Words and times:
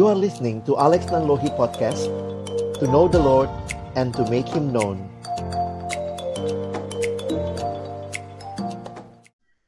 You 0.00 0.08
are 0.08 0.16
listening 0.16 0.64
to 0.64 0.80
Alex 0.80 1.12
Nanlohi 1.12 1.52
Podcast 1.60 2.08
To 2.80 2.88
know 2.88 3.04
the 3.04 3.20
Lord 3.20 3.52
and 4.00 4.16
to 4.16 4.24
make 4.32 4.48
Him 4.48 4.72
known 4.72 4.96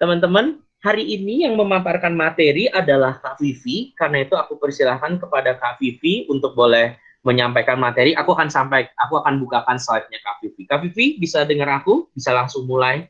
Teman-teman, 0.01 0.65
hari 0.81 1.05
ini 1.05 1.45
yang 1.45 1.61
memaparkan 1.61 2.17
materi 2.17 2.65
adalah 2.73 3.21
Kak 3.21 3.45
Vivi. 3.45 3.93
Karena 3.93 4.25
itu 4.25 4.33
aku 4.33 4.57
persilahkan 4.57 5.21
kepada 5.21 5.53
Kak 5.61 5.77
Vivi 5.77 6.25
untuk 6.33 6.57
boleh 6.57 6.97
menyampaikan 7.29 7.77
materi. 7.77 8.17
Aku 8.17 8.33
akan 8.33 8.49
sampai, 8.49 8.89
aku 9.05 9.21
akan 9.21 9.37
bukakan 9.37 9.77
slide-nya 9.77 10.17
Kak 10.25 10.41
Vivi. 10.41 10.65
Kak 10.65 10.81
Vivi, 10.81 11.21
bisa 11.21 11.45
dengar 11.45 11.85
aku? 11.85 12.09
Bisa 12.17 12.33
langsung 12.33 12.65
mulai? 12.65 13.05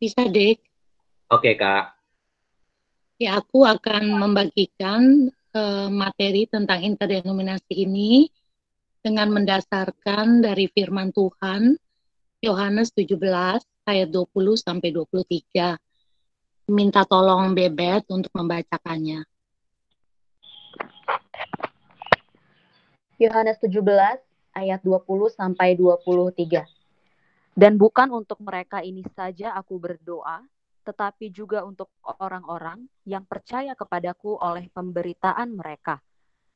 Bisa, 0.00 0.24
Dek. 0.24 0.56
Oke, 1.28 1.52
Kak. 1.52 1.92
Ya, 3.20 3.44
aku 3.44 3.68
akan 3.68 4.16
membagikan 4.16 5.28
uh, 5.56 5.88
materi 5.92 6.48
tentang 6.48 6.80
interdenominasi 6.84 7.72
ini 7.84 8.28
dengan 9.02 9.32
mendasarkan 9.34 10.40
dari 10.44 10.70
firman 10.70 11.10
Tuhan 11.10 11.76
Yohanes 12.42 12.90
17 12.94 13.18
ayat 13.86 14.08
20 14.10 14.26
sampai 14.58 14.90
23. 14.90 15.78
Minta 16.70 17.02
tolong 17.06 17.54
Bebet 17.54 18.06
untuk 18.10 18.30
membacakannya. 18.34 19.26
Yohanes 23.22 23.58
17 23.62 23.78
ayat 24.58 24.80
20 24.82 25.30
sampai 25.30 25.78
23. 25.78 26.66
Dan 27.52 27.76
bukan 27.76 28.08
untuk 28.10 28.40
mereka 28.40 28.80
ini 28.80 29.04
saja 29.12 29.54
aku 29.54 29.76
berdoa, 29.76 30.40
tetapi 30.82 31.30
juga 31.30 31.62
untuk 31.62 31.88
orang-orang 32.02 32.86
yang 33.06 33.22
percaya 33.22 33.72
kepadaku 33.78 34.38
oleh 34.38 34.66
pemberitaan 34.74 35.54
mereka, 35.54 36.02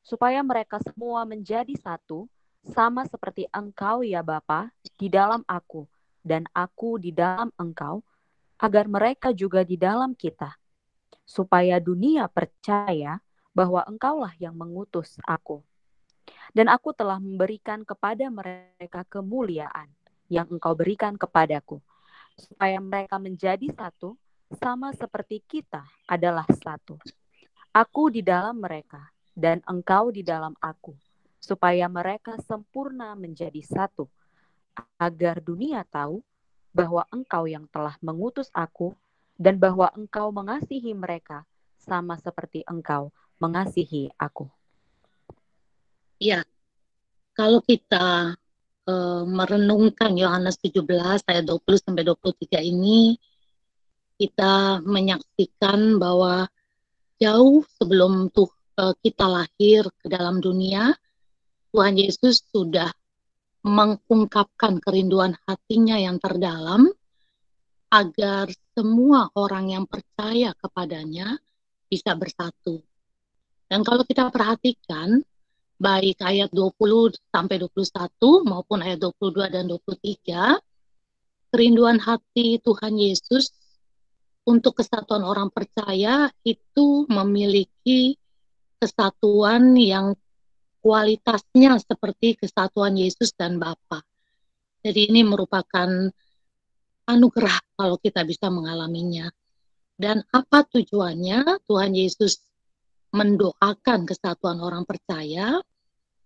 supaya 0.03 0.43
mereka 0.43 0.79
semua 0.83 1.23
menjadi 1.23 1.71
satu, 1.79 2.27
sama 2.67 3.07
seperti 3.07 3.47
engkau 3.51 4.03
ya 4.03 4.19
Bapa, 4.19 4.71
di 4.99 5.07
dalam 5.07 5.43
aku, 5.47 5.87
dan 6.19 6.43
aku 6.51 6.99
di 6.99 7.15
dalam 7.15 7.47
engkau, 7.55 8.03
agar 8.59 8.91
mereka 8.91 9.31
juga 9.31 9.63
di 9.63 9.79
dalam 9.79 10.11
kita, 10.11 10.51
supaya 11.23 11.79
dunia 11.79 12.27
percaya 12.27 13.19
bahwa 13.55 13.81
engkaulah 13.87 14.35
yang 14.37 14.53
mengutus 14.53 15.15
aku. 15.23 15.63
Dan 16.51 16.67
aku 16.67 16.91
telah 16.91 17.19
memberikan 17.19 17.87
kepada 17.87 18.27
mereka 18.27 19.07
kemuliaan 19.07 19.87
yang 20.27 20.47
engkau 20.51 20.75
berikan 20.75 21.15
kepadaku, 21.15 21.79
supaya 22.37 22.77
mereka 22.77 23.17
menjadi 23.17 23.67
satu, 23.73 24.13
sama 24.61 24.93
seperti 24.95 25.43
kita 25.43 25.83
adalah 26.07 26.45
satu. 26.63 26.95
Aku 27.73 28.07
di 28.13 28.23
dalam 28.23 28.61
mereka, 28.61 29.11
dan 29.37 29.59
engkau 29.67 30.09
di 30.13 30.23
dalam 30.23 30.55
aku, 30.63 30.95
supaya 31.37 31.85
mereka 31.91 32.39
sempurna 32.45 33.13
menjadi 33.13 33.59
satu, 33.65 34.07
agar 34.97 35.41
dunia 35.41 35.83
tahu 35.89 36.21
bahwa 36.71 37.03
engkau 37.09 37.49
yang 37.49 37.65
telah 37.73 37.97
mengutus 37.99 38.47
aku, 38.53 38.93
dan 39.37 39.57
bahwa 39.61 39.89
engkau 39.93 40.33
mengasihi 40.33 40.93
mereka 40.97 41.45
sama 41.77 42.17
seperti 42.17 42.65
engkau 42.65 43.13
mengasihi 43.37 44.09
aku. 44.17 44.49
Ya, 46.17 46.41
kalau 47.37 47.61
kita 47.61 48.33
uh, 48.87 49.23
merenungkan 49.27 50.15
Yohanes 50.15 50.57
17 50.63 50.81
ayat 51.27 51.43
20 51.45 51.83
sampai 51.83 52.03
23 52.07 52.63
ini 52.63 53.19
kita 54.17 54.81
menyaksikan 54.81 56.01
bahwa 56.01 56.49
jauh 57.21 57.61
sebelum 57.77 58.33
tuh 58.33 58.49
uh, 58.81 58.95
kita 59.03 59.29
lahir 59.29 59.85
ke 60.01 60.07
dalam 60.09 60.41
dunia 60.41 60.95
Tuhan 61.75 61.99
Yesus 61.99 62.41
sudah 62.49 62.89
mengungkapkan 63.67 64.79
kerinduan 64.79 65.35
hatinya 65.45 65.99
yang 65.99 66.17
terdalam 66.17 66.87
agar 67.91 68.47
semua 68.75 69.31
orang 69.35 69.75
yang 69.75 69.85
percaya 69.87 70.55
kepadanya 70.55 71.39
bisa 71.87 72.15
bersatu. 72.15 72.83
Dan 73.67 73.83
kalau 73.83 74.03
kita 74.07 74.31
perhatikan, 74.31 75.19
baik 75.77 76.17
ayat 76.25 76.49
20 76.49 77.13
sampai 77.29 77.61
21 77.61 78.49
maupun 78.49 78.81
ayat 78.81 78.97
22 79.01 79.53
dan 79.53 79.69
23 79.69 80.57
kerinduan 81.53 82.01
hati 82.01 82.57
Tuhan 82.59 82.97
Yesus 82.97 83.53
untuk 84.47 84.81
kesatuan 84.81 85.21
orang 85.21 85.53
percaya 85.53 86.31
itu 86.41 87.05
memiliki 87.07 88.17
kesatuan 88.81 89.77
yang 89.77 90.17
kualitasnya 90.81 91.77
seperti 91.83 92.39
kesatuan 92.39 92.95
Yesus 92.95 93.35
dan 93.35 93.59
Bapa. 93.59 94.01
Jadi 94.81 95.11
ini 95.11 95.21
merupakan 95.25 95.89
anugerah 97.07 97.57
kalau 97.75 97.99
kita 97.99 98.23
bisa 98.23 98.47
mengalaminya. 98.47 99.27
Dan 99.97 100.21
apa 100.29 100.63
tujuannya? 100.63 101.65
Tuhan 101.65 101.91
Yesus 101.97 102.39
mendoakan 103.11 104.07
kesatuan 104.07 104.59
orang 104.59 104.83
percaya, 104.83 105.59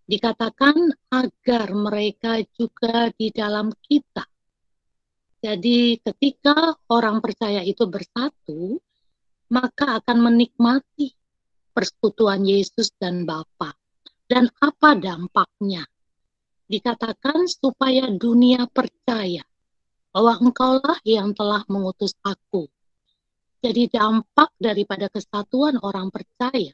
dikatakan 0.06 0.76
agar 1.14 1.72
mereka 1.72 2.42
juga 2.58 3.14
di 3.16 3.32
dalam 3.32 3.72
kita. 3.86 4.26
Jadi 5.42 5.98
ketika 6.02 6.78
orang 6.94 7.18
percaya 7.24 7.66
itu 7.66 7.90
bersatu, 7.90 8.78
maka 9.50 10.04
akan 10.04 10.18
menikmati 10.32 11.18
persekutuan 11.74 12.46
Yesus 12.46 12.94
dan 13.00 13.26
Bapa. 13.26 13.74
Dan 14.28 14.48
apa 14.62 14.96
dampaknya? 14.96 15.84
Dikatakan 16.72 17.52
supaya 17.52 18.08
dunia 18.08 18.64
percaya 18.70 19.44
bahwa 20.16 20.40
engkaulah 20.40 21.00
yang 21.04 21.36
telah 21.36 21.68
mengutus 21.68 22.16
aku 22.24 22.72
jadi 23.62 23.94
dampak 23.94 24.50
daripada 24.58 25.06
kesatuan 25.08 25.78
orang 25.86 26.10
percaya 26.10 26.74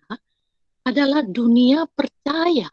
adalah 0.87 1.19
dunia 1.19 1.83
percaya 1.91 2.71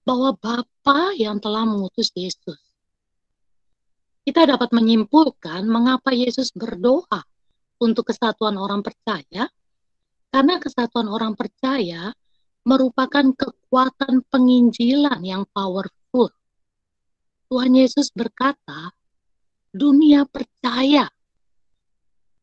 bahwa 0.00 0.32
Bapa 0.32 1.12
yang 1.12 1.36
telah 1.36 1.68
mengutus 1.68 2.08
Yesus. 2.16 2.56
Kita 4.24 4.48
dapat 4.48 4.72
menyimpulkan 4.72 5.68
mengapa 5.68 6.16
Yesus 6.16 6.56
berdoa 6.56 7.20
untuk 7.84 8.08
kesatuan 8.08 8.56
orang 8.56 8.80
percaya, 8.80 9.44
karena 10.32 10.54
kesatuan 10.56 11.12
orang 11.12 11.36
percaya 11.36 12.16
merupakan 12.64 13.28
kekuatan 13.36 14.24
penginjilan 14.32 15.20
yang 15.20 15.44
powerful. 15.52 16.32
Tuhan 17.48 17.72
Yesus 17.76 18.08
berkata, 18.12 18.92
dunia 19.72 20.24
percaya 20.24 21.08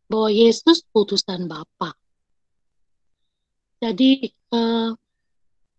bahwa 0.06 0.30
Yesus 0.30 0.86
putusan 0.90 1.50
Bapa. 1.50 1.94
Jadi 3.82 4.32
eh, 4.32 4.92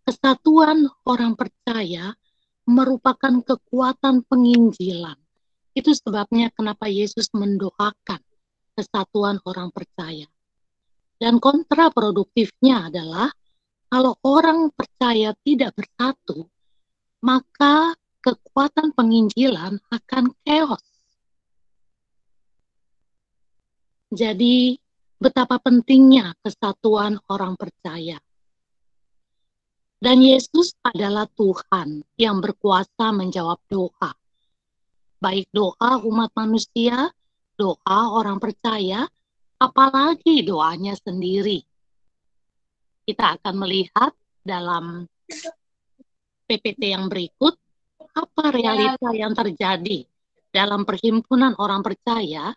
kesatuan 0.07 0.87
orang 1.03 1.35
percaya 1.35 2.15
merupakan 2.67 3.43
kekuatan 3.43 4.27
penginjilan. 4.27 5.15
Itu 5.71 5.95
sebabnya 5.95 6.51
kenapa 6.51 6.91
Yesus 6.91 7.31
mendoakan 7.31 8.19
kesatuan 8.75 9.39
orang 9.47 9.71
percaya. 9.71 10.27
Dan 11.17 11.41
kontraproduktifnya 11.41 12.93
adalah 12.93 13.33
kalau 13.87 14.19
orang 14.21 14.69
percaya 14.75 15.33
tidak 15.41 15.73
bersatu, 15.73 16.45
maka 17.23 17.95
kekuatan 18.21 18.91
penginjilan 18.93 19.79
akan 19.89 20.35
chaos 20.43 20.83
Jadi 24.07 24.79
betapa 25.19 25.59
pentingnya 25.59 26.31
kesatuan 26.39 27.19
orang 27.27 27.59
percaya. 27.59 28.15
Dan 29.97 30.21
Yesus 30.21 30.77
adalah 30.85 31.25
Tuhan 31.25 32.05
yang 32.21 32.37
berkuasa 32.37 33.09
menjawab 33.11 33.57
doa. 33.65 34.13
Baik 35.17 35.49
doa 35.49 35.97
umat 36.05 36.29
manusia, 36.37 37.09
doa 37.57 37.99
orang 38.13 38.37
percaya, 38.37 39.09
apalagi 39.57 40.45
doanya 40.45 40.93
sendiri. 40.93 41.65
Kita 43.01 43.41
akan 43.41 43.55
melihat 43.57 44.13
dalam 44.45 45.09
PPT 46.45 46.93
yang 46.93 47.09
berikut 47.09 47.57
apa 48.13 48.43
realita 48.53 49.09
yang 49.17 49.33
terjadi 49.33 50.05
dalam 50.53 50.85
perhimpunan 50.85 51.57
orang 51.57 51.81
percaya 51.81 52.53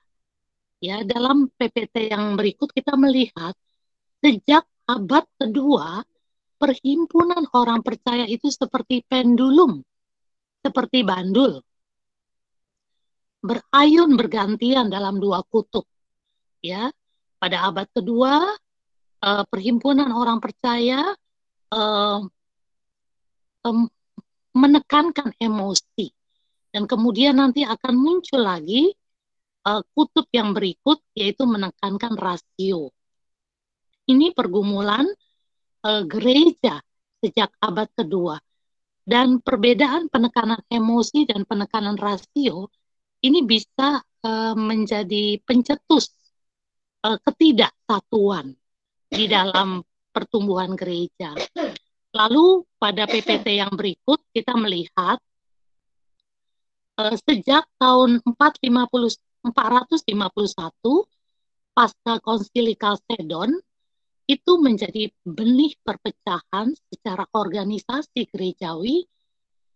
ya 0.81 1.05
dalam 1.05 1.53
PPT 1.55 2.11
yang 2.11 2.35
berikut 2.35 2.73
kita 2.73 2.97
melihat 2.97 3.53
sejak 4.25 4.65
abad 4.88 5.25
kedua 5.37 6.03
perhimpunan 6.61 7.49
orang 7.56 7.81
percaya 7.81 8.29
itu 8.29 8.53
seperti 8.53 9.00
pendulum, 9.09 9.81
seperti 10.61 11.00
bandul. 11.00 11.65
Berayun 13.41 14.21
bergantian 14.21 14.93
dalam 14.93 15.17
dua 15.17 15.41
kutub. 15.49 15.88
Ya, 16.61 16.93
pada 17.41 17.73
abad 17.73 17.88
kedua 17.88 18.53
eh, 19.25 19.44
perhimpunan 19.49 20.12
orang 20.12 20.44
percaya 20.44 21.17
um, 21.73 22.29
menekankan 24.53 25.33
emosi 25.41 26.12
dan 26.71 26.85
kemudian 26.85 27.38
nanti 27.38 27.65
akan 27.65 27.94
muncul 27.97 28.44
lagi 28.44 28.93
uh, 29.67 29.83
kutub 29.93 30.27
yang 30.33 30.57
berikut 30.57 31.03
yaitu 31.17 31.45
menekankan 31.45 32.15
rasio. 32.17 32.93
Ini 34.09 34.33
pergumulan 34.33 35.07
uh, 35.85 36.03
gereja 36.09 36.81
sejak 37.21 37.53
abad 37.61 37.89
kedua 37.93 38.41
dan 39.05 39.43
perbedaan 39.43 40.09
penekanan 40.09 40.61
emosi 40.71 41.29
dan 41.29 41.45
penekanan 41.45 41.99
rasio 42.01 42.71
ini 43.21 43.45
bisa 43.45 44.01
uh, 44.01 44.55
menjadi 44.57 45.41
pencetus 45.45 46.09
uh, 47.05 47.21
ketidaksatuan 47.21 48.57
di 49.11 49.25
dalam 49.29 49.85
pertumbuhan 50.11 50.73
gereja. 50.75 51.37
Lalu 52.11 52.67
pada 52.81 53.07
PPT 53.07 53.61
yang 53.62 53.71
berikut 53.75 54.19
kita 54.35 54.57
melihat 54.59 55.19
uh, 56.99 57.15
sejak 57.29 57.67
tahun 57.79 58.25
450, 58.25 59.30
451 59.45 60.05
pasca 61.73 62.15
konsili 62.21 62.77
Kalsedon 62.77 63.57
itu 64.29 64.53
menjadi 64.63 65.11
benih 65.27 65.75
perpecahan 65.83 66.71
secara 66.93 67.27
organisasi 67.35 68.31
gerejawi 68.31 69.03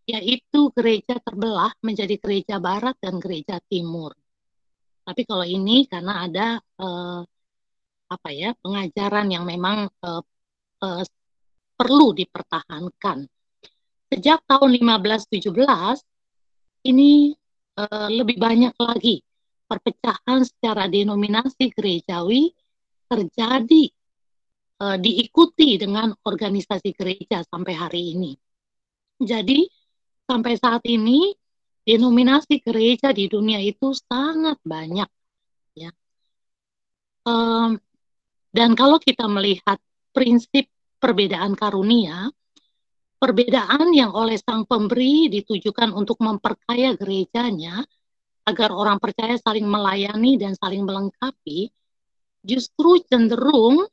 yaitu 0.04 0.68
gereja 0.76 1.16
terbelah 1.18 1.72
menjadi 1.80 2.20
gereja 2.20 2.60
barat 2.60 2.94
dan 3.00 3.16
gereja 3.16 3.56
timur. 3.66 4.12
Tapi 5.04 5.24
kalau 5.24 5.48
ini 5.48 5.88
karena 5.88 6.28
ada 6.28 6.46
uh, 6.60 7.24
apa 8.12 8.28
ya 8.30 8.52
pengajaran 8.60 9.32
yang 9.32 9.48
memang 9.48 9.88
uh, 10.04 10.22
uh, 10.84 11.02
perlu 11.74 12.12
dipertahankan. 12.12 13.26
Sejak 14.12 14.44
tahun 14.44 14.76
1517 14.76 15.50
ini 16.84 17.32
uh, 17.80 18.08
lebih 18.12 18.36
banyak 18.36 18.76
lagi 18.76 19.24
perpecahan 19.64 20.44
secara 20.44 20.86
denominasi 20.86 21.72
gerejawi 21.72 22.52
terjadi 23.08 23.84
uh, 24.80 24.96
diikuti 25.00 25.76
dengan 25.80 26.12
organisasi 26.24 26.92
gereja 26.96 27.44
sampai 27.44 27.74
hari 27.74 28.02
ini. 28.16 28.32
Jadi 29.20 29.64
sampai 30.24 30.54
saat 30.58 30.82
ini 30.88 31.32
denominasi 31.84 32.64
gereja 32.64 33.12
di 33.12 33.28
dunia 33.28 33.60
itu 33.60 33.92
sangat 33.92 34.56
banyak 34.64 35.08
ya. 35.76 35.90
Um, 37.24 37.80
dan 38.52 38.76
kalau 38.76 39.00
kita 39.00 39.28
melihat 39.28 39.80
prinsip 40.12 40.68
perbedaan 41.00 41.56
karunia, 41.56 42.32
perbedaan 43.20 43.92
yang 43.92 44.12
oleh 44.12 44.36
sang 44.40 44.68
pemberi 44.68 45.32
ditujukan 45.32 45.92
untuk 45.92 46.20
memperkaya 46.20 46.92
gerejanya 46.96 47.84
agar 48.44 48.70
orang 48.72 49.00
percaya 49.00 49.36
saling 49.40 49.64
melayani 49.64 50.36
dan 50.36 50.52
saling 50.56 50.84
melengkapi, 50.84 51.72
justru 52.44 53.00
cenderung 53.08 53.88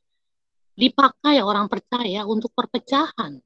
dipakai 0.75 1.39
orang 1.39 1.71
percaya 1.71 2.27
untuk 2.27 2.51
perpecahan, 2.51 3.39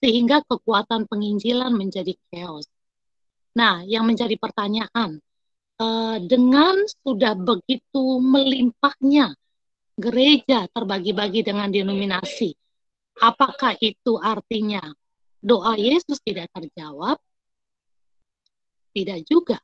sehingga 0.00 0.44
kekuatan 0.44 1.08
penginjilan 1.08 1.72
menjadi 1.72 2.12
chaos. 2.28 2.68
Nah, 3.56 3.84
yang 3.84 4.04
menjadi 4.04 4.36
pertanyaan, 4.36 5.20
eh, 5.80 6.16
dengan 6.24 6.84
sudah 7.04 7.32
begitu 7.36 8.20
melimpahnya 8.20 9.32
gereja 9.96 10.68
terbagi-bagi 10.72 11.44
dengan 11.44 11.68
denominasi, 11.68 12.56
Apakah 13.20 13.76
itu 13.82 14.16
artinya 14.16 14.80
doa 15.42 15.76
Yesus 15.76 16.22
tidak 16.24 16.48
terjawab? 16.56 17.20
Tidak 18.92 19.24
juga, 19.28 19.60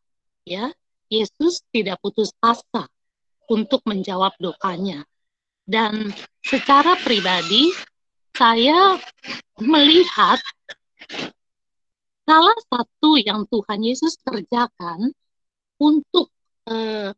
ya. 0.49 0.67
Yesus 1.09 1.65
tidak 1.73 2.01
putus 2.05 2.33
asa 2.41 2.89
untuk 3.49 3.81
menjawab 3.89 4.33
doanya. 4.41 5.05
Dan 5.69 6.13
secara 6.45 6.97
pribadi 7.01 7.73
saya 8.37 8.97
melihat 9.61 10.41
salah 12.29 12.59
satu 12.69 13.17
yang 13.21 13.49
Tuhan 13.49 13.81
Yesus 13.85 14.21
kerjakan 14.21 15.13
untuk 15.81 16.29
eh, 16.69 17.13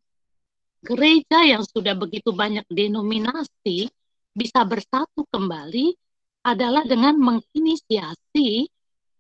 gereja 0.80 1.38
yang 1.44 1.66
sudah 1.66 1.98
begitu 1.98 2.30
banyak 2.30 2.64
denominasi 2.70 3.90
bisa 4.32 4.62
bersatu 4.64 5.26
kembali 5.28 5.92
adalah 6.40 6.86
dengan 6.88 7.20
menginisiasi 7.20 8.70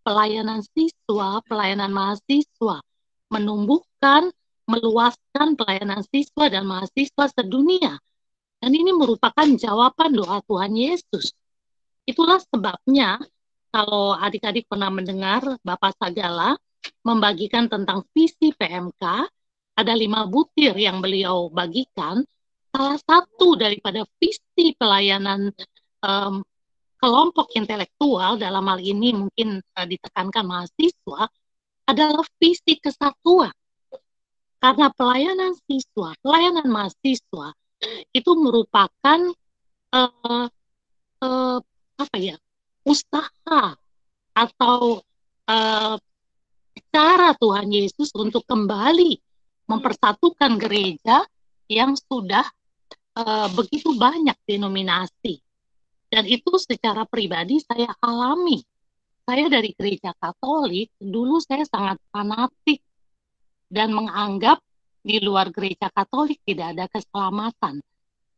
pelayanan 0.00 0.64
siswa, 0.64 1.44
pelayanan 1.44 1.92
mahasiswa, 1.92 2.80
menumbuhkan, 3.30 4.28
meluaskan 4.66 5.54
pelayanan 5.54 6.02
siswa 6.10 6.50
dan 6.50 6.66
mahasiswa 6.66 7.24
sedunia. 7.32 7.98
Dan 8.60 8.76
ini 8.76 8.92
merupakan 8.92 9.48
jawaban 9.56 10.12
doa 10.12 10.44
Tuhan 10.44 10.76
Yesus. 10.76 11.32
Itulah 12.04 12.42
sebabnya 12.44 13.16
kalau 13.70 14.12
adik-adik 14.18 14.66
pernah 14.66 14.90
mendengar 14.92 15.56
Bapak 15.64 15.96
Sagala 15.96 16.58
membagikan 17.06 17.70
tentang 17.70 18.04
visi 18.12 18.52
PMK, 18.52 19.02
ada 19.78 19.92
lima 19.96 20.28
butir 20.28 20.76
yang 20.76 21.00
beliau 21.00 21.48
bagikan. 21.48 22.20
Salah 22.70 22.98
satu 23.00 23.56
daripada 23.56 24.04
visi 24.20 24.76
pelayanan 24.76 25.50
um, 26.04 26.44
kelompok 27.00 27.50
intelektual 27.56 28.36
dalam 28.36 28.62
hal 28.68 28.78
ini 28.78 29.16
mungkin 29.16 29.58
uh, 29.58 29.86
ditekankan 29.88 30.44
mahasiswa 30.44 31.26
adalah 31.90 32.26
visi 32.38 32.78
kesatuan. 32.78 33.52
Karena 34.60 34.92
pelayanan 34.92 35.56
siswa, 35.64 36.12
pelayanan 36.20 36.68
mahasiswa 36.68 37.56
itu 38.12 38.32
merupakan 38.36 39.20
uh, 39.96 40.46
uh, 41.24 41.58
apa 41.96 42.16
ya 42.20 42.36
usaha 42.84 43.62
atau 44.36 45.00
uh, 45.48 45.96
cara 46.92 47.30
Tuhan 47.40 47.68
Yesus 47.72 48.12
untuk 48.12 48.44
kembali 48.44 49.16
mempersatukan 49.64 50.60
gereja 50.60 51.24
yang 51.72 51.96
sudah 51.96 52.44
uh, 53.16 53.48
begitu 53.56 53.96
banyak 53.96 54.36
denominasi 54.44 55.40
dan 56.10 56.26
itu 56.26 56.50
secara 56.58 57.06
pribadi 57.06 57.62
saya 57.62 57.94
alami. 58.02 58.60
Saya 59.30 59.46
dari 59.46 59.70
gereja 59.78 60.10
Katolik, 60.18 60.90
dulu 60.98 61.38
saya 61.38 61.62
sangat 61.62 62.02
fanatik 62.10 62.82
dan 63.70 63.94
menganggap 63.94 64.58
di 65.06 65.22
luar 65.22 65.54
gereja 65.54 65.86
Katolik 65.86 66.42
tidak 66.42 66.74
ada 66.74 66.90
keselamatan. 66.90 67.78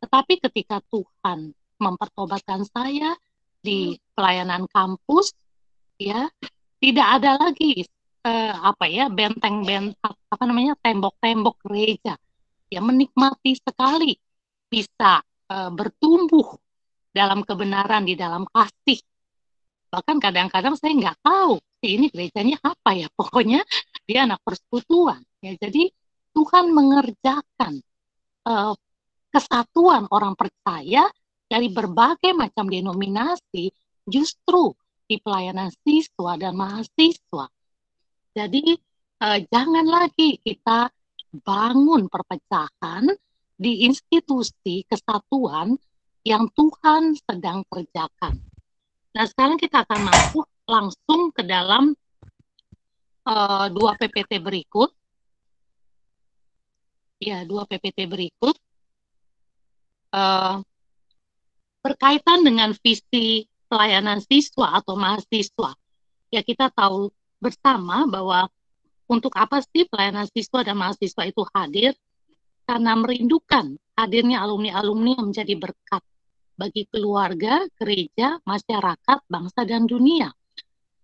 Tetapi 0.04 0.34
ketika 0.44 0.84
Tuhan 0.92 1.56
mempertobatkan 1.80 2.68
saya 2.68 3.16
di 3.64 3.96
pelayanan 4.12 4.68
kampus, 4.68 5.32
ya 5.96 6.28
tidak 6.76 7.08
ada 7.08 7.40
lagi 7.40 7.88
eh, 8.28 8.52
apa 8.52 8.84
ya 8.84 9.08
benteng-benteng 9.08 9.96
apa 10.28 10.44
namanya 10.44 10.76
tembok-tembok 10.76 11.72
gereja. 11.72 12.20
Ya 12.68 12.84
menikmati 12.84 13.56
sekali 13.56 14.12
bisa 14.68 15.24
eh, 15.24 15.70
bertumbuh 15.72 16.52
dalam 17.16 17.48
kebenaran, 17.48 18.04
di 18.04 18.12
dalam 18.12 18.44
kasih. 18.44 19.00
Bahkan 19.92 20.16
kadang-kadang 20.24 20.72
saya 20.80 20.96
nggak 20.96 21.20
tahu 21.20 21.60
ini 21.84 22.08
gerejanya 22.08 22.56
apa 22.64 22.96
ya. 22.96 23.12
Pokoknya 23.18 23.60
dia 24.08 24.24
anak 24.24 24.40
persekutuan. 24.40 25.20
Ya, 25.44 25.52
jadi 25.60 25.92
Tuhan 26.32 26.72
mengerjakan 26.72 27.84
uh, 28.48 28.72
kesatuan 29.28 30.08
orang 30.08 30.32
percaya 30.32 31.04
dari 31.44 31.68
berbagai 31.68 32.32
macam 32.32 32.72
denominasi 32.72 33.68
justru 34.08 34.72
di 35.04 35.20
pelayanan 35.20 35.68
siswa 35.84 36.40
dan 36.40 36.56
mahasiswa. 36.56 37.46
Jadi 38.32 38.72
uh, 39.20 39.38
jangan 39.52 39.84
lagi 39.84 40.40
kita 40.40 40.88
bangun 41.44 42.08
perpecahan 42.08 43.12
di 43.60 43.84
institusi 43.84 44.88
kesatuan 44.88 45.76
yang 46.24 46.48
Tuhan 46.56 47.12
sedang 47.18 47.66
kerjakan. 47.68 48.51
Nah, 49.12 49.28
sekarang 49.28 49.60
kita 49.60 49.84
akan 49.84 50.00
masuk 50.08 50.46
langsung 50.64 51.28
ke 51.36 51.44
dalam 51.44 51.92
uh, 53.28 53.66
dua 53.68 53.92
PPT 54.00 54.40
berikut. 54.40 54.88
Ya, 57.20 57.44
dua 57.44 57.68
PPT 57.68 58.08
berikut. 58.08 58.56
Uh, 60.12 60.64
berkaitan 61.84 62.44
dengan 62.44 62.72
visi 62.80 63.44
pelayanan 63.68 64.24
siswa 64.24 64.80
atau 64.80 64.96
mahasiswa. 64.96 65.76
Ya, 66.32 66.40
kita 66.40 66.72
tahu 66.72 67.12
bersama 67.36 68.08
bahwa 68.08 68.48
untuk 69.12 69.36
apa 69.36 69.60
sih 69.60 69.84
pelayanan 69.84 70.24
siswa 70.32 70.64
dan 70.64 70.80
mahasiswa 70.80 71.22
itu 71.28 71.44
hadir? 71.52 71.92
Karena 72.64 72.96
merindukan 72.96 73.76
hadirnya 73.92 74.40
alumni-alumni 74.40 75.20
yang 75.20 75.28
menjadi 75.28 75.54
berkat 75.60 76.00
bagi 76.62 76.86
keluarga, 76.86 77.66
gereja, 77.74 78.38
masyarakat, 78.46 79.18
bangsa, 79.26 79.66
dan 79.66 79.90
dunia. 79.90 80.30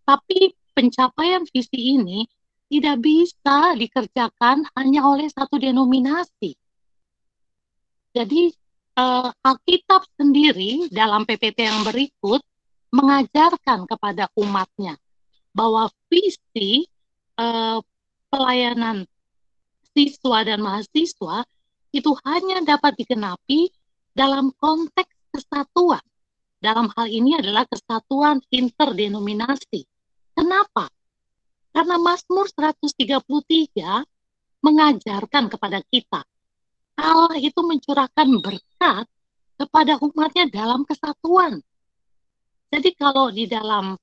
Tapi 0.07 0.55
pencapaian 0.71 1.43
visi 1.51 1.99
ini 1.99 2.23
tidak 2.71 3.03
bisa 3.03 3.75
dikerjakan 3.75 4.63
hanya 4.79 5.03
oleh 5.03 5.27
satu 5.27 5.59
denominasi. 5.59 6.55
Jadi 8.15 8.55
uh, 8.95 9.35
Alkitab 9.43 10.07
sendiri 10.15 10.87
dalam 10.95 11.27
PPT 11.27 11.67
yang 11.67 11.83
berikut 11.83 12.39
mengajarkan 12.95 13.91
kepada 13.91 14.31
umatnya 14.39 14.95
bahwa 15.51 15.91
visi 16.07 16.87
uh, 17.35 17.83
pelayanan 18.31 19.11
siswa 19.91 20.47
dan 20.47 20.63
mahasiswa 20.63 21.43
itu 21.91 22.15
hanya 22.23 22.63
dapat 22.63 22.95
digenapi 22.95 23.75
dalam 24.15 24.55
konteks 24.57 25.18
kesatuan. 25.39 26.03
Dalam 26.59 26.91
hal 26.91 27.07
ini 27.07 27.39
adalah 27.39 27.63
kesatuan 27.71 28.43
interdenominasi. 28.51 29.87
Kenapa? 30.35 30.91
Karena 31.71 31.97
Mazmur 32.03 32.51
133 32.51 34.03
mengajarkan 34.67 35.47
kepada 35.47 35.79
kita 35.87 36.27
Allah 36.99 37.39
itu 37.39 37.63
mencurahkan 37.63 38.27
berkat 38.43 39.07
kepada 39.55 40.03
umatnya 40.03 40.51
dalam 40.51 40.83
kesatuan. 40.83 41.63
Jadi 42.69 42.91
kalau 42.99 43.31
di 43.31 43.47
dalam 43.47 43.95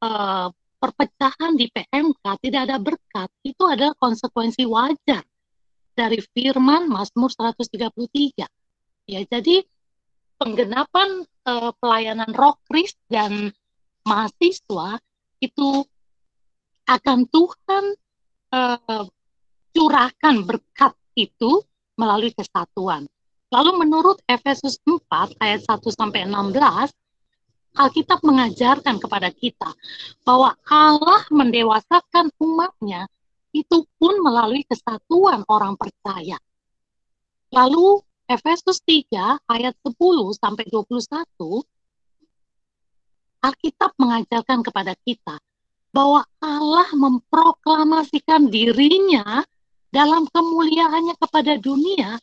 uh, 0.00 0.48
perpecahan 0.78 1.58
di 1.58 1.66
PMK 1.68 2.22
tidak 2.46 2.60
ada 2.70 2.78
berkat, 2.78 3.28
itu 3.42 3.62
adalah 3.66 3.98
konsekuensi 3.98 4.62
wajar 4.62 5.26
dari 5.98 6.22
firman 6.22 6.86
Mazmur 6.86 7.34
133. 7.34 8.46
Ya, 9.10 9.20
jadi 9.26 9.66
penggenapan 10.36 11.24
uh, 11.48 11.70
pelayanan 11.80 12.30
rokris 12.32 12.96
dan 13.08 13.52
mahasiswa 14.06 15.00
itu 15.40 15.84
akan 16.86 17.26
Tuhan 17.26 17.84
uh, 18.54 19.04
curahkan 19.74 20.36
berkat 20.46 20.92
itu 21.18 21.60
melalui 21.98 22.32
kesatuan. 22.32 23.08
Lalu 23.50 23.86
menurut 23.86 24.20
Efesus 24.26 24.78
4 24.84 25.38
ayat 25.40 25.64
1 25.64 25.80
sampai 25.90 26.28
16 26.28 26.92
Alkitab 27.76 28.24
mengajarkan 28.24 28.96
kepada 28.96 29.28
kita 29.28 29.68
bahwa 30.24 30.56
Allah 30.64 31.22
mendewasakan 31.28 32.32
umatnya 32.40 33.04
itu 33.52 33.84
pun 34.00 34.16
melalui 34.24 34.64
kesatuan 34.64 35.44
orang 35.44 35.76
percaya. 35.76 36.40
Lalu 37.52 38.00
Efesus 38.26 38.82
3 38.82 39.38
ayat 39.46 39.74
10 39.86 39.94
sampai 40.34 40.66
21 40.66 41.62
Alkitab 43.38 43.94
mengajarkan 44.02 44.66
kepada 44.66 44.98
kita 45.06 45.38
bahwa 45.94 46.26
Allah 46.42 46.90
memproklamasikan 46.90 48.50
dirinya 48.50 49.46
dalam 49.94 50.26
kemuliaannya 50.26 51.14
kepada 51.14 51.54
dunia 51.56 52.18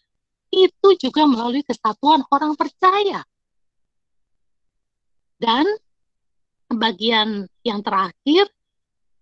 itu 0.52 0.88
juga 1.00 1.24
melalui 1.26 1.64
kesatuan 1.64 2.22
orang 2.30 2.54
percaya. 2.54 3.24
Dan 5.40 5.66
bagian 6.70 7.48
yang 7.64 7.80
terakhir 7.80 8.52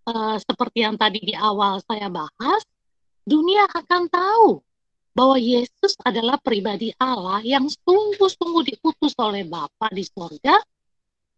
uh, 0.09 0.35
seperti 0.41 0.83
yang 0.83 0.97
tadi 0.97 1.21
di 1.21 1.38
awal 1.38 1.79
saya 1.85 2.09
bahas, 2.09 2.65
dunia 3.23 3.69
akan 3.69 4.09
tahu 4.09 4.59
bahwa 5.12 5.36
Yesus 5.36 5.94
adalah 6.08 6.39
pribadi 6.39 6.96
Allah 6.96 7.44
yang 7.44 7.68
sungguh-sungguh 7.68 8.63
diutus 8.63 9.13
oleh 9.20 9.44
Bapa 9.44 9.91
di 9.91 10.08
sorga 10.08 10.56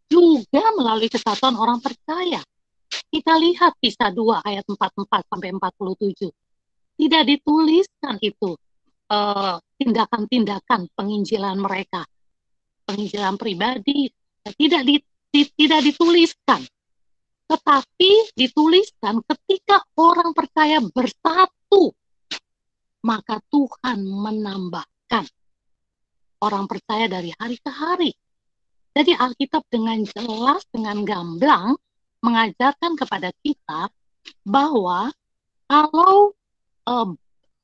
juga 0.06 0.64
melalui 0.78 1.10
kesatuan 1.10 1.58
orang 1.58 1.82
percaya. 1.82 2.42
Kita 3.10 3.34
lihat 3.42 3.74
kisah 3.82 4.14
2 4.14 4.46
ayat 4.46 4.66
44 4.70 5.26
sampai 5.26 5.50
47. 5.58 6.30
Tidak 6.94 7.24
dituliskan 7.26 8.22
itu 8.22 8.54
eh, 9.10 9.56
tindakan-tindakan 9.82 10.94
penginjilan 10.94 11.58
mereka. 11.58 12.06
Penginjilan 12.86 13.42
pribadi 13.42 14.14
tidak 14.54 14.84
di, 14.86 14.96
di, 15.34 15.42
tidak 15.58 15.82
dituliskan. 15.82 16.62
Tetapi 17.50 18.12
dituliskan 18.38 19.26
ketika 19.26 19.82
orang 19.98 20.38
percaya 20.38 20.78
bersatu 20.82 21.94
maka 23.04 23.44
Tuhan 23.52 24.00
menambahkan 24.08 25.26
orang 26.44 26.66
percaya 26.68 27.08
dari 27.08 27.32
hari 27.36 27.60
ke 27.60 27.72
hari. 27.72 28.12
Jadi 28.94 29.12
Alkitab 29.16 29.68
dengan 29.68 30.04
jelas, 30.06 30.64
dengan 30.70 31.04
gamblang 31.04 31.76
mengajarkan 32.24 32.96
kepada 32.96 33.36
kita 33.44 33.92
bahwa 34.48 35.12
kalau 35.68 36.32
uh, 36.88 37.10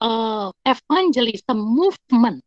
uh, 0.03 0.49
evangelism 0.67 1.59
movement 1.59 2.43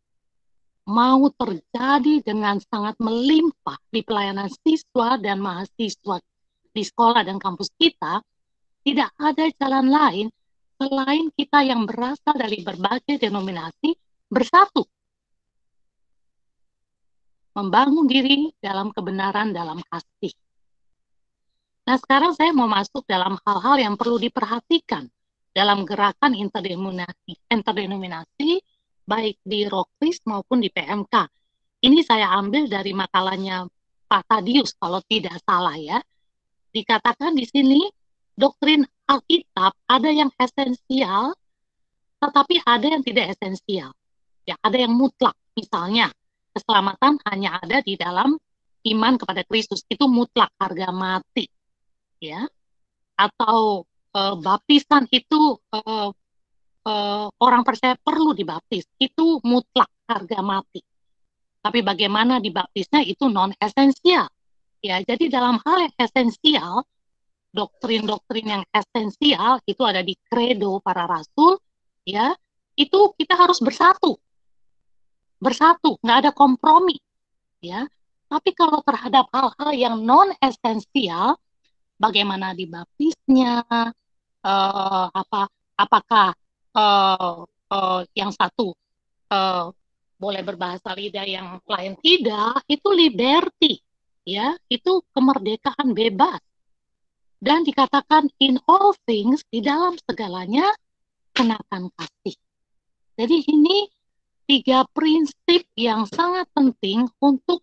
mau 0.83 1.31
terjadi 1.39 2.19
dengan 2.27 2.59
sangat 2.59 2.99
melimpah 2.99 3.79
di 3.87 4.03
pelayanan 4.03 4.51
siswa 4.51 5.15
dan 5.15 5.39
mahasiswa 5.39 6.19
di 6.73 6.83
sekolah 6.83 7.23
dan 7.23 7.39
kampus 7.39 7.71
kita, 7.79 8.19
tidak 8.83 9.09
ada 9.15 9.47
jalan 9.55 9.87
lain 9.87 10.27
selain 10.83 11.31
kita 11.31 11.63
yang 11.63 11.87
berasal 11.87 12.35
dari 12.35 12.59
berbagai 12.59 13.15
denominasi 13.15 13.95
bersatu. 14.27 14.83
Membangun 17.55 18.03
diri 18.09 18.51
dalam 18.59 18.91
kebenaran, 18.91 19.55
dalam 19.55 19.79
kasih. 19.87 20.35
Nah 21.87 21.95
sekarang 21.99 22.35
saya 22.35 22.51
mau 22.51 22.67
masuk 22.67 23.07
dalam 23.07 23.39
hal-hal 23.47 23.75
yang 23.79 23.95
perlu 23.95 24.19
diperhatikan 24.19 25.07
dalam 25.55 25.87
gerakan 25.87 26.35
interdenominasi, 26.35 27.37
interdenominasi 27.47 28.59
baik 29.07 29.39
di 29.43 29.63
Rokris 29.69 30.19
maupun 30.27 30.59
di 30.59 30.67
PMK. 30.67 31.15
Ini 31.83 31.99
saya 32.03 32.31
ambil 32.39 32.67
dari 32.67 32.91
makalahnya 32.95 33.67
Pak 34.07 34.23
Tadius 34.27 34.75
kalau 34.75 34.99
tidak 35.07 35.39
salah 35.47 35.75
ya. 35.77 35.99
Dikatakan 36.73 37.37
di 37.37 37.45
sini 37.45 37.85
doktrin 38.33 38.85
Alkitab 39.03 39.75
ada 39.85 40.09
yang 40.09 40.31
esensial, 40.39 41.35
tetapi 42.23 42.63
ada 42.63 42.87
yang 42.87 43.03
tidak 43.03 43.35
esensial. 43.35 43.91
Ya, 44.43 44.55
ada 44.59 44.77
yang 44.79 44.95
mutlak. 44.95 45.35
Misalnya, 45.53 46.11
keselamatan 46.55 47.19
hanya 47.29 47.59
ada 47.61 47.79
di 47.83 47.95
dalam 47.95 48.35
iman 48.83 49.13
kepada 49.15 49.43
Kristus. 49.47 49.83
Itu 49.87 50.07
mutlak 50.07 50.51
harga 50.59 50.91
mati. 50.91 51.47
Ya. 52.19 52.47
Atau 53.15 53.85
uh, 54.15 54.35
baptisan 54.39 55.07
itu 55.11 55.59
uh, 55.71 56.09
uh, 56.87 57.27
orang 57.39 57.63
percaya 57.63 57.95
perlu 57.99 58.35
dibaptis. 58.35 58.87
Itu 58.99 59.39
mutlak 59.43 59.91
harga 60.07 60.39
mati. 60.43 60.81
Tapi 61.63 61.79
bagaimana 61.79 62.43
dibaptisnya 62.43 63.07
itu 63.07 63.31
non 63.31 63.55
esensial. 63.55 64.27
Ya, 64.83 64.99
jadi 64.99 65.31
dalam 65.31 65.63
hal 65.63 65.87
yang 65.87 65.95
esensial 65.95 66.83
doktrin-doktrin 67.53 68.47
yang 68.49 68.63
esensial 68.73 69.61
itu 69.69 69.85
ada 69.85 70.01
di 70.01 70.17
kredo 70.25 70.81
para 70.81 71.05
rasul, 71.05 71.61
ya, 72.03 72.33
itu 72.73 73.13
kita 73.13 73.37
harus 73.37 73.61
bersatu. 73.61 74.17
Bersatu, 75.37 76.01
nggak 76.01 76.17
ada 76.27 76.31
kompromi, 76.33 76.97
ya. 77.61 77.85
Tapi 78.25 78.57
kalau 78.57 78.81
terhadap 78.81 79.29
hal-hal 79.29 79.71
yang 79.77 79.95
non 80.01 80.33
esensial, 80.41 81.37
bagaimana 82.01 82.57
dibaptisnya, 82.57 83.61
uh, 84.41 85.07
apa, 85.13 85.45
apakah 85.77 86.33
uh, 86.73 87.45
uh, 87.45 88.01
yang 88.17 88.33
satu 88.33 88.73
uh, 89.29 89.69
boleh 90.17 90.41
berbahasa 90.41 90.97
lidah, 90.97 91.27
yang 91.29 91.61
lain 91.69 91.93
tidak, 92.01 92.65
itu 92.65 92.89
liberty, 92.89 93.77
ya, 94.25 94.57
itu 94.73 95.05
kemerdekaan 95.13 95.93
bebas 95.93 96.41
dan 97.43 97.67
dikatakan 97.67 98.31
in 98.39 98.55
all 98.71 98.95
things 99.03 99.43
di 99.51 99.59
dalam 99.59 99.99
segalanya 100.07 100.71
kenakan 101.35 101.91
kasih. 101.91 102.39
Jadi 103.19 103.37
ini 103.51 103.91
tiga 104.47 104.87
prinsip 104.95 105.67
yang 105.75 106.07
sangat 106.07 106.47
penting 106.55 107.03
untuk 107.19 107.59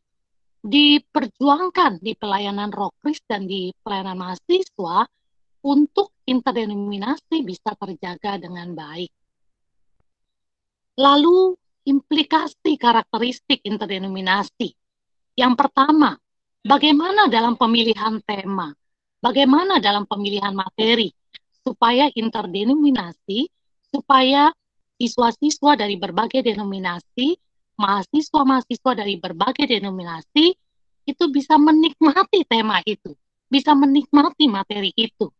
diperjuangkan 0.60 2.04
di 2.04 2.12
pelayanan 2.12 2.68
rokris 2.68 3.25
dan 3.25 3.49
di 3.49 3.72
pelayanan 3.80 4.20
mahasiswa 4.20 5.08
untuk 5.64 6.12
interdenominasi 6.28 7.40
bisa 7.40 7.72
terjaga 7.72 8.37
dengan 8.37 8.76
baik. 8.76 9.08
Lalu 11.00 11.56
implikasi 11.88 12.76
karakteristik 12.76 13.64
interdenominasi. 13.64 14.76
Yang 15.32 15.54
pertama, 15.56 16.20
bagaimana 16.60 17.32
dalam 17.32 17.56
pemilihan 17.56 18.20
tema? 18.20 18.76
Bagaimana 19.20 19.78
dalam 19.78 20.04
pemilihan 20.08 20.52
materi 20.52 21.12
supaya 21.60 22.08
interdenominasi, 22.12 23.46
supaya 23.92 24.50
siswa-siswa 25.00 25.76
dari 25.76 25.96
berbagai 25.96 26.44
denominasi 26.44 27.36
mahasiswa-mahasiswa 27.80 28.92
dari 28.92 29.16
berbagai 29.16 29.64
denominasi 29.64 30.52
itu 31.08 31.24
bisa 31.32 31.56
menikmati 31.56 32.44
tema 32.44 32.84
itu, 32.84 33.16
bisa 33.48 33.72
menikmati 33.72 34.44
materi 34.52 34.92
itu 34.92 35.32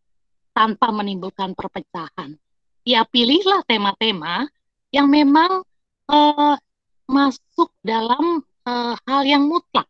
tanpa 0.57 0.89
menimbulkan 0.89 1.53
perpecahan. 1.53 2.33
Ya 2.81 3.05
pilihlah 3.05 3.61
tema-tema 3.69 4.49
yang 4.89 5.05
memang 5.05 5.61
uh, 6.09 6.57
masuk 7.05 7.69
dalam 7.85 8.41
uh, 8.65 8.97
hal 9.05 9.21
yang 9.21 9.45
mutlak. 9.45 9.85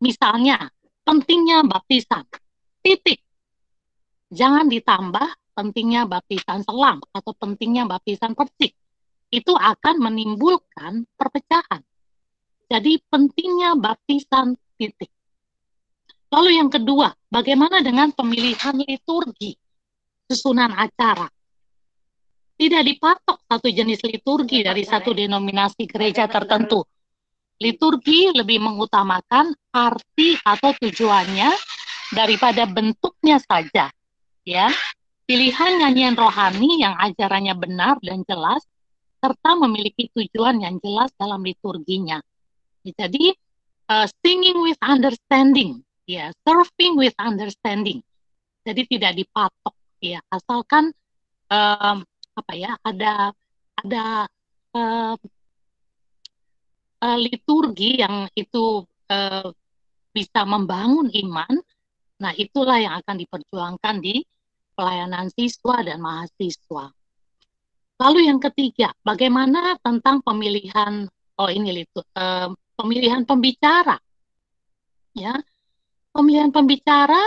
Misalnya, 0.00 0.72
pentingnya 1.04 1.60
baptisan. 1.68 2.24
Titik. 2.80 3.20
Jangan 4.30 4.70
ditambah 4.70 5.28
pentingnya 5.58 6.06
baptisan 6.06 6.62
selang 6.62 7.02
atau 7.10 7.32
pentingnya 7.34 7.84
baptisan 7.90 8.38
persik. 8.38 8.72
Itu 9.30 9.58
akan 9.58 9.98
menimbulkan 9.98 11.06
perpecahan. 11.18 11.82
Jadi 12.70 13.02
pentingnya 13.10 13.74
baptisan 13.74 14.54
titik. 14.78 15.10
Lalu 16.30 16.62
yang 16.62 16.70
kedua, 16.70 17.10
bagaimana 17.26 17.82
dengan 17.82 18.14
pemilihan 18.14 18.78
liturgi, 18.86 19.50
susunan 20.30 20.70
acara? 20.78 21.26
Tidak 22.54 22.82
dipatok 22.86 23.42
satu 23.50 23.66
jenis 23.66 23.98
liturgi 24.06 24.62
dari 24.62 24.86
satu 24.86 25.10
denominasi 25.10 25.90
gereja 25.90 26.30
tertentu. 26.30 26.86
Liturgi 27.58 28.30
lebih 28.30 28.62
mengutamakan 28.62 29.50
arti 29.74 30.38
atau 30.46 30.70
tujuannya 30.78 31.50
daripada 32.14 32.62
bentuknya 32.70 33.42
saja. 33.42 33.90
Ya, 34.50 34.66
pilihan 35.30 35.78
nyanyian 35.78 36.18
rohani 36.18 36.82
yang 36.82 36.98
ajarannya 36.98 37.54
benar 37.54 38.02
dan 38.02 38.26
jelas 38.26 38.66
serta 39.22 39.54
memiliki 39.54 40.10
tujuan 40.10 40.58
yang 40.58 40.82
jelas 40.82 41.14
dalam 41.14 41.46
liturginya. 41.46 42.18
Jadi, 42.82 43.30
uh, 43.86 44.10
singing 44.26 44.58
with 44.58 44.80
understanding 44.82 45.86
ya 46.10 46.34
surfing 46.42 46.98
with 46.98 47.14
understanding. 47.22 48.02
Jadi 48.66 48.82
tidak 48.90 49.14
dipatok 49.14 49.74
ya. 50.02 50.18
Asalkan 50.26 50.90
um, 51.46 52.02
apa 52.34 52.52
ya 52.58 52.74
ada 52.82 53.30
ada 53.78 54.04
uh, 54.74 55.14
uh, 56.98 57.18
liturgi 57.18 58.02
yang 58.02 58.26
itu 58.34 58.82
uh, 59.06 59.48
bisa 60.10 60.42
membangun 60.42 61.06
iman 61.14 61.54
nah 62.20 62.36
itulah 62.36 62.76
yang 62.76 63.00
akan 63.00 63.16
diperjuangkan 63.16 63.96
di 64.04 64.20
pelayanan 64.80 65.28
siswa 65.28 65.84
dan 65.84 66.00
mahasiswa 66.00 66.88
lalu 68.00 68.20
yang 68.24 68.40
ketiga 68.40 68.96
bagaimana 69.04 69.76
tentang 69.84 70.24
pemilihan 70.24 71.04
oh 71.36 71.50
ini 71.52 71.84
uh, 72.16 72.48
pemilihan 72.80 73.28
pembicara 73.28 74.00
ya 75.12 75.36
pemilihan 76.16 76.48
pembicara 76.48 77.20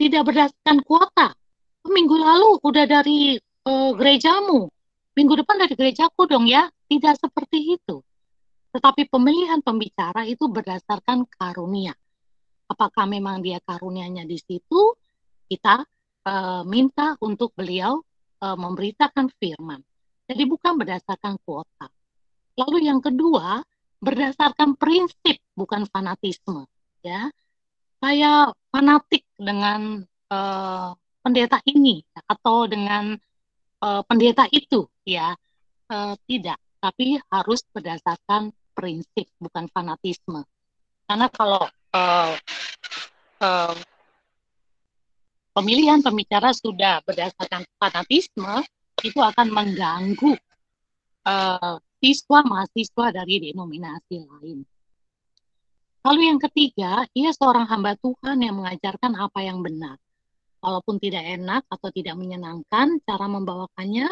tidak 0.00 0.32
berdasarkan 0.32 0.80
kuota. 0.80 1.28
Minggu 1.84 2.16
lalu 2.16 2.56
udah 2.64 2.84
dari 2.88 3.36
uh, 3.68 3.92
gerejamu, 3.92 4.68
minggu 5.16 5.34
depan 5.44 5.60
dari 5.60 5.76
gerejaku 5.76 6.24
dong 6.24 6.48
ya. 6.48 6.68
Tidak 6.88 7.14
seperti 7.20 7.76
itu. 7.76 8.00
Tetapi 8.72 9.06
pemilihan 9.12 9.60
pembicara 9.60 10.26
itu 10.26 10.48
berdasarkan 10.48 11.28
karunia. 11.28 11.94
Apakah 12.70 13.06
memang 13.06 13.42
dia 13.42 13.62
karunianya 13.62 14.26
di 14.26 14.38
situ? 14.38 14.94
Kita 15.50 15.82
uh, 16.26 16.62
minta 16.66 17.16
untuk 17.20 17.54
beliau 17.54 18.02
uh, 18.42 18.56
memberitakan 18.56 19.30
firman. 19.38 19.80
Jadi 20.30 20.42
bukan 20.46 20.78
berdasarkan 20.78 21.38
kuota. 21.42 21.90
Lalu 22.54 22.86
yang 22.86 23.02
kedua, 23.02 23.62
berdasarkan 24.00 24.78
prinsip 24.78 25.42
bukan 25.54 25.84
fanatisme, 25.90 26.64
ya 27.04 27.28
saya 28.00 28.48
fanatik 28.72 29.28
dengan 29.36 30.00
uh, 30.32 30.90
pendeta 31.20 31.60
ini 31.68 32.00
atau 32.16 32.64
dengan 32.64 33.12
uh, 33.84 34.02
pendeta 34.08 34.48
itu 34.48 34.88
ya 35.04 35.36
uh, 35.92 36.14
tidak 36.24 36.56
tapi 36.80 37.20
harus 37.28 37.60
berdasarkan 37.76 38.56
prinsip 38.72 39.28
bukan 39.36 39.68
fanatisme 39.68 40.40
karena 41.04 41.28
kalau 41.28 41.68
uh, 41.92 42.32
uh, 43.44 43.76
pemilihan 45.54 46.00
pembicara 46.00 46.54
sudah 46.54 47.02
berdasarkan 47.02 47.66
fanatisme 47.78 48.62
itu 49.00 49.18
akan 49.18 49.48
mengganggu 49.50 50.36
uh, 51.26 51.76
siswa 52.00 52.40
mahasiswa 52.44 53.06
dari 53.12 53.50
denominasi 53.50 54.16
lain. 54.24 54.64
Lalu 56.00 56.20
yang 56.32 56.40
ketiga, 56.40 57.04
ia 57.12 57.28
seorang 57.36 57.68
hamba 57.68 57.92
Tuhan 58.00 58.40
yang 58.40 58.56
mengajarkan 58.56 59.20
apa 59.20 59.44
yang 59.44 59.60
benar. 59.60 60.00
Walaupun 60.64 60.96
tidak 60.96 61.24
enak 61.24 61.68
atau 61.68 61.88
tidak 61.92 62.16
menyenangkan, 62.16 63.00
cara 63.04 63.26
membawakannya 63.28 64.08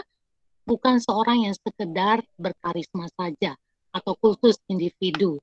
bukan 0.68 1.00
seorang 1.00 1.48
yang 1.48 1.56
sekedar 1.56 2.20
berkarisma 2.36 3.08
saja 3.16 3.56
atau 3.92 4.12
khusus 4.20 4.60
individu. 4.68 5.40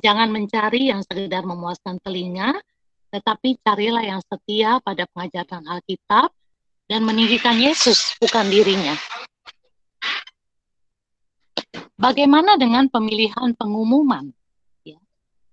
Jangan 0.00 0.32
mencari 0.32 0.88
yang 0.92 1.04
sekedar 1.04 1.44
memuaskan 1.44 2.00
telinga, 2.00 2.56
tetapi 3.16 3.56
carilah 3.64 4.04
yang 4.04 4.20
setia 4.20 4.76
pada 4.84 5.08
pengajaran 5.08 5.64
Alkitab 5.64 6.28
dan 6.84 7.00
meninggikan 7.08 7.56
Yesus, 7.56 8.12
bukan 8.20 8.52
dirinya. 8.52 8.92
Bagaimana 11.96 12.60
dengan 12.60 12.92
pemilihan 12.92 13.56
pengumuman? 13.56 14.36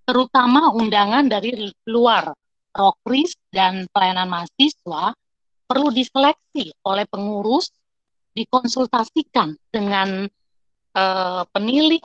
terutama 0.04 0.72
undangan 0.76 1.24
dari 1.26 1.72
luar 1.88 2.36
Rokris 2.74 3.32
dan 3.48 3.88
pelayanan 3.88 4.28
mahasiswa 4.28 5.16
perlu 5.64 5.88
diseleksi 5.94 6.76
oleh 6.84 7.08
pengurus, 7.08 7.72
dikonsultasikan 8.36 9.56
dengan 9.72 10.28
uh, 10.92 11.42
penilik 11.54 12.02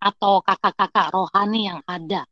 atau 0.00 0.42
kakak-kakak 0.42 1.12
rohani 1.14 1.70
yang 1.70 1.80
ada. 1.86 2.26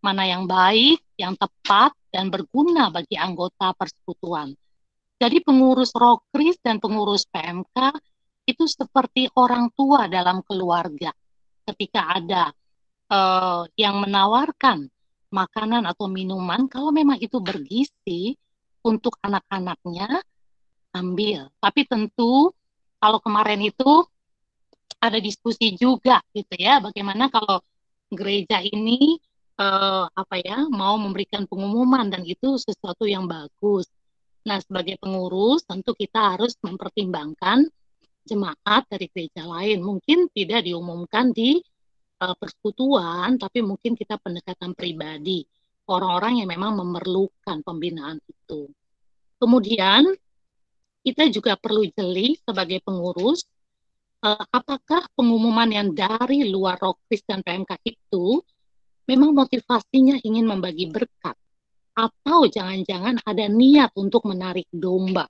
Mana 0.00 0.24
yang 0.24 0.48
baik, 0.48 1.04
yang 1.20 1.36
tepat, 1.36 1.92
dan 2.10 2.32
berguna 2.32 2.90
bagi 2.90 3.14
anggota 3.14 3.70
persekutuan. 3.76 4.50
Jadi 5.20 5.44
pengurus 5.44 5.92
Rokris 5.92 6.58
dan 6.64 6.80
pengurus 6.80 7.28
PMK 7.28 7.76
itu 8.48 8.64
seperti 8.66 9.28
orang 9.36 9.68
tua 9.76 10.08
dalam 10.08 10.40
keluarga. 10.42 11.12
Ketika 11.62 12.16
ada 12.18 12.50
uh, 13.12 13.62
yang 13.76 14.00
menawarkan 14.00 14.88
makanan 15.30 15.86
atau 15.86 16.10
minuman 16.10 16.66
kalau 16.66 16.90
memang 16.90 17.20
itu 17.22 17.38
bergizi 17.38 18.34
untuk 18.82 19.20
anak-anaknya 19.22 20.24
ambil. 20.96 21.52
Tapi 21.62 21.86
tentu 21.86 22.50
kalau 22.98 23.22
kemarin 23.22 23.60
itu 23.62 24.02
ada 25.00 25.16
diskusi 25.16 25.78
juga 25.78 26.20
gitu 26.36 26.54
ya 26.60 26.82
bagaimana 26.82 27.32
kalau 27.32 27.62
gereja 28.12 28.60
ini 28.60 29.16
uh, 29.60 30.08
apa 30.08 30.36
ya 30.40 30.64
mau 30.72 30.96
memberikan 30.96 31.44
pengumuman 31.44 32.08
dan 32.08 32.24
itu 32.24 32.56
sesuatu 32.56 33.04
yang 33.04 33.28
bagus. 33.28 33.86
Nah, 34.48 34.56
sebagai 34.64 34.96
pengurus 34.96 35.68
tentu 35.68 35.92
kita 35.92 36.34
harus 36.36 36.56
mempertimbangkan 36.64 37.68
jemaat 38.24 38.88
dari 38.88 39.06
gereja 39.12 39.44
lain. 39.44 39.84
Mungkin 39.84 40.32
tidak 40.32 40.64
diumumkan 40.64 41.36
di 41.36 41.60
uh, 42.24 42.34
persekutuan, 42.40 43.36
tapi 43.36 43.60
mungkin 43.60 43.92
kita 43.92 44.16
pendekatan 44.16 44.72
pribadi 44.72 45.44
orang-orang 45.90 46.40
yang 46.40 46.48
memang 46.48 46.80
memerlukan 46.80 47.60
pembinaan 47.60 48.16
itu. 48.24 48.70
Kemudian 49.36 50.08
kita 51.04 51.28
juga 51.32 51.56
perlu 51.56 51.84
jeli 51.92 52.36
sebagai 52.40 52.80
pengurus 52.84 53.44
uh, 54.24 54.44
apakah 54.52 55.04
pengumuman 55.16 55.68
yang 55.68 55.88
dari 55.92 56.44
luar 56.48 56.76
Rokris 56.80 57.24
dan 57.24 57.40
PMK 57.40 57.80
itu 57.84 58.40
memang 59.10 59.34
motivasinya 59.34 60.22
ingin 60.22 60.46
membagi 60.46 60.86
berkat 60.86 61.34
atau 61.98 62.46
jangan-jangan 62.46 63.18
ada 63.26 63.50
niat 63.50 63.90
untuk 63.98 64.22
menarik 64.30 64.70
domba 64.70 65.26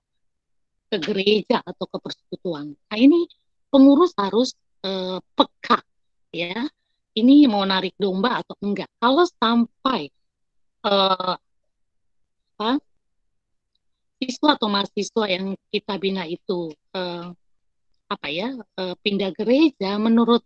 ke 0.92 1.00
gereja 1.00 1.64
atau 1.64 1.88
ke 1.88 1.96
persekutuan. 1.96 2.76
Nah 2.76 2.98
ini 3.00 3.24
pengurus 3.72 4.12
harus 4.20 4.52
uh, 4.84 5.16
peka 5.32 5.80
ya 6.36 6.68
ini 7.16 7.48
mau 7.48 7.64
narik 7.64 7.96
domba 7.96 8.44
atau 8.44 8.54
enggak. 8.60 8.90
Kalau 9.00 9.24
sampai 9.26 10.12
uh, 10.86 11.34
apa, 12.60 12.76
siswa 14.20 14.54
atau 14.54 14.68
mahasiswa 14.68 15.24
yang 15.26 15.56
kita 15.72 15.96
bina 15.96 16.28
itu 16.28 16.70
uh, 16.92 17.32
apa 18.10 18.26
ya 18.28 18.52
uh, 18.54 18.94
pindah 19.00 19.32
gereja, 19.32 19.96
menurut 19.96 20.44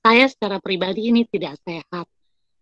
saya 0.00 0.26
secara 0.26 0.56
pribadi 0.58 1.12
ini 1.12 1.28
tidak 1.28 1.60
sehat. 1.62 2.08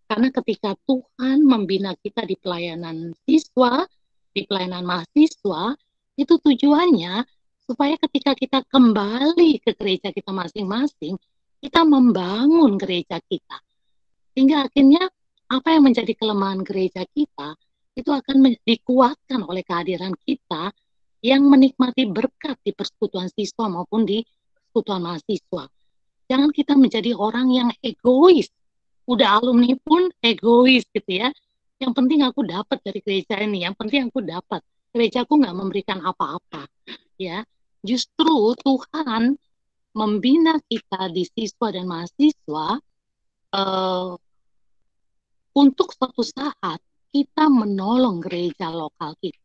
Karena 0.09 0.33
ketika 0.33 0.73
Tuhan 0.89 1.45
membina 1.45 1.93
kita 1.93 2.25
di 2.25 2.33
pelayanan 2.33 3.13
siswa, 3.29 3.85
di 4.33 4.41
pelayanan 4.49 4.81
mahasiswa, 4.81 5.77
itu 6.17 6.33
tujuannya 6.33 7.21
supaya 7.69 7.93
ketika 8.09 8.33
kita 8.33 8.65
kembali 8.65 9.61
ke 9.61 9.77
gereja 9.77 10.09
kita 10.09 10.33
masing-masing, 10.33 11.13
kita 11.61 11.85
membangun 11.85 12.81
gereja 12.81 13.21
kita. 13.21 13.61
Sehingga 14.33 14.65
akhirnya 14.65 15.05
apa 15.45 15.77
yang 15.77 15.85
menjadi 15.85 16.17
kelemahan 16.17 16.65
gereja 16.65 17.05
kita 17.13 17.53
itu 17.93 18.09
akan 18.09 18.57
dikuatkan 18.65 19.45
oleh 19.45 19.61
kehadiran 19.61 20.17
kita 20.25 20.73
yang 21.21 21.45
menikmati 21.45 22.09
berkat 22.09 22.57
di 22.65 22.71
persekutuan 22.73 23.29
siswa 23.29 23.69
maupun 23.69 24.09
di 24.09 24.25
persekutuan 24.25 25.05
mahasiswa. 25.05 25.69
Jangan 26.29 26.49
kita 26.49 26.73
menjadi 26.73 27.13
orang 27.13 27.53
yang 27.53 27.69
egois. 27.85 28.49
Udah 29.09 29.41
alumni 29.41 29.73
pun 29.81 30.13
egois 30.21 30.85
gitu 30.93 31.09
ya. 31.09 31.33
Yang 31.81 31.93
penting 31.97 32.21
aku 32.21 32.45
dapat 32.45 32.77
dari 32.85 33.01
gereja 33.01 33.41
ini, 33.41 33.65
yang 33.65 33.73
penting 33.73 34.05
aku 34.13 34.21
dapat. 34.21 34.61
Gerejaku 34.93 35.41
nggak 35.41 35.57
memberikan 35.57 35.99
apa-apa, 36.05 36.69
ya. 37.17 37.41
Justru 37.81 38.53
Tuhan 38.61 39.33
membina 39.97 40.61
kita 40.69 41.09
di 41.09 41.25
siswa 41.25 41.73
dan 41.73 41.89
mahasiswa 41.89 42.67
uh, 43.55 44.13
untuk 45.57 45.89
suatu 45.95 46.21
saat 46.21 46.77
kita 47.09 47.49
menolong 47.49 48.21
gereja 48.21 48.69
lokal 48.69 49.17
kita. 49.17 49.41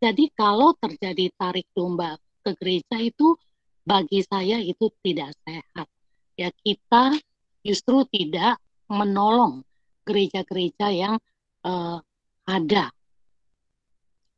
Jadi 0.00 0.32
kalau 0.32 0.74
terjadi 0.80 1.30
tarik 1.36 1.68
domba 1.76 2.16
ke 2.40 2.56
gereja 2.56 2.96
itu 2.98 3.36
bagi 3.84 4.24
saya 4.24 4.58
itu 4.58 4.88
tidak 5.04 5.36
sehat. 5.44 5.86
Ya 6.34 6.48
kita 6.64 7.20
justru 7.60 8.08
tidak 8.08 8.56
menolong 8.90 9.62
gereja-gereja 10.04 10.90
yang 10.90 11.14
uh, 11.62 12.02
ada. 12.44 12.90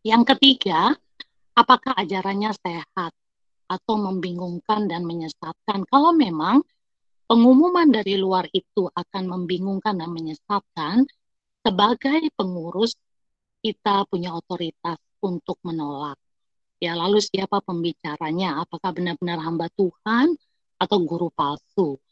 Yang 0.05 0.37
ketiga, 0.37 0.93
apakah 1.57 1.97
ajarannya 1.97 2.53
sehat 2.59 3.13
atau 3.71 3.95
membingungkan 3.97 4.91
dan 4.91 5.09
menyesatkan? 5.09 5.89
Kalau 5.89 6.13
memang 6.13 6.61
pengumuman 7.25 7.89
dari 7.89 8.21
luar 8.21 8.45
itu 8.53 8.91
akan 8.93 9.25
membingungkan 9.25 9.97
dan 9.97 10.11
menyesatkan, 10.13 11.09
sebagai 11.63 12.29
pengurus 12.35 12.99
kita 13.63 14.05
punya 14.11 14.35
otoritas 14.35 14.99
untuk 15.23 15.57
menolak. 15.63 16.19
Ya, 16.83 16.99
lalu 16.99 17.23
siapa 17.23 17.63
pembicaranya? 17.63 18.59
Apakah 18.67 18.91
benar-benar 18.91 19.39
hamba 19.39 19.71
Tuhan 19.79 20.35
atau 20.83 20.99
guru 21.07 21.31
palsu? 21.31 22.03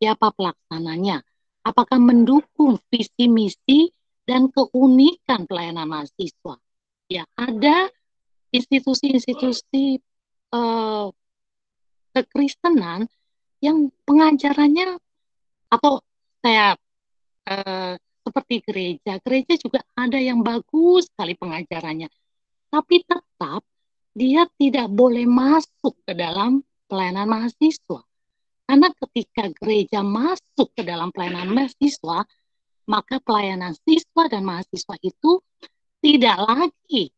Siapa 0.00 0.32
pelaksananya? 0.32 1.20
Apakah 1.64 1.96
mendukung 1.96 2.76
visi 2.92 3.24
misi 3.24 3.88
dan 4.28 4.52
keunikan 4.52 5.48
pelayanan 5.48 5.88
mahasiswa? 5.88 6.60
Ya, 7.08 7.24
ada 7.36 7.88
institusi-institusi 8.52 10.00
uh, 10.52 11.08
kekristenan 12.14 13.08
yang 13.64 13.88
pengajarannya 14.04 15.00
atau 15.72 16.04
saya 16.44 16.76
uh, 17.48 17.96
seperti 18.24 18.60
gereja. 18.64 19.18
Gereja 19.24 19.56
juga 19.56 19.80
ada 19.96 20.20
yang 20.20 20.44
bagus 20.44 21.08
sekali 21.08 21.34
pengajarannya. 21.36 22.08
Tapi 22.68 22.96
tetap 23.04 23.64
dia 24.14 24.46
tidak 24.60 24.88
boleh 24.92 25.26
masuk 25.26 25.96
ke 26.06 26.12
dalam 26.14 26.62
pelayanan 26.86 27.26
mahasiswa. 27.26 28.04
Karena 28.64 28.88
ketika 28.96 29.44
gereja 29.52 30.00
masuk 30.00 30.72
ke 30.72 30.82
dalam 30.82 31.12
pelayanan 31.12 31.52
mahasiswa, 31.52 32.24
maka 32.88 33.16
pelayanan 33.20 33.76
siswa 33.84 34.24
dan 34.28 34.44
mahasiswa 34.44 34.96
itu 35.04 35.40
tidak 36.00 36.36
lagi 36.40 37.12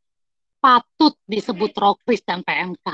patut 0.59 1.15
disebut 1.27 1.71
rokris 1.75 2.23
dan 2.27 2.43
PMK, 2.43 2.87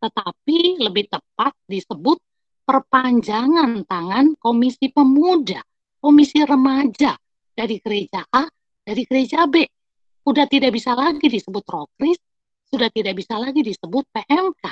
tetapi 0.00 0.80
lebih 0.80 1.08
tepat 1.08 1.56
disebut 1.64 2.20
perpanjangan 2.64 3.84
tangan 3.88 4.36
komisi 4.36 4.92
pemuda, 4.92 5.64
komisi 6.00 6.40
remaja, 6.44 7.16
dari 7.56 7.76
gereja 7.80 8.24
A, 8.32 8.48
dari 8.84 9.04
gereja 9.04 9.44
B. 9.44 9.64
Sudah 10.20 10.48
tidak 10.48 10.76
bisa 10.76 10.92
lagi 10.96 11.26
disebut 11.28 11.64
rokris, 11.64 12.20
sudah 12.68 12.88
tidak 12.92 13.16
bisa 13.16 13.36
lagi 13.36 13.60
disebut 13.60 14.04
PMK. 14.12 14.64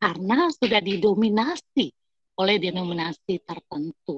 Karena 0.00 0.48
sudah 0.48 0.80
didominasi 0.80 1.92
oleh 2.40 2.56
denominasi 2.56 3.44
tertentu. 3.44 4.16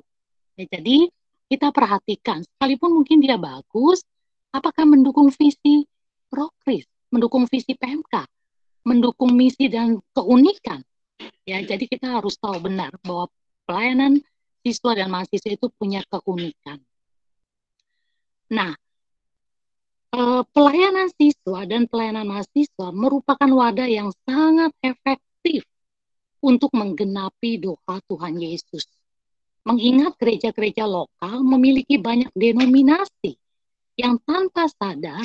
Ya, 0.54 0.78
jadi 0.78 1.11
kita 1.50 1.74
perhatikan, 1.74 2.46
sekalipun 2.46 3.02
mungkin 3.02 3.18
dia 3.18 3.35
bagus, 3.35 4.06
apakah 4.54 4.87
mendukung 4.87 5.35
visi 5.35 5.82
rokris, 6.30 6.87
mendukung 7.11 7.50
visi 7.50 7.74
PMK, 7.74 8.24
mendukung 8.87 9.35
misi 9.35 9.66
dan 9.66 9.98
keunikan. 10.14 10.80
Ya, 11.42 11.58
jadi 11.58 11.85
kita 11.90 12.22
harus 12.22 12.38
tahu 12.38 12.62
benar 12.62 12.94
bahwa 13.02 13.26
pelayanan 13.66 14.22
siswa 14.62 14.94
dan 14.94 15.11
mahasiswa 15.11 15.50
itu 15.50 15.66
punya 15.74 16.06
keunikan. 16.06 16.78
Nah, 18.54 18.72
eh, 20.14 20.42
pelayanan 20.54 21.11
siswa 21.18 21.66
dan 21.66 21.90
pelayanan 21.90 22.26
mahasiswa 22.28 22.88
merupakan 22.94 23.50
wadah 23.50 23.88
yang 23.90 24.14
sangat 24.24 24.70
efektif 24.80 25.66
untuk 26.42 26.74
menggenapi 26.74 27.62
doa 27.62 28.02
Tuhan 28.11 28.35
Yesus. 28.42 28.90
Mengingat 29.62 30.18
gereja-gereja 30.18 30.90
lokal 30.90 31.46
memiliki 31.46 32.02
banyak 32.02 32.35
denominasi 32.35 33.38
yang 33.94 34.18
tanpa 34.26 34.66
sadar 34.66 35.22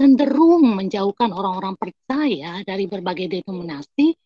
cenderung 0.00 0.72
menjauhkan 0.72 1.30
orang-orang 1.30 1.76
percaya 1.76 2.64
dari 2.64 2.88
berbagai 2.88 3.28
denominasi 3.28 4.16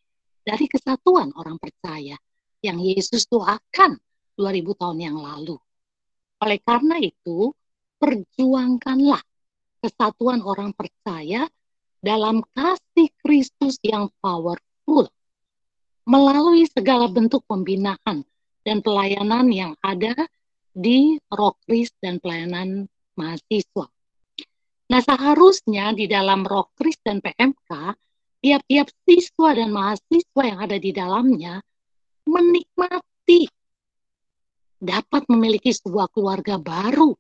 dari 0.47 0.65
kesatuan 0.71 1.35
orang 1.35 1.59
percaya 1.59 2.15
yang 2.63 2.79
Yesus 2.79 3.27
doakan 3.27 3.99
2000 4.39 4.81
tahun 4.81 4.99
yang 5.03 5.19
lalu. 5.19 5.59
Oleh 6.39 6.63
karena 6.63 7.03
itu, 7.03 7.51
perjuangkanlah 7.99 9.21
kesatuan 9.83 10.41
orang 10.47 10.71
percaya 10.71 11.51
dalam 11.99 12.47
kasih 12.55 13.11
Kristus 13.19 13.83
yang 13.83 14.07
powerful 14.23 15.11
melalui 16.09 16.65
segala 16.65 17.05
bentuk 17.13 17.45
pembinaan 17.45 18.25
dan 18.65 18.81
pelayanan 18.81 19.53
yang 19.53 19.73
ada 19.85 20.17
di 20.73 21.21
Rokris 21.29 21.93
dan 22.01 22.17
pelayanan 22.17 22.89
mahasiswa. 23.13 23.93
Nah, 24.89 25.01
seharusnya 25.05 25.93
di 25.93 26.09
dalam 26.09 26.49
Rokris 26.49 26.97
dan 27.05 27.21
PMK, 27.21 27.93
tiap-tiap 28.41 28.89
siswa 29.05 29.53
dan 29.53 29.69
mahasiswa 29.69 30.43
yang 30.49 30.59
ada 30.65 30.81
di 30.81 30.91
dalamnya 30.97 31.61
menikmati 32.25 33.45
dapat 34.81 35.29
memiliki 35.29 35.75
sebuah 35.75 36.09
keluarga 36.09 36.57
baru 36.57 37.13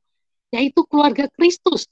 yaitu 0.49 0.81
keluarga 0.89 1.29
Kristus. 1.29 1.85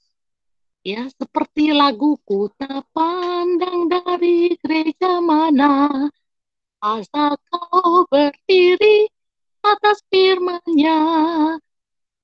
Ya, 0.81 1.05
seperti 1.13 1.75
laguku 1.75 2.47
tak 2.55 2.87
pandang 2.95 3.91
dari 3.91 4.55
gereja 4.55 5.19
mana, 5.19 6.07
asal 6.81 7.37
kau 7.49 8.05
berdiri 8.11 9.09
atas 9.65 10.03
firman-Nya. 10.13 10.99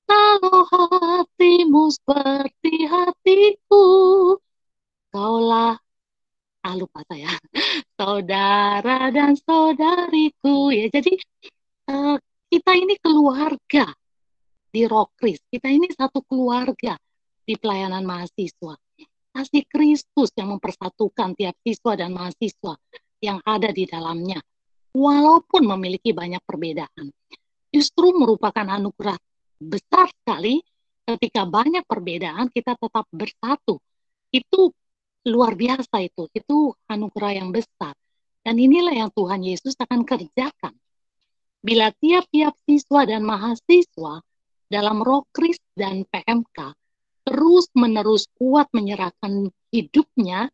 Kalau 0.04 0.58
hatimu 0.68 1.88
seperti 1.88 2.84
hatiku, 2.84 3.86
kaulah 5.08 5.80
ah 6.64 6.74
lupa 6.80 7.04
saya 7.08 7.28
saudara 8.00 9.12
dan 9.12 9.36
saudariku 9.36 10.72
ya 10.72 10.88
jadi 10.88 11.12
uh, 11.92 12.16
kita 12.48 12.72
ini 12.72 12.96
keluarga 13.00 13.92
di 14.74 14.82
Rokris. 14.88 15.38
Kita 15.52 15.70
ini 15.70 15.86
satu 15.92 16.24
keluarga 16.26 16.98
di 17.44 17.54
pelayanan 17.54 18.02
mahasiswa. 18.02 18.74
Kasih 19.34 19.66
Kristus 19.66 20.30
yang 20.38 20.54
mempersatukan 20.54 21.34
tiap 21.38 21.54
siswa 21.62 21.92
dan 21.98 22.14
mahasiswa 22.14 22.74
yang 23.24 23.40
ada 23.42 23.72
di 23.72 23.88
dalamnya. 23.88 24.38
Walaupun 24.94 25.64
memiliki 25.64 26.12
banyak 26.12 26.44
perbedaan. 26.44 27.10
Justru 27.72 28.14
merupakan 28.14 28.62
anugerah 28.62 29.18
besar 29.58 30.06
sekali 30.22 30.62
ketika 31.04 31.42
banyak 31.48 31.82
perbedaan 31.88 32.52
kita 32.52 32.78
tetap 32.78 33.08
bersatu. 33.10 33.82
Itu 34.30 34.70
luar 35.26 35.58
biasa 35.58 36.04
itu. 36.04 36.30
Itu 36.30 36.76
anugerah 36.86 37.32
yang 37.42 37.50
besar. 37.50 37.96
Dan 38.44 38.60
inilah 38.60 38.92
yang 38.92 39.10
Tuhan 39.10 39.40
Yesus 39.42 39.74
akan 39.80 40.04
kerjakan. 40.04 40.76
Bila 41.64 41.88
tiap-tiap 41.96 42.52
siswa 42.68 43.08
dan 43.08 43.24
mahasiswa 43.24 44.20
dalam 44.68 45.00
Rokris 45.00 45.56
dan 45.72 46.04
PMK 46.04 46.76
terus-menerus 47.24 48.28
kuat 48.36 48.68
menyerahkan 48.76 49.48
hidupnya 49.72 50.52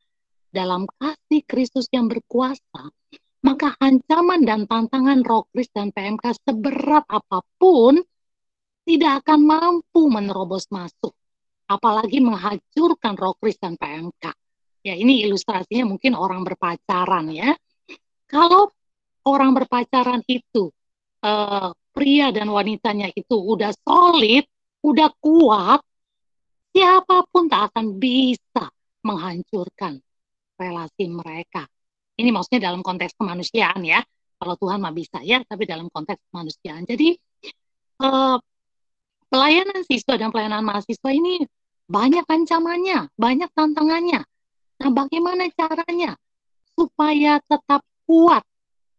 dalam 0.50 0.86
kasih 0.98 1.46
Kristus 1.46 1.86
yang 1.94 2.10
berkuasa, 2.10 2.90
maka 3.40 3.72
ancaman 3.80 4.44
dan 4.44 4.66
tantangan 4.68 5.24
Rokris 5.24 5.72
dan 5.72 5.94
PMK 5.94 6.44
seberat 6.44 7.06
apa 7.08 7.40
pun 7.56 7.96
tidak 8.84 9.24
akan 9.24 9.40
mampu 9.46 10.10
menerobos 10.10 10.68
masuk, 10.68 11.14
apalagi 11.70 12.18
menghancurkan 12.20 13.14
Rokris 13.16 13.56
dan 13.56 13.78
PMK. 13.78 14.34
Ya, 14.80 14.96
ini 14.96 15.24
ilustrasinya 15.24 15.96
mungkin 15.96 16.16
orang 16.16 16.42
berpacaran 16.44 17.30
ya. 17.32 17.54
Kalau 18.26 18.72
orang 19.28 19.52
berpacaran 19.56 20.24
itu 20.26 20.72
uh, 21.24 21.70
pria 21.92 22.32
dan 22.32 22.48
wanitanya 22.48 23.12
itu 23.12 23.36
udah 23.36 23.72
solid, 23.84 24.44
udah 24.80 25.10
kuat, 25.20 25.80
siapa 26.72 27.28
pun 27.28 27.48
tak 27.48 27.72
akan 27.72 28.00
bisa 28.00 28.72
menghancurkan 29.04 30.00
relasi 30.60 31.08
mereka. 31.08 31.64
Ini 32.20 32.28
maksudnya 32.28 32.68
dalam 32.68 32.84
konteks 32.84 33.16
kemanusiaan 33.16 33.80
ya. 33.80 34.04
Kalau 34.36 34.54
Tuhan 34.60 34.84
mah 34.84 34.92
bisa 34.92 35.24
ya, 35.24 35.40
tapi 35.48 35.64
dalam 35.64 35.88
konteks 35.88 36.20
kemanusiaan. 36.28 36.84
Jadi 36.84 37.16
eh, 38.04 38.36
pelayanan 39.32 39.80
siswa 39.88 40.20
dan 40.20 40.28
pelayanan 40.28 40.60
mahasiswa 40.60 41.10
ini 41.12 41.40
banyak 41.88 42.24
ancamannya, 42.28 43.08
banyak 43.16 43.50
tantangannya. 43.56 44.20
Nah, 44.80 44.90
bagaimana 44.92 45.48
caranya 45.52 46.16
supaya 46.76 47.40
tetap 47.44 47.84
kuat 48.04 48.44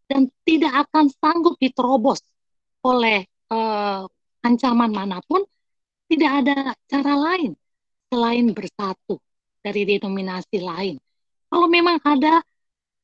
dan 0.05 0.29
tidak 0.45 0.89
akan 0.89 1.09
sanggup 1.09 1.55
diterobos 1.61 2.21
oleh 2.81 3.25
eh, 3.29 4.01
ancaman 4.41 4.89
mana 4.89 5.21
pun? 5.25 5.45
Tidak 6.11 6.31
ada 6.43 6.75
cara 6.91 7.15
lain 7.15 7.55
selain 8.11 8.51
bersatu 8.51 9.15
dari 9.63 9.87
denominasi 9.87 10.59
lain. 10.59 10.99
Kalau 11.51 11.67
memang 11.67 11.99
ada 12.07 12.39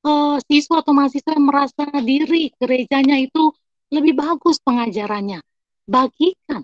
uh, 0.08 0.40
siswa 0.48 0.80
atau 0.80 0.96
mahasiswa 0.96 1.36
yang 1.36 1.48
merasa 1.52 1.84
diri 2.00 2.56
gerejanya 2.56 3.20
itu 3.20 3.52
lebih 3.92 4.16
bagus 4.16 4.64
pengajarannya, 4.64 5.44
bagikan. 5.84 6.64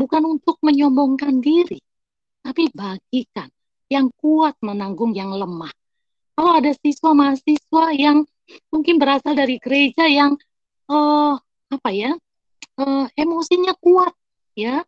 Bukan 0.00 0.22
untuk 0.24 0.56
menyombongkan 0.64 1.44
diri, 1.44 1.76
tapi 2.40 2.72
bagikan. 2.72 3.52
Yang 3.90 4.14
kuat 4.22 4.54
menanggung 4.64 5.12
yang 5.12 5.34
lemah. 5.34 5.74
Kalau 6.32 6.56
ada 6.56 6.72
siswa 6.72 7.12
mahasiswa 7.12 7.84
yang 7.92 8.24
mungkin 8.72 8.96
berasal 8.96 9.36
dari 9.36 9.60
gereja 9.60 10.08
yang 10.08 10.40
uh, 10.88 11.36
apa 11.70 11.90
ya 11.92 12.16
uh, 12.80 13.06
emosinya 13.14 13.76
kuat 13.78 14.14
ya 14.58 14.82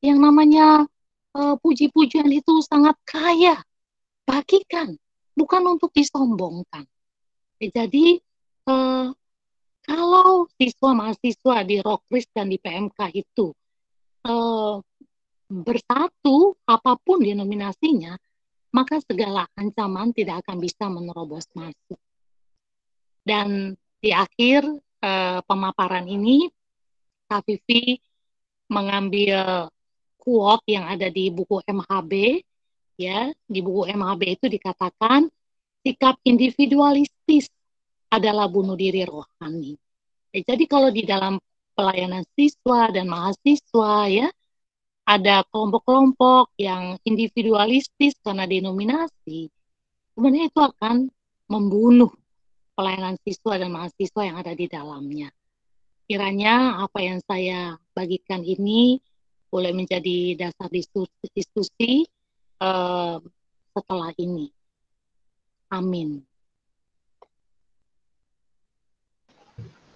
yang 0.00 0.18
namanya 0.18 0.88
uh, 1.36 1.54
puji-pujian 1.60 2.26
itu 2.32 2.64
sangat 2.66 2.96
kaya 3.06 3.60
bagikan 4.26 4.98
bukan 5.34 5.62
untuk 5.78 5.90
disombongkan. 5.94 6.84
Jadi 7.60 8.18
uh, 8.68 9.12
kalau 9.84 10.48
siswa 10.56 10.90
mahasiswa 10.96 11.56
di 11.64 11.76
Rokris 11.80 12.26
dan 12.32 12.48
di 12.48 12.56
PMK 12.56 12.98
itu 13.12 13.52
uh, 14.24 14.80
bersatu 15.50 16.54
apa 16.64 16.94
pun 17.00 17.20
denominasinya 17.20 18.14
maka 18.70 19.02
segala 19.02 19.50
ancaman 19.58 20.14
tidak 20.14 20.46
akan 20.46 20.62
bisa 20.62 20.86
menerobos 20.86 21.50
masuk. 21.58 21.98
Dan 23.26 23.74
di 23.98 24.14
akhir 24.14 24.64
uh, 25.02 25.42
pemaparan 25.44 26.06
ini 26.06 26.48
Kak 27.26 27.44
Vivi 27.46 27.98
mengambil 28.70 29.68
quote 30.16 30.66
yang 30.70 30.86
ada 30.86 31.10
di 31.10 31.28
buku 31.34 31.58
MHB 31.66 32.42
ya 33.00 33.32
di 33.48 33.64
buku 33.64 33.88
MHB 33.88 34.36
itu 34.36 34.46
dikatakan 34.52 35.32
sikap 35.80 36.20
individualistis 36.28 37.48
adalah 38.12 38.44
bunuh 38.52 38.76
diri 38.76 39.08
rohani. 39.08 39.80
Ya, 40.36 40.52
jadi 40.52 40.64
kalau 40.68 40.92
di 40.92 41.08
dalam 41.08 41.40
pelayanan 41.72 42.28
siswa 42.36 42.92
dan 42.92 43.08
mahasiswa 43.08 43.94
ya 44.12 44.28
ada 45.08 45.42
kelompok-kelompok 45.48 46.52
yang 46.60 47.00
individualistis 47.02 48.14
karena 48.20 48.44
denominasi, 48.44 49.48
sebenarnya 50.14 50.52
itu 50.52 50.60
akan 50.60 51.08
membunuh 51.50 52.12
pelayanan 52.76 53.16
siswa 53.24 53.58
dan 53.58 53.74
mahasiswa 53.74 54.22
yang 54.22 54.36
ada 54.38 54.52
di 54.54 54.70
dalamnya. 54.70 55.32
Kiranya 56.06 56.84
apa 56.84 57.00
yang 57.02 57.18
saya 57.26 57.74
bagikan 57.96 58.44
ini 58.44 59.02
boleh 59.50 59.74
menjadi 59.74 60.38
dasar 60.38 60.70
diskusi 60.70 62.06
uh, 62.60 63.18
setelah 63.74 64.12
ini. 64.20 64.52
Amin. 65.72 66.24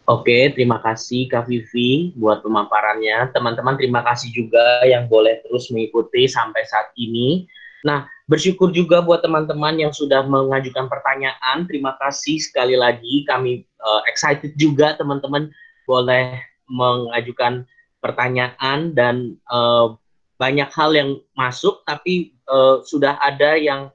Oke, 0.04 0.52
terima 0.52 0.84
kasih 0.84 1.32
Kak 1.32 1.48
Vivi 1.48 2.12
buat 2.12 2.44
pemaparannya. 2.44 3.32
Teman-teman 3.32 3.80
terima 3.80 4.04
kasih 4.04 4.28
juga 4.36 4.84
yang 4.84 5.08
boleh 5.08 5.40
terus 5.40 5.72
mengikuti 5.72 6.28
sampai 6.28 6.60
saat 6.68 6.92
ini. 7.00 7.48
Nah, 7.88 8.04
bersyukur 8.28 8.68
juga 8.68 9.00
buat 9.00 9.24
teman-teman 9.24 9.80
yang 9.80 9.96
sudah 9.96 10.20
mengajukan 10.28 10.92
pertanyaan. 10.92 11.64
Terima 11.64 11.96
kasih 11.96 12.36
sekali 12.36 12.76
lagi. 12.76 13.24
Kami 13.24 13.64
uh, 13.80 14.04
excited 14.04 14.52
juga 14.60 14.92
teman-teman 14.92 15.48
boleh 15.88 16.36
mengajukan 16.68 17.64
pertanyaan 18.04 18.92
dan 18.92 19.40
uh, 19.48 19.96
banyak 20.34 20.70
hal 20.74 20.90
yang 20.94 21.10
masuk 21.38 21.86
tapi 21.86 22.34
uh, 22.50 22.82
sudah 22.82 23.18
ada 23.22 23.54
yang 23.54 23.90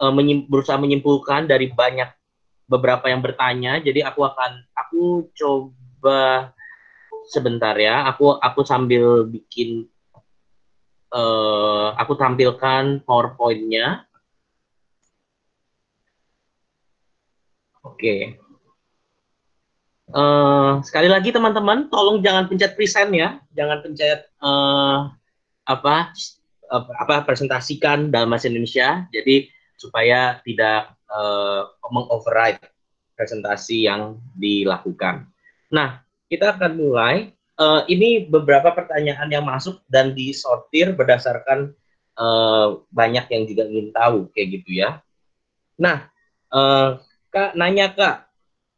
uh, 0.00 0.12
menyim 0.12 0.48
berusaha 0.48 0.80
menyimpulkan 0.80 1.44
dari 1.44 1.70
banyak 1.70 2.08
beberapa 2.64 3.12
yang 3.12 3.20
bertanya. 3.20 3.80
Jadi 3.80 4.00
aku 4.00 4.24
akan 4.24 4.64
aku 4.72 5.28
coba 5.36 6.52
sebentar 7.28 7.76
ya. 7.76 8.08
Aku 8.08 8.36
aku 8.40 8.60
sambil 8.64 9.28
bikin 9.28 9.88
uh, 11.12 11.92
aku 12.00 12.16
tampilkan 12.16 13.04
powerpointnya. 13.04 14.08
Oke. 17.84 18.00
Okay. 18.00 18.20
Uh, 20.14 20.84
sekali 20.84 21.08
lagi 21.08 21.32
teman-teman, 21.32 21.88
tolong 21.88 22.20
jangan 22.20 22.46
pencet 22.46 22.76
present 22.76 23.10
ya, 23.16 23.40
jangan 23.56 23.82
pencet 23.82 24.28
uh, 24.38 25.10
apa 25.64 26.12
apa 26.72 27.16
presentasikan 27.24 28.12
dalam 28.12 28.32
bahasa 28.32 28.48
Indonesia. 28.48 29.04
Jadi 29.12 29.48
supaya 29.80 30.40
tidak 30.46 30.94
uh, 31.10 31.68
mengoverride 31.90 32.62
presentasi 33.14 33.86
yang 33.86 34.18
dilakukan. 34.34 35.28
Nah, 35.70 36.02
kita 36.30 36.54
akan 36.56 36.72
mulai. 36.78 37.30
Uh, 37.54 37.86
ini 37.86 38.26
beberapa 38.26 38.74
pertanyaan 38.74 39.30
yang 39.30 39.46
masuk 39.46 39.78
dan 39.86 40.10
disortir 40.10 40.90
berdasarkan 40.90 41.70
uh, 42.18 42.82
banyak 42.90 43.30
yang 43.30 43.42
juga 43.46 43.62
ingin 43.70 43.94
tahu 43.94 44.26
kayak 44.34 44.58
gitu 44.58 44.82
ya. 44.82 44.98
Nah, 45.78 46.10
uh, 46.50 46.98
kak 47.30 47.54
nanya 47.54 47.94
kak, 47.94 48.26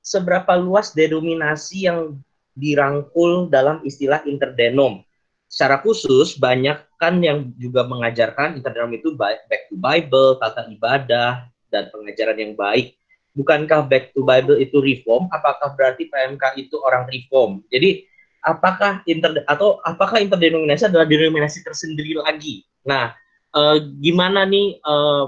seberapa 0.05 0.61
luas 0.61 0.93
denominasi 0.93 1.89
yang 1.89 2.21
dirangkul 2.53 3.49
dalam 3.49 3.81
istilah 3.81 4.21
interdenom. 4.29 5.01
Secara 5.47 5.79
khusus, 5.81 6.37
banyak 6.37 6.75
kan 6.99 7.23
yang 7.23 7.55
juga 7.57 7.87
mengajarkan 7.87 8.59
interdenom 8.59 8.93
itu 8.93 9.15
back 9.15 9.71
to 9.71 9.79
Bible, 9.79 10.37
tata 10.43 10.67
ibadah, 10.67 11.47
dan 11.71 11.87
pengajaran 11.95 12.39
yang 12.39 12.53
baik. 12.59 12.99
Bukankah 13.37 13.87
back 13.87 14.17
to 14.17 14.27
Bible 14.27 14.59
itu 14.59 14.81
reform? 14.81 15.31
Apakah 15.31 15.77
berarti 15.77 16.09
PMK 16.09 16.57
itu 16.59 16.77
orang 16.83 17.07
reform? 17.07 17.63
Jadi, 17.69 18.09
apakah 18.43 19.05
inter 19.05 19.45
atau 19.45 19.79
apakah 19.85 20.23
interdenominasi 20.23 20.89
adalah 20.89 21.05
denominasi 21.05 21.63
tersendiri 21.63 22.17
lagi? 22.17 22.65
Nah, 22.83 23.13
eh, 23.55 23.77
gimana 24.01 24.49
nih 24.49 24.81
eh, 24.81 25.25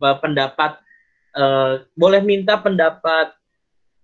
pendapat? 0.00 0.80
Eh, 1.32 1.72
boleh 1.96 2.20
minta 2.20 2.58
pendapat 2.58 3.32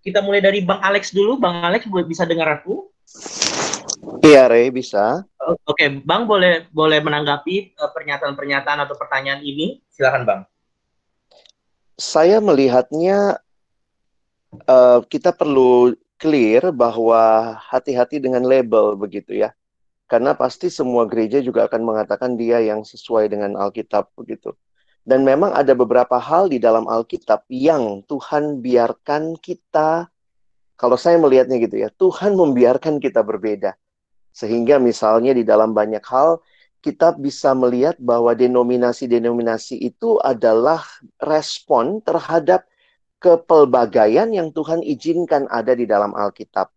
kita 0.01 0.25
mulai 0.25 0.40
dari 0.40 0.62
Bang 0.64 0.81
Alex 0.81 1.12
dulu. 1.12 1.37
Bang 1.37 1.61
Alex 1.61 1.85
bisa 2.07 2.25
dengar 2.25 2.62
aku? 2.62 2.88
Iya, 4.25 4.49
Ray, 4.49 4.73
bisa. 4.73 5.25
Oke, 5.38 5.61
okay. 5.64 5.88
Bang 6.05 6.29
boleh 6.29 6.68
boleh 6.73 7.01
menanggapi 7.01 7.79
uh, 7.81 7.90
pernyataan-pernyataan 7.92 8.85
atau 8.85 8.97
pertanyaan 8.97 9.40
ini? 9.40 9.81
Silakan, 9.88 10.23
Bang. 10.29 10.40
Saya 11.99 12.38
melihatnya 12.38 13.40
uh, 14.68 15.01
kita 15.09 15.35
perlu 15.35 15.97
clear 16.18 16.75
bahwa 16.75 17.55
hati-hati 17.62 18.18
dengan 18.18 18.44
label 18.44 18.99
begitu 18.99 19.38
ya. 19.38 19.55
Karena 20.09 20.33
pasti 20.33 20.73
semua 20.73 21.05
gereja 21.05 21.38
juga 21.44 21.68
akan 21.68 21.85
mengatakan 21.85 22.33
dia 22.35 22.64
yang 22.64 22.81
sesuai 22.81 23.29
dengan 23.29 23.55
Alkitab 23.61 24.09
begitu. 24.16 24.57
Dan 25.05 25.25
memang 25.25 25.57
ada 25.57 25.73
beberapa 25.73 26.21
hal 26.21 26.53
di 26.53 26.61
dalam 26.61 26.85
Alkitab 26.85 27.49
yang 27.49 28.05
Tuhan 28.05 28.61
biarkan 28.61 29.40
kita, 29.40 30.09
kalau 30.77 30.97
saya 31.01 31.16
melihatnya 31.16 31.57
gitu 31.61 31.81
ya, 31.81 31.88
Tuhan 31.92 32.37
membiarkan 32.37 33.01
kita 33.01 33.25
berbeda. 33.25 33.73
Sehingga 34.38 34.79
misalnya 34.79 35.35
di 35.35 35.42
dalam 35.42 35.74
banyak 35.74 36.05
hal, 36.07 36.38
kita 36.79 37.18
bisa 37.18 37.59
melihat 37.59 37.98
bahwa 37.98 38.38
denominasi-denominasi 38.38 39.83
itu 39.83 40.22
adalah 40.22 40.79
respon 41.18 41.98
terhadap 42.07 42.62
kepelbagaian 43.18 44.31
yang 44.31 44.55
Tuhan 44.55 44.87
izinkan 44.87 45.51
ada 45.51 45.74
di 45.74 45.90
dalam 45.90 46.14
Alkitab. 46.14 46.70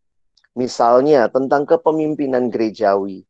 Misalnya 0.58 1.30
tentang 1.30 1.70
kepemimpinan 1.70 2.50
gerejawi. 2.50 3.22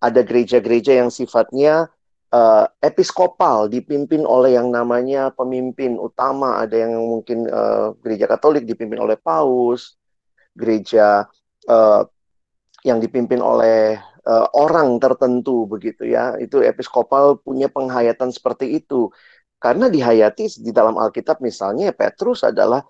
Ada 0.00 0.24
gereja-gereja 0.24 1.04
yang 1.04 1.12
sifatnya 1.12 1.92
uh, 2.32 2.64
episkopal 2.80 3.68
dipimpin 3.68 4.24
oleh 4.24 4.56
yang 4.56 4.72
namanya 4.72 5.28
pemimpin 5.32 6.00
utama 6.00 6.56
ada 6.60 6.88
yang 6.88 6.96
mungkin 6.98 7.48
uh, 7.52 7.92
gereja 8.00 8.24
Katolik 8.28 8.64
dipimpin 8.64 9.00
oleh 9.00 9.16
paus 9.20 9.96
gereja 10.56 11.24
uh, 11.68 12.02
yang 12.84 13.00
dipimpin 13.00 13.40
oleh 13.40 13.96
uh, 14.28 14.46
orang 14.54 15.00
tertentu 15.00 15.64
begitu 15.64 16.04
ya. 16.04 16.36
Itu 16.36 16.60
episkopal 16.60 17.40
punya 17.40 17.72
penghayatan 17.72 18.30
seperti 18.30 18.78
itu. 18.78 19.08
Karena 19.56 19.88
dihayati 19.88 20.60
di 20.60 20.70
dalam 20.76 21.00
Alkitab 21.00 21.40
misalnya 21.40 21.90
Petrus 21.96 22.44
adalah 22.44 22.84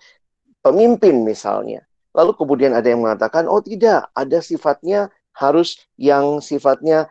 pemimpin 0.59 1.23
misalnya. 1.23 1.87
Lalu 2.11 2.35
kemudian 2.35 2.75
ada 2.75 2.87
yang 2.87 3.03
mengatakan, 3.03 3.47
oh 3.47 3.63
tidak, 3.63 4.11
ada 4.11 4.39
sifatnya 4.43 5.07
harus 5.35 5.79
yang 5.99 6.39
sifatnya 6.39 7.07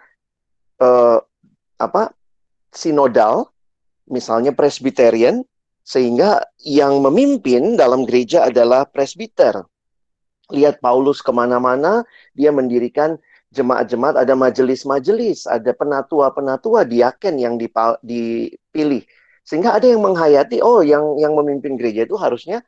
uh, 0.80 1.20
apa 1.80 2.12
sinodal, 2.72 3.52
misalnya 4.08 4.52
presbyterian, 4.52 5.44
sehingga 5.84 6.44
yang 6.60 7.04
memimpin 7.04 7.76
dalam 7.76 8.08
gereja 8.08 8.48
adalah 8.48 8.88
presbiter. 8.88 9.64
Lihat 10.52 10.84
Paulus 10.84 11.24
ke 11.24 11.32
mana-mana, 11.32 12.04
dia 12.36 12.52
mendirikan 12.52 13.16
jemaat-jemaat, 13.54 14.18
ada 14.18 14.34
majelis-majelis, 14.34 15.46
ada 15.46 15.70
penatua-penatua, 15.72 16.84
diaken 16.84 17.34
yang 17.38 17.54
dipilih. 18.02 19.02
Sehingga 19.46 19.76
ada 19.78 19.86
yang 19.86 20.02
menghayati, 20.02 20.60
oh 20.60 20.82
yang 20.82 21.16
yang 21.20 21.32
memimpin 21.38 21.78
gereja 21.78 22.04
itu 22.04 22.18
harusnya 22.18 22.60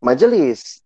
majelis. 0.00 0.80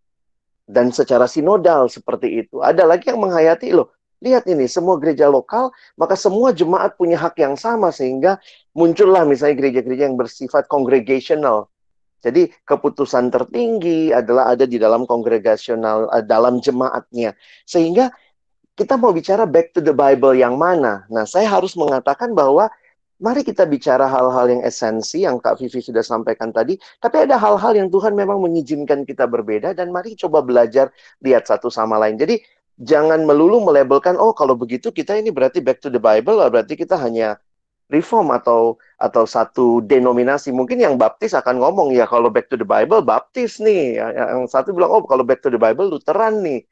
Dan 0.69 0.93
secara 0.93 1.25
sinodal 1.25 1.89
seperti 1.89 2.45
itu. 2.45 2.61
Ada 2.61 2.85
lagi 2.85 3.09
yang 3.09 3.25
menghayati, 3.25 3.73
loh 3.73 3.89
lihat 4.19 4.51
ini, 4.51 4.67
semua 4.67 4.99
gereja 4.99 5.31
lokal, 5.31 5.71
maka 5.95 6.19
semua 6.19 6.51
jemaat 6.51 6.99
punya 6.99 7.17
hak 7.17 7.39
yang 7.39 7.55
sama. 7.55 7.89
Sehingga 7.95 8.37
muncullah 8.75 9.25
misalnya 9.25 9.57
gereja-gereja 9.57 10.11
yang 10.11 10.19
bersifat 10.19 10.67
congregational. 10.67 11.71
Jadi 12.19 12.51
keputusan 12.67 13.31
tertinggi 13.31 14.11
adalah 14.11 14.51
ada 14.53 14.67
di 14.67 14.77
dalam 14.77 15.07
kongregasional, 15.07 16.11
eh, 16.13 16.25
dalam 16.27 16.59
jemaatnya. 16.59 17.35
Sehingga 17.63 18.11
kita 18.75 18.95
mau 18.99 19.11
bicara 19.11 19.47
back 19.47 19.75
to 19.75 19.81
the 19.83 19.95
Bible 19.95 20.35
yang 20.35 20.55
mana? 20.59 21.07
Nah, 21.11 21.27
saya 21.27 21.51
harus 21.51 21.75
mengatakan 21.75 22.35
bahwa 22.35 22.71
Mari 23.19 23.43
kita 23.43 23.67
bicara 23.67 24.07
hal-hal 24.07 24.47
yang 24.47 24.63
esensi 24.63 25.27
yang 25.27 25.43
Kak 25.43 25.59
Vivi 25.59 25.83
sudah 25.83 26.07
sampaikan 26.07 26.55
tadi, 26.55 26.79
tapi 27.03 27.27
ada 27.27 27.35
hal-hal 27.35 27.75
yang 27.75 27.91
Tuhan 27.91 28.15
memang 28.15 28.39
mengizinkan 28.39 29.03
kita 29.03 29.27
berbeda 29.27 29.75
dan 29.75 29.91
mari 29.91 30.15
coba 30.15 30.39
belajar 30.39 30.95
lihat 31.19 31.51
satu 31.51 31.67
sama 31.67 31.99
lain. 31.99 32.15
Jadi 32.15 32.39
jangan 32.79 33.27
melulu 33.27 33.59
melabelkan 33.67 34.15
oh 34.15 34.31
kalau 34.31 34.55
begitu 34.55 34.95
kita 34.95 35.19
ini 35.19 35.35
berarti 35.35 35.59
back 35.59 35.83
to 35.83 35.91
the 35.91 35.99
Bible 35.99 36.39
berarti 36.47 36.79
kita 36.79 36.95
hanya 36.95 37.43
reform 37.89 38.33
atau 38.33 38.77
atau 39.01 39.25
satu 39.25 39.81
denominasi. 39.85 40.53
Mungkin 40.53 40.79
yang 40.81 40.95
baptis 41.01 41.33
akan 41.33 41.61
ngomong 41.61 41.93
ya 41.97 42.05
kalau 42.05 42.29
back 42.29 42.53
to 42.53 42.57
the 42.61 42.69
Bible 42.69 43.01
baptis 43.01 43.59
nih. 43.61 43.99
Yang 44.01 44.53
satu 44.53 44.77
bilang 44.77 44.93
oh 44.93 45.03
kalau 45.05 45.25
back 45.25 45.41
to 45.41 45.49
the 45.49 45.61
Bible 45.61 45.89
Lutheran 45.89 46.45
nih. 46.45 46.65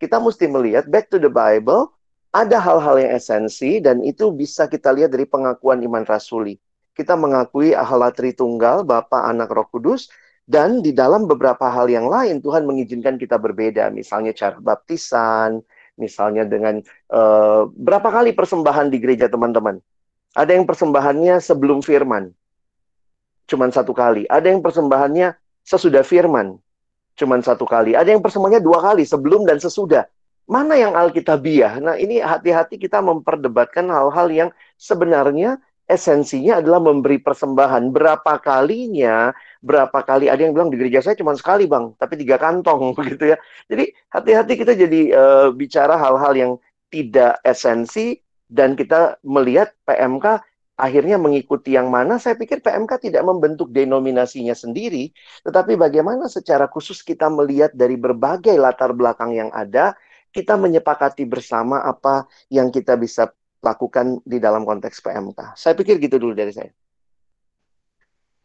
Kita 0.00 0.18
mesti 0.18 0.50
melihat 0.50 0.90
back 0.90 1.12
to 1.12 1.22
the 1.22 1.30
Bible 1.30 1.94
ada 2.32 2.56
hal-hal 2.58 2.96
yang 2.96 3.12
esensi 3.12 3.78
dan 3.78 4.00
itu 4.02 4.32
bisa 4.32 4.66
kita 4.66 4.90
lihat 4.90 5.12
dari 5.12 5.28
pengakuan 5.28 5.84
iman 5.84 6.02
rasuli. 6.08 6.56
Kita 6.92 7.16
mengakui 7.16 7.72
Allah 7.72 8.12
Tritunggal, 8.12 8.84
Bapa, 8.84 9.24
Anak, 9.28 9.52
Roh 9.52 9.68
Kudus, 9.68 10.08
dan 10.48 10.84
di 10.84 10.92
dalam 10.92 11.24
beberapa 11.28 11.70
hal 11.70 11.88
yang 11.88 12.08
lain 12.08 12.42
Tuhan 12.42 12.66
mengizinkan 12.66 13.16
kita 13.20 13.36
berbeda. 13.36 13.88
Misalnya 13.92 14.32
cara 14.36 14.58
baptisan, 14.58 15.60
misalnya 15.96 16.48
dengan 16.48 16.80
uh, 17.12 17.68
berapa 17.68 18.08
kali 18.08 18.32
persembahan 18.32 18.88
di 18.88 18.98
gereja 18.98 19.28
teman-teman. 19.28 19.78
Ada 20.32 20.56
yang 20.56 20.64
persembahannya 20.64 21.40
sebelum 21.44 21.84
firman, 21.84 22.32
cuman 23.48 23.68
satu 23.68 23.92
kali. 23.92 24.24
Ada 24.28 24.48
yang 24.48 24.64
persembahannya 24.64 25.36
sesudah 25.60 26.00
firman, 26.00 26.56
cuman 27.20 27.44
satu 27.44 27.68
kali. 27.68 27.92
Ada 27.92 28.16
yang 28.16 28.24
persembahannya 28.24 28.64
dua 28.64 28.80
kali, 28.80 29.04
sebelum 29.04 29.44
dan 29.44 29.60
sesudah 29.60 30.08
mana 30.50 30.74
yang 30.74 30.92
alkitabiah? 30.98 31.78
Nah, 31.78 31.94
ini 31.94 32.18
hati-hati 32.18 32.78
kita 32.80 32.98
memperdebatkan 32.98 33.86
hal-hal 33.86 34.28
yang 34.30 34.48
sebenarnya 34.74 35.62
esensinya 35.86 36.58
adalah 36.58 36.82
memberi 36.82 37.22
persembahan. 37.22 37.94
Berapa 37.94 38.40
kalinya, 38.42 39.30
berapa 39.62 40.02
kali 40.02 40.26
ada 40.26 40.40
yang 40.42 40.56
bilang 40.56 40.72
di 40.72 40.78
gereja 40.80 41.04
saya 41.04 41.16
cuma 41.18 41.36
sekali, 41.38 41.70
Bang, 41.70 41.94
tapi 41.96 42.18
tiga 42.18 42.36
kantong 42.36 42.92
begitu 42.96 43.28
ya. 43.32 43.36
Jadi 43.70 43.92
hati-hati 44.10 44.52
kita 44.58 44.72
jadi 44.74 45.00
uh, 45.14 45.48
bicara 45.54 45.94
hal-hal 45.94 46.32
yang 46.34 46.52
tidak 46.92 47.38
esensi 47.46 48.18
dan 48.52 48.76
kita 48.76 49.16
melihat 49.24 49.72
PMK 49.88 50.44
akhirnya 50.76 51.16
mengikuti 51.16 51.72
yang 51.72 51.88
mana, 51.88 52.20
saya 52.20 52.36
pikir 52.36 52.60
PMK 52.60 53.08
tidak 53.08 53.24
membentuk 53.24 53.72
denominasinya 53.72 54.52
sendiri, 54.52 55.08
tetapi 55.40 55.78
bagaimana 55.80 56.28
secara 56.28 56.68
khusus 56.68 57.00
kita 57.00 57.32
melihat 57.32 57.72
dari 57.72 57.96
berbagai 57.96 58.52
latar 58.60 58.92
belakang 58.92 59.32
yang 59.32 59.48
ada, 59.56 59.96
kita 60.32 60.56
menyepakati 60.56 61.24
bersama 61.24 61.80
apa 61.84 62.28
yang 62.52 62.68
kita 62.68 62.96
bisa 63.00 63.32
lakukan 63.62 64.20
di 64.26 64.42
dalam 64.42 64.68
konteks 64.68 65.00
PMK. 65.00 65.56
Saya 65.56 65.72
pikir 65.72 66.02
gitu 66.02 66.20
dulu 66.20 66.34
dari 66.36 66.52
saya. 66.52 66.72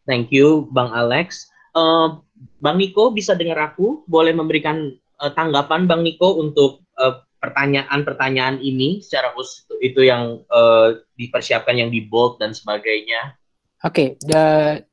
Thank 0.07 0.31
you, 0.31 0.71
Bang 0.71 0.93
Alex. 0.95 1.51
Uh, 1.75 2.23
Bang 2.63 2.79
Niko 2.79 3.11
bisa 3.11 3.35
dengar 3.35 3.73
aku? 3.73 4.07
Boleh 4.07 4.31
memberikan 4.31 4.93
uh, 5.19 5.31
tanggapan 5.35 5.89
Bang 5.89 6.05
Niko 6.05 6.39
untuk 6.39 6.85
pertanyaan 6.95 7.26
pertanyaan-pertanyaan 7.37 8.59
ini 8.61 9.01
secara 9.05 9.33
khusus 9.33 9.65
itu 9.79 10.05
yang 10.05 10.41
uh, 10.49 10.97
dipersiapkan 11.13 11.77
yang 11.77 11.89
di 11.93 12.05
bold 12.05 12.41
dan 12.41 12.53
sebagainya. 12.53 13.37
Oke, 13.85 14.17
okay, 14.17 14.83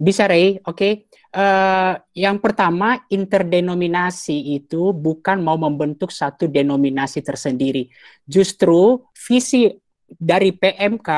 bisa 0.00 0.24
Ray. 0.24 0.56
Oke. 0.64 0.72
Okay. 0.72 0.92
Uh, 1.30 1.94
yang 2.10 2.42
pertama, 2.42 3.06
interdenominasi 3.06 4.58
itu 4.58 4.90
bukan 4.90 5.38
mau 5.38 5.54
membentuk 5.54 6.10
satu 6.10 6.50
denominasi 6.50 7.22
tersendiri. 7.22 7.86
Justru 8.26 9.04
visi 9.14 9.70
dari 10.10 10.50
PMK 10.50 11.10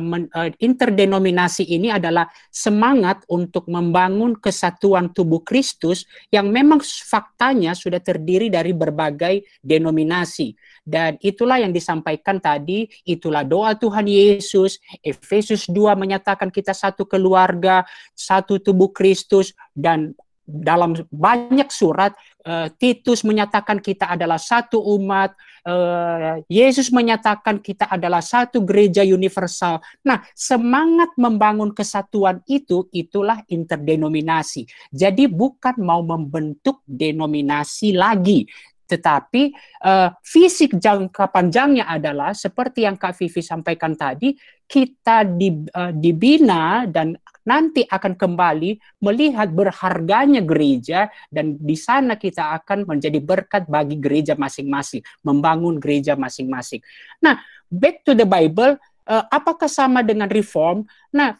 men, 0.00 0.24
uh, 0.32 0.48
interdenominasi 0.56 1.68
ini 1.68 1.92
adalah 1.92 2.24
semangat 2.48 3.20
untuk 3.28 3.68
membangun 3.68 4.32
kesatuan 4.40 5.12
tubuh 5.12 5.44
Kristus 5.44 6.08
yang 6.32 6.48
memang 6.48 6.80
faktanya 6.80 7.76
sudah 7.76 8.00
terdiri 8.00 8.48
dari 8.48 8.72
berbagai 8.72 9.44
denominasi. 9.60 10.56
Dan 10.84 11.16
itulah 11.20 11.60
yang 11.60 11.72
disampaikan 11.72 12.40
tadi, 12.40 12.88
itulah 13.04 13.44
doa 13.44 13.76
Tuhan 13.76 14.04
Yesus. 14.08 14.80
Efesus 15.00 15.68
2 15.68 15.96
menyatakan 15.96 16.48
kita 16.48 16.72
satu 16.72 17.04
keluarga, 17.04 17.84
satu 18.12 18.60
tubuh 18.60 18.92
Kristus 18.92 19.56
dan 19.72 20.12
dalam 20.44 20.92
banyak 21.08 21.72
surat 21.72 22.12
uh, 22.44 22.68
Titus 22.76 23.24
menyatakan 23.24 23.80
kita 23.80 24.12
adalah 24.12 24.38
satu 24.38 24.80
umat, 24.96 25.34
uh, 25.66 26.40
Yesus 26.46 26.92
menyatakan 26.92 27.58
kita 27.58 27.88
adalah 27.88 28.20
satu 28.20 28.62
gereja 28.62 29.02
universal. 29.02 29.80
Nah, 30.04 30.22
semangat 30.36 31.12
membangun 31.16 31.72
kesatuan 31.72 32.44
itu 32.46 32.86
itulah 32.92 33.40
interdenominasi. 33.48 34.68
Jadi 34.92 35.26
bukan 35.26 35.80
mau 35.80 36.04
membentuk 36.04 36.84
denominasi 36.84 37.96
lagi, 37.96 38.46
tetapi 38.84 39.52
uh, 39.84 40.12
fisik 40.20 40.76
jangka 40.76 41.32
panjangnya 41.32 41.88
adalah 41.88 42.36
seperti 42.36 42.84
yang 42.84 43.00
Kak 43.00 43.16
Vivi 43.16 43.40
sampaikan 43.40 43.96
tadi, 43.96 44.36
kita 44.64 45.24
di, 45.24 45.64
uh, 45.72 45.92
dibina 45.92 46.84
dan 46.88 47.16
nanti 47.44 47.84
akan 47.84 48.16
kembali 48.16 48.80
melihat 49.04 49.52
berharganya 49.52 50.40
gereja 50.40 51.12
dan 51.28 51.60
di 51.60 51.76
sana 51.76 52.16
kita 52.16 52.56
akan 52.60 52.88
menjadi 52.88 53.20
berkat 53.20 53.68
bagi 53.68 54.00
gereja 54.00 54.32
masing-masing, 54.34 55.04
membangun 55.20 55.76
gereja 55.76 56.16
masing-masing. 56.16 56.80
Nah, 57.20 57.40
back 57.68 58.04
to 58.04 58.16
the 58.16 58.24
Bible, 58.24 58.80
uh, 59.08 59.24
apakah 59.28 59.68
sama 59.68 60.00
dengan 60.00 60.28
reform? 60.32 60.88
Nah, 61.12 61.36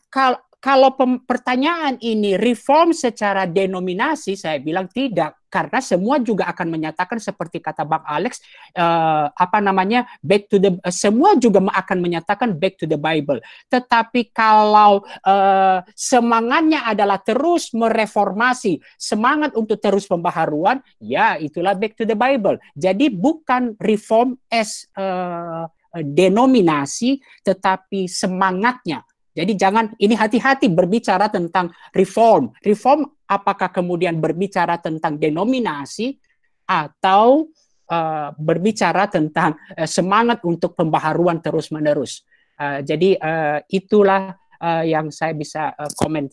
kalau 0.64 0.96
pertanyaan 1.24 2.00
ini 2.00 2.40
reform 2.40 2.96
secara 2.96 3.44
denominasi, 3.48 4.37
saya 4.37 4.61
bilang 4.61 4.88
tidak, 4.88 5.43
karena 5.55 5.78
semua 5.78 6.18
juga 6.18 6.50
akan 6.50 6.66
menyatakan 6.66 7.22
seperti 7.22 7.62
kata 7.62 7.86
Bang 7.86 8.02
Alex, 8.02 8.42
uh, 8.74 9.30
apa 9.30 9.62
namanya 9.62 10.02
back 10.18 10.50
to 10.50 10.59
the, 10.59 10.74
uh, 10.82 10.90
semua 10.90 11.38
juga 11.38 11.62
akan 11.62 12.02
menyatakan 12.02 12.59
back 12.59 12.82
to 12.82 12.90
the 12.90 12.98
Bible. 12.98 13.38
Tetapi 13.70 14.34
kalau 14.34 15.07
uh, 15.22 15.78
semangatnya 15.94 16.90
adalah 16.90 17.22
terus 17.22 17.70
mereformasi, 17.70 18.82
semangat 18.98 19.55
untuk 19.55 19.78
terus 19.78 20.11
pembaharuan, 20.11 20.82
ya 20.98 21.38
itulah 21.38 21.78
back 21.78 21.94
to 21.94 22.02
the 22.02 22.18
Bible. 22.18 22.59
Jadi 22.74 23.14
bukan 23.14 23.78
reform 23.78 24.34
as 24.50 24.90
uh, 24.98 25.70
denominasi, 25.94 27.22
tetapi 27.46 28.11
semangatnya 28.11 29.07
jadi 29.34 29.52
jangan 29.59 29.90
ini 29.98 30.14
hati-hati 30.14 30.70
berbicara 30.70 31.26
tentang 31.26 31.74
reform. 31.90 32.55
Reform 32.62 33.11
apakah 33.29 33.72
kemudian 33.72 34.20
berbicara 34.20 34.77
tentang 34.81 35.16
denominasi 35.16 36.16
atau 36.64 37.49
uh, 37.89 38.33
berbicara 38.37 39.09
tentang 39.09 39.57
uh, 39.77 39.89
semangat 39.89 40.41
untuk 40.45 40.77
pembaharuan 40.77 41.41
terus-menerus. 41.41 42.25
Uh, 42.55 42.81
jadi 42.85 43.18
uh, 43.18 43.59
itulah 43.68 44.39
uh, 44.61 44.85
yang 44.85 45.11
saya 45.11 45.35
bisa 45.35 45.75
uh, 45.75 45.91
komen. 45.99 46.31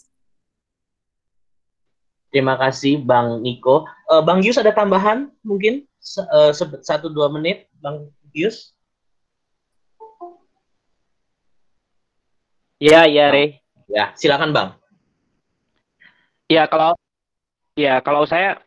Terima 2.31 2.55
kasih 2.55 3.03
Bang 3.03 3.43
Niko. 3.43 3.83
Uh, 4.07 4.23
Bang 4.23 4.39
Yus 4.39 4.55
ada 4.55 4.71
tambahan 4.71 5.27
mungkin 5.43 5.83
uh, 6.31 6.55
satu 6.79 7.11
dua 7.11 7.27
menit 7.27 7.67
Bang 7.83 8.07
Yus? 8.31 8.71
Ya 12.79 13.03
ya 13.05 13.29
Re. 13.29 13.59
Ya 13.91 14.15
silakan 14.15 14.55
Bang. 14.55 14.80
Ya, 16.53 16.63
kalau 16.71 16.91
ya 17.79 18.03
kalau 18.03 18.23
saya 18.27 18.59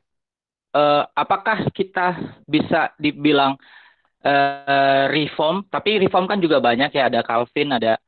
eh, 0.72 1.02
apakah 1.22 1.68
kita 1.78 2.06
bisa 2.48 2.96
dibilang 2.96 3.52
eh, 4.24 5.04
reform? 5.12 5.56
Tapi 5.68 5.90
reform 6.02 6.24
kan 6.30 6.38
juga 6.44 6.58
banyak 6.64 6.90
ya, 6.96 7.02
ada 7.12 7.20
Calvin, 7.20 7.76
ada 7.76 8.00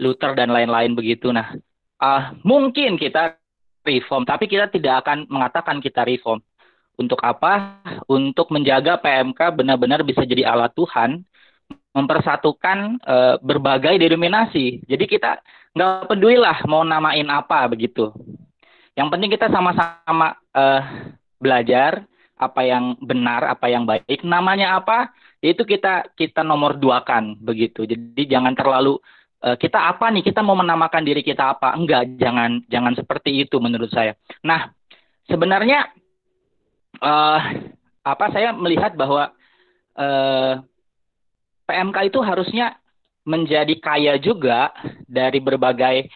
Luther 0.00 0.36
dan 0.36 0.52
lain-lain 0.52 0.92
begitu. 0.92 1.32
Nah, 1.32 1.56
uh, 2.00 2.22
mungkin 2.44 3.00
kita 3.00 3.40
reform, 3.84 4.28
tapi 4.28 4.44
kita 4.50 4.68
tidak 4.68 5.04
akan 5.04 5.24
mengatakan 5.28 5.80
kita 5.80 6.04
reform. 6.04 6.40
Untuk 6.96 7.20
apa? 7.20 7.84
Untuk 8.08 8.48
menjaga 8.48 8.96
PMK 8.96 9.52
benar-benar 9.52 10.00
bisa 10.00 10.24
jadi 10.24 10.48
alat 10.48 10.72
Tuhan 10.72 11.20
mempersatukan 11.92 13.00
uh, 13.04 13.36
berbagai 13.40 14.00
denominasi. 14.00 14.84
Jadi 14.88 15.04
kita 15.04 15.40
nggak 15.76 16.08
peduli 16.08 16.40
lah 16.40 16.56
mau 16.64 16.84
namain 16.84 17.28
apa 17.28 17.68
begitu. 17.68 18.12
Yang 18.96 19.08
penting 19.12 19.30
kita 19.30 19.46
sama-sama 19.52 20.34
uh, 20.56 20.82
belajar 21.36 22.02
apa 22.36 22.60
yang 22.64 22.96
benar, 23.00 23.44
apa 23.44 23.68
yang 23.68 23.84
baik. 23.84 24.24
Namanya 24.24 24.80
apa? 24.80 25.12
Itu 25.40 25.68
kita 25.68 26.16
kita 26.16 26.40
nomor 26.40 26.80
dua 26.80 27.04
kan 27.04 27.36
begitu. 27.36 27.84
Jadi 27.84 28.24
jangan 28.24 28.56
terlalu 28.56 28.96
uh, 29.44 29.56
kita 29.56 29.92
apa 29.92 30.08
nih? 30.08 30.24
Kita 30.24 30.40
mau 30.40 30.56
menamakan 30.56 31.04
diri 31.04 31.20
kita 31.20 31.56
apa? 31.56 31.76
Enggak, 31.76 32.16
jangan 32.16 32.64
jangan 32.72 32.96
seperti 32.96 33.44
itu 33.44 33.60
menurut 33.60 33.92
saya. 33.92 34.16
Nah, 34.40 34.72
sebenarnya 35.28 35.92
uh, 37.04 37.40
apa 38.00 38.26
saya 38.32 38.56
melihat 38.56 38.96
bahwa 38.96 39.32
uh, 40.00 40.60
PMK 41.68 41.96
itu 42.08 42.20
harusnya 42.24 42.80
menjadi 43.26 43.74
kaya 43.82 44.14
juga 44.22 44.70
dari 45.04 45.42
berbagai 45.42 46.06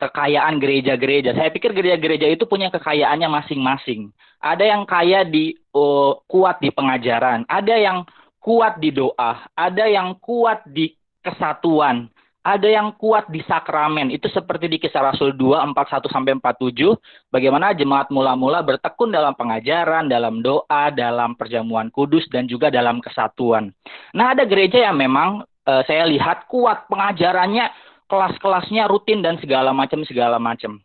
kekayaan 0.00 0.56
gereja-gereja. 0.56 1.36
Saya 1.36 1.52
pikir 1.52 1.76
gereja-gereja 1.76 2.26
itu 2.32 2.48
punya 2.48 2.72
kekayaannya 2.72 3.28
masing-masing. 3.28 4.08
Ada 4.40 4.64
yang 4.64 4.88
kaya 4.88 5.28
di 5.28 5.52
oh, 5.76 6.24
kuat 6.24 6.64
di 6.64 6.72
pengajaran, 6.72 7.44
ada 7.44 7.76
yang 7.76 8.08
kuat 8.40 8.80
di 8.80 8.88
doa, 8.88 9.44
ada 9.52 9.84
yang 9.84 10.16
kuat 10.16 10.64
di 10.64 10.96
kesatuan, 11.20 12.08
ada 12.40 12.64
yang 12.64 12.96
kuat 12.96 13.28
di 13.28 13.44
sakramen. 13.44 14.08
Itu 14.08 14.32
seperti 14.32 14.66
di 14.72 14.80
kisah 14.80 15.12
Rasul 15.12 15.36
2, 15.36 15.76
41 15.76 16.08
sampai 16.08 16.32
47, 16.40 16.96
bagaimana 17.28 17.76
jemaat 17.76 18.08
mula-mula 18.08 18.64
bertekun 18.64 19.12
dalam 19.12 19.36
pengajaran, 19.36 20.08
dalam 20.08 20.40
doa, 20.40 20.88
dalam 20.88 21.36
perjamuan 21.36 21.92
kudus 21.92 22.24
dan 22.32 22.48
juga 22.48 22.72
dalam 22.72 23.04
kesatuan. 23.04 23.76
Nah, 24.16 24.32
ada 24.32 24.48
gereja 24.48 24.88
yang 24.88 24.96
memang 24.96 25.44
uh, 25.68 25.82
saya 25.84 26.08
lihat 26.08 26.48
kuat 26.48 26.88
pengajarannya, 26.88 27.89
kelas-kelasnya 28.10 28.90
rutin 28.90 29.22
dan 29.22 29.38
segala 29.38 29.70
macam 29.70 30.02
segala 30.02 30.42
macam. 30.42 30.82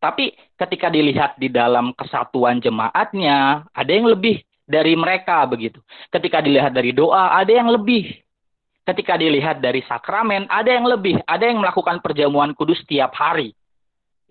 Tapi 0.00 0.32
ketika 0.56 0.88
dilihat 0.88 1.36
di 1.36 1.52
dalam 1.52 1.92
kesatuan 1.92 2.64
jemaatnya, 2.64 3.68
ada 3.76 3.92
yang 3.92 4.08
lebih 4.08 4.40
dari 4.64 4.96
mereka 4.96 5.44
begitu. 5.44 5.84
Ketika 6.08 6.40
dilihat 6.40 6.72
dari 6.72 6.96
doa, 6.96 7.36
ada 7.36 7.52
yang 7.52 7.68
lebih 7.68 8.26
ketika 8.86 9.18
dilihat 9.18 9.58
dari 9.58 9.82
sakramen, 9.84 10.46
ada 10.46 10.70
yang 10.70 10.86
lebih, 10.86 11.18
ada 11.26 11.42
yang 11.50 11.58
melakukan 11.58 11.98
perjamuan 11.98 12.54
kudus 12.54 12.78
setiap 12.86 13.12
hari. 13.18 13.52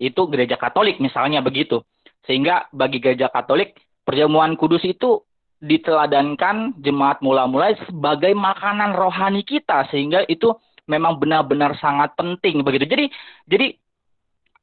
Itu 0.00 0.24
gereja 0.32 0.56
Katolik 0.56 0.96
misalnya 0.96 1.44
begitu. 1.44 1.84
Sehingga 2.24 2.66
bagi 2.72 2.98
gereja 2.98 3.28
Katolik, 3.28 3.76
perjamuan 4.02 4.56
kudus 4.56 4.82
itu 4.82 5.22
diteladankan 5.60 6.80
jemaat 6.80 7.20
mula-mula 7.20 7.76
sebagai 7.88 8.32
makanan 8.36 8.92
rohani 8.92 9.40
kita 9.40 9.88
sehingga 9.88 10.24
itu 10.28 10.52
memang 10.86 11.18
benar-benar 11.18 11.74
sangat 11.78 12.14
penting 12.18 12.62
begitu. 12.62 12.86
Jadi 12.86 13.04
jadi 13.46 13.66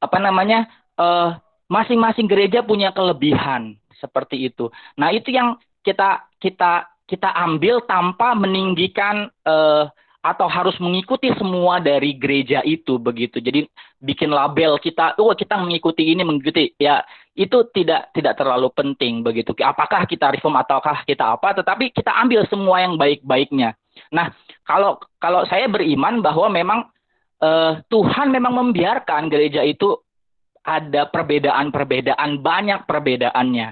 apa 0.00 0.18
namanya 0.20 0.68
eh, 1.00 1.30
masing-masing 1.68 2.28
gereja 2.28 2.60
punya 2.60 2.92
kelebihan 2.92 3.76
seperti 3.96 4.52
itu. 4.52 4.68
Nah, 5.00 5.08
itu 5.14 5.32
yang 5.32 5.56
kita 5.80 6.28
kita 6.40 6.88
kita 7.04 7.30
ambil 7.36 7.84
tanpa 7.84 8.32
meninggikan 8.32 9.28
uh, 9.44 9.84
atau 10.24 10.48
harus 10.48 10.72
mengikuti 10.80 11.28
semua 11.36 11.84
dari 11.84 12.16
gereja 12.16 12.64
itu 12.64 12.96
begitu. 12.96 13.44
Jadi 13.44 13.68
bikin 14.00 14.32
label 14.32 14.80
kita, 14.80 15.20
oh 15.20 15.36
kita 15.36 15.60
mengikuti 15.60 16.00
ini 16.00 16.24
mengikuti 16.24 16.72
ya 16.80 17.04
itu 17.36 17.68
tidak 17.76 18.08
tidak 18.16 18.40
terlalu 18.40 18.72
penting 18.72 19.20
begitu. 19.20 19.52
Apakah 19.60 20.08
kita 20.08 20.32
reform 20.32 20.56
ataukah 20.56 21.04
kita 21.04 21.36
apa? 21.36 21.60
Tetapi 21.60 21.92
kita 21.92 22.08
ambil 22.24 22.48
semua 22.48 22.80
yang 22.80 22.96
baik-baiknya. 22.96 23.76
Nah 24.14 24.30
kalau 24.62 25.02
kalau 25.18 25.42
saya 25.50 25.66
beriman 25.66 26.22
bahwa 26.22 26.46
memang 26.48 26.80
uh, 27.42 27.82
Tuhan 27.90 28.30
memang 28.30 28.54
membiarkan 28.54 29.26
gereja 29.26 29.66
itu 29.66 29.98
ada 30.64 31.10
perbedaan-perbedaan 31.10 32.40
banyak 32.40 32.88
perbedaannya. 32.88 33.68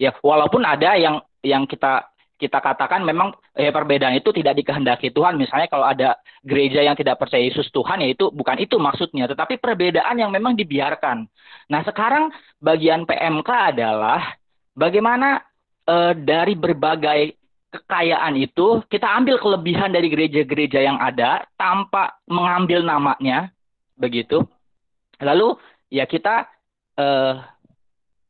Ya 0.00 0.10
walaupun 0.24 0.66
ada 0.66 0.98
yang 0.98 1.22
yang 1.44 1.68
kita 1.68 2.10
kita 2.34 2.58
katakan 2.58 3.06
memang 3.06 3.30
eh, 3.54 3.70
perbedaan 3.70 4.18
itu 4.18 4.34
tidak 4.34 4.58
dikehendaki 4.58 5.14
Tuhan. 5.14 5.38
Misalnya 5.38 5.70
kalau 5.70 5.86
ada 5.86 6.18
gereja 6.42 6.82
yang 6.82 6.98
tidak 6.98 7.22
percaya 7.22 7.46
Yesus 7.46 7.70
Tuhan, 7.70 8.02
ya 8.02 8.10
itu 8.10 8.34
bukan 8.34 8.58
itu 8.58 8.74
maksudnya. 8.76 9.30
Tetapi 9.30 9.62
perbedaan 9.62 10.18
yang 10.18 10.34
memang 10.34 10.58
dibiarkan. 10.58 11.30
Nah 11.70 11.80
sekarang 11.86 12.34
bagian 12.58 13.06
PMK 13.06 13.48
adalah 13.48 14.34
bagaimana 14.74 15.46
eh, 15.86 16.12
dari 16.18 16.58
berbagai 16.58 17.38
kekayaan 17.74 18.38
itu 18.38 18.86
kita 18.86 19.10
ambil 19.10 19.42
kelebihan 19.42 19.90
dari 19.90 20.06
gereja-gereja 20.06 20.80
yang 20.86 20.98
ada 21.02 21.42
tanpa 21.58 22.14
mengambil 22.30 22.86
namanya, 22.86 23.50
begitu. 23.98 24.46
Lalu 25.18 25.58
ya 25.90 26.06
kita 26.06 26.46
eh, 26.94 27.34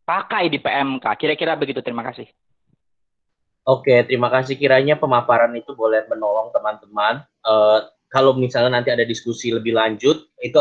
pakai 0.05 0.53
di 0.53 0.61
PMK. 0.61 1.05
Kira-kira 1.17 1.57
begitu. 1.57 1.81
Terima 1.81 2.05
kasih. 2.05 2.29
Oke, 3.65 4.05
terima 4.05 4.29
kasih. 4.29 4.61
Kiranya 4.61 5.01
pemaparan 5.01 5.57
itu 5.57 5.73
boleh 5.73 6.05
menolong 6.05 6.53
teman-teman. 6.53 7.25
Uh, 7.41 7.89
kalau 8.13 8.37
misalnya 8.37 8.77
nanti 8.79 8.93
ada 8.93 9.09
diskusi 9.09 9.49
lebih 9.49 9.73
lanjut, 9.73 10.29
itu 10.45 10.61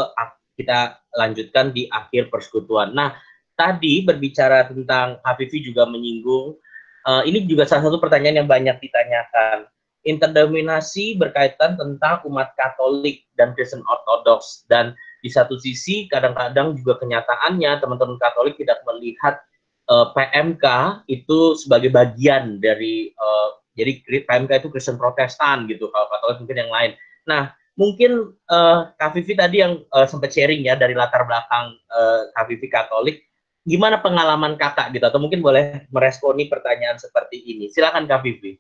kita 0.56 1.04
lanjutkan 1.12 1.76
di 1.76 1.92
akhir 1.92 2.32
persekutuan. 2.32 2.96
Nah, 2.96 3.12
tadi 3.60 4.08
berbicara 4.08 4.72
tentang 4.72 5.20
Hafifi 5.20 5.60
juga 5.60 5.84
menyinggung, 5.84 6.56
uh, 7.08 7.24
ini 7.24 7.46
juga 7.48 7.68
salah 7.68 7.88
satu 7.90 8.00
pertanyaan 8.00 8.44
yang 8.44 8.50
banyak 8.50 8.78
ditanyakan. 8.80 9.68
Interdominasi 10.04 11.16
berkaitan 11.16 11.80
tentang 11.80 12.20
umat 12.28 12.52
Katolik 12.60 13.24
dan 13.40 13.56
Kristen 13.56 13.80
Ortodoks. 13.88 14.68
Dan 14.68 14.92
di 15.24 15.32
satu 15.32 15.56
sisi, 15.56 16.12
kadang-kadang 16.12 16.76
juga 16.76 17.00
kenyataannya 17.00 17.80
teman-teman 17.80 18.20
Katolik 18.20 18.60
tidak 18.60 18.84
melihat 18.84 19.40
uh, 19.88 20.12
eh, 20.12 20.28
PMK 20.28 20.66
itu 21.08 21.56
sebagai 21.56 21.88
bagian 21.92 22.60
dari 22.60 23.12
uh, 23.16 23.60
jadi 23.74 24.04
PMK 24.28 24.52
itu 24.62 24.70
Kristen 24.70 25.00
Protestan 25.00 25.66
gitu 25.72 25.90
kalau 25.90 26.08
Katolik 26.12 26.38
mungkin 26.44 26.60
yang 26.68 26.72
lain. 26.72 26.92
Nah 27.26 27.56
mungkin 27.74 28.38
uh, 28.54 28.94
Kak 29.00 29.18
Vivi 29.18 29.34
tadi 29.34 29.66
yang 29.66 29.82
uh, 29.96 30.06
sempat 30.06 30.30
sharing 30.30 30.68
ya 30.68 30.78
dari 30.78 30.94
latar 30.94 31.26
belakang 31.26 31.74
uh, 31.90 32.30
Kak 32.38 32.46
Vivi 32.52 32.68
Katolik, 32.70 33.26
gimana 33.64 34.04
pengalaman 34.04 34.60
kakak 34.60 34.92
gitu 34.92 35.08
atau 35.08 35.20
mungkin 35.24 35.40
boleh 35.40 35.88
meresponi 35.88 36.52
pertanyaan 36.52 37.00
seperti 37.00 37.40
ini. 37.40 37.72
Silakan 37.72 38.06
Kak 38.06 38.22
Vivi. 38.24 38.60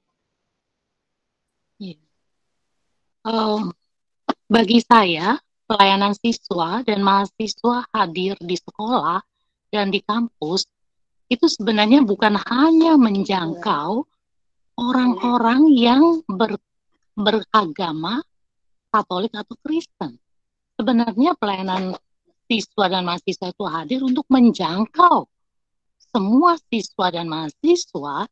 Um, 3.24 3.72
bagi 4.52 4.84
saya 4.84 5.40
pelayanan 5.64 6.12
siswa 6.12 6.84
dan 6.84 7.00
mahasiswa 7.00 7.88
hadir 7.96 8.36
di 8.44 8.60
sekolah 8.60 9.24
dan 9.72 9.96
di 9.96 10.04
kampus 10.04 10.68
itu 11.32 11.48
sebenarnya 11.48 12.04
bukan 12.04 12.36
hanya 12.36 13.00
menjangkau 13.00 14.04
orang-orang 14.76 15.72
yang 15.72 16.20
ber, 16.28 16.60
beragama 17.16 18.22
Katolik 18.94 19.34
atau 19.34 19.58
Kristen. 19.66 20.22
Sebenarnya 20.78 21.34
pelayanan 21.40 21.98
siswa 22.54 22.86
dan 22.86 23.02
mahasiswa 23.10 23.50
itu 23.50 23.66
hadir 23.66 24.00
untuk 24.06 24.30
menjangkau 24.30 25.26
semua 26.14 26.54
siswa 26.70 27.10
dan 27.10 27.26
mahasiswa 27.26 28.30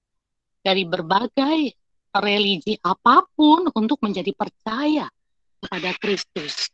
dari 0.62 0.86
berbagai 0.86 1.74
religi 2.14 2.78
apa 2.86 3.26
pun 3.34 3.66
untuk 3.74 3.98
menjadi 4.06 4.30
percaya 4.38 5.10
kepada 5.58 5.90
Kristus. 5.98 6.70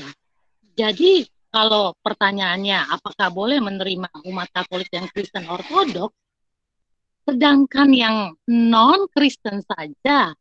Nah, 0.00 0.12
jadi 0.72 1.28
kalau 1.52 1.92
pertanyaannya 2.00 2.88
apakah 2.88 3.28
boleh 3.28 3.60
menerima 3.60 4.08
umat 4.24 4.48
Katolik 4.56 4.88
dan 4.88 5.04
Kristen 5.12 5.44
Ortodoks, 5.44 6.16
sedangkan 7.28 7.92
yang 7.92 8.16
non 8.48 9.04
Kristen 9.12 9.60
saja 9.60 10.32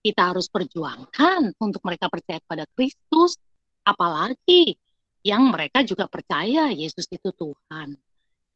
kita 0.00 0.22
harus 0.34 0.50
perjuangkan 0.50 1.54
untuk 1.62 1.84
mereka 1.86 2.10
percaya 2.10 2.42
kepada 2.42 2.64
Kristus, 2.74 3.38
apalagi 3.86 4.74
yang 5.20 5.52
mereka 5.52 5.84
juga 5.84 6.08
percaya 6.08 6.72
Yesus 6.72 7.04
itu 7.12 7.30
Tuhan. 7.34 7.96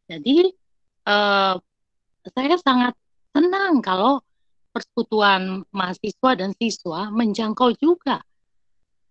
Jadi 0.09 0.53
eh, 1.09 1.55
saya 2.25 2.57
sangat 2.61 2.95
senang 3.35 3.85
kalau 3.85 4.21
persekutuan 4.75 5.63
mahasiswa 5.71 6.31
dan 6.35 6.51
siswa 6.59 7.07
menjangkau 7.15 7.79
juga 7.79 8.19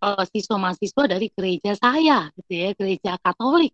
uh, 0.04 0.24
siswa-mahasiswa 0.28 1.04
dari 1.08 1.32
gereja 1.32 1.72
saya, 1.80 2.28
gitu 2.36 2.52
ya, 2.52 2.70
gereja 2.76 3.12
Katolik. 3.16 3.72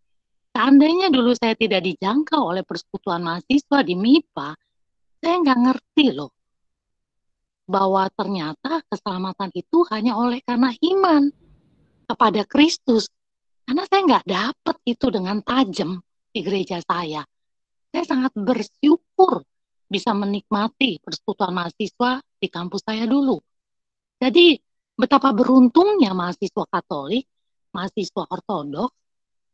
Seandainya 0.50 1.10
dulu 1.10 1.34
saya 1.34 1.54
tidak 1.54 1.86
dijangkau 1.86 2.54
oleh 2.54 2.62
persekutuan 2.66 3.22
mahasiswa 3.22 3.78
di 3.86 3.94
MIPA, 3.94 4.48
saya 5.22 5.34
nggak 5.42 5.58
ngerti 5.66 6.06
loh 6.14 6.30
bahwa 7.70 8.10
ternyata 8.10 8.82
keselamatan 8.90 9.50
itu 9.54 9.86
hanya 9.94 10.18
oleh 10.18 10.42
karena 10.42 10.74
iman 10.74 11.30
kepada 12.10 12.42
Kristus. 12.42 13.06
Karena 13.70 13.86
saya 13.86 14.02
nggak 14.02 14.26
dapat 14.26 14.76
itu 14.82 15.06
dengan 15.14 15.38
tajam 15.46 16.02
di 16.34 16.42
gereja 16.42 16.82
saya. 16.82 17.22
Saya 17.94 18.02
sangat 18.02 18.34
bersyukur 18.34 19.46
bisa 19.86 20.10
menikmati 20.10 20.98
persekutuan 20.98 21.54
mahasiswa 21.54 22.18
di 22.18 22.50
kampus 22.50 22.82
saya 22.82 23.06
dulu. 23.06 23.38
Jadi 24.18 24.58
betapa 24.98 25.30
beruntungnya 25.30 26.10
mahasiswa 26.18 26.66
Katolik, 26.66 27.30
mahasiswa 27.70 28.26
Ortodoks, 28.26 28.90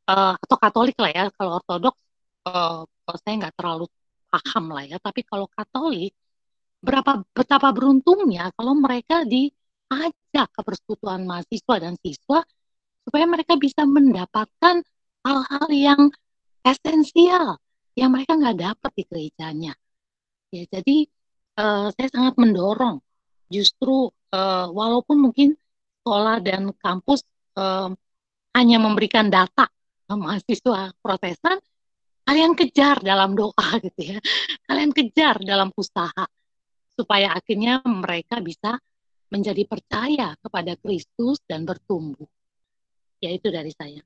uh, 0.08 0.32
atau 0.32 0.56
Katolik 0.64 0.96
lah 0.96 1.12
ya, 1.12 1.24
kalau 1.36 1.60
Ortodoks 1.60 2.00
uh, 2.48 2.88
saya 3.20 3.34
nggak 3.36 3.52
terlalu 3.52 3.84
paham 4.32 4.64
lah 4.72 4.84
ya, 4.88 4.96
tapi 4.96 5.28
kalau 5.28 5.44
Katolik, 5.52 6.16
berapa 6.80 7.20
betapa 7.36 7.68
beruntungnya 7.68 8.48
kalau 8.56 8.72
mereka 8.80 9.28
diajak 9.28 10.48
ke 10.56 10.60
persekutuan 10.64 11.28
mahasiswa 11.28 11.84
dan 11.84 12.00
siswa 12.00 12.40
supaya 13.06 13.24
mereka 13.30 13.54
bisa 13.54 13.86
mendapatkan 13.86 14.82
hal-hal 15.22 15.68
yang 15.70 16.02
esensial 16.66 17.62
yang 17.94 18.10
mereka 18.10 18.34
nggak 18.34 18.58
dapat 18.58 18.90
di 18.98 19.02
gerejanya. 19.06 19.72
Ya, 20.50 20.66
jadi 20.66 21.06
uh, 21.62 21.88
saya 21.94 22.08
sangat 22.10 22.34
mendorong 22.36 22.98
justru 23.46 24.10
uh, 24.34 24.66
walaupun 24.74 25.22
mungkin 25.22 25.54
sekolah 26.02 26.42
dan 26.42 26.74
kampus 26.82 27.22
uh, 27.54 27.94
hanya 28.58 28.78
memberikan 28.82 29.30
data 29.30 29.70
ke 30.06 30.14
mahasiswa 30.14 30.90
Protestan, 30.98 31.58
kalian 32.26 32.58
kejar 32.58 32.98
dalam 33.02 33.38
doa 33.38 33.68
gitu 33.86 34.14
ya, 34.14 34.18
kalian 34.66 34.90
kejar 34.90 35.38
dalam 35.46 35.70
usaha 35.78 36.26
supaya 36.96 37.36
akhirnya 37.36 37.82
mereka 37.86 38.42
bisa 38.42 38.80
menjadi 39.30 39.66
percaya 39.66 40.38
kepada 40.38 40.78
Kristus 40.78 41.42
dan 41.44 41.66
bertumbuh. 41.66 42.26
Ya 43.20 43.30
itu 43.32 43.48
dari 43.48 43.72
saya. 43.72 44.04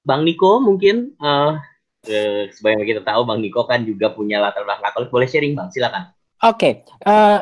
Bang 0.00 0.24
Niko 0.24 0.62
mungkin 0.64 1.14
uh, 1.20 1.60
eh, 2.08 2.48
sebagai 2.54 2.88
kita 2.88 3.02
tahu 3.04 3.28
Bang 3.28 3.44
Niko 3.44 3.68
kan 3.68 3.84
juga 3.84 4.10
punya 4.10 4.40
latar 4.40 4.64
belakang 4.64 4.90
Katolik. 4.90 5.10
Boleh 5.12 5.28
sharing 5.28 5.54
Bang, 5.54 5.68
silakan. 5.70 6.10
Oke, 6.40 6.56
okay. 6.56 6.72
uh, 7.04 7.12
eh, 7.12 7.40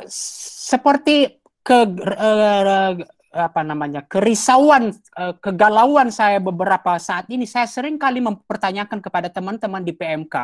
seperti 0.69 1.39
ke 1.63 1.79
uh, 1.87 2.99
apa 3.29 3.61
namanya 3.63 4.03
kerisauan, 4.09 4.91
uh, 5.15 5.37
kegalauan 5.39 6.11
saya 6.11 6.43
beberapa 6.43 6.99
saat 6.99 7.31
ini, 7.31 7.47
saya 7.47 7.71
sering 7.71 7.95
kali 7.95 8.19
mempertanyakan 8.19 8.99
kepada 8.99 9.31
teman-teman 9.31 9.85
di 9.87 9.95
PMK, 9.95 10.35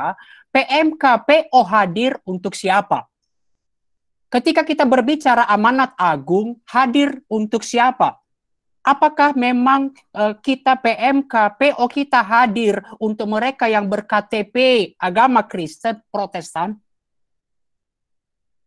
PMK 0.55 1.05
PO 1.27 1.61
hadir 1.67 2.15
untuk 2.29 2.55
siapa? 2.55 3.11
Ketika 4.31 4.63
kita 4.63 4.87
berbicara 4.87 5.47
amanat 5.51 5.95
agung, 5.99 6.59
hadir 6.71 7.23
untuk 7.27 7.67
siapa? 7.67 8.24
Apakah 8.85 9.33
memang 9.33 9.97
uh, 10.13 10.37
kita 10.37 10.77
PMK, 10.77 11.57
PO 11.57 11.85
kita 11.89 12.21
hadir 12.21 12.85
untuk 13.01 13.33
mereka 13.33 13.65
yang 13.65 13.89
berKTP 13.89 14.93
agama 15.01 15.41
Kristen 15.41 16.05
Protestan? 16.13 16.77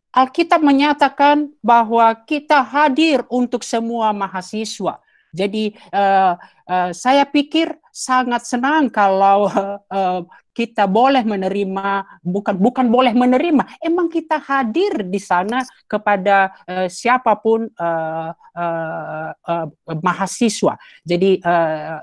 Alkitab 0.09 0.65
menyatakan 0.65 1.53
bahwa 1.61 2.09
kita 2.26 2.65
hadir 2.65 3.22
untuk 3.30 3.61
semua 3.61 4.09
mahasiswa. 4.09 4.97
Jadi 5.30 5.78
uh, 5.93 6.34
uh, 6.65 6.89
saya 6.97 7.22
pikir 7.30 7.78
sangat 7.93 8.49
senang 8.49 8.89
kalau 8.89 9.45
uh, 9.93 10.26
kita 10.57 10.89
boleh 10.89 11.21
menerima 11.21 12.17
bukan 12.25 12.57
bukan 12.57 12.89
boleh 12.89 13.13
menerima, 13.13 13.77
emang 13.77 14.09
kita 14.09 14.41
hadir 14.41 15.05
di 15.05 15.21
sana 15.21 15.61
kepada 15.85 16.49
uh, 16.65 16.89
siapa 16.89 17.37
pun 17.37 17.69
uh, 17.69 18.29
uh, 18.33 19.29
uh, 19.37 19.67
mahasiswa. 20.01 20.73
Jadi 21.05 21.37
uh, 21.45 22.01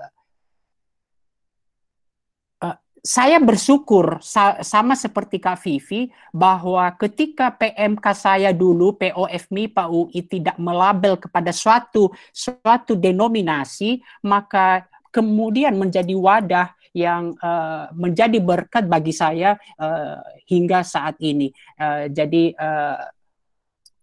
saya 3.05 3.36
bersyukur 3.36 4.16
sama 4.64 4.96
seperti 4.96 5.36
Kak 5.36 5.61
Vivi 5.61 6.09
bahwa 6.32 6.88
ketika 6.96 7.52
PMK 7.52 8.07
saya 8.16 8.48
dulu 8.48 8.96
POFMI 8.96 9.76
Pak 9.76 9.88
UI 9.92 10.24
tidak 10.24 10.57
melabel 10.57 11.20
kepada 11.20 11.52
suatu 11.52 12.09
suatu 12.32 12.96
denominasi 12.96 14.00
maka 14.24 14.88
kemudian 15.12 15.76
menjadi 15.76 16.16
wadah 16.16 16.72
yang 16.95 17.34
uh, 17.42 17.90
menjadi 17.92 18.38
berkat 18.38 18.86
bagi 18.86 19.11
saya 19.11 19.59
uh, 19.82 20.22
hingga 20.47 20.86
saat 20.86 21.18
ini. 21.18 21.51
Uh, 21.74 22.07
jadi 22.07 22.55
uh, 22.55 23.03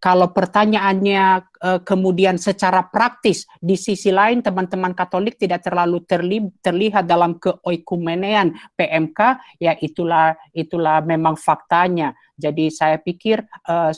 kalau 0.01 0.33
pertanyaannya 0.33 1.45
uh, 1.61 1.79
kemudian 1.85 2.41
secara 2.41 2.83
praktis 2.89 3.45
di 3.61 3.77
sisi 3.77 4.09
lain 4.09 4.41
teman-teman 4.41 4.97
Katolik 4.97 5.37
tidak 5.37 5.61
terlalu 5.61 6.01
terli 6.03 6.41
terlihat 6.59 7.05
dalam 7.05 7.37
keoikumenean 7.37 8.51
PMK 8.73 9.19
ya 9.61 9.77
itulah 9.77 10.33
itulah 10.51 10.99
memang 11.05 11.37
faktanya. 11.37 12.17
Jadi 12.33 12.73
saya 12.73 12.97
pikir 12.97 13.45
uh, 13.69 13.93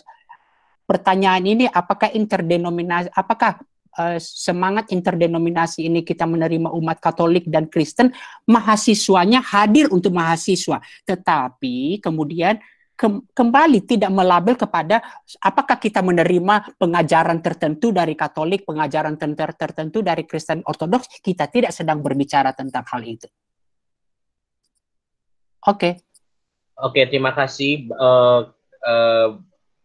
pertanyaan 0.84 1.48
ini 1.48 1.66
apakah 1.72 2.12
interdenominasi 2.12 3.08
apakah 3.16 3.64
uh, 3.98 4.20
semangat 4.22 4.90
interdenominasi 4.94 5.86
ini 5.88 6.06
kita 6.06 6.24
menerima 6.28 6.70
umat 6.74 6.98
Katolik 7.02 7.46
dan 7.50 7.68
Kristen 7.68 8.14
mahasiswanya 8.46 9.42
hadir 9.42 9.90
untuk 9.90 10.14
mahasiswa 10.16 10.82
tetapi 11.06 12.00
kemudian 12.04 12.62
kembali 13.34 13.80
tidak 13.84 14.12
melabel 14.14 14.56
kepada 14.56 15.02
apakah 15.42 15.82
kita 15.82 16.00
menerima 16.00 16.78
pengajaran 16.78 17.42
tertentu 17.42 17.90
dari 17.90 18.14
Katolik, 18.14 18.64
pengajaran 18.64 19.18
tertentu 19.18 20.06
dari 20.06 20.24
Kristen 20.30 20.62
Ortodoks, 20.64 21.10
kita 21.20 21.50
tidak 21.50 21.74
sedang 21.74 22.00
berbicara 22.00 22.54
tentang 22.54 22.86
hal 22.88 23.02
itu. 23.04 23.28
Oke. 25.68 25.80
Okay. 25.80 25.94
Oke, 26.74 27.00
okay, 27.00 27.04
terima 27.06 27.32
kasih 27.38 27.86
uh, 27.94 28.50
uh, 28.82 29.30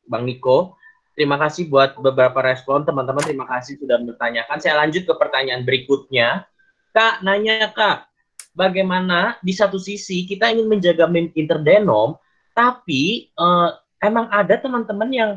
Bang 0.09 0.25
Niko. 0.25 0.78
Terima 1.19 1.35
kasih 1.35 1.67
buat 1.67 1.99
beberapa 1.99 2.39
respon 2.47 2.87
teman-teman. 2.87 3.27
Terima 3.27 3.43
kasih 3.51 3.75
sudah 3.75 3.99
bertanyakan. 3.99 4.63
Saya 4.63 4.79
lanjut 4.79 5.03
ke 5.03 5.15
pertanyaan 5.19 5.67
berikutnya. 5.67 6.47
Kak, 6.95 7.27
nanya 7.27 7.75
Kak, 7.75 8.07
bagaimana 8.55 9.35
di 9.43 9.51
satu 9.51 9.83
sisi 9.83 10.23
kita 10.31 10.55
ingin 10.55 10.71
menjaga 10.71 11.11
interdenom, 11.35 12.15
tapi 12.55 13.35
uh, 13.35 13.75
emang 13.99 14.31
ada 14.31 14.63
teman-teman 14.63 15.11
yang 15.11 15.31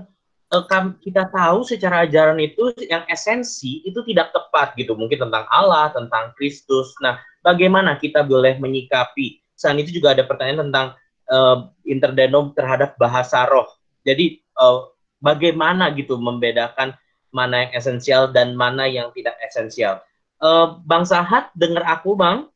uh, 0.53 0.65
kita 1.01 1.31
tahu 1.31 1.65
secara 1.65 2.05
ajaran 2.05 2.37
itu 2.37 2.75
yang 2.85 3.07
esensi 3.07 3.81
itu 3.87 4.03
tidak 4.05 4.35
tepat 4.35 4.75
gitu 4.77 4.93
mungkin 4.93 5.27
tentang 5.27 5.47
Allah 5.49 5.89
tentang 5.95 6.35
Kristus 6.35 6.93
nah 6.99 7.17
bagaimana 7.41 7.97
kita 7.97 8.21
boleh 8.27 8.59
menyikapi 8.59 9.41
saat 9.55 9.79
itu 9.79 10.01
juga 10.01 10.13
ada 10.13 10.27
pertanyaan 10.27 10.69
tentang 10.69 10.87
uh, 11.31 11.71
interdenom 11.87 12.51
terhadap 12.53 12.99
bahasa 12.99 13.47
roh 13.47 13.67
jadi 14.03 14.37
uh, 14.59 14.90
bagaimana 15.21 15.93
gitu 15.93 16.17
membedakan 16.19 16.97
mana 17.31 17.63
yang 17.69 17.71
esensial 17.77 18.33
dan 18.33 18.57
mana 18.57 18.89
yang 18.89 19.13
tidak 19.15 19.37
esensial 19.45 20.03
uh, 20.43 20.81
Bang 20.83 21.07
Sahat 21.07 21.53
dengar 21.55 21.85
aku 21.87 22.17
Bang 22.17 22.49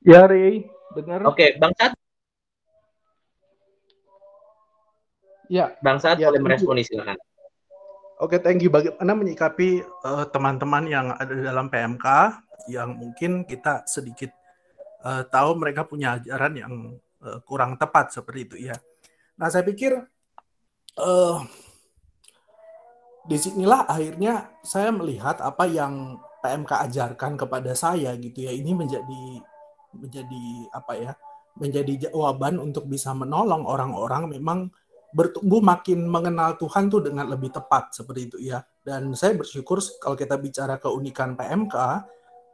Ya, 0.00 0.24
Ri, 0.24 0.64
dengar. 0.96 1.28
Oke, 1.28 1.60
Bang 1.60 1.76
Sahat 1.76 1.92
Ya. 5.50 5.74
Bang 5.82 5.98
Saad 5.98 6.22
ya, 6.22 6.30
boleh 6.30 6.46
merespon 6.46 6.78
silakan. 6.78 7.18
Oke, 8.22 8.38
okay, 8.38 8.38
thank 8.38 8.62
you. 8.62 8.70
Bagaimana 8.70 9.18
menyikapi 9.18 9.82
uh, 10.06 10.30
teman-teman 10.30 10.86
yang 10.86 11.10
ada 11.10 11.34
dalam 11.34 11.66
PMK 11.66 12.06
yang 12.70 12.94
mungkin 12.94 13.42
kita 13.42 13.82
sedikit 13.90 14.30
uh, 15.02 15.26
tahu 15.26 15.58
mereka 15.58 15.82
punya 15.82 16.22
ajaran 16.22 16.54
yang 16.54 16.72
uh, 17.26 17.42
kurang 17.42 17.74
tepat 17.74 18.14
seperti 18.14 18.40
itu 18.46 18.56
ya. 18.70 18.78
Nah, 19.34 19.50
saya 19.50 19.66
pikir 19.66 19.98
uh, 20.98 21.44
di 23.28 23.36
sinilah 23.36 23.86
akhirnya 23.86 24.58
saya 24.64 24.90
melihat 24.90 25.38
apa 25.38 25.68
yang 25.68 26.18
PMK 26.40 26.72
ajarkan 26.90 27.36
kepada 27.36 27.76
saya 27.76 28.16
gitu 28.16 28.48
ya. 28.48 28.52
Ini 28.52 28.72
menjadi 28.72 29.22
menjadi 29.94 30.44
apa 30.72 30.92
ya? 30.96 31.12
Menjadi 31.60 32.10
jawaban 32.10 32.56
untuk 32.56 32.88
bisa 32.88 33.12
menolong 33.12 33.68
orang-orang 33.68 34.32
memang 34.32 34.72
bertumbuh 35.10 35.58
makin 35.60 36.06
mengenal 36.06 36.54
Tuhan 36.54 36.86
tuh 36.86 37.02
dengan 37.02 37.26
lebih 37.26 37.52
tepat 37.52 37.92
seperti 37.92 38.20
itu 38.30 38.38
ya. 38.40 38.62
Dan 38.80 39.12
saya 39.12 39.36
bersyukur 39.36 39.82
kalau 40.00 40.16
kita 40.16 40.38
bicara 40.40 40.80
keunikan 40.80 41.36
PMK, 41.36 41.76
uh, 41.76 41.94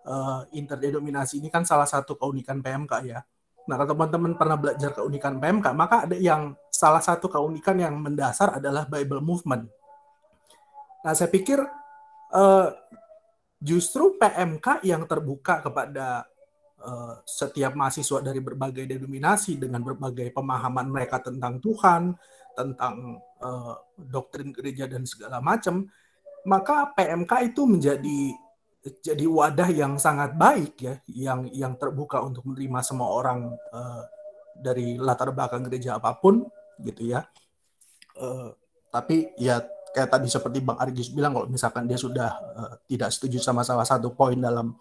eh, 0.06 0.40
interdenominasi 0.58 1.38
ini 1.38 1.52
kan 1.52 1.62
salah 1.62 1.86
satu 1.86 2.18
keunikan 2.18 2.64
PMK 2.64 2.92
ya. 3.06 3.20
Nah, 3.66 3.74
kalau 3.74 3.98
teman-teman 3.98 4.38
pernah 4.38 4.54
belajar 4.54 4.94
keunikan 4.94 5.42
PMK, 5.42 5.66
maka 5.74 6.06
ada 6.06 6.14
yang 6.14 6.54
salah 6.70 7.02
satu 7.02 7.26
keunikan 7.26 7.74
yang 7.82 7.98
mendasar 7.98 8.62
adalah 8.62 8.86
Bible 8.86 9.18
Movement. 9.18 9.66
Nah, 11.02 11.12
saya 11.18 11.26
pikir 11.26 11.58
uh, 12.30 12.68
justru 13.58 14.14
PMK 14.22 14.86
yang 14.86 15.02
terbuka 15.10 15.58
kepada 15.66 16.30
uh, 16.78 17.18
setiap 17.26 17.74
mahasiswa 17.74 18.22
dari 18.22 18.38
berbagai 18.38 18.86
denominasi 18.86 19.58
dengan 19.58 19.82
berbagai 19.82 20.30
pemahaman 20.30 20.86
mereka 20.86 21.18
tentang 21.18 21.58
Tuhan, 21.58 22.14
tentang 22.54 23.18
uh, 23.42 23.74
doktrin 23.98 24.54
gereja 24.54 24.86
dan 24.86 25.02
segala 25.02 25.42
macam, 25.42 25.90
maka 26.46 26.94
PMK 26.94 27.50
itu 27.50 27.66
menjadi 27.66 28.45
jadi 29.02 29.24
wadah 29.26 29.68
yang 29.70 29.98
sangat 29.98 30.38
baik 30.38 30.74
ya, 30.78 30.94
yang 31.10 31.50
yang 31.50 31.74
terbuka 31.74 32.22
untuk 32.22 32.46
menerima 32.46 32.80
semua 32.86 33.10
orang 33.10 33.50
uh, 33.74 34.02
dari 34.54 34.94
latar 34.96 35.34
belakang 35.34 35.66
gereja 35.66 35.98
apa 35.98 36.14
pun 36.16 36.46
gitu 36.80 37.10
ya. 37.10 37.26
Uh, 38.16 38.54
tapi 38.88 39.34
ya 39.36 39.60
kayak 39.92 40.12
tadi 40.12 40.28
seperti 40.30 40.58
Bang 40.62 40.78
Argis 40.78 41.10
bilang 41.10 41.34
kalau 41.34 41.48
misalkan 41.50 41.84
dia 41.88 41.98
sudah 41.98 42.30
uh, 42.54 42.72
tidak 42.86 43.10
setuju 43.10 43.42
sama 43.42 43.66
salah 43.66 43.84
satu 43.84 44.14
poin 44.14 44.38
dalam 44.38 44.76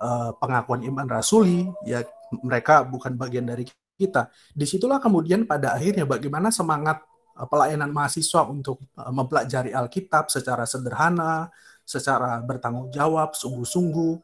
uh, 0.00 0.30
pengakuan 0.40 0.82
iman 0.88 1.06
rasuli, 1.06 1.68
ya 1.84 2.00
mereka 2.40 2.82
bukan 2.88 3.14
bagian 3.20 3.44
dari 3.44 3.68
kita. 3.98 4.32
Di 4.56 4.64
situlah 4.64 4.98
kemudian 4.98 5.44
pada 5.44 5.76
akhirnya 5.76 6.08
bagaimana 6.08 6.48
semangat 6.48 7.04
pelayanan 7.32 7.88
mahasiswa 7.88 8.44
untuk 8.44 8.76
mempelajari 8.92 9.72
Alkitab 9.72 10.28
secara 10.28 10.68
sederhana, 10.68 11.48
secara 11.82 12.40
bertanggung 12.42 12.88
jawab, 12.94 13.34
sungguh-sungguh, 13.34 14.14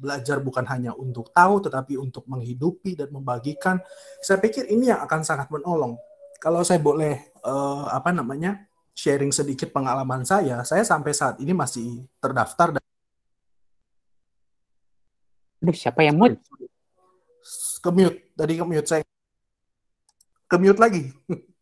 belajar 0.00 0.40
bukan 0.40 0.64
hanya 0.64 0.96
untuk 0.96 1.28
tahu 1.30 1.60
tetapi 1.60 2.00
untuk 2.00 2.24
menghidupi 2.24 2.96
dan 2.96 3.12
membagikan. 3.12 3.80
Saya 4.24 4.40
pikir 4.40 4.68
ini 4.72 4.88
yang 4.88 5.04
akan 5.04 5.20
sangat 5.20 5.52
menolong. 5.52 6.00
Kalau 6.40 6.64
saya 6.64 6.80
boleh 6.80 7.32
uh, 7.44 7.88
apa 7.92 8.12
namanya? 8.12 8.64
sharing 8.94 9.34
sedikit 9.34 9.74
pengalaman 9.74 10.22
saya, 10.22 10.62
saya 10.62 10.86
sampai 10.86 11.10
saat 11.10 11.42
ini 11.42 11.50
masih 11.50 12.06
terdaftar. 12.22 12.78
Dan... 12.78 12.82
Aduh, 15.66 15.74
siapa 15.74 16.06
yang 16.06 16.14
mute? 16.14 16.38
Kemute, 17.82 18.30
tadi 18.38 18.54
kemute 18.54 18.86
saya. 18.86 19.02
Kemute 20.46 20.78
lagi. 20.78 21.02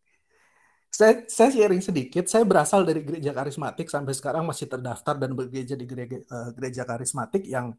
saya, 0.93 1.25
saya 1.25 1.49
sharing 1.49 1.81
sedikit, 1.81 2.29
saya 2.29 2.45
berasal 2.45 2.85
dari 2.85 3.01
gereja 3.01 3.33
karismatik 3.33 3.89
sampai 3.89 4.13
sekarang 4.13 4.45
masih 4.45 4.69
terdaftar 4.69 5.17
dan 5.17 5.33
bergereja 5.33 5.73
di 5.73 5.89
gereja, 5.89 6.21
uh, 6.29 6.53
gereja 6.53 6.85
karismatik 6.85 7.49
yang 7.49 7.73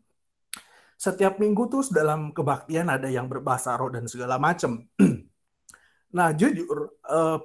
setiap 0.98 1.38
minggu 1.38 1.70
tuh 1.70 1.86
dalam 1.94 2.34
kebaktian 2.34 2.90
ada 2.90 3.06
yang 3.06 3.30
berbahasa 3.30 3.78
roh 3.78 3.86
dan 3.94 4.10
segala 4.10 4.34
macam. 4.42 4.82
nah 6.16 6.34
jujur, 6.34 6.98
uh, 7.06 7.38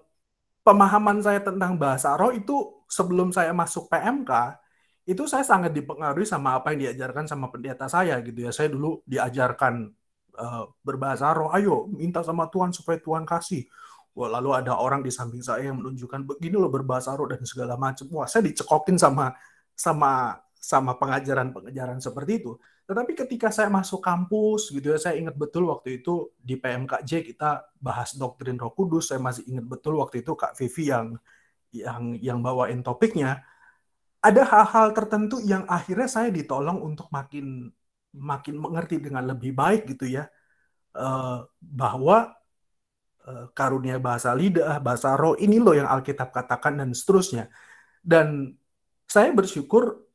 pemahaman 0.65 1.21
saya 1.21 1.45
tentang 1.45 1.77
bahasa 1.77 2.17
roh 2.17 2.33
itu 2.33 2.85
sebelum 2.89 3.29
saya 3.29 3.53
masuk 3.53 3.93
PMK 3.93 4.57
itu 5.09 5.25
saya 5.25 5.45
sangat 5.45 5.73
dipengaruhi 5.73 6.25
sama 6.25 6.61
apa 6.61 6.73
yang 6.73 6.89
diajarkan 6.89 7.25
sama 7.25 7.49
pendeta 7.53 7.85
saya 7.85 8.21
gitu 8.25 8.45
ya. 8.45 8.51
Saya 8.53 8.73
dulu 8.73 9.01
diajarkan 9.05 9.89
uh, 10.37 10.63
berbahasa 10.81 11.29
roh, 11.33 11.49
ayo 11.53 11.89
minta 11.93 12.21
sama 12.25 12.49
Tuhan 12.49 12.73
supaya 12.73 12.97
Tuhan 13.01 13.25
kasih. 13.25 13.65
Wah, 14.17 14.29
lalu 14.29 14.49
ada 14.57 14.75
orang 14.75 15.05
di 15.05 15.13
samping 15.13 15.39
saya 15.39 15.69
yang 15.69 15.79
menunjukkan 15.79 16.25
begini 16.25 16.57
loh 16.57 16.71
berbahasa 16.73 17.13
roh 17.13 17.29
dan 17.29 17.45
segala 17.45 17.77
macam. 17.77 18.09
Wah, 18.11 18.25
saya 18.25 18.45
dicekokin 18.49 18.97
sama 18.97 19.31
sama 19.77 20.35
sama 20.59 20.99
pengajaran-pengajaran 20.99 22.03
seperti 22.03 22.43
itu. 22.43 22.59
Tetapi 22.89 23.13
ketika 23.13 23.53
saya 23.53 23.69
masuk 23.69 24.01
kampus 24.01 24.73
gitu 24.73 24.91
ya, 24.91 24.99
saya 24.99 25.15
ingat 25.21 25.37
betul 25.37 25.69
waktu 25.69 26.01
itu 26.01 26.33
di 26.41 26.57
PMKJ 26.57 27.21
kita 27.21 27.69
bahas 27.77 28.17
doktrin 28.17 28.57
Roh 28.57 28.73
Kudus. 28.73 29.13
Saya 29.13 29.21
masih 29.21 29.45
ingat 29.45 29.65
betul 29.69 30.01
waktu 30.01 30.25
itu 30.25 30.33
Kak 30.33 30.57
Vivi 30.57 30.89
yang 30.89 31.13
yang 31.69 32.17
yang 32.17 32.39
bawain 32.41 32.81
topiknya. 32.81 33.45
Ada 34.19 34.41
hal-hal 34.41 34.91
tertentu 34.91 35.39
yang 35.45 35.63
akhirnya 35.69 36.09
saya 36.09 36.27
ditolong 36.33 36.81
untuk 36.81 37.07
makin 37.13 37.71
makin 38.09 38.55
mengerti 38.57 38.99
dengan 38.99 39.31
lebih 39.31 39.53
baik 39.53 39.85
gitu 39.95 40.09
ya. 40.09 40.25
Uh, 40.89 41.45
bahwa 41.61 42.33
karunia 43.53 43.97
bahasa 43.97 44.33
lidah, 44.33 44.79
bahasa 44.79 45.13
roh 45.17 45.35
ini 45.37 45.57
loh 45.57 45.75
yang 45.75 45.87
Alkitab 45.87 46.29
katakan 46.31 46.79
dan 46.79 46.89
seterusnya. 46.93 47.47
Dan 47.99 48.55
saya 49.09 49.33
bersyukur 49.33 50.05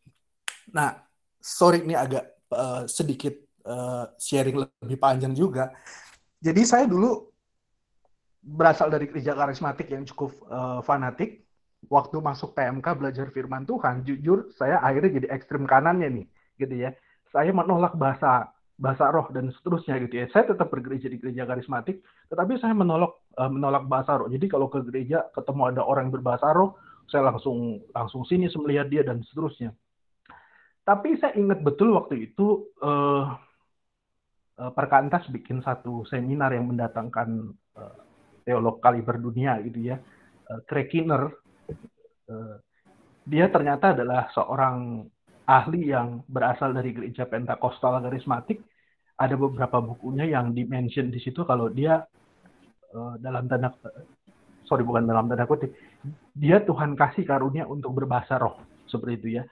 nah 0.73 0.97
sorry 1.43 1.85
ini 1.85 1.93
agak 1.93 2.25
uh, 2.55 2.89
sedikit 2.89 3.37
uh, 3.69 4.09
sharing 4.17 4.65
lebih 4.65 4.99
panjang 4.99 5.37
juga. 5.37 5.75
Jadi 6.41 6.63
saya 6.65 6.85
dulu 6.89 7.33
berasal 8.45 8.93
dari 8.93 9.09
gereja 9.09 9.33
karismatik 9.33 9.89
yang 9.89 10.05
cukup 10.05 10.37
uh, 10.49 10.81
fanatik. 10.85 11.45
Waktu 11.85 12.17
masuk 12.17 12.57
PMK 12.57 12.97
belajar 12.97 13.29
firman 13.29 13.69
Tuhan, 13.69 14.09
jujur 14.09 14.49
saya 14.57 14.81
akhirnya 14.81 15.21
jadi 15.21 15.37
ekstrim 15.37 15.69
kanannya 15.69 16.09
nih, 16.09 16.27
gitu 16.57 16.81
ya. 16.81 16.97
Saya 17.29 17.53
menolak 17.53 17.93
bahasa 17.93 18.54
bahasa 18.75 19.07
roh 19.15 19.31
dan 19.31 19.55
seterusnya 19.55 20.03
gitu 20.03 20.15
ya. 20.19 20.27
Saya 20.35 20.51
tetap 20.51 20.71
bergereja 20.71 21.07
di 21.07 21.19
gereja 21.23 21.47
karismatik, 21.47 22.03
tetapi 22.31 22.59
saya 22.59 22.75
menolak 22.75 23.15
uh, 23.39 23.51
menolak 23.51 23.87
bahasa 23.87 24.19
roh. 24.19 24.29
Jadi 24.31 24.51
kalau 24.51 24.67
ke 24.67 24.83
gereja 24.83 25.31
ketemu 25.31 25.75
ada 25.75 25.83
orang 25.87 26.11
yang 26.11 26.15
berbahasa 26.19 26.51
roh, 26.51 26.75
saya 27.07 27.31
langsung 27.31 27.83
langsung 27.95 28.27
sini 28.27 28.51
melihat 28.59 28.91
dia 28.91 29.03
dan 29.07 29.23
seterusnya. 29.31 29.71
Tapi 30.85 31.17
saya 31.17 31.33
ingat 31.39 31.65
betul 31.65 31.97
waktu 31.97 32.29
itu 32.29 32.69
uh, 32.85 33.33
uh, 34.59 34.73
Perkantas 34.75 35.25
bikin 35.33 35.65
satu 35.65 36.05
seminar 36.11 36.53
yang 36.53 36.69
mendatangkan 36.69 37.57
uh, 37.79 37.97
teolog 38.45 38.83
kaliber 38.85 39.17
dunia 39.17 39.57
gitu 39.65 39.95
ya, 39.95 39.97
uh, 40.51 40.61
Craig 40.69 40.93
Kinner. 40.93 41.33
Uh, 42.29 42.61
dia 43.25 43.49
ternyata 43.49 43.97
adalah 43.97 44.29
seorang 44.37 45.09
ahli 45.45 45.93
yang 45.93 46.25
berasal 46.29 46.73
dari 46.73 46.93
gereja 46.97 47.29
Pentakosta 47.29 48.01
karismatik. 48.01 48.61
Ada 49.15 49.39
beberapa 49.39 49.79
bukunya 49.79 50.27
yang 50.27 50.51
dimention 50.51 51.15
di 51.15 51.23
situ 51.23 51.47
kalau 51.47 51.71
dia 51.71 52.03
uh, 52.99 53.15
dalam 53.23 53.47
tanda 53.47 53.71
sorry 54.67 54.83
bukan 54.83 55.07
dalam 55.07 55.31
tanda 55.31 55.47
kutip, 55.47 55.71
dia 56.35 56.59
Tuhan 56.59 56.99
kasih 56.99 57.23
karunia 57.23 57.63
untuk 57.63 57.95
berbahasa 57.95 58.43
roh 58.43 58.59
seperti 58.91 59.15
itu 59.23 59.29
ya 59.39 59.45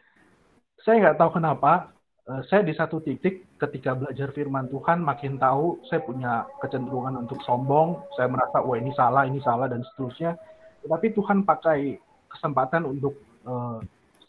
saya 0.83 0.99
nggak 0.99 1.19
tahu 1.19 1.31
kenapa 1.39 1.95
uh, 2.27 2.43
saya 2.51 2.67
di 2.67 2.75
satu 2.75 2.99
titik 3.01 3.47
ketika 3.57 3.95
belajar 3.95 4.35
firman 4.35 4.67
Tuhan 4.67 4.99
makin 5.03 5.39
tahu 5.39 5.79
saya 5.87 6.03
punya 6.03 6.47
kecenderungan 6.59 7.23
untuk 7.23 7.39
sombong 7.47 8.03
saya 8.19 8.27
merasa 8.27 8.61
wah 8.61 8.77
ini 8.77 8.91
salah 8.99 9.23
ini 9.25 9.39
salah 9.41 9.71
dan 9.71 9.87
seterusnya 9.93 10.35
tetapi 10.83 11.15
Tuhan 11.15 11.47
pakai 11.47 12.03
kesempatan 12.27 12.83
untuk 12.91 13.15
uh, 13.47 13.79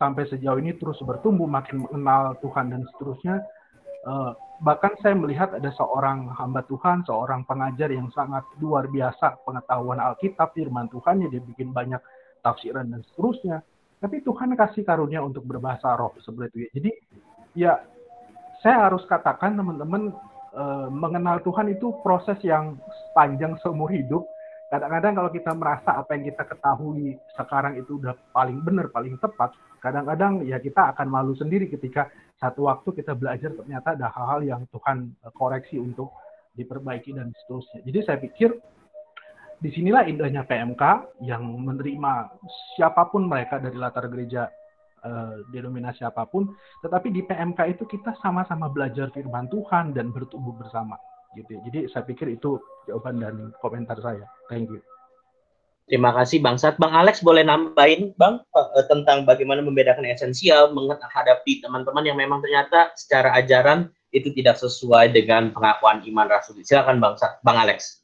sampai 0.04 0.28
sejauh 0.28 0.60
ini 0.60 0.76
terus 0.76 1.00
bertumbuh 1.00 1.48
makin 1.48 1.88
mengenal 1.88 2.36
Tuhan 2.44 2.76
dan 2.76 2.84
seterusnya 2.92 3.40
uh, 4.04 4.36
bahkan 4.60 4.92
saya 5.00 5.16
melihat 5.16 5.56
ada 5.56 5.72
seorang 5.72 6.28
hamba 6.36 6.68
Tuhan 6.68 7.08
seorang 7.08 7.48
pengajar 7.48 7.88
yang 7.88 8.12
sangat 8.12 8.44
luar 8.60 8.92
biasa 8.92 9.40
pengetahuan 9.48 10.04
Alkitab 10.04 10.52
firman 10.52 10.92
Tuhan 10.92 11.24
dia 11.24 11.40
bikin 11.40 11.72
banyak 11.72 12.04
tafsiran 12.44 12.92
dan 12.92 13.00
seterusnya 13.08 13.64
tapi 14.04 14.20
Tuhan 14.20 14.52
kasih 14.60 14.84
karunia 14.84 15.24
untuk 15.24 15.48
berbahasa 15.48 15.96
roh 15.96 16.12
seperti 16.20 16.52
itu 16.52 16.58
ya. 16.60 16.70
Jadi 16.76 16.92
ya 17.56 17.74
saya 18.60 18.92
harus 18.92 19.08
katakan 19.08 19.56
teman-teman 19.56 20.12
eh, 20.52 20.88
mengenal 20.92 21.40
Tuhan 21.40 21.72
itu 21.72 21.96
proses 22.04 22.36
yang 22.44 22.76
panjang 23.16 23.56
seumur 23.64 23.88
hidup. 23.88 24.28
Kadang-kadang 24.74 25.14
kalau 25.14 25.30
kita 25.30 25.52
merasa 25.54 26.02
apa 26.02 26.18
yang 26.18 26.34
kita 26.34 26.50
ketahui 26.50 27.14
sekarang 27.38 27.78
itu 27.78 28.02
udah 28.02 28.18
paling 28.34 28.58
benar, 28.66 28.90
paling 28.90 29.22
tepat, 29.22 29.54
kadang-kadang 29.78 30.42
ya 30.50 30.58
kita 30.58 30.98
akan 30.98 31.14
malu 31.14 31.38
sendiri 31.38 31.70
ketika 31.70 32.10
satu 32.42 32.66
waktu 32.66 32.90
kita 32.98 33.14
belajar 33.14 33.54
ternyata 33.54 33.94
ada 33.94 34.10
hal-hal 34.10 34.42
yang 34.42 34.62
Tuhan 34.74 35.14
eh, 35.14 35.34
koreksi 35.38 35.78
untuk 35.78 36.10
diperbaiki 36.58 37.14
dan 37.14 37.30
seterusnya. 37.46 37.86
Jadi 37.86 38.00
saya 38.02 38.18
pikir 38.18 38.50
di 39.62 39.70
sinilah 39.70 40.10
indahnya 40.10 40.42
PMK 40.42 40.84
yang 41.22 41.46
menerima 41.46 42.34
siapa 42.74 43.14
pun 43.14 43.30
mereka 43.30 43.62
dari 43.62 43.78
latar 43.78 44.10
gereja 44.10 44.50
uh, 45.06 45.40
denominasi 45.54 46.02
apa 46.02 46.26
pun, 46.26 46.50
tetapi 46.82 47.14
di 47.14 47.22
PMK 47.24 47.78
itu 47.78 47.86
kita 47.88 48.12
sama-sama 48.20 48.68
belajar 48.68 49.08
firman 49.14 49.48
Tuhan 49.48 49.96
dan 49.96 50.12
bertumbuh 50.12 50.52
bersama. 50.58 51.00
Gitu. 51.34 51.60
Jadi 51.70 51.80
saya 51.90 52.06
pikir 52.06 52.34
itu 52.34 52.62
jawaban 52.86 53.22
dan 53.22 53.36
komentar 53.60 53.98
saya. 54.00 54.26
Thank 54.48 54.70
you. 54.70 54.82
Terima 55.84 56.16
kasih 56.16 56.40
Bang 56.40 56.56
Sat. 56.56 56.80
Bang 56.80 56.96
Alex 56.96 57.20
boleh 57.20 57.44
nambahin 57.44 58.16
Bang 58.16 58.40
uh, 58.56 58.86
tentang 58.88 59.28
bagaimana 59.28 59.60
membedakan 59.60 60.08
esensial 60.08 60.72
menghadapi 60.72 61.60
teman-teman 61.60 62.08
yang 62.08 62.16
memang 62.16 62.40
ternyata 62.40 62.96
secara 62.96 63.36
ajaran 63.36 63.92
itu 64.16 64.32
tidak 64.32 64.56
sesuai 64.62 65.12
dengan 65.12 65.52
pengakuan 65.52 66.00
iman 66.08 66.28
rasul. 66.32 66.56
Silakan 66.64 67.04
Bang 67.04 67.20
Sat, 67.20 67.44
Bang 67.44 67.60
Alex. 67.60 68.00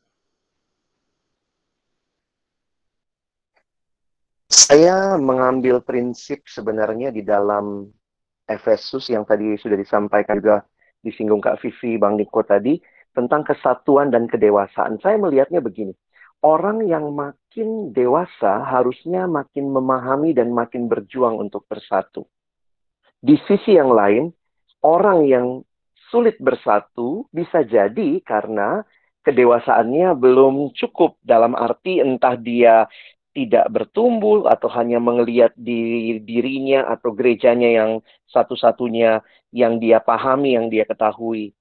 Saya 4.50 5.16
mengambil 5.16 5.80
prinsip 5.80 6.44
sebenarnya 6.50 7.14
di 7.14 7.22
dalam 7.22 7.86
Efesus 8.50 9.08
yang 9.14 9.22
tadi 9.22 9.54
sudah 9.62 9.78
disampaikan 9.78 10.42
juga 10.42 10.66
disinggung 11.06 11.40
Kak 11.40 11.62
Vivi, 11.62 12.02
Bang 12.02 12.18
Niko 12.18 12.42
tadi, 12.42 12.82
tentang 13.14 13.46
kesatuan 13.46 14.14
dan 14.14 14.30
kedewasaan. 14.30 15.02
Saya 15.02 15.18
melihatnya 15.18 15.60
begini, 15.60 15.94
orang 16.46 16.86
yang 16.88 17.12
makin 17.12 17.92
dewasa 17.92 18.64
harusnya 18.64 19.28
makin 19.28 19.70
memahami 19.70 20.32
dan 20.32 20.54
makin 20.56 20.88
berjuang 20.88 21.38
untuk 21.40 21.68
bersatu. 21.68 22.26
Di 23.20 23.36
sisi 23.44 23.76
yang 23.76 23.92
lain, 23.92 24.32
orang 24.80 25.28
yang 25.28 25.48
sulit 26.10 26.40
bersatu 26.40 27.28
bisa 27.30 27.62
jadi 27.62 28.24
karena 28.24 28.88
kedewasaannya 29.28 30.16
belum 30.16 30.72
cukup 30.74 31.20
dalam 31.22 31.54
arti 31.54 32.00
entah 32.00 32.40
dia 32.40 32.88
tidak 33.36 33.70
bertumbuh 33.70 34.50
atau 34.50 34.68
hanya 34.74 34.98
mengelihat 34.98 35.54
di 35.54 36.18
dirinya 36.26 36.90
atau 36.90 37.14
gerejanya 37.14 37.70
yang 37.70 37.92
satu-satunya 38.34 39.22
yang 39.54 39.78
dia 39.78 40.02
pahami, 40.02 40.58
yang 40.58 40.68
dia 40.74 40.84
ketahui. 40.84 41.54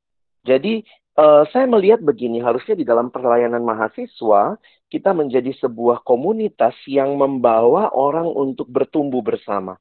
Jadi 0.49 0.81
uh, 1.19 1.43
saya 1.51 1.67
melihat 1.67 1.99
begini, 1.99 2.39
harusnya 2.39 2.79
di 2.79 2.87
dalam 2.87 3.11
pelayanan 3.11 3.67
mahasiswa 3.67 4.55
kita 4.89 5.11
menjadi 5.13 5.53
sebuah 5.59 6.07
komunitas 6.07 6.73
yang 6.87 7.19
membawa 7.19 7.91
orang 7.93 8.31
untuk 8.31 8.71
bertumbuh 8.71 9.21
bersama. 9.21 9.77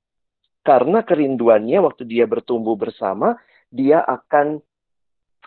Karena 0.66 1.00
kerinduannya 1.06 1.80
waktu 1.80 2.04
dia 2.04 2.28
bertumbuh 2.28 2.76
bersama, 2.76 3.40
dia 3.72 4.04
akan 4.04 4.60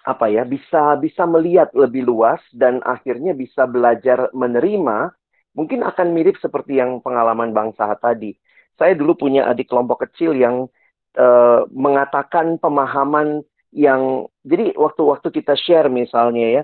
apa 0.00 0.32
ya 0.32 0.48
bisa 0.48 0.96
bisa 0.96 1.28
melihat 1.28 1.68
lebih 1.76 2.08
luas 2.08 2.40
dan 2.56 2.80
akhirnya 2.80 3.36
bisa 3.36 3.68
belajar 3.68 4.32
menerima 4.32 5.12
mungkin 5.52 5.84
akan 5.84 6.16
mirip 6.16 6.40
seperti 6.40 6.80
yang 6.80 7.04
pengalaman 7.04 7.52
Bang 7.52 7.76
Sahat 7.76 8.00
tadi. 8.00 8.32
Saya 8.80 8.96
dulu 8.96 9.28
punya 9.28 9.44
adik 9.44 9.68
kelompok 9.68 10.08
kecil 10.08 10.32
yang 10.32 10.72
uh, 11.20 11.68
mengatakan 11.68 12.56
pemahaman 12.56 13.44
yang 13.70 14.26
jadi 14.42 14.74
waktu-waktu 14.74 15.30
kita 15.30 15.54
share 15.54 15.86
misalnya 15.86 16.46
ya, 16.60 16.62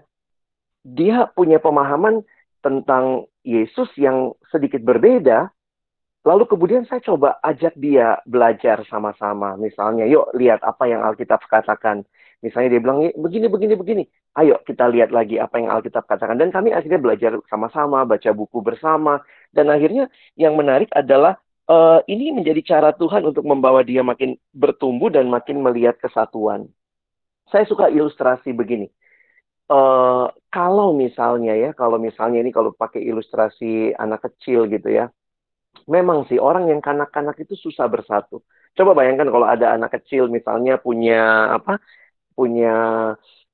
dia 0.86 1.16
punya 1.34 1.58
pemahaman 1.58 2.22
tentang 2.62 3.26
Yesus 3.46 3.90
yang 3.98 4.34
sedikit 4.50 4.82
berbeda. 4.82 5.50
Lalu 6.26 6.50
kemudian 6.50 6.82
saya 6.90 6.98
coba 7.06 7.38
ajak 7.38 7.78
dia 7.78 8.18
belajar 8.26 8.82
sama-sama. 8.90 9.54
Misalnya, 9.54 10.10
yuk 10.10 10.34
lihat 10.34 10.58
apa 10.66 10.90
yang 10.90 11.06
Alkitab 11.06 11.38
katakan. 11.46 12.02
Misalnya 12.42 12.74
dia 12.74 12.82
bilang, 12.82 12.98
begini, 13.14 13.46
begini, 13.46 13.74
begini. 13.78 14.04
Ayo 14.34 14.58
kita 14.66 14.90
lihat 14.90 15.14
lagi 15.14 15.38
apa 15.38 15.62
yang 15.62 15.70
Alkitab 15.70 16.10
katakan. 16.10 16.34
Dan 16.34 16.50
kami 16.50 16.74
akhirnya 16.74 16.98
belajar 16.98 17.38
sama-sama, 17.46 18.02
baca 18.02 18.30
buku 18.34 18.58
bersama. 18.58 19.22
Dan 19.54 19.70
akhirnya 19.70 20.10
yang 20.34 20.58
menarik 20.58 20.90
adalah 20.90 21.38
uh, 21.70 22.02
ini 22.10 22.34
menjadi 22.34 22.74
cara 22.74 22.90
Tuhan 22.90 23.22
untuk 23.22 23.46
membawa 23.46 23.86
dia 23.86 24.02
makin 24.02 24.34
bertumbuh 24.50 25.14
dan 25.14 25.30
makin 25.30 25.62
melihat 25.62 25.94
kesatuan 26.02 26.66
saya 27.50 27.64
suka 27.66 27.90
ilustrasi 27.90 28.50
begini. 28.52 28.88
Uh, 29.66 30.30
kalau 30.46 30.94
misalnya 30.94 31.58
ya, 31.58 31.70
kalau 31.74 31.98
misalnya 31.98 32.38
ini 32.38 32.54
kalau 32.54 32.70
pakai 32.70 33.02
ilustrasi 33.02 33.90
anak 33.98 34.30
kecil 34.30 34.70
gitu 34.70 34.86
ya, 34.86 35.10
memang 35.90 36.26
sih 36.30 36.38
orang 36.38 36.70
yang 36.70 36.78
kanak-kanak 36.78 37.34
itu 37.42 37.58
susah 37.58 37.90
bersatu. 37.90 38.42
Coba 38.76 38.94
bayangkan 38.94 39.26
kalau 39.32 39.46
ada 39.48 39.74
anak 39.74 39.98
kecil 39.98 40.30
misalnya 40.30 40.78
punya 40.78 41.50
apa, 41.58 41.82
punya 42.36 42.72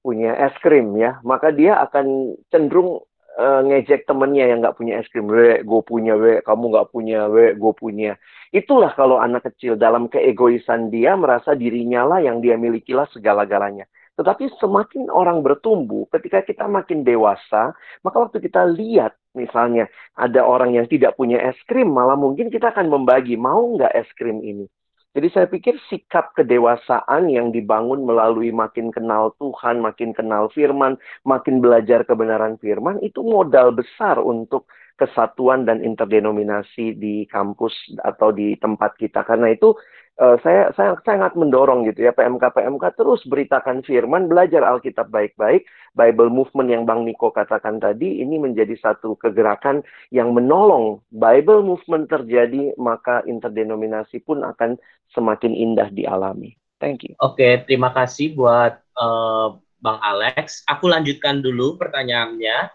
punya 0.03 0.35
es 0.37 0.53
krim 0.61 0.99
ya, 0.99 1.23
maka 1.23 1.55
dia 1.55 1.79
akan 1.81 2.37
cenderung 2.51 3.01
uh, 3.39 3.61
ngejek 3.65 4.05
temennya 4.05 4.51
yang 4.53 4.59
nggak 4.61 4.77
punya 4.77 5.01
es 5.01 5.09
krim, 5.09 5.29
we, 5.29 5.61
gue 5.63 5.81
punya, 5.85 6.17
we, 6.19 6.41
kamu 6.45 6.65
nggak 6.73 6.89
punya, 6.93 7.29
we, 7.29 7.57
gue 7.57 7.73
punya. 7.77 8.13
Itulah 8.53 8.93
kalau 8.93 9.17
anak 9.17 9.49
kecil 9.49 9.81
dalam 9.81 10.09
keegoisan 10.13 10.93
dia 10.93 11.17
merasa 11.17 11.57
dirinya 11.57 12.05
lah 12.05 12.21
yang 12.21 12.45
dia 12.45 12.61
milikilah 12.61 13.09
segala-galanya. 13.13 13.89
Tetapi 14.13 14.53
semakin 14.61 15.09
orang 15.09 15.41
bertumbuh, 15.41 16.05
ketika 16.13 16.45
kita 16.45 16.69
makin 16.69 17.01
dewasa, 17.01 17.73
maka 18.05 18.17
waktu 18.21 18.45
kita 18.45 18.69
lihat 18.69 19.17
misalnya 19.33 19.89
ada 20.13 20.45
orang 20.45 20.77
yang 20.77 20.85
tidak 20.85 21.17
punya 21.17 21.41
es 21.41 21.57
krim, 21.65 21.89
malah 21.89 22.21
mungkin 22.21 22.53
kita 22.53 22.77
akan 22.77 22.93
membagi, 22.93 23.41
mau 23.41 23.65
nggak 23.73 23.93
es 23.97 24.09
krim 24.13 24.45
ini? 24.45 24.69
Jadi 25.13 25.29
saya 25.29 25.45
pikir 25.45 25.77
sikap 25.93 26.33
kedewasaan 26.33 27.29
yang 27.29 27.53
dibangun 27.53 28.01
melalui 28.09 28.49
makin 28.49 28.89
kenal 28.89 29.37
Tuhan, 29.37 29.85
makin 29.85 30.17
kenal 30.17 30.49
firman, 30.49 30.97
makin 31.29 31.61
belajar 31.61 32.01
kebenaran 32.09 32.57
firman, 32.57 32.97
itu 33.05 33.21
modal 33.21 33.77
besar 33.77 34.17
untuk 34.17 34.65
kesatuan 34.97 35.69
dan 35.69 35.85
interdenominasi 35.85 36.97
di 36.97 37.29
kampus 37.29 37.77
atau 38.01 38.33
di 38.33 38.57
tempat 38.57 38.97
kita. 38.97 39.21
Karena 39.29 39.53
itu 39.53 39.77
uh, 40.21 40.37
saya 40.45 40.75
saya 40.77 40.99
sangat 41.07 41.33
mendorong 41.39 41.89
gitu 41.89 42.05
ya 42.05 42.13
PMK 42.13 42.53
PMK 42.53 42.85
terus 42.99 43.23
beritakan 43.25 43.81
firman, 43.87 44.29
belajar 44.29 44.67
Alkitab 44.67 45.09
baik-baik. 45.09 45.65
Bible 45.93 46.33
movement 46.33 46.73
yang 46.73 46.85
Bang 46.89 47.05
Niko 47.05 47.29
katakan 47.29 47.77
tadi 47.77 48.25
ini 48.25 48.41
menjadi 48.41 48.73
satu 48.81 49.17
kegerakan 49.21 49.85
yang 50.09 50.33
menolong 50.33 51.05
Bible 51.13 51.61
movement 51.61 52.09
terjadi, 52.09 52.73
maka 52.81 53.21
interdenominasi 53.29 54.25
pun 54.25 54.41
akan 54.41 54.81
semakin 55.13 55.53
indah 55.53 55.93
dialami. 55.93 56.57
Thank 56.81 57.07
you. 57.07 57.15
Oke, 57.21 57.63
terima 57.69 57.95
kasih 57.95 58.35
buat 58.35 58.81
uh, 58.99 59.55
Bang 59.79 60.01
Alex. 60.03 60.67
Aku 60.67 60.91
lanjutkan 60.91 61.45
dulu 61.45 61.79
pertanyaannya. 61.79 62.73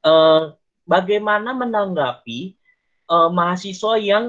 Uh, 0.00 0.56
bagaimana 0.88 1.52
menanggapi 1.54 2.56
uh, 3.06 3.28
mahasiswa 3.30 3.94
yang 4.00 4.24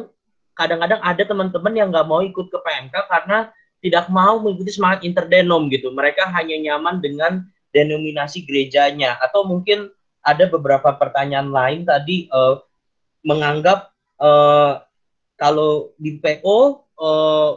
kadang-kadang 0.62 1.02
ada 1.02 1.24
teman-teman 1.26 1.74
yang 1.74 1.90
nggak 1.90 2.06
mau 2.06 2.22
ikut 2.22 2.54
ke 2.54 2.58
PMK 2.62 2.96
karena 3.10 3.50
tidak 3.82 4.06
mau 4.14 4.38
mengikuti 4.38 4.78
semangat 4.78 5.02
interdenom 5.02 5.66
gitu. 5.74 5.90
Mereka 5.90 6.30
hanya 6.30 6.54
nyaman 6.62 7.02
dengan 7.02 7.42
denominasi 7.74 8.46
gerejanya 8.46 9.18
atau 9.18 9.42
mungkin 9.42 9.90
ada 10.22 10.46
beberapa 10.46 10.94
pertanyaan 10.94 11.50
lain 11.50 11.82
tadi 11.82 12.30
uh, 12.30 12.62
menganggap 13.26 13.90
uh, 14.22 14.86
kalau 15.34 15.98
di 15.98 16.22
PO 16.22 16.86
uh, 17.02 17.50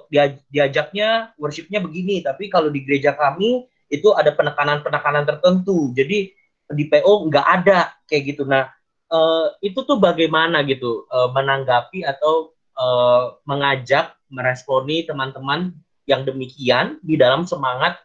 diajaknya 0.48 1.36
worshipnya 1.36 1.84
begini, 1.84 2.24
tapi 2.24 2.48
kalau 2.48 2.72
di 2.72 2.80
gereja 2.80 3.12
kami 3.12 3.68
itu 3.92 4.08
ada 4.16 4.32
penekanan-penekanan 4.32 5.28
tertentu. 5.28 5.92
Jadi 5.92 6.32
di 6.72 6.84
PO 6.88 7.28
nggak 7.28 7.46
ada 7.60 7.92
kayak 8.08 8.32
gitu. 8.32 8.48
Nah, 8.48 8.72
uh, 9.12 9.52
itu 9.60 9.84
tuh 9.84 10.00
bagaimana 10.00 10.64
gitu 10.64 11.04
uh, 11.12 11.28
menanggapi 11.36 12.00
atau 12.08 12.53
uh, 12.78 13.38
mengajak 13.46 14.14
meresponi 14.30 15.06
teman-teman 15.06 15.74
yang 16.04 16.26
demikian 16.26 17.00
di 17.00 17.16
dalam 17.16 17.48
semangat 17.48 17.96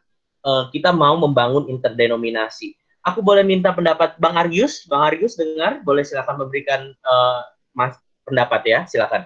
uh, 0.45 0.71
kita 0.71 0.93
mau 0.95 1.19
membangun 1.19 1.67
interdenominasi. 1.67 2.75
Aku 3.03 3.23
boleh 3.23 3.43
minta 3.47 3.71
pendapat 3.71 4.19
Bang 4.19 4.35
Argius. 4.35 4.85
Bang 4.85 5.07
Argius 5.07 5.39
dengar, 5.39 5.81
boleh 5.81 6.03
silakan 6.03 6.45
memberikan 6.45 6.91
uh, 7.03 7.41
mas 7.71 7.95
pendapat 8.27 8.61
ya, 8.67 8.79
silakan. 8.85 9.25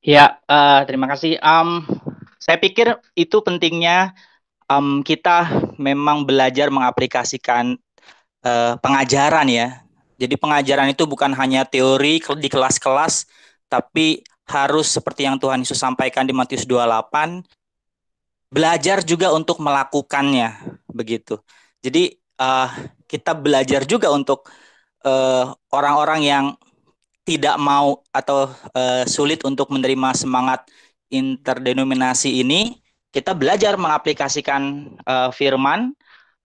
Ya, 0.00 0.40
uh, 0.48 0.80
terima 0.88 1.08
kasih. 1.12 1.36
Um, 1.44 1.84
saya 2.40 2.56
pikir 2.56 2.96
itu 3.12 3.36
pentingnya 3.44 4.16
um, 4.70 5.04
kita 5.04 5.44
memang 5.76 6.24
belajar 6.24 6.72
mengaplikasikan 6.72 7.76
uh, 8.46 8.80
pengajaran 8.80 9.48
ya. 9.50 9.68
Jadi 10.20 10.36
pengajaran 10.36 10.92
itu 10.92 11.08
bukan 11.08 11.32
hanya 11.32 11.64
teori 11.64 12.20
di 12.20 12.48
kelas-kelas, 12.52 13.24
tapi 13.72 14.20
harus 14.44 14.92
seperti 14.92 15.24
yang 15.24 15.40
Tuhan 15.40 15.64
Yesus 15.64 15.80
sampaikan 15.80 16.28
di 16.28 16.36
Matius 16.36 16.68
28, 16.68 17.40
belajar 18.52 19.00
juga 19.00 19.32
untuk 19.32 19.64
melakukannya, 19.64 20.76
begitu. 20.92 21.40
Jadi 21.80 22.20
uh, 22.36 22.68
kita 23.08 23.32
belajar 23.32 23.82
juga 23.88 24.12
untuk 24.14 24.46
eh, 25.02 25.44
orang-orang 25.72 26.20
uh, 26.22 26.28
yang 26.28 26.44
tidak 27.24 27.56
mau 27.56 28.02
atau 28.10 28.50
uh, 28.74 29.02
sulit 29.06 29.40
untuk 29.46 29.70
menerima 29.72 30.12
semangat 30.14 30.66
interdenominasi 31.10 32.42
ini, 32.42 32.78
kita 33.10 33.34
belajar 33.34 33.74
mengaplikasikan 33.74 34.94
uh, 35.06 35.30
firman 35.34 35.94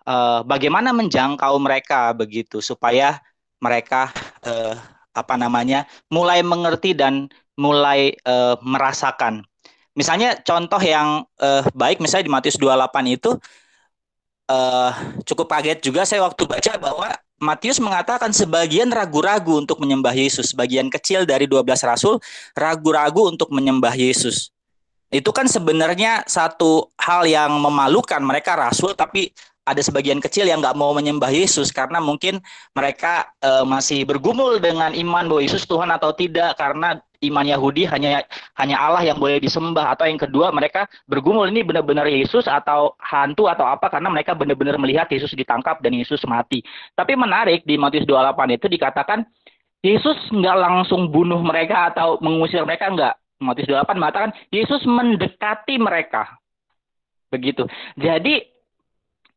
uh, 0.10 0.42
bagaimana 0.46 0.94
menjangkau 0.94 1.58
mereka 1.62 2.14
begitu 2.14 2.62
supaya 2.62 3.22
mereka 3.60 4.12
uh, 4.44 4.76
apa 5.16 5.36
namanya 5.40 5.88
mulai 6.12 6.44
mengerti 6.44 6.92
dan 6.92 7.32
mulai 7.56 8.16
uh, 8.28 8.60
merasakan. 8.60 9.44
Misalnya 9.96 10.36
contoh 10.44 10.80
yang 10.84 11.24
uh, 11.40 11.64
baik 11.72 12.04
misalnya 12.04 12.28
di 12.28 12.34
Matius 12.36 12.60
28 12.60 13.16
itu 13.16 13.32
uh, 14.52 14.92
cukup 15.24 15.48
kaget 15.48 15.80
juga 15.80 16.04
saya 16.04 16.28
waktu 16.28 16.44
baca 16.44 16.74
bahwa 16.76 17.10
Matius 17.36 17.84
mengatakan 17.84 18.32
sebagian 18.32 18.92
ragu-ragu 18.96 19.60
untuk 19.60 19.84
menyembah 19.84 20.16
Yesus, 20.16 20.56
sebagian 20.56 20.88
kecil 20.88 21.28
dari 21.28 21.48
12 21.48 21.68
rasul 21.84 22.16
ragu-ragu 22.56 23.28
untuk 23.28 23.52
menyembah 23.52 23.92
Yesus. 23.92 24.56
Itu 25.12 25.36
kan 25.36 25.48
sebenarnya 25.48 26.24
satu 26.28 26.92
hal 26.96 27.28
yang 27.28 27.60
memalukan 27.60 28.24
mereka 28.24 28.56
rasul 28.56 28.96
tapi 28.96 29.36
ada 29.66 29.82
sebagian 29.82 30.22
kecil 30.22 30.46
yang 30.46 30.62
nggak 30.62 30.78
mau 30.78 30.94
menyembah 30.94 31.34
Yesus 31.34 31.74
karena 31.74 31.98
mungkin 31.98 32.38
mereka 32.78 33.34
uh, 33.42 33.66
masih 33.66 34.06
bergumul 34.06 34.62
dengan 34.62 34.94
iman 34.94 35.26
bahwa 35.26 35.42
Yesus 35.42 35.66
Tuhan 35.66 35.90
atau 35.90 36.14
tidak 36.14 36.54
karena 36.62 37.02
iman 37.26 37.46
Yahudi 37.50 37.90
hanya 37.90 38.22
hanya 38.62 38.78
Allah 38.78 39.02
yang 39.02 39.18
boleh 39.18 39.42
disembah 39.42 39.98
atau 39.98 40.06
yang 40.06 40.22
kedua 40.22 40.54
mereka 40.54 40.86
bergumul 41.10 41.50
ini 41.50 41.66
benar-benar 41.66 42.06
Yesus 42.06 42.46
atau 42.46 42.94
hantu 43.02 43.50
atau 43.50 43.66
apa 43.66 43.90
karena 43.90 44.14
mereka 44.14 44.38
benar-benar 44.38 44.78
melihat 44.78 45.10
Yesus 45.10 45.34
ditangkap 45.34 45.82
dan 45.82 45.98
Yesus 45.98 46.22
mati. 46.30 46.62
Tapi 46.94 47.18
menarik 47.18 47.66
di 47.66 47.82
Matius 47.82 48.06
28 48.06 48.62
itu 48.62 48.70
dikatakan 48.70 49.26
Yesus 49.82 50.18
nggak 50.30 50.58
langsung 50.62 51.10
bunuh 51.10 51.42
mereka 51.42 51.90
atau 51.90 52.22
mengusir 52.22 52.62
mereka 52.62 52.94
nggak. 52.94 53.16
Matius 53.42 53.68
28 53.68 53.98
mengatakan 53.98 54.32
Yesus 54.54 54.82
mendekati 54.86 55.76
mereka. 55.82 56.38
Begitu. 57.34 57.66
Jadi 57.98 58.55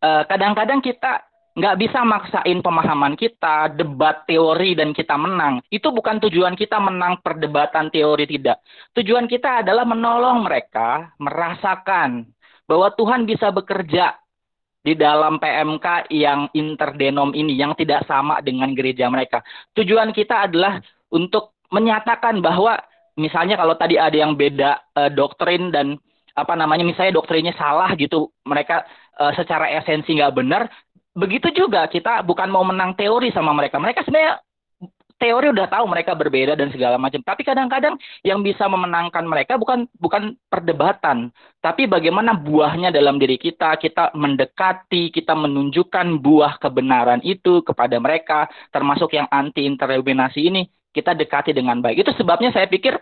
kadang-kadang 0.00 0.78
kita 0.78 1.28
nggak 1.58 1.78
bisa 1.82 2.06
maksain 2.06 2.62
pemahaman 2.62 3.18
kita, 3.18 3.74
debat 3.74 4.22
teori 4.30 4.78
dan 4.78 4.94
kita 4.94 5.18
menang. 5.18 5.58
Itu 5.66 5.90
bukan 5.90 6.22
tujuan 6.22 6.54
kita 6.54 6.78
menang 6.78 7.18
perdebatan 7.18 7.90
teori 7.90 8.30
tidak. 8.30 8.62
Tujuan 8.94 9.26
kita 9.26 9.66
adalah 9.66 9.82
menolong 9.82 10.46
mereka 10.46 11.10
merasakan 11.18 12.30
bahwa 12.70 12.94
Tuhan 12.94 13.26
bisa 13.26 13.50
bekerja 13.50 14.14
di 14.86 14.94
dalam 14.94 15.42
PMK 15.42 16.14
yang 16.14 16.46
interdenom 16.54 17.34
ini 17.34 17.58
yang 17.58 17.74
tidak 17.74 18.06
sama 18.06 18.38
dengan 18.38 18.70
gereja 18.78 19.10
mereka. 19.10 19.42
Tujuan 19.74 20.14
kita 20.14 20.46
adalah 20.46 20.78
untuk 21.10 21.58
menyatakan 21.74 22.38
bahwa 22.38 22.78
misalnya 23.18 23.58
kalau 23.58 23.74
tadi 23.74 23.98
ada 23.98 24.14
yang 24.14 24.38
beda 24.38 24.94
uh, 24.94 25.10
doktrin 25.10 25.74
dan 25.74 25.98
apa 26.42 26.54
namanya 26.54 26.86
misalnya 26.86 27.18
doktrinnya 27.18 27.54
salah 27.58 27.90
gitu 27.98 28.30
mereka 28.46 28.86
uh, 29.18 29.34
secara 29.34 29.70
esensi 29.74 30.14
nggak 30.14 30.34
benar 30.34 30.70
begitu 31.18 31.50
juga 31.50 31.90
kita 31.90 32.22
bukan 32.22 32.46
mau 32.46 32.62
menang 32.62 32.94
teori 32.94 33.34
sama 33.34 33.50
mereka. 33.50 33.82
Mereka 33.82 34.06
sebenarnya 34.06 34.38
teori 35.18 35.50
udah 35.50 35.66
tahu 35.66 35.84
mereka 35.90 36.14
berbeda 36.14 36.54
dan 36.54 36.70
segala 36.70 36.94
macam. 36.94 37.18
Tapi 37.26 37.42
kadang-kadang 37.42 37.98
yang 38.22 38.38
bisa 38.46 38.70
memenangkan 38.70 39.26
mereka 39.26 39.58
bukan 39.58 39.90
bukan 39.98 40.38
perdebatan 40.46 41.34
tapi 41.58 41.90
bagaimana 41.90 42.38
buahnya 42.38 42.94
dalam 42.94 43.18
diri 43.18 43.34
kita. 43.34 43.74
Kita 43.82 44.14
mendekati 44.14 45.10
kita 45.10 45.34
menunjukkan 45.34 46.22
buah 46.22 46.62
kebenaran 46.62 47.18
itu 47.26 47.66
kepada 47.66 47.98
mereka 47.98 48.46
termasuk 48.70 49.18
yang 49.18 49.26
anti 49.34 49.66
intervensi 49.66 50.46
ini 50.46 50.62
kita 50.94 51.18
dekati 51.18 51.50
dengan 51.50 51.82
baik. 51.82 52.06
Itu 52.06 52.14
sebabnya 52.14 52.54
saya 52.54 52.70
pikir 52.70 52.94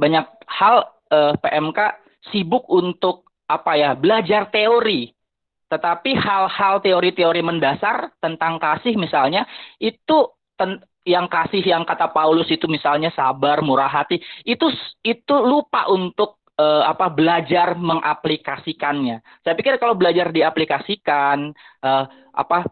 banyak 0.00 0.24
hal 0.48 0.88
eh, 1.12 1.36
PMK 1.36 2.01
sibuk 2.30 2.68
untuk 2.70 3.26
apa 3.50 3.72
ya 3.74 3.90
belajar 3.98 4.48
teori. 4.48 5.10
Tetapi 5.72 6.10
hal-hal 6.12 6.84
teori-teori 6.84 7.40
mendasar 7.40 8.12
tentang 8.20 8.60
kasih 8.60 8.92
misalnya 9.00 9.48
itu 9.80 10.28
ten, 10.54 10.84
yang 11.02 11.26
kasih 11.26 11.64
yang 11.64 11.82
kata 11.82 12.12
Paulus 12.12 12.46
itu 12.52 12.68
misalnya 12.68 13.10
sabar 13.16 13.64
murah 13.64 13.90
hati 13.90 14.22
itu 14.46 14.70
itu 15.02 15.34
lupa 15.34 15.88
untuk 15.90 16.38
uh, 16.60 16.84
apa 16.86 17.08
belajar 17.08 17.74
mengaplikasikannya. 17.74 19.24
Saya 19.42 19.54
pikir 19.56 19.80
kalau 19.80 19.96
belajar 19.96 20.28
diaplikasikan 20.28 21.56
uh, 21.82 22.04
apa 22.36 22.68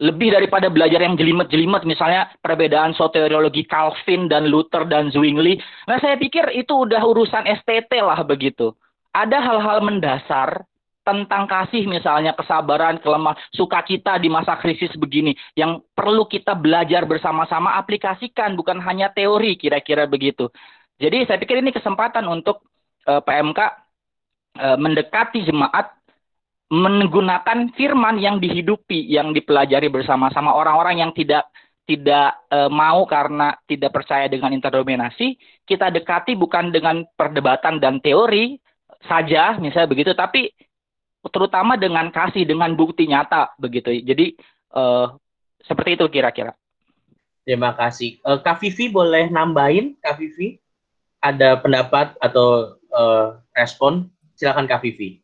lebih 0.00 0.32
daripada 0.32 0.72
belajar 0.72 1.04
yang 1.04 1.14
jelimet-jelimet 1.14 1.84
misalnya 1.84 2.32
perbedaan 2.40 2.96
soteriologi 2.96 3.68
Calvin 3.68 4.26
dan 4.26 4.48
Luther 4.48 4.88
dan 4.90 5.12
Zwingli. 5.12 5.60
Nah 5.86 6.02
saya 6.02 6.18
pikir 6.18 6.50
itu 6.56 6.72
udah 6.72 7.04
urusan 7.04 7.46
STT 7.46 8.00
lah 8.00 8.20
begitu 8.26 8.74
ada 9.10 9.38
hal-hal 9.42 9.78
mendasar 9.82 10.64
tentang 11.00 11.48
kasih 11.48 11.88
misalnya 11.88 12.36
kesabaran, 12.36 13.00
kelemah, 13.00 13.34
sukacita 13.56 14.20
di 14.20 14.28
masa 14.30 14.54
krisis 14.60 14.92
begini 14.94 15.34
yang 15.56 15.80
perlu 15.96 16.28
kita 16.28 16.54
belajar 16.54 17.08
bersama-sama 17.08 17.74
aplikasikan 17.80 18.54
bukan 18.54 18.78
hanya 18.84 19.10
teori 19.10 19.56
kira-kira 19.56 20.04
begitu. 20.06 20.52
Jadi 21.00 21.24
saya 21.24 21.40
pikir 21.40 21.64
ini 21.64 21.72
kesempatan 21.72 22.28
untuk 22.28 22.62
uh, 23.08 23.18
eh, 23.18 23.22
PMK 23.24 23.60
uh, 23.60 23.68
eh, 24.60 24.78
mendekati 24.78 25.48
jemaat 25.48 26.00
menggunakan 26.70 27.74
firman 27.74 28.22
yang 28.22 28.38
dihidupi, 28.38 29.10
yang 29.10 29.34
dipelajari 29.34 29.90
bersama-sama 29.90 30.54
orang-orang 30.54 31.02
yang 31.02 31.10
tidak 31.10 31.50
tidak 31.82 32.46
e, 32.46 32.70
mau 32.70 33.02
karena 33.10 33.58
tidak 33.66 33.90
percaya 33.90 34.30
dengan 34.30 34.54
interdominasi, 34.54 35.34
kita 35.66 35.90
dekati 35.90 36.38
bukan 36.38 36.70
dengan 36.70 37.02
perdebatan 37.18 37.82
dan 37.82 37.98
teori, 37.98 38.54
saja 39.04 39.56
misalnya 39.60 39.88
begitu. 39.90 40.12
Tapi 40.12 40.52
terutama 41.28 41.76
dengan 41.76 42.08
kasih 42.08 42.48
dengan 42.48 42.72
bukti 42.72 43.04
nyata 43.04 43.52
begitu. 43.60 43.92
Jadi 43.92 44.36
uh, 44.72 45.12
seperti 45.60 46.00
itu 46.00 46.06
kira-kira. 46.08 46.56
Terima 47.44 47.72
kasih. 47.76 48.20
Uh, 48.24 48.40
Kak 48.40 48.60
Vivi 48.60 48.88
boleh 48.92 49.28
nambahin? 49.28 49.96
Kak 50.00 50.20
Vivi 50.20 50.60
ada 51.20 51.60
pendapat 51.60 52.16
atau 52.20 52.80
uh, 52.92 53.36
respon? 53.52 54.08
Silakan 54.36 54.64
Kak 54.64 54.80
Vivi. 54.80 55.20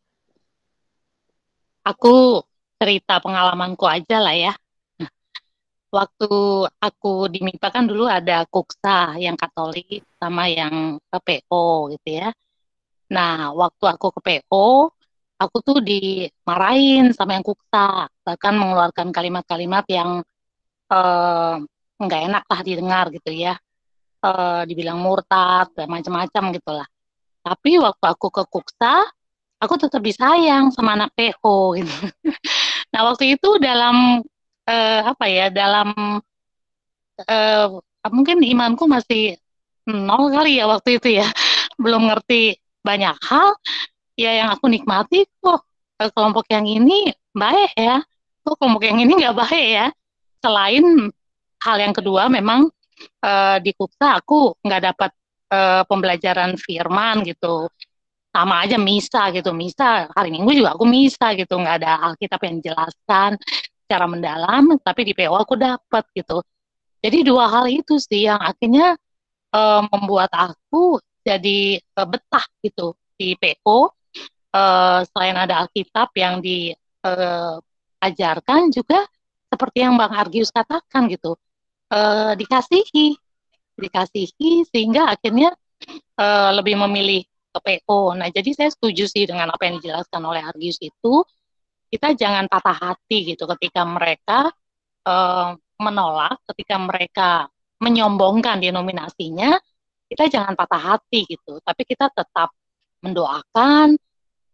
Aku 1.87 2.43
cerita 2.77 3.23
pengalamanku 3.23 3.87
aja 3.89 4.21
lah 4.21 4.37
ya. 4.37 4.53
Waktu 5.89 6.29
aku 6.83 7.31
di 7.31 7.41
MIPA 7.41 7.69
kan 7.73 7.87
dulu 7.89 8.05
ada 8.05 8.45
kuksa 8.45 9.17
yang 9.17 9.39
Katolik 9.39 10.05
sama 10.21 10.51
yang 10.51 11.01
PPO 11.09 11.95
gitu 11.97 12.21
ya. 12.21 12.35
Nah, 13.07 13.55
waktu 13.55 13.85
aku 13.87 14.11
ke 14.19 14.21
PO, 14.23 14.91
aku 15.37 15.57
tuh 15.63 15.79
dimarahin 15.85 17.13
sama 17.13 17.39
yang 17.39 17.45
kuksa, 17.47 18.09
bahkan 18.25 18.55
mengeluarkan 18.57 19.13
kalimat-kalimat 19.13 19.85
yang 19.87 20.11
eh, 20.91 21.55
nggak 22.03 22.21
uh, 22.23 22.27
enak 22.29 22.45
lah 22.49 22.61
didengar 22.67 23.07
gitu 23.15 23.31
ya. 23.33 23.55
Uh, 24.27 24.67
dibilang 24.67 24.99
murtad, 24.99 25.71
macam-macam 25.87 26.45
gitu 26.57 26.71
lah. 26.73 26.89
Tapi 27.47 27.79
waktu 27.79 28.05
aku 28.11 28.27
ke 28.33 28.43
kuksa, 28.51 29.07
aku 29.63 29.75
tetap 29.79 30.03
disayang 30.03 30.75
sama 30.75 30.99
anak 30.99 31.15
PO 31.15 31.79
gitu. 31.79 31.95
nah, 32.93 33.07
waktu 33.07 33.39
itu 33.39 33.61
dalam 33.63 34.27
uh, 34.67 35.01
apa 35.07 35.25
ya, 35.31 35.47
dalam 35.53 35.95
mungkin 38.11 38.45
imanku 38.45 38.85
masih 38.85 39.39
nol 39.87 40.29
kali 40.35 40.59
ya 40.59 40.67
waktu 40.67 40.99
itu 40.99 41.23
ya. 41.23 41.29
Belum 41.83 42.11
ngerti 42.11 42.66
banyak 42.87 43.19
hal 43.27 43.59
ya 44.15 44.31
yang 44.45 44.49
aku 44.55 44.71
nikmati 44.71 45.27
kok. 45.43 45.67
Kelompok 45.97 46.47
yang 46.53 46.69
ini 46.69 47.11
baik 47.35 47.73
ya. 47.75 47.99
Kok 48.47 48.57
kelompok 48.61 48.87
yang 48.87 49.03
ini 49.03 49.13
nggak 49.19 49.37
baik 49.37 49.67
ya? 49.75 49.87
Selain 50.39 50.85
hal 51.67 51.77
yang 51.83 51.95
kedua 51.97 52.31
memang 52.31 52.71
uh, 53.25 53.57
di 53.59 53.75
Kupsa 53.75 54.21
aku 54.23 54.55
nggak 54.63 54.83
dapat 54.93 55.11
uh, 55.51 55.83
pembelajaran 55.89 56.55
firman 56.61 57.27
gitu. 57.27 57.67
Sama 58.31 58.63
aja 58.63 58.77
misa 58.77 59.33
gitu. 59.33 59.51
Misa 59.57 60.13
hari 60.13 60.31
minggu 60.31 60.53
juga 60.53 60.77
aku 60.77 60.85
misa 60.85 61.33
gitu. 61.35 61.57
Nggak 61.57 61.77
ada 61.83 62.13
alkitab 62.13 62.41
yang 62.45 62.61
jelaskan 62.61 63.41
secara 63.87 64.05
mendalam 64.11 64.77
tapi 64.83 65.07
di 65.07 65.13
PO 65.17 65.33
aku 65.33 65.55
dapat 65.57 66.05
gitu. 66.13 66.45
Jadi 67.01 67.23
dua 67.23 67.47
hal 67.49 67.71
itu 67.71 67.97
sih 68.03 68.27
yang 68.27 68.43
akhirnya 68.43 68.99
uh, 69.55 69.83
membuat 69.89 70.29
aku 70.35 70.99
jadi 71.27 71.83
uh, 71.99 72.07
betah 72.07 72.47
gitu 72.63 72.95
di 73.19 73.35
PO 73.35 73.59
uh, 73.67 73.91
eh, 74.55 75.03
selain 75.11 75.35
ada 75.35 75.67
Alkitab 75.67 76.15
yang 76.15 76.39
diajarkan 76.39 78.71
uh, 78.71 78.73
juga 78.73 79.03
seperti 79.51 79.83
yang 79.83 79.99
Bang 79.99 80.15
Argius 80.15 80.55
katakan 80.55 81.11
gitu. 81.11 81.35
Uh, 81.87 82.35
dikasihi 82.35 83.15
dikasihi 83.77 84.65
sehingga 84.67 85.07
akhirnya 85.13 85.53
uh, 86.19 86.51
lebih 86.57 86.77
memilih 86.87 87.23
ke 87.27 87.59
PO. 87.63 88.15
Nah 88.17 88.29
jadi 88.33 88.51
saya 88.57 88.71
setuju 88.73 89.05
sih 89.11 89.27
dengan 89.29 89.51
apa 89.53 89.67
yang 89.67 89.77
dijelaskan 89.83 90.23
oleh 90.23 90.43
Argius 90.47 90.79
itu. 90.81 91.25
Kita 91.87 92.19
jangan 92.19 92.51
patah 92.51 92.75
hati 92.75 93.31
gitu 93.31 93.47
ketika 93.47 93.87
mereka 93.87 94.51
uh, 95.07 95.55
menolak, 95.79 96.43
ketika 96.51 96.83
mereka 96.83 97.47
menyombongkan 97.79 98.59
denominasinya, 98.59 99.55
kita 100.07 100.31
jangan 100.31 100.55
patah 100.55 100.95
hati 100.95 101.27
gitu, 101.27 101.59
tapi 101.63 101.83
kita 101.83 102.11
tetap 102.15 102.55
mendoakan 103.03 103.99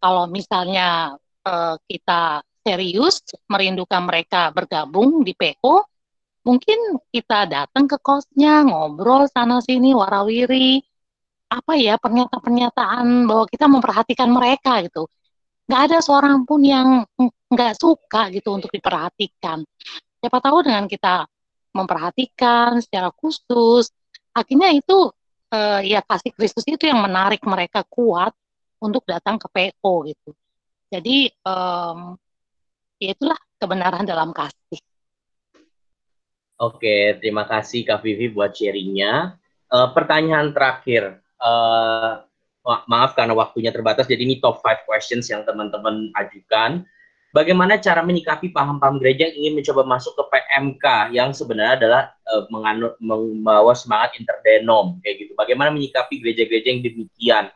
kalau 0.02 0.24
misalnya 0.26 1.14
uh, 1.46 1.76
kita 1.86 2.42
serius 2.62 3.22
merindukan 3.46 4.02
mereka 4.06 4.50
bergabung 4.50 5.22
di 5.22 5.34
PO, 5.34 5.86
mungkin 6.46 6.98
kita 7.10 7.46
datang 7.46 7.86
ke 7.86 7.98
kosnya, 8.02 8.66
ngobrol 8.66 9.26
sana 9.30 9.62
sini, 9.62 9.94
warawiri, 9.94 10.82
apa 11.52 11.72
ya 11.76 12.00
pernyataan-pernyataan 12.00 13.28
bahwa 13.28 13.44
kita 13.50 13.66
memperhatikan 13.68 14.30
mereka 14.32 14.80
gitu. 14.82 15.06
Nggak 15.68 15.82
ada 15.90 15.98
seorang 16.02 16.42
pun 16.48 16.60
yang 16.64 17.04
nggak 17.52 17.76
suka 17.76 18.32
gitu 18.32 18.56
untuk 18.56 18.70
diperhatikan. 18.72 19.62
Siapa 20.22 20.38
tahu 20.38 20.64
dengan 20.64 20.88
kita 20.88 21.26
memperhatikan 21.76 22.80
secara 22.80 23.10
khusus, 23.12 23.90
akhirnya 24.32 24.72
itu 24.72 25.12
uh, 25.52 25.80
ya 25.84 26.00
kasih 26.00 26.32
Kristus 26.32 26.64
itu 26.64 26.88
yang 26.88 27.04
menarik 27.04 27.44
mereka 27.44 27.84
kuat 27.86 28.32
untuk 28.80 29.04
datang 29.04 29.36
ke 29.38 29.46
PO 29.52 30.08
gitu. 30.08 30.30
Jadi 30.88 31.30
um, 31.46 32.16
Itulah 33.02 33.38
kebenaran 33.58 34.06
dalam 34.06 34.30
kasih. 34.30 34.78
Oke, 36.62 37.18
terima 37.18 37.42
kasih 37.50 37.82
Kak 37.82 38.06
Vivi 38.06 38.30
buat 38.30 38.54
sharingnya. 38.54 39.34
Uh, 39.66 39.90
pertanyaan 39.90 40.54
terakhir, 40.54 41.18
uh, 41.42 42.22
maaf 42.62 43.18
karena 43.18 43.34
waktunya 43.34 43.74
terbatas, 43.74 44.06
jadi 44.06 44.22
ini 44.22 44.38
top 44.38 44.62
5 44.62 44.86
questions 44.86 45.26
yang 45.26 45.42
teman-teman 45.42 46.14
ajukan. 46.14 46.86
Bagaimana 47.32 47.80
cara 47.80 48.04
menyikapi 48.04 48.52
paham-paham 48.52 49.00
gereja 49.00 49.24
yang 49.24 49.36
ingin 49.40 49.52
mencoba 49.56 49.88
masuk 49.88 50.12
ke 50.20 50.36
PMK 50.36 51.16
yang 51.16 51.32
sebenarnya 51.32 51.80
adalah 51.80 52.02
uh, 52.28 52.44
menganut, 52.52 53.00
membawa 53.00 53.72
semangat 53.72 54.20
interdenom 54.20 55.00
kayak 55.00 55.24
gitu. 55.24 55.32
Bagaimana 55.32 55.72
menyikapi 55.72 56.20
gereja-gereja 56.20 56.68
yang 56.76 56.84
demikian? 56.84 57.48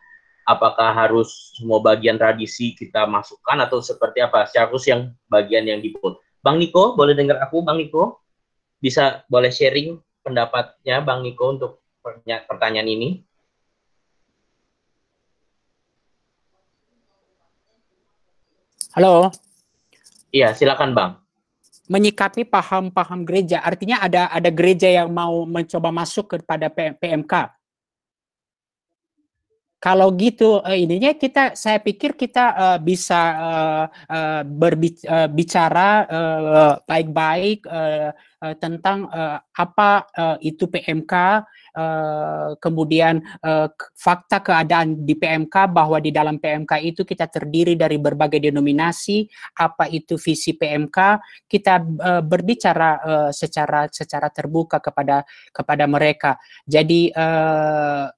Apakah 0.49 0.97
harus 0.97 1.53
semua 1.61 1.85
bagian 1.85 2.17
tradisi 2.17 2.73
kita 2.73 3.05
masukkan 3.05 3.69
atau 3.69 3.85
seperti 3.85 4.25
apa? 4.25 4.49
Harus 4.49 4.89
yang 4.89 5.13
bagian 5.29 5.69
yang 5.69 5.85
diput. 5.85 6.25
Bang 6.41 6.57
Niko, 6.57 6.97
boleh 6.97 7.13
dengar 7.13 7.37
aku, 7.45 7.61
Bang 7.61 7.77
Niko? 7.77 8.25
Bisa 8.81 9.29
boleh 9.29 9.53
sharing 9.53 10.01
pendapatnya 10.25 11.05
Bang 11.05 11.21
Niko 11.21 11.53
untuk 11.53 11.85
pertanyaan 12.49 12.89
ini? 12.89 13.21
Halo. 18.97 19.29
Iya, 20.37 20.53
silakan 20.53 20.93
Bang. 20.93 21.11
Menyikapi 21.89 22.45
paham-paham 22.45 23.25
gereja, 23.25 23.65
artinya 23.65 24.05
ada 24.05 24.29
ada 24.29 24.51
gereja 24.53 24.91
yang 24.91 25.09
mau 25.09 25.49
mencoba 25.49 25.89
masuk 25.89 26.37
kepada 26.37 26.69
PMK. 26.69 27.57
Kalau 29.77 30.09
gitu 30.17 30.65
uh, 30.65 30.73
ininya 30.73 31.13
kita 31.13 31.53
saya 31.53 31.77
pikir 31.85 32.17
kita 32.17 32.45
uh, 32.57 32.79
bisa 32.81 33.21
uh, 33.37 33.85
uh, 34.09 34.43
berbicara 34.43 35.91
uh, 36.09 36.75
baik-baik 36.89 37.61
uh, 37.69 38.09
uh, 38.41 38.55
tentang 38.57 39.05
uh, 39.13 39.37
apa 39.53 40.09
uh, 40.17 40.37
itu 40.41 40.65
PMK 40.65 41.13
uh, 41.77 42.57
kemudian 42.57 43.21
uh, 43.45 43.69
fakta 43.93 44.41
keadaan 44.41 45.05
di 45.05 45.13
PMK 45.13 45.69
bahwa 45.69 46.01
di 46.01 46.09
dalam 46.09 46.41
PMK 46.41 46.73
itu 46.81 47.05
kita 47.05 47.29
terdiri 47.29 47.77
dari 47.77 48.01
berbagai 48.01 48.49
denominasi 48.49 49.29
apa 49.61 49.93
itu 49.93 50.17
visi 50.17 50.57
PMK 50.57 50.99
kita 51.45 51.85
uh, 51.85 52.23
berbicara 52.25 52.91
uh, 53.05 53.31
secara 53.31 53.93
secara 53.93 54.33
terbuka 54.33 54.81
kepada 54.81 55.21
kepada 55.53 55.85
mereka. 55.85 56.41
Jadi 56.65 57.13
uh, 57.13 58.09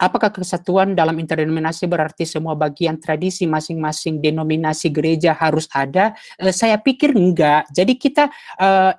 Apakah 0.00 0.32
kesatuan 0.32 0.96
dalam 0.96 1.12
interdenominasi 1.20 1.84
berarti 1.84 2.24
semua 2.24 2.56
bagian 2.56 2.96
tradisi 2.96 3.44
masing-masing 3.44 4.24
denominasi 4.24 4.88
gereja 4.88 5.36
harus 5.36 5.68
ada? 5.76 6.16
Uh, 6.40 6.48
saya 6.48 6.80
pikir 6.80 7.12
enggak. 7.12 7.68
Jadi 7.68 8.00
kita 8.00 8.32
uh, 8.56 8.96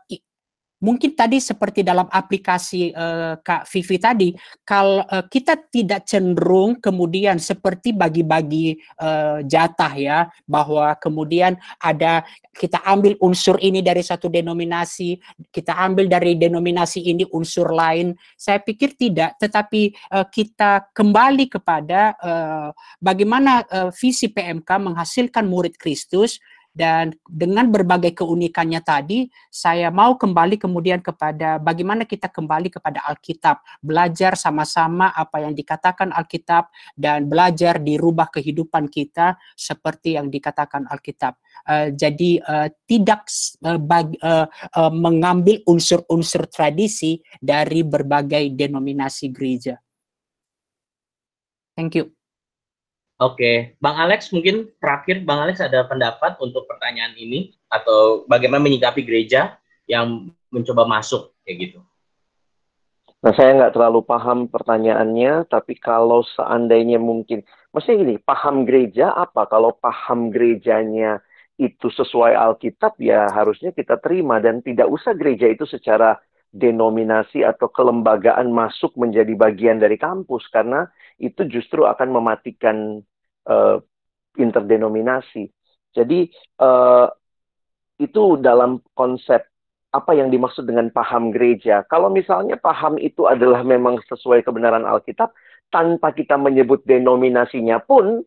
mungkin 0.82 1.14
tadi 1.14 1.38
seperti 1.38 1.86
dalam 1.86 2.10
aplikasi 2.10 2.92
uh, 2.92 3.38
Kak 3.40 3.70
Vivi 3.70 3.98
tadi, 4.02 4.30
kalau 4.66 5.06
uh, 5.06 5.24
kita 5.30 5.70
tidak 5.70 6.10
cenderung 6.10 6.82
kemudian 6.82 7.38
seperti 7.38 7.94
bagi-bagi 7.94 8.76
uh, 9.00 9.46
jatah 9.46 9.94
ya, 9.94 10.20
bahwa 10.50 10.98
kemudian 10.98 11.56
ada 11.78 12.26
kita 12.52 12.82
ambil 12.84 13.16
unsur 13.22 13.56
ini 13.62 13.80
dari 13.80 14.02
satu 14.02 14.28
denominasi, 14.28 15.22
kita 15.54 15.78
ambil 15.78 16.10
dari 16.10 16.36
denominasi 16.36 17.06
ini 17.08 17.24
unsur 17.32 17.72
lain. 17.72 18.18
Saya 18.36 18.60
pikir 18.60 18.98
tidak, 18.98 19.38
tetapi 19.38 19.94
uh, 20.12 20.26
kita 20.28 20.92
kembali 20.92 21.48
kepada 21.48 22.18
uh, 22.20 22.70
bagaimana 22.98 23.64
uh, 23.70 23.90
visi 23.94 24.28
PMK 24.28 24.68
menghasilkan 24.82 25.46
murid 25.46 25.78
Kristus 25.78 26.42
dan 26.72 27.12
dengan 27.28 27.68
berbagai 27.68 28.16
keunikannya 28.24 28.80
tadi, 28.80 29.28
saya 29.52 29.92
mau 29.92 30.16
kembali 30.16 30.56
kemudian 30.56 31.04
kepada 31.04 31.60
bagaimana 31.60 32.08
kita 32.08 32.32
kembali 32.32 32.72
kepada 32.72 33.04
Alkitab, 33.12 33.60
belajar 33.84 34.40
sama-sama 34.40 35.12
apa 35.12 35.44
yang 35.44 35.52
dikatakan 35.52 36.16
Alkitab 36.16 36.72
dan 36.96 37.28
belajar 37.28 37.84
dirubah 37.84 38.32
kehidupan 38.32 38.88
kita 38.88 39.36
seperti 39.60 40.16
yang 40.16 40.32
dikatakan 40.32 40.88
Alkitab. 40.88 41.36
Uh, 41.68 41.92
jadi 41.92 42.40
uh, 42.48 42.68
tidak 42.88 43.28
uh, 43.68 43.76
bag, 43.76 44.16
uh, 44.24 44.48
uh, 44.80 44.92
mengambil 44.96 45.60
unsur-unsur 45.68 46.48
tradisi 46.48 47.20
dari 47.44 47.84
berbagai 47.84 48.48
denominasi 48.56 49.28
gereja. 49.30 49.76
Thank 51.76 52.00
you. 52.00 52.21
Oke, 53.22 53.78
Bang 53.78 54.02
Alex 54.02 54.34
mungkin 54.34 54.74
terakhir 54.82 55.22
Bang 55.22 55.46
Alex 55.46 55.62
ada 55.62 55.86
pendapat 55.86 56.42
untuk 56.42 56.66
pertanyaan 56.66 57.14
ini 57.14 57.54
atau 57.70 58.26
bagaimana 58.26 58.66
menyikapi 58.66 59.06
gereja 59.06 59.62
yang 59.86 60.34
mencoba 60.50 60.90
masuk 60.90 61.30
kayak 61.46 61.70
gitu? 61.70 61.80
Nah, 63.22 63.30
saya 63.38 63.54
nggak 63.54 63.78
terlalu 63.78 64.02
paham 64.02 64.50
pertanyaannya, 64.50 65.46
tapi 65.46 65.78
kalau 65.78 66.26
seandainya 66.34 66.98
mungkin, 66.98 67.46
maksudnya 67.70 68.02
gini, 68.02 68.16
paham 68.18 68.66
gereja 68.66 69.14
apa? 69.14 69.46
Kalau 69.46 69.78
paham 69.78 70.34
gerejanya 70.34 71.22
itu 71.62 71.94
sesuai 71.94 72.34
Alkitab, 72.34 72.98
ya 72.98 73.30
harusnya 73.30 73.70
kita 73.70 74.02
terima 74.02 74.42
dan 74.42 74.66
tidak 74.66 74.90
usah 74.90 75.14
gereja 75.14 75.46
itu 75.46 75.70
secara 75.70 76.18
denominasi 76.50 77.46
atau 77.46 77.70
kelembagaan 77.70 78.50
masuk 78.50 78.98
menjadi 78.98 79.38
bagian 79.38 79.78
dari 79.78 80.02
kampus 80.02 80.50
karena 80.50 80.90
itu 81.22 81.46
justru 81.46 81.86
akan 81.86 82.10
mematikan 82.12 83.06
uh, 83.48 83.78
interdenominasi. 84.38 85.50
Jadi 85.92 86.32
uh, 86.60 87.08
itu 88.02 88.24
dalam 88.42 88.82
konsep 88.96 89.44
apa 89.92 90.12
yang 90.16 90.32
dimaksud 90.32 90.64
dengan 90.64 90.88
paham 90.89 91.36
gereja. 91.36 91.84
Kalau 91.92 92.08
misalnya 92.08 92.56
paham 92.56 92.96
itu 92.96 93.28
adalah 93.28 93.62
memang 93.62 94.00
sesuai 94.08 94.42
kebenaran 94.48 94.88
Alkitab, 94.88 95.36
tanpa 95.68 96.16
kita 96.16 96.39
menyebut 96.39 96.84
denominasinya 96.88 97.84
pun, 97.84 98.24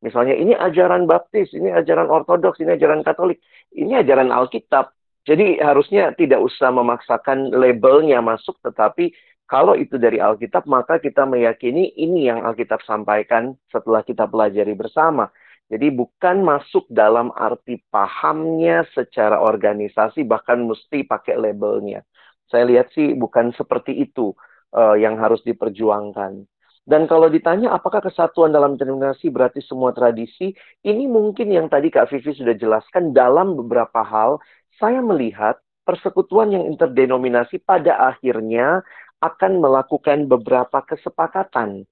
misalnya 0.00 0.32
ini 0.32 0.56
ajaran 0.56 1.04
baptis, 1.04 1.52
ini 1.52 1.68
ajaran 1.72 2.08
ortodoks, 2.08 2.60
ini 2.64 2.76
ajaran 2.76 3.04
katolik, 3.04 3.40
ini 3.76 4.00
ajaran 4.00 4.32
Alkitab. 4.32 4.96
Jadi 5.24 5.56
harusnya 5.60 6.12
tidak 6.16 6.40
usah 6.44 6.68
memaksakan 6.72 7.52
labelnya 7.52 8.20
masuk, 8.20 8.60
tetapi 8.60 9.12
kalau 9.44 9.76
itu 9.76 10.00
dari 10.00 10.16
Alkitab, 10.20 10.64
maka 10.64 10.96
kita 10.96 11.28
meyakini 11.28 11.92
ini 12.00 12.32
yang 12.32 12.40
Alkitab 12.48 12.80
sampaikan 12.88 13.52
setelah 13.68 14.00
kita 14.00 14.24
pelajari 14.24 14.72
bersama. 14.72 15.28
Jadi 15.68 15.92
bukan 15.92 16.44
masuk 16.44 16.88
dalam 16.92 17.32
arti 17.32 17.80
pahamnya 17.92 18.84
secara 18.92 19.40
organisasi, 19.40 20.24
bahkan 20.24 20.64
mesti 20.64 21.04
pakai 21.04 21.36
labelnya. 21.36 22.04
Saya 22.48 22.68
lihat 22.68 22.92
sih 22.92 23.16
bukan 23.16 23.52
seperti 23.56 23.96
itu 24.04 24.32
uh, 24.76 24.96
yang 24.96 25.16
harus 25.20 25.40
diperjuangkan. 25.44 26.44
Dan 26.84 27.08
kalau 27.08 27.32
ditanya 27.32 27.72
apakah 27.72 28.04
kesatuan 28.04 28.52
dalam 28.52 28.76
denominasi 28.76 29.32
berarti 29.32 29.64
semua 29.64 29.96
tradisi, 29.96 30.52
ini 30.84 31.08
mungkin 31.08 31.48
yang 31.48 31.72
tadi 31.72 31.88
Kak 31.88 32.12
Vivi 32.12 32.36
sudah 32.36 32.52
jelaskan 32.52 33.16
dalam 33.16 33.56
beberapa 33.56 34.04
hal, 34.04 34.36
saya 34.76 35.00
melihat 35.00 35.56
persekutuan 35.88 36.52
yang 36.52 36.64
interdenominasi 36.68 37.60
pada 37.64 38.12
akhirnya 38.12 38.84
akan 39.24 39.64
melakukan 39.64 40.28
beberapa 40.28 40.84
kesepakatan. 40.84 41.88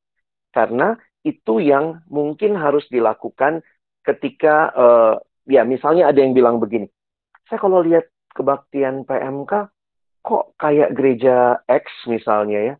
Karena 0.53 1.01
itu 1.25 1.65
yang 1.65 2.05
mungkin 2.13 2.61
harus 2.61 2.85
dilakukan 2.93 3.65
ketika 4.05 4.69
uh, 4.77 5.15
ya 5.49 5.65
misalnya 5.65 6.13
ada 6.13 6.21
yang 6.21 6.37
bilang 6.37 6.59
begini 6.61 6.91
saya 7.53 7.69
kalau 7.69 7.85
lihat 7.85 8.09
kebaktian 8.33 9.05
PMK 9.05 9.53
kok 10.25 10.45
kayak 10.57 10.97
gereja 10.97 11.61
X 11.69 11.85
misalnya 12.09 12.59
ya? 12.73 12.75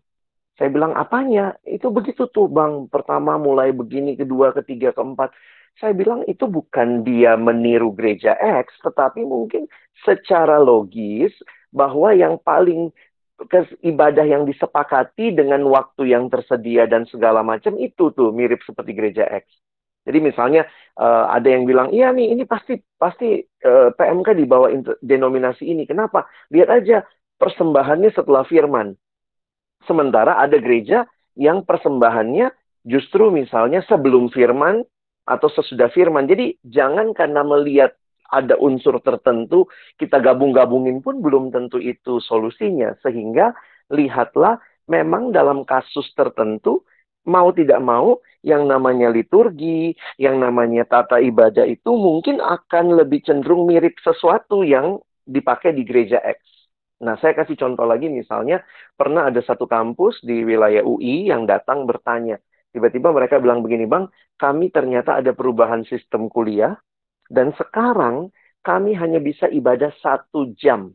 Saya 0.57 0.73
bilang 0.73 0.97
apanya? 0.97 1.61
Itu 1.61 1.93
begitu 1.93 2.25
tuh 2.33 2.49
bang. 2.49 2.89
Pertama 2.89 3.37
mulai 3.37 3.69
begini 3.77 4.17
kedua 4.17 4.57
ketiga 4.57 4.97
keempat. 4.97 5.29
Saya 5.77 5.93
bilang 5.93 6.25
itu 6.25 6.49
bukan 6.49 7.05
dia 7.05 7.37
meniru 7.37 7.93
gereja 7.93 8.33
X 8.65 8.73
tetapi 8.81 9.29
mungkin 9.29 9.69
secara 10.09 10.57
logis 10.57 11.37
bahwa 11.69 12.17
yang 12.17 12.41
paling 12.41 12.89
ibadah 13.83 14.27
yang 14.27 14.47
disepakati 14.47 15.35
dengan 15.35 15.63
waktu 15.69 16.13
yang 16.13 16.29
tersedia 16.29 16.87
dan 16.87 17.07
segala 17.09 17.41
macam 17.41 17.79
itu 17.79 18.11
tuh 18.13 18.31
mirip 18.31 18.63
seperti 18.67 18.93
gereja 18.95 19.25
X. 19.29 19.47
Jadi 20.03 20.19
misalnya 20.19 20.67
uh, 20.99 21.31
ada 21.31 21.47
yang 21.47 21.63
bilang, 21.63 21.95
iya 21.95 22.11
nih 22.11 22.35
ini 22.35 22.43
pasti 22.43 22.75
pasti 22.99 23.39
uh, 23.63 23.87
eh, 23.87 23.91
PMK 23.95 24.35
di 24.35 24.45
bawah 24.51 24.69
denominasi 24.99 25.63
ini. 25.63 25.87
Kenapa? 25.87 26.27
Lihat 26.51 26.69
aja 26.83 27.07
persembahannya 27.39 28.11
setelah 28.11 28.43
firman. 28.43 28.99
Sementara 29.87 30.43
ada 30.43 30.59
gereja 30.59 31.07
yang 31.39 31.63
persembahannya 31.63 32.51
justru 32.83 33.31
misalnya 33.31 33.87
sebelum 33.87 34.31
firman 34.35 34.83
atau 35.23 35.49
sesudah 35.55 35.87
firman. 35.95 36.27
Jadi 36.27 36.59
jangan 36.67 37.15
karena 37.15 37.47
melihat 37.47 37.95
ada 38.33 38.57
unsur 38.57 38.97
tertentu, 39.05 39.69
kita 40.01 40.19
gabung-gabungin 40.25 41.05
pun 41.05 41.21
belum 41.21 41.53
tentu 41.53 41.77
itu 41.77 42.19
solusinya. 42.25 42.97
Sehingga 43.05 43.53
lihatlah 43.93 44.57
memang 44.89 45.31
dalam 45.37 45.69
kasus 45.69 46.09
tertentu 46.17 46.83
mau 47.29 47.55
tidak 47.55 47.79
mau 47.79 48.19
yang 48.43 48.67
namanya 48.67 49.07
liturgi, 49.13 49.95
yang 50.19 50.43
namanya 50.43 50.83
tata 50.83 51.23
ibadah 51.23 51.63
itu 51.69 51.95
mungkin 51.95 52.43
akan 52.43 52.99
lebih 52.99 53.23
cenderung 53.23 53.71
mirip 53.71 53.95
sesuatu 54.03 54.67
yang 54.67 54.99
dipakai 55.23 55.71
di 55.71 55.87
gereja 55.87 56.19
X. 56.19 56.43
Nah, 57.03 57.19
saya 57.19 57.35
kasih 57.35 57.59
contoh 57.59 57.87
lagi 57.87 58.11
misalnya 58.11 58.63
pernah 58.95 59.31
ada 59.31 59.43
satu 59.43 59.67
kampus 59.67 60.23
di 60.23 60.43
wilayah 60.47 60.83
UI 60.87 61.31
yang 61.31 61.47
datang 61.47 61.87
bertanya. 61.87 62.39
Tiba-tiba 62.71 63.11
mereka 63.11 63.43
bilang 63.43 63.63
begini, 63.63 63.87
"Bang, 63.91 64.11
kami 64.39 64.71
ternyata 64.71 65.19
ada 65.19 65.35
perubahan 65.35 65.83
sistem 65.87 66.31
kuliah 66.31 66.79
dan 67.35 67.49
sekarang 67.61 68.29
kami 68.63 68.93
hanya 68.95 69.19
bisa 69.19 69.49
ibadah 69.49 69.91
satu 70.05 70.53
jam 70.55 70.93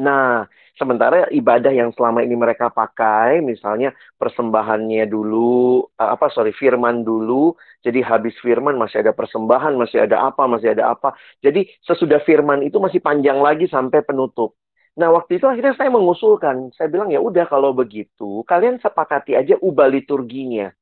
Nah, 0.00 0.48
sementara 0.80 1.28
ibadah 1.28 1.68
yang 1.68 1.92
selama 1.92 2.24
ini 2.24 2.32
mereka 2.32 2.72
pakai, 2.72 3.44
misalnya 3.44 3.92
persembahannya 4.16 5.04
dulu, 5.04 5.84
eh, 6.00 6.10
apa 6.16 6.32
sorry, 6.32 6.56
firman 6.56 7.04
dulu, 7.04 7.52
jadi 7.84 8.00
habis 8.00 8.32
firman 8.40 8.80
masih 8.80 9.04
ada 9.04 9.12
persembahan, 9.12 9.76
masih 9.76 10.08
ada 10.08 10.16
apa, 10.32 10.48
masih 10.48 10.72
ada 10.72 10.96
apa. 10.96 11.12
Jadi 11.44 11.68
sesudah 11.84 12.24
firman 12.24 12.64
itu 12.64 12.80
masih 12.80 13.04
panjang 13.04 13.38
lagi 13.44 13.68
sampai 13.68 14.00
penutup. 14.00 14.56
Nah, 14.96 15.08
waktu 15.12 15.36
itu 15.40 15.46
akhirnya 15.48 15.76
saya 15.76 15.88
mengusulkan, 15.92 16.72
saya 16.76 16.88
bilang 16.88 17.08
ya 17.12 17.20
udah 17.20 17.44
kalau 17.48 17.76
begitu, 17.76 18.40
kalian 18.48 18.80
sepakati 18.80 19.36
aja 19.36 19.54
ubah 19.60 19.88
liturginya. 19.92 20.72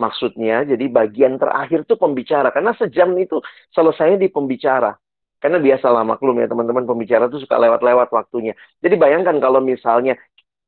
Maksudnya, 0.00 0.64
jadi 0.64 0.84
bagian 0.88 1.36
terakhir 1.36 1.84
tuh 1.84 2.00
pembicara, 2.00 2.48
karena 2.48 2.72
sejam 2.76 3.12
itu 3.20 3.38
selesainya 3.76 4.18
di 4.20 4.28
pembicara. 4.32 4.96
Karena 5.42 5.58
biasalah 5.58 6.06
maklum 6.06 6.38
ya 6.38 6.46
teman-teman 6.46 6.86
pembicara 6.86 7.26
tuh 7.26 7.42
suka 7.42 7.58
lewat-lewat 7.58 8.14
waktunya. 8.14 8.54
Jadi 8.78 8.94
bayangkan 8.94 9.42
kalau 9.42 9.58
misalnya 9.58 10.14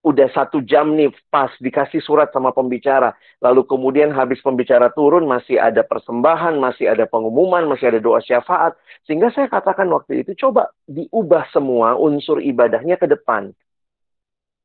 udah 0.04 0.28
satu 0.36 0.60
jam 0.60 0.92
nih 0.98 1.08
pas 1.32 1.48
dikasih 1.62 2.02
surat 2.04 2.28
sama 2.34 2.52
pembicara. 2.52 3.16
Lalu 3.40 3.64
kemudian 3.64 4.12
habis 4.12 4.42
pembicara 4.44 4.92
turun 4.92 5.24
masih 5.24 5.56
ada 5.56 5.80
persembahan, 5.86 6.58
masih 6.60 6.90
ada 6.90 7.08
pengumuman, 7.08 7.64
masih 7.70 7.94
ada 7.94 8.02
doa 8.02 8.20
syafaat. 8.20 8.76
Sehingga 9.08 9.32
saya 9.32 9.48
katakan 9.48 9.88
waktu 9.88 10.26
itu 10.26 10.36
coba 10.36 10.74
diubah 10.84 11.48
semua 11.54 11.96
unsur 11.96 12.42
ibadahnya 12.42 13.00
ke 13.00 13.08
depan. 13.08 13.54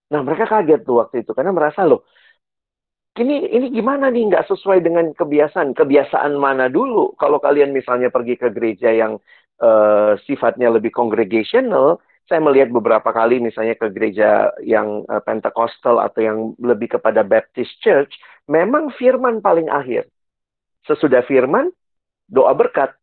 Nah 0.10 0.22
mereka 0.26 0.50
kaget 0.50 0.84
tuh 0.84 1.00
waktu 1.00 1.24
itu 1.24 1.32
karena 1.38 1.54
merasa 1.54 1.86
loh 1.86 2.04
ini 3.20 3.52
ini 3.52 3.68
gimana 3.76 4.08
nih 4.08 4.32
nggak 4.32 4.48
sesuai 4.48 4.80
dengan 4.80 5.12
kebiasaan 5.12 5.76
kebiasaan 5.76 6.40
mana 6.40 6.72
dulu 6.72 7.14
kalau 7.20 7.38
kalian 7.38 7.76
misalnya 7.76 8.08
pergi 8.08 8.40
ke 8.40 8.48
gereja 8.50 8.96
yang 8.96 9.20
uh, 9.60 10.16
sifatnya 10.26 10.72
lebih 10.72 10.90
congregational, 10.92 12.00
saya 12.26 12.40
melihat 12.42 12.72
beberapa 12.72 13.12
kali 13.12 13.44
misalnya 13.44 13.76
ke 13.76 13.92
gereja 13.92 14.54
yang 14.64 15.04
uh, 15.12 15.22
Pentecostal 15.22 16.00
atau 16.02 16.20
yang 16.24 16.38
lebih 16.58 17.00
kepada 17.00 17.22
Baptist 17.22 17.76
Church, 17.84 18.12
memang 18.48 18.90
firman 18.96 19.44
paling 19.44 19.68
akhir. 19.70 20.08
Sesudah 20.88 21.22
firman, 21.28 21.70
doa 22.32 22.56
berkat. 22.56 22.96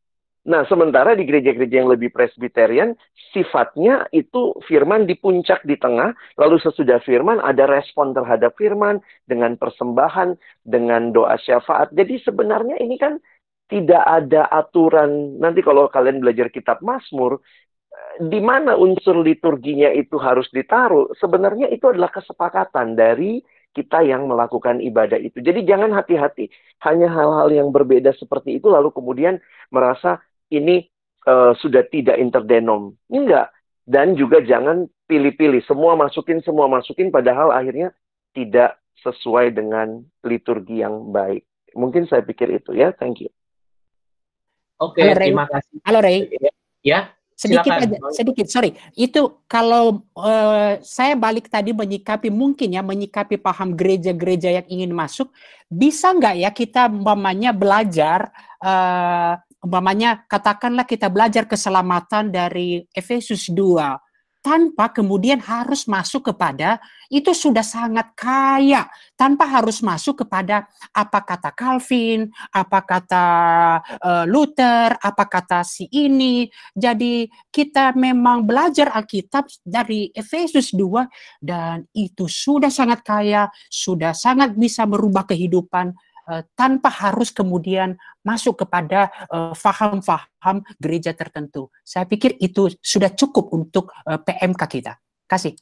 Nah, 0.46 0.62
sementara 0.70 1.18
di 1.18 1.26
gereja-gereja 1.26 1.82
yang 1.82 1.90
lebih 1.90 2.14
presbyterian, 2.14 2.94
sifatnya 3.34 4.06
itu 4.14 4.54
firman 4.70 5.02
di 5.02 5.18
puncak 5.18 5.66
di 5.66 5.74
tengah, 5.74 6.14
lalu 6.38 6.62
sesudah 6.62 7.02
firman 7.02 7.42
ada 7.42 7.66
respon 7.66 8.14
terhadap 8.14 8.54
firman 8.54 9.02
dengan 9.26 9.58
persembahan, 9.58 10.38
dengan 10.62 11.10
doa 11.10 11.34
syafaat. 11.42 11.90
Jadi 11.90 12.22
sebenarnya 12.22 12.78
ini 12.78 12.94
kan 12.94 13.18
tidak 13.66 13.98
ada 14.06 14.46
aturan. 14.54 15.42
Nanti 15.42 15.66
kalau 15.66 15.90
kalian 15.90 16.22
belajar 16.22 16.46
kitab 16.54 16.78
Mazmur, 16.78 17.42
eh, 17.90 18.30
di 18.30 18.38
mana 18.38 18.78
unsur 18.78 19.18
liturginya 19.26 19.90
itu 19.90 20.14
harus 20.14 20.46
ditaruh, 20.54 21.10
sebenarnya 21.18 21.74
itu 21.74 21.90
adalah 21.90 22.14
kesepakatan 22.14 22.94
dari 22.94 23.42
kita 23.74 24.00
yang 24.06 24.30
melakukan 24.30 24.78
ibadah 24.78 25.18
itu. 25.18 25.42
Jadi 25.42 25.66
jangan 25.66 25.90
hati-hati, 25.90 26.48
hanya 26.86 27.10
hal-hal 27.10 27.50
yang 27.50 27.68
berbeda 27.74 28.14
seperti 28.14 28.62
itu 28.62 28.70
lalu 28.70 28.94
kemudian 28.94 29.42
merasa 29.74 30.22
ini 30.50 30.86
uh, 31.26 31.52
sudah 31.58 31.84
tidak 31.90 32.16
interdenom. 32.18 32.94
Enggak. 33.10 33.50
Dan 33.86 34.18
juga 34.18 34.42
jangan 34.42 34.90
pilih-pilih, 35.06 35.62
semua 35.62 35.94
masukin, 35.94 36.42
semua 36.42 36.66
masukin 36.66 37.14
padahal 37.14 37.54
akhirnya 37.54 37.94
tidak 38.34 38.82
sesuai 39.06 39.54
dengan 39.54 40.02
liturgi 40.26 40.82
yang 40.82 41.14
baik. 41.14 41.46
Mungkin 41.78 42.10
saya 42.10 42.26
pikir 42.26 42.50
itu 42.50 42.74
ya. 42.74 42.90
Thank 42.98 43.22
you. 43.22 43.30
Oke, 44.76 45.00
okay, 45.00 45.14
terima 45.14 45.46
kasih. 45.46 45.78
Halo 45.86 46.02
Ray. 46.02 46.28
Ya. 46.82 47.14
Sedikit 47.36 47.68
silakan. 47.68 47.84
aja, 47.84 47.96
sedikit. 48.16 48.46
Sorry, 48.48 48.72
itu 48.96 49.44
kalau 49.44 50.08
uh, 50.16 50.80
saya 50.80 51.12
balik 51.12 51.52
tadi 51.52 51.76
menyikapi 51.76 52.32
mungkin 52.32 52.72
ya 52.72 52.80
menyikapi 52.80 53.36
paham 53.36 53.76
gereja-gereja 53.76 54.56
yang 54.56 54.66
ingin 54.72 54.96
masuk, 54.96 55.28
bisa 55.68 56.16
nggak 56.16 56.32
ya 56.40 56.48
kita 56.48 56.88
umpamanya 56.88 57.52
belajar 57.52 58.32
uh, 58.64 59.36
umpamanya 59.66 60.22
katakanlah 60.30 60.86
kita 60.86 61.10
belajar 61.10 61.50
keselamatan 61.50 62.30
dari 62.30 62.86
Efesus 62.94 63.50
2 63.50 64.06
tanpa 64.46 64.94
kemudian 64.94 65.42
harus 65.42 65.90
masuk 65.90 66.30
kepada 66.30 66.78
itu 67.10 67.34
sudah 67.34 67.66
sangat 67.66 68.14
kaya 68.14 68.86
tanpa 69.18 69.42
harus 69.42 69.82
masuk 69.82 70.22
kepada 70.22 70.70
apa 70.94 71.18
kata 71.26 71.50
Calvin, 71.50 72.30
apa 72.54 72.78
kata 72.86 73.26
uh, 73.98 74.22
Luther, 74.30 74.94
apa 75.02 75.26
kata 75.26 75.66
si 75.66 75.90
ini. 75.90 76.46
Jadi 76.78 77.26
kita 77.50 77.98
memang 77.98 78.46
belajar 78.46 78.94
Alkitab 78.94 79.50
dari 79.66 80.14
Efesus 80.14 80.70
2 80.70 81.42
dan 81.42 81.82
itu 81.90 82.30
sudah 82.30 82.70
sangat 82.70 83.02
kaya, 83.02 83.50
sudah 83.66 84.14
sangat 84.14 84.54
bisa 84.54 84.86
merubah 84.86 85.26
kehidupan 85.26 85.90
tanpa 86.58 86.90
harus 86.90 87.30
kemudian 87.30 87.94
masuk 88.26 88.66
kepada 88.66 89.10
uh, 89.30 89.54
faham-faham 89.54 90.66
gereja 90.82 91.14
tertentu. 91.14 91.70
Saya 91.86 92.02
pikir 92.02 92.34
itu 92.42 92.74
sudah 92.82 93.14
cukup 93.14 93.54
untuk 93.54 93.94
uh, 94.04 94.18
PMK 94.18 94.62
kita. 94.66 94.98
Kasih. 95.30 95.54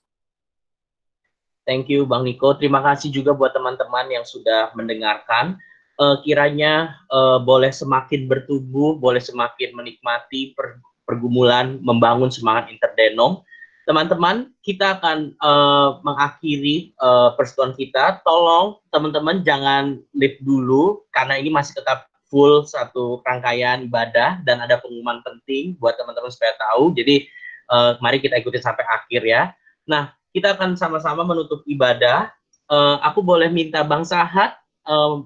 Thank 1.64 1.88
you 1.88 2.04
Bang 2.04 2.28
Niko. 2.28 2.56
Terima 2.56 2.84
kasih 2.84 3.08
juga 3.08 3.32
buat 3.32 3.56
teman-teman 3.56 4.08
yang 4.12 4.24
sudah 4.24 4.72
mendengarkan. 4.76 5.56
Uh, 5.94 6.18
kiranya 6.26 6.98
uh, 7.08 7.38
boleh 7.38 7.70
semakin 7.70 8.26
bertumbuh, 8.26 8.98
boleh 8.98 9.22
semakin 9.22 9.72
menikmati 9.78 10.52
per 10.52 10.82
pergumulan 11.04 11.78
membangun 11.84 12.32
semangat 12.32 12.72
interdenom 12.72 13.44
teman-teman 13.84 14.52
kita 14.64 14.98
akan 14.98 15.36
uh, 15.44 16.00
mengakhiri 16.00 16.96
uh, 17.00 17.36
persetujuan 17.36 17.76
kita. 17.76 18.20
Tolong 18.24 18.80
teman-teman 18.88 19.44
jangan 19.44 20.00
leave 20.16 20.40
dulu 20.40 21.04
karena 21.12 21.36
ini 21.36 21.52
masih 21.52 21.80
tetap 21.80 22.08
full 22.32 22.64
satu 22.66 23.22
rangkaian 23.22 23.84
ibadah 23.84 24.42
dan 24.42 24.58
ada 24.64 24.80
pengumuman 24.80 25.20
penting 25.22 25.76
buat 25.78 25.94
teman-teman 26.00 26.32
supaya 26.32 26.56
tahu. 26.56 26.96
Jadi 26.96 27.28
uh, 27.70 28.00
mari 28.00 28.18
kita 28.18 28.40
ikuti 28.40 28.58
sampai 28.58 28.82
akhir 28.88 29.22
ya. 29.22 29.52
Nah 29.84 30.16
kita 30.34 30.56
akan 30.58 30.74
sama-sama 30.74 31.22
menutup 31.22 31.62
ibadah. 31.68 32.32
Uh, 32.66 32.96
aku 33.04 33.20
boleh 33.20 33.52
minta 33.52 33.84
Bang 33.84 34.08
Sahat 34.08 34.56
uh, 34.88 35.22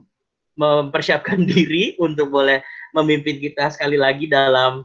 mempersiapkan 0.59 1.47
diri 1.51 1.95
untuk 2.03 2.35
boleh 2.35 2.61
memimpin 2.93 3.39
kita 3.39 3.71
sekali 3.71 3.95
lagi 3.95 4.27
dalam 4.27 4.83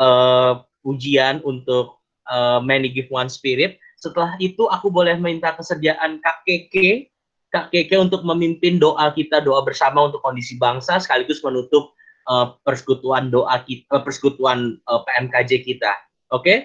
uh, 0.00 0.64
ujian 0.82 1.44
untuk 1.46 2.01
uh, 2.28 2.60
Many 2.62 2.92
Give 2.92 3.08
One 3.10 3.32
Spirit. 3.32 3.78
Setelah 3.98 4.34
itu 4.42 4.66
aku 4.66 4.90
boleh 4.90 5.14
minta 5.18 5.54
kesediaan 5.54 6.18
Kak 6.22 6.42
Keke, 6.46 7.10
Kak 7.54 7.70
Keke 7.70 7.96
untuk 7.98 8.26
memimpin 8.26 8.82
doa 8.82 9.14
kita, 9.14 9.38
doa 9.42 9.62
bersama 9.62 10.10
untuk 10.10 10.22
kondisi 10.22 10.58
bangsa, 10.58 10.98
sekaligus 10.98 11.42
menutup 11.46 11.94
uh, 12.26 12.58
persekutuan 12.66 13.30
doa 13.30 13.62
kita, 13.62 13.86
uh, 13.94 14.02
persekutuan 14.02 14.78
uh, 14.90 15.00
PMKJ 15.06 15.62
kita. 15.62 15.92
Oke, 16.32 16.42
okay? 16.42 16.58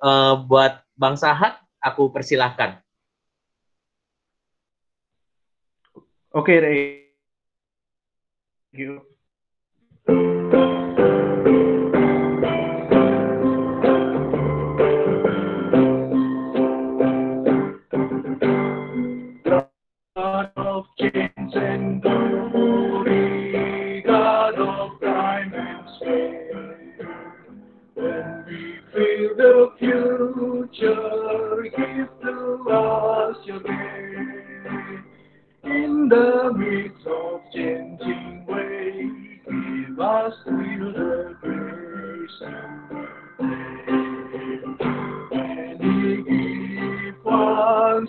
uh, 0.00 0.40
buat 0.46 0.84
Bang 0.96 1.18
Sahat, 1.18 1.60
aku 1.84 2.08
persilahkan. 2.08 2.80
Oke, 6.32 6.60
okay. 6.60 7.08
Thank 8.68 8.84
you. 8.84 9.07
of 20.78 20.86
chains 20.96 21.54
and 21.56 22.00
glory, 22.02 24.00
God 24.06 24.54
of 24.60 25.00
time 25.00 25.52
and 25.52 25.88
space. 25.96 27.08
When 27.94 28.44
we 28.46 28.76
feel 28.92 29.34
the 29.36 29.72
future, 29.80 31.62
give 31.76 32.10
to 32.22 32.36
us 32.70 33.36
your 33.44 33.60
day. 33.60 34.14
In 35.64 36.08
the 36.08 36.52
midst 36.56 37.06
of 37.08 37.40
changing 37.52 38.46
ways, 38.46 39.40
give 39.46 39.98
us 39.98 40.32
still 40.42 40.92
the 40.92 41.36
grace. 41.40 42.40
And 45.32 45.80
give 45.80 47.26
us 47.26 48.08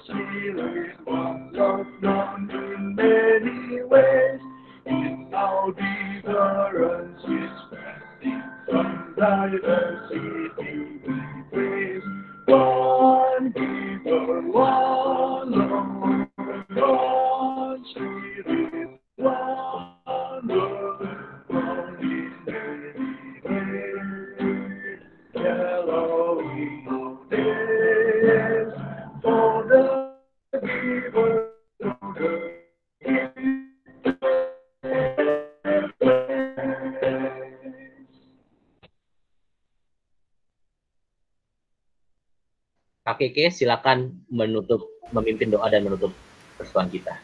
Keke, 43.20 43.52
silakan 43.52 44.16
menutup, 44.32 44.88
memimpin 45.12 45.52
doa 45.52 45.68
dan 45.68 45.84
menutup 45.84 46.16
persoalan 46.56 46.88
kita. 46.88 47.20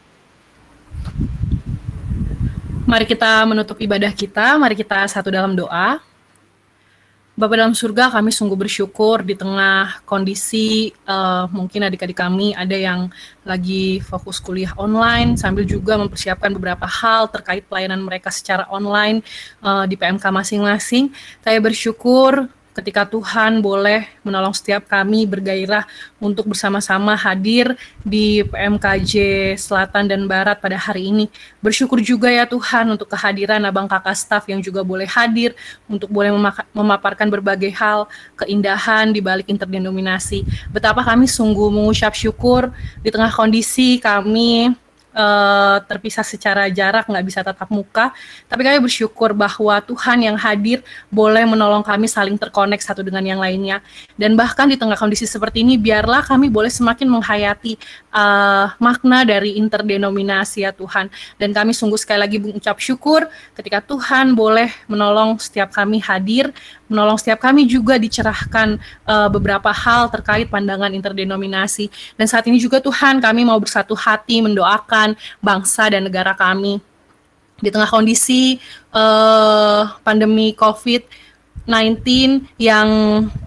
Mari 2.84 3.08
kita 3.08 3.42
menutup 3.48 3.80
ibadah 3.80 4.12
kita, 4.12 4.60
mari 4.60 4.76
kita 4.76 5.08
satu 5.08 5.32
dalam 5.32 5.56
doa. 5.56 5.98
Bapak 7.36 7.56
dalam 7.60 7.76
surga, 7.76 8.08
kami 8.08 8.32
sungguh 8.32 8.56
bersyukur 8.56 9.20
di 9.20 9.36
tengah 9.36 10.00
kondisi 10.08 10.88
uh, 11.04 11.44
mungkin 11.52 11.84
adik-adik 11.84 12.16
kami 12.16 12.56
ada 12.56 12.72
yang 12.72 13.12
lagi 13.44 14.00
fokus 14.00 14.40
kuliah 14.40 14.72
online 14.80 15.36
sambil 15.36 15.68
juga 15.68 16.00
mempersiapkan 16.00 16.48
beberapa 16.56 16.88
hal 16.88 17.28
terkait 17.28 17.68
pelayanan 17.68 18.00
mereka 18.00 18.32
secara 18.32 18.64
online 18.72 19.20
uh, 19.60 19.84
di 19.84 20.00
PMK 20.00 20.24
masing-masing. 20.32 21.12
Saya 21.44 21.60
bersyukur 21.60 22.48
ketika 22.76 23.08
Tuhan 23.08 23.64
boleh 23.64 24.04
menolong 24.20 24.52
setiap 24.52 24.84
kami 24.84 25.24
bergairah 25.24 25.88
untuk 26.20 26.52
bersama-sama 26.52 27.16
hadir 27.16 27.72
di 28.04 28.44
PMKJ 28.44 29.12
Selatan 29.56 30.04
dan 30.04 30.28
Barat 30.28 30.60
pada 30.60 30.76
hari 30.76 31.08
ini. 31.08 31.32
Bersyukur 31.64 32.04
juga 32.04 32.28
ya 32.28 32.44
Tuhan 32.44 32.92
untuk 32.92 33.08
kehadiran 33.08 33.64
abang 33.64 33.88
kakak 33.88 34.12
staf 34.12 34.44
yang 34.52 34.60
juga 34.60 34.84
boleh 34.84 35.08
hadir 35.08 35.56
untuk 35.88 36.12
boleh 36.12 36.36
memaparkan 36.76 37.32
berbagai 37.32 37.72
hal, 37.72 38.04
keindahan 38.36 39.08
di 39.08 39.24
balik 39.24 39.48
interdenominasi. 39.48 40.44
Betapa 40.68 41.00
kami 41.00 41.24
sungguh 41.24 41.72
mengucap 41.72 42.12
syukur 42.12 42.68
di 43.00 43.08
tengah 43.08 43.32
kondisi 43.32 43.96
kami 43.96 44.76
uh, 45.16 45.80
terpisah 45.88 46.22
secara 46.22 46.68
jarak, 46.68 47.08
nggak 47.08 47.24
bisa 47.24 47.40
tatap 47.40 47.72
muka. 47.72 48.12
Tapi 48.46 48.60
kami 48.60 48.78
bersyukur 48.84 49.32
bahwa 49.32 49.80
Tuhan 49.80 50.22
yang 50.22 50.36
hadir 50.36 50.84
boleh 51.08 51.48
menolong 51.48 51.80
kami 51.80 52.06
saling 52.06 52.36
terkonek 52.36 52.84
satu 52.84 53.00
dengan 53.00 53.24
yang 53.24 53.40
lainnya. 53.40 53.80
Dan 54.14 54.36
bahkan 54.36 54.68
di 54.68 54.76
tengah 54.76 55.00
kondisi 55.00 55.24
seperti 55.24 55.64
ini, 55.64 55.80
biarlah 55.80 56.20
kami 56.22 56.52
boleh 56.52 56.70
semakin 56.70 57.08
menghayati 57.08 57.80
uh, 58.16 58.72
makna 58.80 59.28
dari 59.28 59.60
interdenominasi 59.60 60.64
ya 60.64 60.72
Tuhan. 60.72 61.12
Dan 61.36 61.52
kami 61.52 61.76
sungguh 61.76 62.00
sekali 62.00 62.24
lagi 62.24 62.40
mengucap 62.40 62.80
syukur 62.80 63.28
ketika 63.52 63.84
Tuhan 63.84 64.32
boleh 64.32 64.72
menolong 64.88 65.36
setiap 65.36 65.68
kami 65.76 66.00
hadir, 66.00 66.50
menolong 66.88 67.20
setiap 67.20 67.44
kami 67.44 67.68
juga 67.68 68.00
dicerahkan 68.00 68.80
uh, 69.04 69.28
beberapa 69.28 69.68
hal 69.68 70.08
terkait 70.08 70.48
pandangan 70.48 70.88
interdenominasi. 70.96 71.92
Dan 72.16 72.24
saat 72.24 72.48
ini 72.48 72.56
juga 72.56 72.80
Tuhan 72.80 73.20
kami 73.20 73.44
mau 73.44 73.60
bersatu 73.60 73.92
hati 73.92 74.40
mendoakan 74.40 75.12
bangsa 75.44 75.92
dan 75.92 76.08
negara 76.08 76.32
kami 76.32 76.80
di 77.56 77.72
tengah 77.72 77.88
kondisi 77.88 78.60
uh, 78.92 79.88
pandemi 80.04 80.52
COVID-19 80.52 82.04
yang 82.60 82.88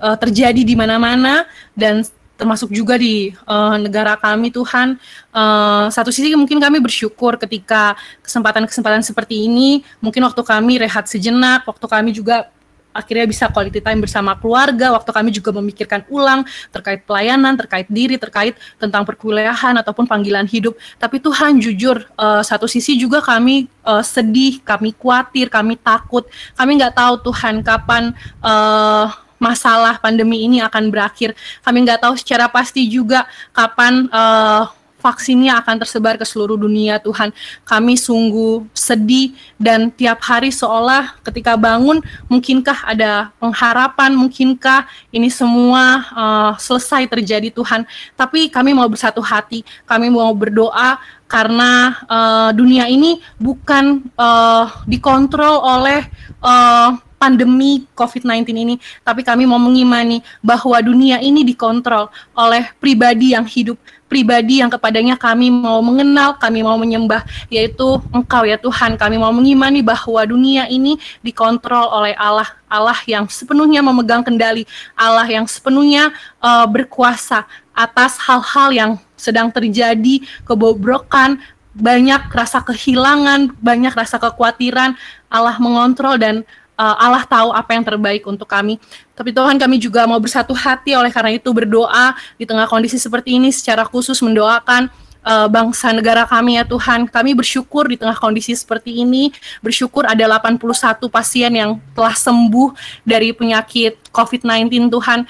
uh, 0.02 0.18
terjadi 0.18 0.66
di 0.66 0.74
mana-mana 0.74 1.46
dan 1.78 2.02
termasuk 2.40 2.72
juga 2.72 2.96
di 2.96 3.36
uh, 3.44 3.76
negara 3.76 4.16
kami 4.16 4.48
Tuhan. 4.48 4.96
Uh, 5.36 5.92
satu 5.92 6.08
sisi 6.08 6.32
mungkin 6.40 6.64
kami 6.64 6.80
bersyukur 6.80 7.36
ketika 7.36 8.00
kesempatan-kesempatan 8.24 9.04
seperti 9.04 9.44
ini, 9.52 9.84
mungkin 10.00 10.24
waktu 10.24 10.40
kami 10.40 10.80
rehat 10.80 11.12
sejenak, 11.12 11.68
waktu 11.68 11.84
kami 11.84 12.16
juga 12.16 12.48
akhirnya 12.90 13.30
bisa 13.30 13.46
quality 13.52 13.84
time 13.84 14.02
bersama 14.02 14.34
keluarga. 14.40 14.96
Waktu 14.96 15.12
kami 15.12 15.30
juga 15.36 15.52
memikirkan 15.54 16.08
ulang 16.10 16.48
terkait 16.74 17.06
pelayanan, 17.06 17.54
terkait 17.60 17.88
diri, 17.92 18.16
terkait 18.18 18.58
tentang 18.82 19.06
perkuliahan 19.06 19.78
ataupun 19.78 20.10
panggilan 20.10 20.48
hidup. 20.50 20.74
Tapi 20.98 21.22
Tuhan 21.22 21.62
jujur, 21.62 22.08
uh, 22.18 22.42
satu 22.42 22.66
sisi 22.66 22.98
juga 22.98 23.22
kami 23.22 23.70
uh, 23.86 24.02
sedih, 24.02 24.64
kami 24.66 24.96
khawatir, 24.96 25.52
kami 25.52 25.78
takut. 25.78 26.26
Kami 26.58 26.72
nggak 26.82 26.96
tahu 26.98 27.14
Tuhan 27.30 27.62
kapan 27.62 28.16
uh, 28.42 29.29
masalah 29.40 29.98
pandemi 29.98 30.46
ini 30.46 30.60
akan 30.62 30.92
berakhir. 30.92 31.34
Kami 31.66 31.88
nggak 31.88 32.04
tahu 32.06 32.14
secara 32.20 32.46
pasti 32.52 32.86
juga 32.86 33.26
kapan 33.56 34.06
uh, 34.12 34.70
vaksinnya 35.00 35.64
akan 35.64 35.80
tersebar 35.82 36.20
ke 36.20 36.28
seluruh 36.28 36.60
dunia 36.60 37.00
Tuhan. 37.00 37.32
Kami 37.64 37.96
sungguh 37.96 38.68
sedih 38.76 39.34
dan 39.56 39.90
tiap 39.90 40.20
hari 40.22 40.52
seolah 40.52 41.16
ketika 41.24 41.56
bangun 41.56 42.04
mungkinkah 42.28 42.84
ada 42.86 43.32
pengharapan, 43.40 44.14
mungkinkah 44.14 44.86
ini 45.10 45.32
semua 45.32 46.04
uh, 46.14 46.52
selesai 46.60 47.08
terjadi 47.08 47.50
Tuhan. 47.50 47.88
Tapi 48.14 48.52
kami 48.52 48.76
mau 48.76 48.92
bersatu 48.92 49.24
hati, 49.24 49.64
kami 49.88 50.12
mau 50.12 50.30
berdoa 50.36 51.00
karena 51.30 51.96
uh, 52.10 52.50
dunia 52.52 52.92
ini 52.92 53.24
bukan 53.40 54.04
uh, 54.20 54.68
dikontrol 54.84 55.62
oleh 55.64 56.04
uh, 56.44 56.98
pandemi 57.20 57.84
COVID-19 57.94 58.48
ini, 58.56 58.76
tapi 59.04 59.22
kami 59.28 59.44
mau 59.44 59.60
mengimani 59.60 60.24
bahwa 60.40 60.80
dunia 60.80 61.20
ini 61.20 61.44
dikontrol 61.44 62.08
oleh 62.32 62.72
pribadi 62.80 63.36
yang 63.36 63.44
hidup, 63.44 63.76
pribadi 64.10 64.64
yang 64.64 64.72
kepadanya 64.74 65.20
kami 65.20 65.54
mau 65.54 65.84
mengenal, 65.86 66.40
kami 66.42 66.66
mau 66.66 66.80
menyembah, 66.80 67.22
yaitu 67.52 68.02
Engkau 68.10 68.48
ya 68.48 68.58
Tuhan. 68.58 68.98
Kami 68.98 69.22
mau 69.22 69.30
mengimani 69.30 69.86
bahwa 69.86 70.26
dunia 70.26 70.66
ini 70.66 70.98
dikontrol 71.22 71.86
oleh 71.92 72.18
Allah, 72.18 72.50
Allah 72.66 72.98
yang 73.06 73.30
sepenuhnya 73.30 73.86
memegang 73.86 74.26
kendali, 74.26 74.66
Allah 74.98 75.30
yang 75.30 75.46
sepenuhnya 75.46 76.10
uh, 76.42 76.66
berkuasa 76.66 77.46
atas 77.76 78.18
hal-hal 78.18 78.70
yang 78.74 78.92
sedang 79.14 79.54
terjadi, 79.54 80.26
kebobrokan, 80.48 81.38
banyak 81.80 82.28
rasa 82.34 82.60
kehilangan, 82.66 83.56
banyak 83.62 83.94
rasa 83.94 84.18
kekhawatiran, 84.18 84.98
Allah 85.30 85.56
mengontrol 85.62 86.18
dan 86.18 86.42
uh, 86.80 86.96
Allah 86.96 87.28
tahu 87.28 87.52
apa 87.52 87.76
yang 87.76 87.84
terbaik 87.84 88.24
untuk 88.24 88.48
kami. 88.48 88.80
Tapi 89.12 89.36
Tuhan 89.36 89.60
kami 89.60 89.76
juga 89.84 90.08
mau 90.08 90.18
bersatu 90.24 90.56
hati 90.56 90.96
oleh 90.96 91.12
karena 91.12 91.36
itu 91.36 91.52
berdoa 91.52 92.16
di 92.40 92.48
tengah 92.48 92.64
kondisi 92.72 92.96
seperti 92.96 93.36
ini 93.36 93.52
secara 93.52 93.84
khusus 93.84 94.16
mendoakan 94.24 94.88
uh, 95.28 95.52
bangsa 95.52 95.92
negara 95.92 96.24
kami 96.24 96.56
ya 96.56 96.64
Tuhan. 96.64 97.12
Kami 97.12 97.36
bersyukur 97.36 97.92
di 97.92 98.00
tengah 98.00 98.16
kondisi 98.16 98.56
seperti 98.56 99.04
ini, 99.04 99.36
bersyukur 99.60 100.08
ada 100.08 100.24
81 100.40 101.12
pasien 101.12 101.52
yang 101.52 101.76
telah 101.92 102.16
sembuh 102.16 102.72
dari 103.04 103.36
penyakit 103.36 104.00
COVID-19 104.16 104.88
Tuhan. 104.88 105.28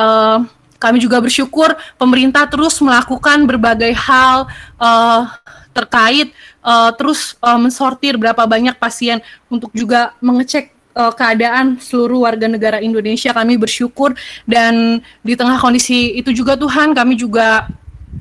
Uh, 0.00 0.48
kami 0.80 0.96
juga 0.96 1.20
bersyukur 1.20 1.76
pemerintah 2.00 2.48
terus 2.48 2.80
melakukan 2.80 3.44
berbagai 3.44 3.92
hal 3.92 4.48
uh, 4.80 5.28
terkait 5.70 6.34
uh, 6.62 6.90
terus 6.94 7.38
uh, 7.40 7.58
mensortir 7.58 8.18
berapa 8.18 8.42
banyak 8.44 8.74
pasien 8.76 9.22
untuk 9.46 9.70
juga 9.72 10.14
mengecek 10.18 10.74
uh, 10.94 11.12
keadaan 11.14 11.78
seluruh 11.78 12.26
warga 12.26 12.50
negara 12.50 12.78
Indonesia. 12.82 13.30
Kami 13.30 13.56
bersyukur 13.56 14.14
dan 14.44 14.98
di 15.22 15.34
tengah 15.38 15.58
kondisi 15.62 16.18
itu 16.18 16.34
juga 16.34 16.58
Tuhan 16.58 16.92
kami 16.92 17.14
juga 17.14 17.70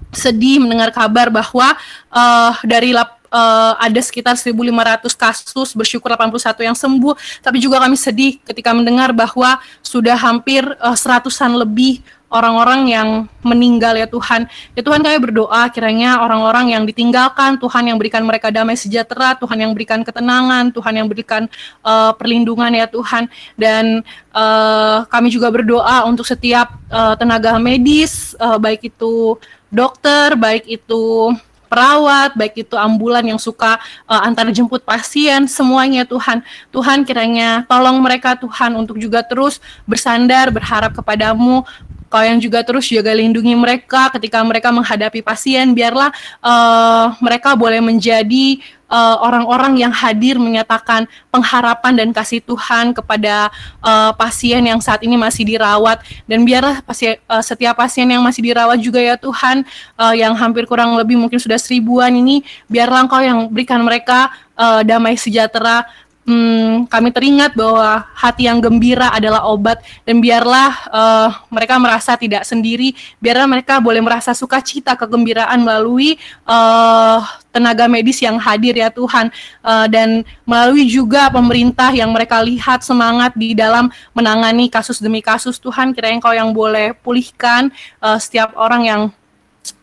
sedih 0.09 0.61
mendengar 0.61 0.89
kabar 0.89 1.29
bahwa 1.29 1.77
uh, 2.09 2.53
dari 2.65 2.93
lap, 2.93 3.21
uh, 3.29 3.77
ada 3.77 4.01
sekitar 4.01 4.33
1.500 4.37 5.05
kasus, 5.13 5.69
bersyukur 5.77 6.09
81 6.09 6.65
yang 6.65 6.77
sembuh, 6.77 7.13
tapi 7.45 7.61
juga 7.61 7.77
kami 7.81 7.93
sedih 7.93 8.41
ketika 8.41 8.73
mendengar 8.73 9.13
bahwa 9.13 9.61
sudah 9.85 10.17
hampir 10.17 10.65
uh, 10.81 10.97
seratusan 10.97 11.53
lebih 11.61 12.01
orang-orang 12.29 12.81
yang 12.89 13.09
meninggal 13.41 13.97
ya 13.97 14.05
Tuhan. 14.05 14.45
Ya 14.77 14.81
Tuhan 14.85 15.01
kami 15.01 15.17
berdoa 15.17 15.65
kiranya 15.73 16.21
orang-orang 16.21 16.77
yang 16.77 16.83
ditinggalkan, 16.85 17.57
Tuhan 17.57 17.89
yang 17.89 17.97
berikan 17.97 18.21
mereka 18.23 18.53
damai 18.53 18.77
sejahtera, 18.77 19.33
Tuhan 19.35 19.57
yang 19.57 19.71
berikan 19.73 20.05
ketenangan, 20.05 20.69
Tuhan 20.69 20.93
yang 20.93 21.07
berikan 21.09 21.49
uh, 21.81 22.13
perlindungan 22.13 22.69
ya 22.71 22.85
Tuhan. 22.85 23.27
Dan 23.57 24.05
uh, 24.31 25.03
kami 25.09 25.33
juga 25.33 25.49
berdoa 25.49 26.05
untuk 26.05 26.23
setiap 26.23 26.77
uh, 26.93 27.17
tenaga 27.17 27.57
medis, 27.57 28.37
uh, 28.37 28.61
baik 28.61 28.93
itu 28.93 29.35
dokter, 29.73 30.37
baik 30.37 30.69
itu 30.69 31.33
perawat, 31.69 32.33
baik 32.33 32.65
itu 32.65 32.73
ambulan 32.73 33.21
yang 33.21 33.37
suka 33.37 33.77
uh, 34.09 34.25
antar 34.25 34.49
jemput 34.49 34.81
pasien, 34.81 35.45
semuanya 35.45 36.03
Tuhan. 36.03 36.41
Tuhan 36.73 37.05
kiranya 37.05 37.63
tolong 37.69 38.01
mereka 38.01 38.33
Tuhan 38.33 38.73
untuk 38.73 38.97
juga 38.97 39.21
terus 39.21 39.61
bersandar, 39.85 40.49
berharap 40.49 40.97
kepadamu, 40.97 41.61
Kau 42.09 42.25
yang 42.25 42.41
juga 42.41 42.65
terus 42.65 42.89
jaga 42.89 43.13
lindungi 43.13 43.53
mereka 43.53 44.09
ketika 44.17 44.41
mereka 44.41 44.73
menghadapi 44.73 45.21
pasien, 45.21 45.77
biarlah 45.77 46.09
uh, 46.41 47.13
mereka 47.21 47.53
boleh 47.53 47.77
menjadi 47.85 48.57
uh, 48.89 49.21
orang-orang 49.21 49.77
yang 49.77 49.93
hadir 49.93 50.41
menyatakan 50.41 51.05
pengharapan 51.29 51.93
dan 51.93 52.09
kasih 52.09 52.41
Tuhan 52.41 52.97
kepada 52.97 53.53
uh, 53.79 54.11
pasien 54.17 54.65
yang 54.65 54.81
saat 54.81 55.05
ini 55.05 55.15
masih 55.15 55.45
dirawat. 55.45 56.01
Dan 56.25 56.43
biarlah 56.43 56.81
pasien, 56.81 57.21
uh, 57.29 57.45
setiap 57.45 57.77
pasien 57.77 58.09
yang 58.09 58.25
masih 58.25 58.41
dirawat 58.41 58.81
juga 58.81 58.99
ya 58.99 59.15
Tuhan 59.15 59.63
uh, 59.95 60.13
yang 60.17 60.33
hampir 60.33 60.65
kurang 60.65 60.97
lebih 60.97 61.15
mungkin 61.15 61.37
sudah 61.37 61.61
seribuan 61.61 62.11
ini 62.11 62.41
biarlah 62.65 63.05
Engkau 63.05 63.21
yang 63.21 63.47
berikan 63.53 63.79
mereka 63.85 64.33
uh, 64.57 64.81
damai 64.81 65.15
sejahtera 65.15 65.85
hmm, 66.29 66.85
kami 66.85 67.09
teringat 67.09 67.57
bahwa 67.57 68.05
hati 68.13 68.45
yang 68.45 68.61
gembira 68.61 69.09
adalah 69.09 69.49
obat 69.49 69.81
dan 70.05 70.21
biarlah 70.21 70.71
uh, 70.93 71.29
mereka 71.49 71.81
merasa 71.81 72.13
tidak 72.13 72.45
sendiri, 72.45 72.93
biarlah 73.17 73.49
mereka 73.49 73.81
boleh 73.81 73.97
merasa 73.97 74.37
sukacita 74.37 74.93
kegembiraan 74.93 75.57
melalui 75.65 76.21
uh, 76.45 77.25
tenaga 77.49 77.89
medis 77.89 78.21
yang 78.21 78.37
hadir 78.37 78.77
ya 78.77 78.93
Tuhan. 78.93 79.33
Uh, 79.65 79.89
dan 79.89 80.21
melalui 80.45 80.85
juga 80.85 81.33
pemerintah 81.33 81.89
yang 81.89 82.13
mereka 82.13 82.37
lihat 82.45 82.85
semangat 82.85 83.33
di 83.33 83.57
dalam 83.57 83.89
menangani 84.13 84.69
kasus 84.69 85.01
demi 85.01 85.25
kasus. 85.25 85.57
Tuhan 85.57 85.97
kiranya 85.97 86.21
Engkau 86.21 86.35
yang 86.37 86.53
boleh 86.53 86.93
pulihkan 87.01 87.73
uh, 88.05 88.21
setiap 88.21 88.53
orang 88.53 88.85
yang 88.85 89.01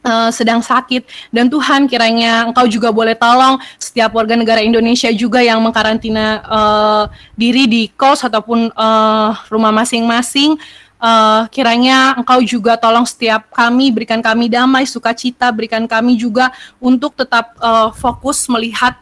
uh, 0.06 0.30
sedang 0.30 0.62
sakit. 0.62 1.06
Dan 1.34 1.50
Tuhan 1.50 1.90
kiranya 1.90 2.46
Engkau 2.46 2.66
juga 2.70 2.94
boleh 2.94 3.18
tolong 3.18 3.58
setiap 3.76 4.14
warga 4.14 4.38
negara 4.38 4.62
Indonesia 4.62 5.10
juga 5.10 5.42
yang 5.42 5.58
mengkarantina 5.62 6.42
uh, 6.46 7.04
diri 7.34 7.66
di 7.66 7.82
kos 7.90 8.22
ataupun 8.22 8.70
uh, 8.72 9.30
rumah 9.50 9.74
masing-masing. 9.74 10.56
Uh, 10.96 11.44
kiranya 11.52 12.16
Engkau 12.16 12.40
juga 12.40 12.80
tolong 12.80 13.04
setiap 13.04 13.52
kami 13.52 13.92
berikan 13.92 14.24
kami 14.24 14.48
damai 14.48 14.88
sukacita 14.88 15.52
berikan 15.52 15.84
kami 15.84 16.16
juga 16.16 16.48
untuk 16.80 17.12
tetap 17.12 17.52
uh, 17.60 17.92
fokus 17.92 18.48
melihat 18.48 18.96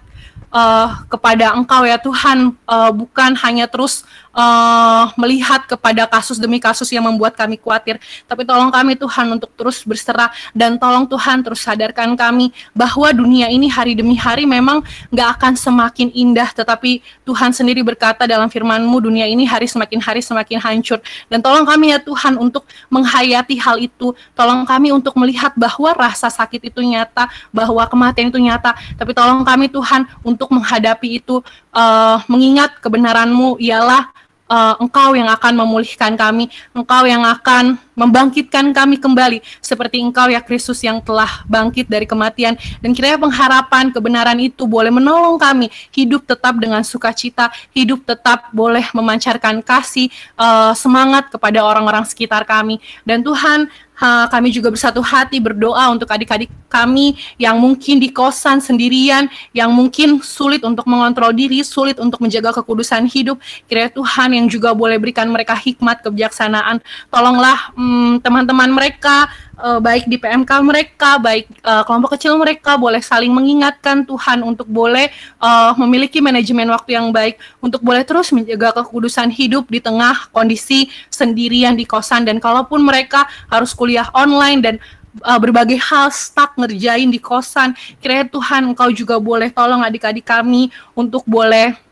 uh, 0.50 1.06
kepada 1.06 1.54
Engkau 1.54 1.86
ya 1.86 1.94
Tuhan. 1.98 2.50
Uh, 2.66 2.90
bukan 2.90 3.38
hanya 3.46 3.70
terus 3.70 4.02
uh, 4.34 5.14
melihat 5.16 5.64
kepada 5.64 6.04
kasus 6.10 6.36
demi 6.36 6.58
kasus 6.58 6.90
yang 6.90 7.06
membuat 7.06 7.38
kami 7.38 7.56
khawatir. 7.56 8.02
Tapi 8.26 8.42
tolong 8.44 8.68
kami 8.68 8.98
Tuhan 8.98 9.30
untuk 9.38 9.54
terus 9.54 9.86
berserah 9.86 10.28
dan 10.52 10.76
tolong 10.76 11.06
Tuhan 11.06 11.40
terus 11.46 11.62
sadarkan 11.62 12.18
kami 12.18 12.50
bahwa 12.74 13.08
dunia 13.14 13.48
ini 13.48 13.70
hari 13.70 13.94
demi 13.94 14.18
hari 14.18 14.44
memang 14.44 14.82
nggak 15.14 15.28
akan 15.38 15.52
semakin 15.54 16.10
indah, 16.12 16.50
tetapi 16.50 17.00
Tuhan 17.24 17.54
sendiri 17.54 17.80
berkata 17.86 18.26
dalam 18.26 18.50
firman-Mu 18.50 18.98
dunia 19.00 19.24
ini 19.30 19.46
hari 19.46 19.70
semakin 19.70 20.02
hari 20.02 20.20
semakin 20.20 20.58
hancur. 20.60 20.98
Dan 21.30 21.40
tolong 21.40 21.64
kami 21.64 21.94
ya 21.94 21.98
Tuhan 22.02 22.36
untuk 22.36 22.66
menghayati 22.90 23.56
hal 23.62 23.78
itu. 23.78 24.12
Tolong 24.34 24.66
kami 24.66 24.90
untuk 24.90 25.14
melihat 25.14 25.54
bahwa 25.54 25.94
rasa 25.94 26.28
sakit 26.28 26.68
itu 26.68 26.82
nyata, 26.82 27.30
bahwa 27.54 27.86
kematian 27.86 28.28
itu 28.28 28.42
nyata. 28.42 28.74
Tapi 28.98 29.14
tolong 29.14 29.46
kami 29.46 29.70
Tuhan 29.70 30.04
untuk 30.26 30.50
menghadapi 30.50 31.22
itu, 31.22 31.40
uh, 31.70 32.18
mengingat 32.26 32.82
kebenaran-Mu 32.82 33.62
ialah 33.62 34.10
uh, 34.48 34.74
Engkau 34.80 35.16
yang 35.16 35.28
akan 35.30 35.52
memulihkan 35.64 36.14
kami, 36.18 36.50
Engkau 36.76 37.04
yang 37.08 37.24
akan 37.24 37.78
membangkitkan 37.94 38.74
kami 38.74 38.98
kembali 38.98 39.40
seperti 39.58 40.02
Engkau 40.02 40.30
ya 40.30 40.42
Kristus 40.42 40.82
yang 40.82 41.00
telah 41.00 41.42
bangkit 41.46 41.86
dari 41.90 42.04
kematian 42.04 42.58
dan 42.82 42.90
kiranya 42.92 43.18
pengharapan 43.18 43.94
kebenaran 43.94 44.38
itu 44.42 44.66
boleh 44.66 44.90
menolong 44.90 45.38
kami 45.40 45.70
hidup 45.94 46.26
tetap 46.26 46.58
dengan 46.58 46.82
sukacita, 46.82 47.50
hidup 47.72 48.04
tetap 48.04 48.50
boleh 48.52 48.84
memancarkan 48.92 49.62
kasih 49.62 50.10
uh, 50.36 50.74
semangat 50.76 51.30
kepada 51.30 51.62
orang-orang 51.62 52.04
sekitar 52.04 52.42
kami 52.44 52.82
dan 53.06 53.22
Tuhan 53.22 53.70
Ha, 53.94 54.26
kami 54.26 54.50
juga 54.50 54.74
bersatu 54.74 54.98
hati 54.98 55.38
berdoa 55.38 55.86
untuk 55.94 56.10
adik-adik 56.10 56.50
kami 56.66 57.14
yang 57.38 57.62
mungkin 57.62 58.02
di 58.02 58.10
kosan 58.10 58.58
sendirian, 58.58 59.30
yang 59.54 59.70
mungkin 59.70 60.18
sulit 60.18 60.66
untuk 60.66 60.82
mengontrol 60.90 61.30
diri, 61.30 61.62
sulit 61.62 62.02
untuk 62.02 62.18
menjaga 62.18 62.50
kekudusan 62.58 63.06
hidup. 63.06 63.38
Kiranya 63.70 63.94
Tuhan 63.94 64.34
yang 64.34 64.46
juga 64.50 64.74
boleh 64.74 64.98
berikan 64.98 65.30
mereka 65.30 65.54
hikmat, 65.54 66.02
kebijaksanaan. 66.02 66.82
Tolonglah 67.06 67.70
hmm, 67.84 68.24
teman-teman 68.24 68.72
hmm, 68.72 68.76
mereka 68.80 69.28
uh, 69.60 69.78
baik 69.78 70.08
di 70.08 70.16
PMK 70.16 70.50
mereka, 70.64 71.20
baik 71.20 71.46
uh, 71.60 71.84
kelompok 71.84 72.16
kecil 72.16 72.40
mereka 72.40 72.80
boleh 72.80 73.04
saling 73.04 73.30
mengingatkan 73.30 74.02
Tuhan 74.08 74.40
untuk 74.40 74.64
boleh 74.64 75.12
uh, 75.38 75.76
memiliki 75.76 76.24
manajemen 76.24 76.72
waktu 76.72 76.96
yang 76.96 77.12
baik, 77.12 77.36
untuk 77.60 77.84
boleh 77.84 78.02
terus 78.02 78.32
menjaga 78.32 78.80
kekudusan 78.82 79.28
hidup 79.28 79.68
di 79.68 79.78
tengah 79.78 80.32
kondisi 80.32 80.88
sendirian 81.12 81.76
di 81.76 81.84
kosan. 81.84 82.24
Dan 82.24 82.40
kalaupun 82.40 82.80
mereka 82.80 83.28
harus 83.52 83.76
kuliah 83.76 84.08
online 84.16 84.60
dan 84.64 84.74
uh, 85.22 85.38
berbagai 85.38 85.78
hal 85.78 86.08
stuck 86.08 86.56
ngerjain 86.56 87.12
di 87.12 87.20
kosan, 87.20 87.76
kiranya 88.00 88.26
Tuhan 88.32 88.72
Engkau 88.72 88.90
juga 88.90 89.20
boleh 89.20 89.52
tolong 89.52 89.84
adik-adik 89.84 90.24
kami 90.24 90.72
untuk 90.96 91.22
boleh 91.28 91.83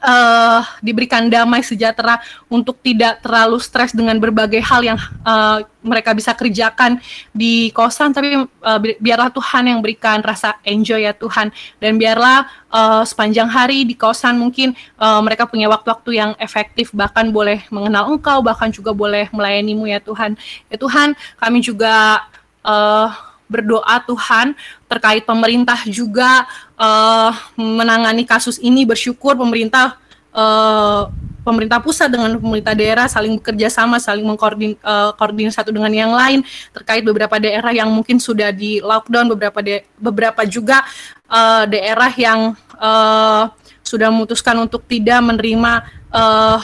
uh, 0.00 0.60
diberikan 0.80 1.28
damai 1.28 1.60
sejahtera 1.64 2.20
untuk 2.48 2.78
tidak 2.80 3.20
terlalu 3.20 3.58
stres 3.60 3.92
dengan 3.92 4.16
berbagai 4.16 4.60
hal 4.60 4.80
yang 4.84 4.98
uh, 5.24 5.64
mereka 5.82 6.14
bisa 6.14 6.32
kerjakan 6.32 6.98
di 7.34 7.70
kosan. 7.74 8.14
Tapi 8.14 8.46
uh, 8.46 8.78
biarlah 9.00 9.30
Tuhan 9.32 9.68
yang 9.68 9.80
berikan 9.80 10.20
rasa 10.20 10.56
enjoy 10.62 11.04
ya 11.04 11.14
Tuhan. 11.16 11.50
Dan 11.78 11.96
biarlah 11.96 12.46
uh, 12.70 13.02
sepanjang 13.02 13.48
hari 13.50 13.84
di 13.84 13.94
kosan 13.98 14.38
mungkin 14.38 14.76
uh, 15.00 15.20
mereka 15.20 15.48
punya 15.48 15.68
waktu-waktu 15.68 16.10
yang 16.16 16.30
efektif. 16.38 16.92
Bahkan 16.92 17.32
boleh 17.32 17.64
mengenal 17.68 18.12
Engkau 18.12 18.40
bahkan 18.44 18.68
juga 18.72 18.92
boleh 18.92 19.28
melayanimu 19.32 19.88
ya 19.88 20.00
Tuhan. 20.00 20.36
Ya 20.68 20.76
Tuhan 20.76 21.14
kami 21.40 21.58
juga 21.64 22.26
uh, 22.66 23.31
berdoa 23.52 24.00
Tuhan 24.08 24.56
terkait 24.88 25.28
pemerintah 25.28 25.76
juga 25.84 26.48
uh, 26.80 27.36
menangani 27.60 28.24
kasus 28.24 28.56
ini. 28.56 28.88
Bersyukur 28.88 29.36
pemerintah 29.36 30.00
uh, 30.32 31.12
pemerintah 31.42 31.82
pusat 31.82 32.08
dengan 32.08 32.38
pemerintah 32.38 32.72
daerah 32.72 33.06
saling 33.10 33.36
bekerja 33.38 33.68
sama, 33.68 33.98
saling 33.98 34.24
mengkoordinir 34.24 34.78
uh, 34.80 35.54
satu 35.54 35.74
dengan 35.74 35.92
yang 35.92 36.14
lain 36.14 36.46
terkait 36.72 37.02
beberapa 37.02 37.36
daerah 37.36 37.74
yang 37.74 37.90
mungkin 37.90 38.22
sudah 38.22 38.54
di 38.54 38.78
lockdown, 38.80 39.28
beberapa 39.36 39.60
beberapa 39.98 40.42
juga 40.46 40.86
uh, 41.28 41.66
daerah 41.66 42.10
yang 42.14 42.54
uh, 42.78 43.50
sudah 43.82 44.08
memutuskan 44.08 44.56
untuk 44.62 44.86
tidak 44.86 45.20
menerima 45.20 45.84
uh, 46.14 46.58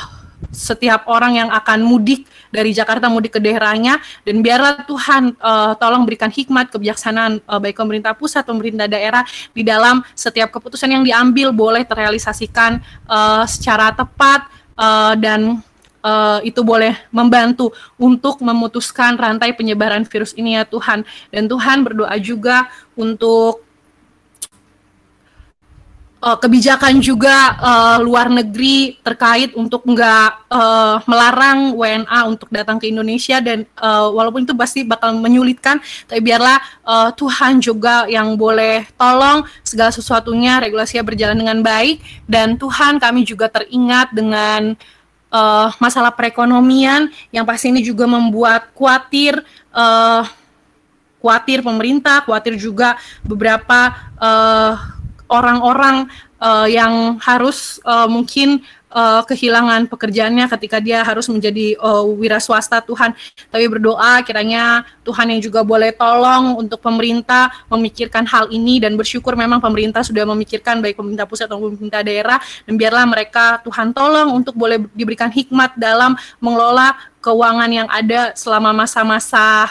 setiap 0.54 1.10
orang 1.10 1.42
yang 1.42 1.50
akan 1.50 1.82
mudik 1.82 2.24
dari 2.48 2.72
Jakarta 2.72 3.06
mudik 3.06 3.36
ke 3.36 3.40
daerahnya. 3.40 4.00
Dan 4.24 4.40
biarlah 4.40 4.84
Tuhan 4.84 5.36
uh, 5.38 5.72
tolong 5.76 6.04
berikan 6.08 6.32
hikmat 6.32 6.72
kebijaksanaan 6.72 7.44
uh, 7.44 7.60
baik 7.60 7.76
pemerintah 7.76 8.12
pusat 8.16 8.44
pemerintah 8.44 8.90
daerah 8.90 9.22
di 9.52 9.62
dalam 9.62 10.00
setiap 10.12 10.52
keputusan 10.52 10.90
yang 10.90 11.04
diambil 11.04 11.52
boleh 11.52 11.84
terrealisasikan 11.84 12.80
uh, 13.06 13.44
secara 13.44 13.92
tepat 13.92 14.48
uh, 14.76 15.14
dan 15.16 15.60
uh, 16.02 16.40
itu 16.46 16.60
boleh 16.64 16.94
membantu 17.12 17.74
untuk 17.98 18.40
memutuskan 18.42 19.18
rantai 19.18 19.54
penyebaran 19.54 20.06
virus 20.06 20.32
ini 20.34 20.58
ya 20.58 20.64
Tuhan. 20.64 21.04
Dan 21.30 21.46
Tuhan 21.50 21.84
berdoa 21.84 22.16
juga 22.18 22.70
untuk 22.94 23.67
uh, 26.22 26.38
kebijakan 26.38 26.98
juga 26.98 27.54
uh, 27.58 27.98
luar 28.02 28.30
negeri 28.30 28.98
terkait 29.02 29.54
untuk 29.54 29.86
nggak 29.86 30.50
uh, 30.50 30.96
melarang 31.06 31.74
WNA 31.74 32.20
untuk 32.26 32.50
datang 32.50 32.78
ke 32.78 32.90
Indonesia 32.90 33.38
dan 33.38 33.64
uh, 33.78 34.10
walaupun 34.10 34.44
itu 34.46 34.54
pasti 34.54 34.82
bakal 34.82 35.14
menyulitkan, 35.18 35.78
tapi 36.06 36.20
biarlah 36.22 36.58
uh, 36.82 37.10
Tuhan 37.14 37.62
juga 37.62 38.06
yang 38.10 38.34
boleh 38.34 38.86
tolong 38.98 39.46
segala 39.62 39.94
sesuatunya 39.94 40.58
regulasinya 40.62 41.04
berjalan 41.06 41.38
dengan 41.38 41.58
baik 41.62 42.02
dan 42.26 42.58
Tuhan 42.58 42.98
kami 42.98 43.22
juga 43.22 43.46
teringat 43.50 44.10
dengan 44.14 44.74
uh, 45.30 45.68
masalah 45.78 46.10
perekonomian 46.12 47.10
yang 47.30 47.46
pasti 47.46 47.70
ini 47.70 47.80
juga 47.84 48.04
membuat 48.10 48.70
khawatir. 48.74 49.40
Uh, 49.70 50.26
khawatir 51.18 51.66
pemerintah, 51.66 52.22
khawatir 52.22 52.54
juga 52.54 52.94
beberapa 53.26 53.90
uh, 54.22 54.97
orang-orang 55.28 56.08
uh, 56.40 56.66
yang 56.66 57.20
harus 57.22 57.78
uh, 57.84 58.08
mungkin 58.08 58.64
uh, 58.92 59.22
kehilangan 59.24 59.86
pekerjaannya 59.88 60.48
ketika 60.58 60.80
dia 60.80 61.04
harus 61.04 61.28
menjadi 61.28 61.76
uh, 61.78 62.04
wira 62.16 62.40
swasta 62.40 62.80
Tuhan. 62.80 63.12
Tapi 63.52 63.64
berdoa 63.68 64.24
kiranya 64.24 64.84
Tuhan 65.04 65.32
yang 65.32 65.40
juga 65.44 65.60
boleh 65.62 65.92
tolong 65.94 66.58
untuk 66.58 66.80
pemerintah 66.80 67.52
memikirkan 67.68 68.24
hal 68.28 68.48
ini 68.50 68.80
dan 68.80 68.96
bersyukur 68.96 69.36
memang 69.36 69.60
pemerintah 69.60 70.00
sudah 70.02 70.24
memikirkan 70.24 70.80
baik 70.80 70.96
pemerintah 70.98 71.28
pusat 71.28 71.46
atau 71.48 71.60
pemerintah 71.60 72.02
daerah 72.02 72.38
dan 72.64 72.74
biarlah 72.76 73.04
mereka 73.04 73.60
Tuhan 73.64 73.92
tolong 73.92 74.34
untuk 74.34 74.56
boleh 74.56 74.80
diberikan 74.96 75.28
hikmat 75.28 75.76
dalam 75.76 76.16
mengelola 76.40 76.96
keuangan 77.18 77.70
yang 77.70 77.88
ada 77.90 78.32
selama 78.38 78.70
masa-masa 78.72 79.68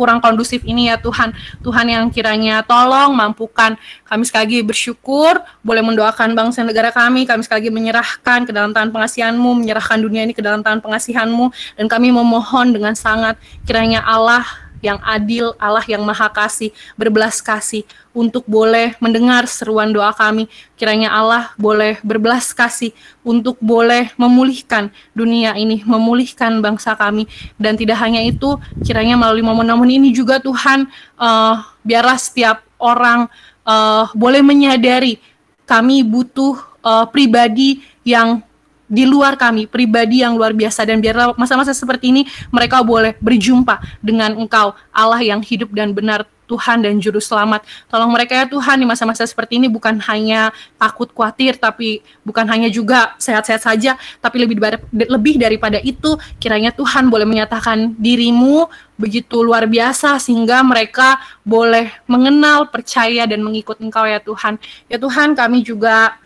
kurang 0.00 0.24
kondusif 0.24 0.64
ini 0.64 0.88
ya 0.88 0.96
Tuhan. 0.96 1.36
Tuhan 1.60 1.86
yang 1.92 2.08
kiranya 2.08 2.64
tolong 2.64 3.12
mampukan 3.12 3.76
kami 4.08 4.24
sekali 4.24 4.42
lagi 4.48 4.58
bersyukur 4.64 5.36
boleh 5.60 5.84
mendoakan 5.84 6.32
bangsa 6.32 6.64
negara 6.64 6.88
kami. 6.88 7.28
Kami 7.28 7.44
sekali 7.44 7.68
lagi 7.68 7.70
menyerahkan 7.76 8.48
ke 8.48 8.52
dalam 8.56 8.72
tangan 8.72 8.88
pengasihanmu, 8.96 9.60
menyerahkan 9.60 10.00
dunia 10.00 10.24
ini 10.24 10.32
ke 10.32 10.40
dalam 10.40 10.64
tangan 10.64 10.80
pengasihanmu 10.80 11.52
dan 11.76 11.84
kami 11.84 12.08
memohon 12.08 12.72
dengan 12.72 12.96
sangat 12.96 13.36
kiranya 13.68 14.00
Allah 14.00 14.40
yang 14.80 14.98
adil, 15.04 15.52
Allah 15.60 15.84
yang 15.86 16.02
maha 16.04 16.28
kasih, 16.32 16.72
berbelas 16.96 17.40
kasih 17.40 17.84
untuk 18.10 18.42
boleh 18.48 18.96
mendengar 18.98 19.46
seruan 19.46 19.92
doa 19.94 20.10
kami. 20.12 20.50
Kiranya 20.74 21.14
Allah 21.14 21.52
boleh 21.56 22.00
berbelas 22.02 22.50
kasih 22.50 22.90
untuk 23.22 23.56
boleh 23.60 24.10
memulihkan 24.16 24.90
dunia 25.14 25.54
ini, 25.54 25.84
memulihkan 25.84 26.58
bangsa 26.60 26.96
kami. 26.96 27.28
Dan 27.60 27.76
tidak 27.76 28.00
hanya 28.02 28.24
itu, 28.24 28.56
kiranya 28.82 29.14
melalui 29.14 29.44
momen-momen 29.44 29.88
ini 30.00 30.10
juga 30.10 30.42
Tuhan, 30.42 30.88
uh, 31.20 31.54
biarlah 31.84 32.18
setiap 32.18 32.64
orang 32.80 33.28
uh, 33.68 34.08
boleh 34.16 34.40
menyadari 34.40 35.20
kami 35.68 36.02
butuh 36.02 36.58
uh, 36.82 37.06
pribadi 37.06 37.84
yang 38.02 38.42
di 38.90 39.06
luar 39.06 39.38
kami, 39.38 39.70
pribadi 39.70 40.26
yang 40.26 40.34
luar 40.34 40.50
biasa 40.50 40.82
dan 40.82 40.98
biarlah 40.98 41.38
masa-masa 41.38 41.70
seperti 41.70 42.10
ini 42.10 42.22
mereka 42.50 42.82
boleh 42.82 43.14
berjumpa 43.22 43.78
dengan 44.02 44.34
Engkau, 44.34 44.74
Allah 44.90 45.22
yang 45.22 45.38
hidup 45.38 45.70
dan 45.70 45.94
benar, 45.94 46.26
Tuhan 46.50 46.82
dan 46.82 46.98
juru 46.98 47.22
selamat. 47.22 47.62
Tolong 47.86 48.10
mereka 48.10 48.34
ya 48.34 48.42
Tuhan 48.50 48.82
di 48.82 48.86
masa-masa 48.90 49.22
seperti 49.22 49.62
ini 49.62 49.70
bukan 49.70 50.02
hanya 50.10 50.50
takut 50.74 51.06
khawatir 51.14 51.54
tapi 51.54 52.02
bukan 52.26 52.42
hanya 52.50 52.66
juga 52.66 53.14
sehat-sehat 53.22 53.62
saja 53.62 53.94
tapi 54.18 54.42
lebih 54.42 54.58
lebih 54.90 55.38
daripada 55.38 55.78
itu 55.78 56.18
kiranya 56.42 56.74
Tuhan 56.74 57.06
boleh 57.06 57.22
menyatakan 57.22 57.94
dirimu 57.94 58.66
begitu 58.98 59.46
luar 59.46 59.70
biasa 59.70 60.18
sehingga 60.18 60.66
mereka 60.66 61.22
boleh 61.46 61.94
mengenal, 62.10 62.66
percaya 62.66 63.30
dan 63.30 63.46
mengikut 63.46 63.78
Engkau 63.78 64.02
ya 64.04 64.18
Tuhan. 64.18 64.58
Ya 64.90 64.98
Tuhan, 64.98 65.38
kami 65.38 65.62
juga 65.62 66.18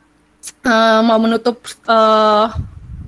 uh, 0.65 1.01
mau 1.05 1.19
menutup 1.21 1.61
uh, 1.89 2.53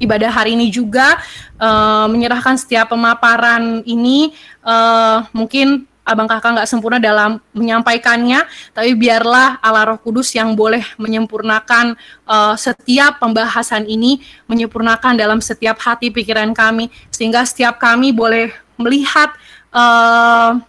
ibadah 0.00 0.28
hari 0.28 0.56
ini 0.56 0.68
juga 0.68 1.16
uh, 1.56 2.06
menyerahkan 2.08 2.56
setiap 2.60 2.92
pemaparan 2.92 3.80
ini 3.88 4.32
uh, 4.64 5.24
mungkin 5.32 5.88
abang 6.06 6.30
kakak 6.30 6.54
nggak 6.54 6.70
sempurna 6.70 7.02
dalam 7.02 7.42
menyampaikannya, 7.50 8.46
tapi 8.70 8.94
biarlah 8.94 9.58
Allah 9.58 9.90
Roh 9.90 9.98
Kudus 9.98 10.30
yang 10.38 10.54
boleh 10.54 10.86
menyempurnakan 11.02 11.98
uh, 12.30 12.54
setiap 12.54 13.18
pembahasan 13.18 13.90
ini, 13.90 14.22
menyempurnakan 14.46 15.18
dalam 15.18 15.42
setiap 15.42 15.82
hati 15.82 16.14
pikiran 16.14 16.54
kami, 16.54 16.94
sehingga 17.10 17.42
setiap 17.42 17.82
kami 17.82 18.14
boleh 18.14 18.54
melihat 18.78 19.34
uh, 19.74 20.62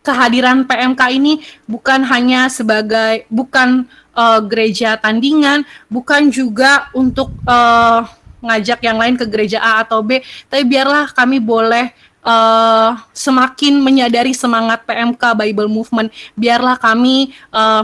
kehadiran 0.00 0.64
PMK 0.64 1.02
ini 1.12 1.44
bukan 1.68 2.00
hanya 2.08 2.48
sebagai 2.48 3.28
bukan 3.28 3.84
uh, 4.16 4.40
gereja 4.40 4.96
tandingan, 4.96 5.68
bukan 5.92 6.32
juga 6.32 6.88
untuk 6.96 7.30
uh, 7.44 8.08
ngajak 8.40 8.80
yang 8.80 8.96
lain 8.96 9.14
ke 9.20 9.28
gereja 9.28 9.60
A 9.60 9.84
atau 9.84 10.00
B, 10.00 10.24
tapi 10.48 10.64
biarlah 10.64 11.12
kami 11.12 11.36
boleh 11.36 11.92
uh, 12.24 12.96
semakin 13.12 13.78
menyadari 13.78 14.32
semangat 14.32 14.82
PMK 14.88 15.22
Bible 15.36 15.68
Movement. 15.68 16.08
Biarlah 16.32 16.80
kami 16.80 17.36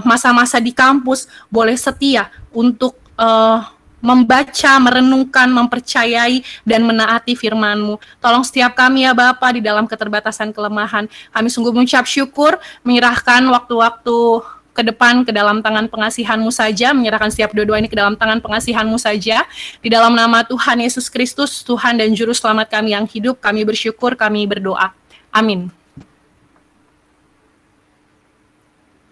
masa-masa 0.03 0.57
uh, 0.59 0.65
di 0.65 0.73
kampus 0.73 1.29
boleh 1.53 1.77
setia 1.77 2.33
untuk 2.53 2.97
uh, 3.21 3.65
membaca, 4.03 4.73
merenungkan, 4.83 5.47
mempercayai, 5.47 6.43
dan 6.67 6.83
menaati 6.83 7.39
firman-Mu. 7.39 8.03
Tolong 8.19 8.43
setiap 8.43 8.75
kami 8.75 9.07
ya 9.07 9.15
Bapa 9.15 9.55
di 9.55 9.63
dalam 9.63 9.87
keterbatasan 9.87 10.51
kelemahan. 10.51 11.07
Kami 11.31 11.49
sungguh 11.49 11.71
mengucap 11.71 12.05
syukur, 12.05 12.59
menyerahkan 12.83 13.47
waktu-waktu 13.47 14.43
ke 14.73 14.81
depan 14.81 15.23
ke 15.29 15.33
dalam 15.33 15.61
tangan 15.61 15.87
pengasihanmu 15.93 16.49
saja, 16.49 16.97
menyerahkan 16.97 17.29
setiap 17.29 17.53
dua-dua 17.53 17.77
ini 17.77 17.93
ke 17.93 17.97
dalam 17.97 18.17
tangan 18.17 18.41
pengasihanmu 18.41 18.97
saja. 18.97 19.45
Di 19.85 19.89
dalam 19.93 20.17
nama 20.17 20.41
Tuhan 20.49 20.81
Yesus 20.81 21.13
Kristus, 21.13 21.61
Tuhan 21.61 22.01
dan 22.01 22.13
Juru 22.17 22.33
Selamat 22.33 22.73
kami 22.73 22.97
yang 22.97 23.05
hidup, 23.05 23.39
kami 23.39 23.69
bersyukur, 23.69 24.17
kami 24.17 24.49
berdoa. 24.49 24.97
Amin. 25.29 25.69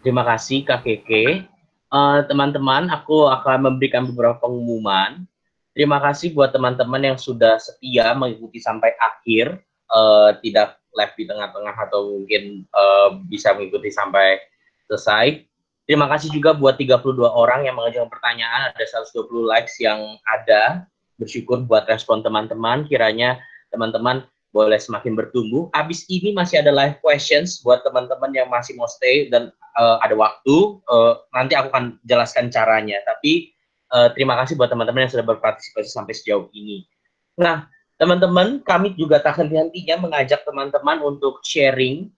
Terima 0.00 0.24
kasih 0.24 0.64
Kak 0.64 0.80
Keke. 0.80 1.44
Uh, 1.92 2.24
teman-teman, 2.24 2.88
aku 2.88 3.28
akan 3.28 3.68
memberikan 3.68 4.08
beberapa 4.08 4.48
pengumuman. 4.48 5.28
Terima 5.76 6.00
kasih 6.00 6.32
buat 6.32 6.56
teman-teman 6.56 7.12
yang 7.12 7.18
sudah 7.20 7.60
setia 7.60 8.16
mengikuti 8.16 8.62
sampai 8.62 8.96
akhir, 8.96 9.60
uh, 9.92 10.32
tidak 10.40 10.80
live 10.96 11.14
di 11.14 11.24
tengah-tengah 11.28 11.76
atau 11.76 12.16
mungkin 12.16 12.64
uh, 12.72 13.20
bisa 13.28 13.52
mengikuti 13.52 13.92
sampai 13.92 14.40
selesai. 14.88 15.49
Terima 15.90 16.06
kasih 16.06 16.30
juga 16.30 16.54
buat 16.54 16.78
32 16.78 17.18
orang 17.18 17.66
yang 17.66 17.74
mengajukan 17.74 18.06
pertanyaan, 18.06 18.70
ada 18.70 18.78
120 18.78 19.26
likes 19.42 19.74
yang 19.82 20.22
ada. 20.22 20.86
Bersyukur 21.18 21.66
buat 21.66 21.82
respon 21.90 22.22
teman-teman, 22.22 22.86
kiranya 22.86 23.42
teman-teman 23.74 24.22
boleh 24.54 24.78
semakin 24.78 25.18
bertumbuh. 25.18 25.66
Abis 25.74 26.06
ini 26.06 26.30
masih 26.30 26.62
ada 26.62 26.70
live 26.70 27.02
questions 27.02 27.58
buat 27.66 27.82
teman-teman 27.82 28.30
yang 28.30 28.46
masih 28.46 28.78
mau 28.78 28.86
stay 28.86 29.34
dan 29.34 29.50
uh, 29.82 29.98
ada 29.98 30.14
waktu. 30.14 30.78
Uh, 30.86 31.26
nanti 31.34 31.58
aku 31.58 31.74
akan 31.74 31.98
jelaskan 32.06 32.54
caranya. 32.54 33.02
Tapi 33.02 33.50
uh, 33.90 34.14
terima 34.14 34.38
kasih 34.38 34.54
buat 34.54 34.70
teman-teman 34.70 35.10
yang 35.10 35.12
sudah 35.18 35.26
berpartisipasi 35.26 35.90
sampai 35.90 36.14
sejauh 36.14 36.46
ini. 36.54 36.86
Nah, 37.34 37.66
teman-teman, 37.98 38.62
kami 38.62 38.94
juga 38.94 39.18
tak 39.18 39.42
henti-hentinya 39.42 40.06
mengajak 40.06 40.46
teman-teman 40.46 41.02
untuk 41.02 41.42
sharing 41.42 42.14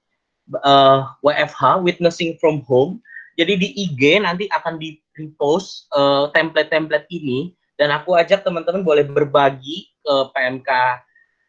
uh, 0.61 1.09
WFH, 1.25 1.81
Witnessing 1.81 2.37
from 2.37 2.61
Home 2.69 3.01
jadi 3.39 3.57
di 3.57 3.69
IG 3.73 4.21
nanti 4.21 4.45
akan 4.53 4.77
di 4.77 5.01
repost 5.17 5.89
uh, 5.97 6.29
template-template 6.37 7.09
ini 7.09 7.53
dan 7.81 7.89
aku 7.93 8.15
ajak 8.17 8.45
teman-teman 8.45 8.85
boleh 8.85 9.09
berbagi 9.09 9.89
ke 10.05 10.15
PMK 10.37 10.71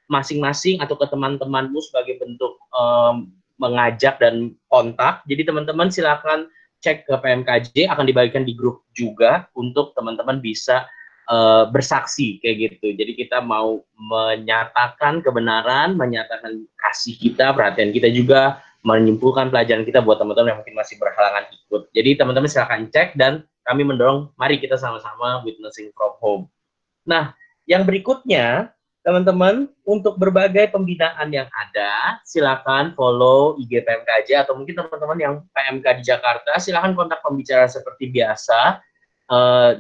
masing-masing 0.08 0.80
atau 0.80 0.96
ke 0.96 1.06
teman-temanmu 1.08 1.80
sebagai 1.84 2.20
bentuk 2.20 2.56
um, 2.76 3.32
mengajak 3.60 4.20
dan 4.20 4.56
kontak. 4.68 5.24
Jadi 5.28 5.48
teman-teman 5.48 5.88
silakan 5.88 6.50
cek 6.84 7.08
ke 7.08 7.16
PMKJ 7.16 7.88
akan 7.88 8.06
dibagikan 8.08 8.44
di 8.44 8.52
grup 8.56 8.84
juga 8.92 9.48
untuk 9.56 9.96
teman-teman 9.96 10.44
bisa 10.44 10.84
uh, 11.32 11.68
bersaksi 11.72 12.44
kayak 12.44 12.80
gitu. 12.80 12.92
Jadi 12.96 13.16
kita 13.16 13.40
mau 13.40 13.80
menyatakan 13.96 15.24
kebenaran, 15.24 15.96
menyatakan 15.96 16.68
kasih 16.76 17.16
kita, 17.16 17.56
perhatian 17.56 17.96
kita 17.96 18.12
juga 18.12 18.60
menyimpulkan 18.84 19.48
pelajaran 19.48 19.88
kita 19.88 20.04
buat 20.04 20.20
teman-teman 20.20 20.54
yang 20.54 20.60
mungkin 20.60 20.76
masih 20.76 21.00
berhalangan 21.00 21.48
ikut. 21.50 21.88
Jadi 21.96 22.20
teman-teman 22.20 22.52
silahkan 22.52 22.84
cek 22.92 23.16
dan 23.16 23.48
kami 23.64 23.88
mendorong 23.88 24.36
mari 24.36 24.60
kita 24.60 24.76
sama-sama 24.76 25.40
witnessing 25.48 25.90
from 25.96 26.14
home. 26.20 26.44
Nah, 27.08 27.32
yang 27.64 27.88
berikutnya 27.88 28.76
teman-teman 29.04 29.68
untuk 29.84 30.16
berbagai 30.16 30.72
pembinaan 30.72 31.28
yang 31.32 31.48
ada 31.52 32.24
silakan 32.24 32.96
follow 32.96 33.60
IG 33.60 33.84
PMKJ 33.84 34.48
atau 34.48 34.56
mungkin 34.56 34.80
teman-teman 34.80 35.20
yang 35.20 35.34
PMK 35.52 35.86
di 36.00 36.04
Jakarta 36.08 36.56
silakan 36.56 36.96
kontak 36.96 37.20
pembicara 37.20 37.68
seperti 37.68 38.08
biasa 38.12 38.80
uh, 39.28 39.80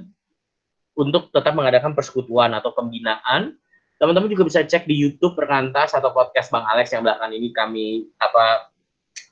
untuk 1.00 1.32
tetap 1.32 1.56
mengadakan 1.56 1.96
persekutuan 1.96 2.52
atau 2.52 2.76
pembinaan 2.76 3.56
teman-teman 3.96 4.28
juga 4.28 4.44
bisa 4.44 4.60
cek 4.60 4.84
di 4.84 5.00
YouTube 5.00 5.40
Perkantas 5.40 5.96
atau 5.96 6.12
podcast 6.12 6.52
Bang 6.52 6.68
Alex 6.68 6.92
yang 6.92 7.08
belakangan 7.08 7.32
ini 7.32 7.56
kami 7.56 7.88
apa 8.20 8.73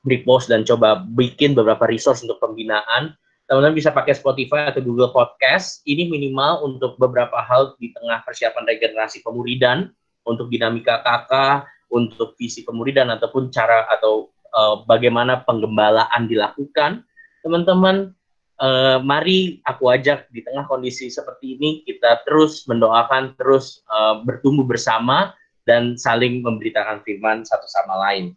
repost 0.05 0.49
dan 0.49 0.65
coba 0.65 1.05
bikin 1.13 1.53
beberapa 1.53 1.85
resource 1.85 2.25
untuk 2.25 2.41
pembinaan. 2.41 3.13
Teman-teman 3.45 3.75
bisa 3.75 3.91
pakai 3.91 4.15
Spotify 4.15 4.71
atau 4.71 4.79
Google 4.79 5.11
Podcast. 5.11 5.83
Ini 5.83 6.07
minimal 6.07 6.63
untuk 6.63 6.95
beberapa 6.95 7.43
hal 7.43 7.75
di 7.77 7.91
tengah 7.91 8.23
persiapan 8.23 8.63
regenerasi 8.63 9.19
pemuridan, 9.21 9.91
untuk 10.23 10.47
dinamika 10.47 11.03
kakak, 11.03 11.67
untuk 11.91 12.33
visi 12.39 12.63
pemuridan 12.63 13.11
ataupun 13.11 13.51
cara 13.51 13.85
atau 13.91 14.31
uh, 14.55 14.87
bagaimana 14.87 15.43
penggembalaan 15.43 16.31
dilakukan. 16.31 17.03
Teman-teman, 17.43 18.15
uh, 18.63 18.97
mari 19.03 19.59
aku 19.67 19.91
ajak 19.91 20.31
di 20.31 20.39
tengah 20.45 20.63
kondisi 20.69 21.11
seperti 21.11 21.59
ini 21.59 21.69
kita 21.83 22.23
terus 22.23 22.63
mendoakan, 22.71 23.35
terus 23.35 23.83
uh, 23.91 24.23
bertumbuh 24.23 24.63
bersama 24.63 25.35
dan 25.67 25.99
saling 25.99 26.41
memberitakan 26.41 27.03
firman 27.03 27.43
satu 27.43 27.67
sama 27.67 27.99
lain. 28.09 28.33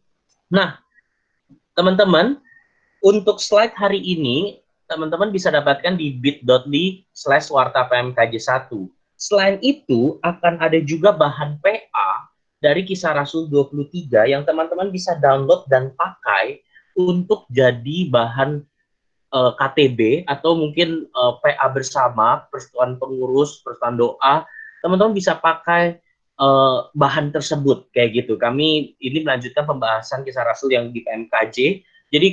Nah, 0.52 0.83
teman-teman, 1.74 2.38
untuk 3.04 3.42
slide 3.42 3.76
hari 3.76 4.00
ini, 4.00 4.64
teman-teman 4.88 5.28
bisa 5.28 5.52
dapatkan 5.52 5.98
di 5.98 6.16
bit.ly 6.16 7.04
slash 7.12 7.52
warta 7.52 7.84
PMKJ1. 7.90 8.70
Selain 9.14 9.60
itu, 9.60 10.16
akan 10.24 10.58
ada 10.62 10.78
juga 10.80 11.12
bahan 11.14 11.60
PA 11.60 12.10
dari 12.64 12.86
kisah 12.86 13.12
Rasul 13.12 13.52
23 13.52 14.32
yang 14.32 14.42
teman-teman 14.48 14.88
bisa 14.88 15.18
download 15.20 15.68
dan 15.68 15.92
pakai 15.92 16.64
untuk 16.96 17.44
jadi 17.52 18.08
bahan 18.08 18.62
uh, 19.34 19.50
eh, 19.50 19.52
KTB 19.58 20.00
atau 20.30 20.56
mungkin 20.56 21.10
uh, 21.12 21.36
eh, 21.42 21.54
PA 21.58 21.66
bersama, 21.68 22.46
persatuan 22.48 22.96
pengurus, 22.96 23.60
persatuan 23.60 23.98
doa. 23.98 24.46
Teman-teman 24.80 25.12
bisa 25.12 25.36
pakai 25.36 26.03
uh, 26.38 26.88
bahan 26.94 27.30
tersebut 27.30 27.90
kayak 27.94 28.24
gitu. 28.24 28.34
Kami 28.38 28.94
ini 28.98 29.18
melanjutkan 29.22 29.66
pembahasan 29.66 30.26
kisah 30.26 30.46
Rasul 30.46 30.74
yang 30.74 30.90
di 30.90 31.02
PMKJ. 31.02 31.82
Jadi 32.10 32.28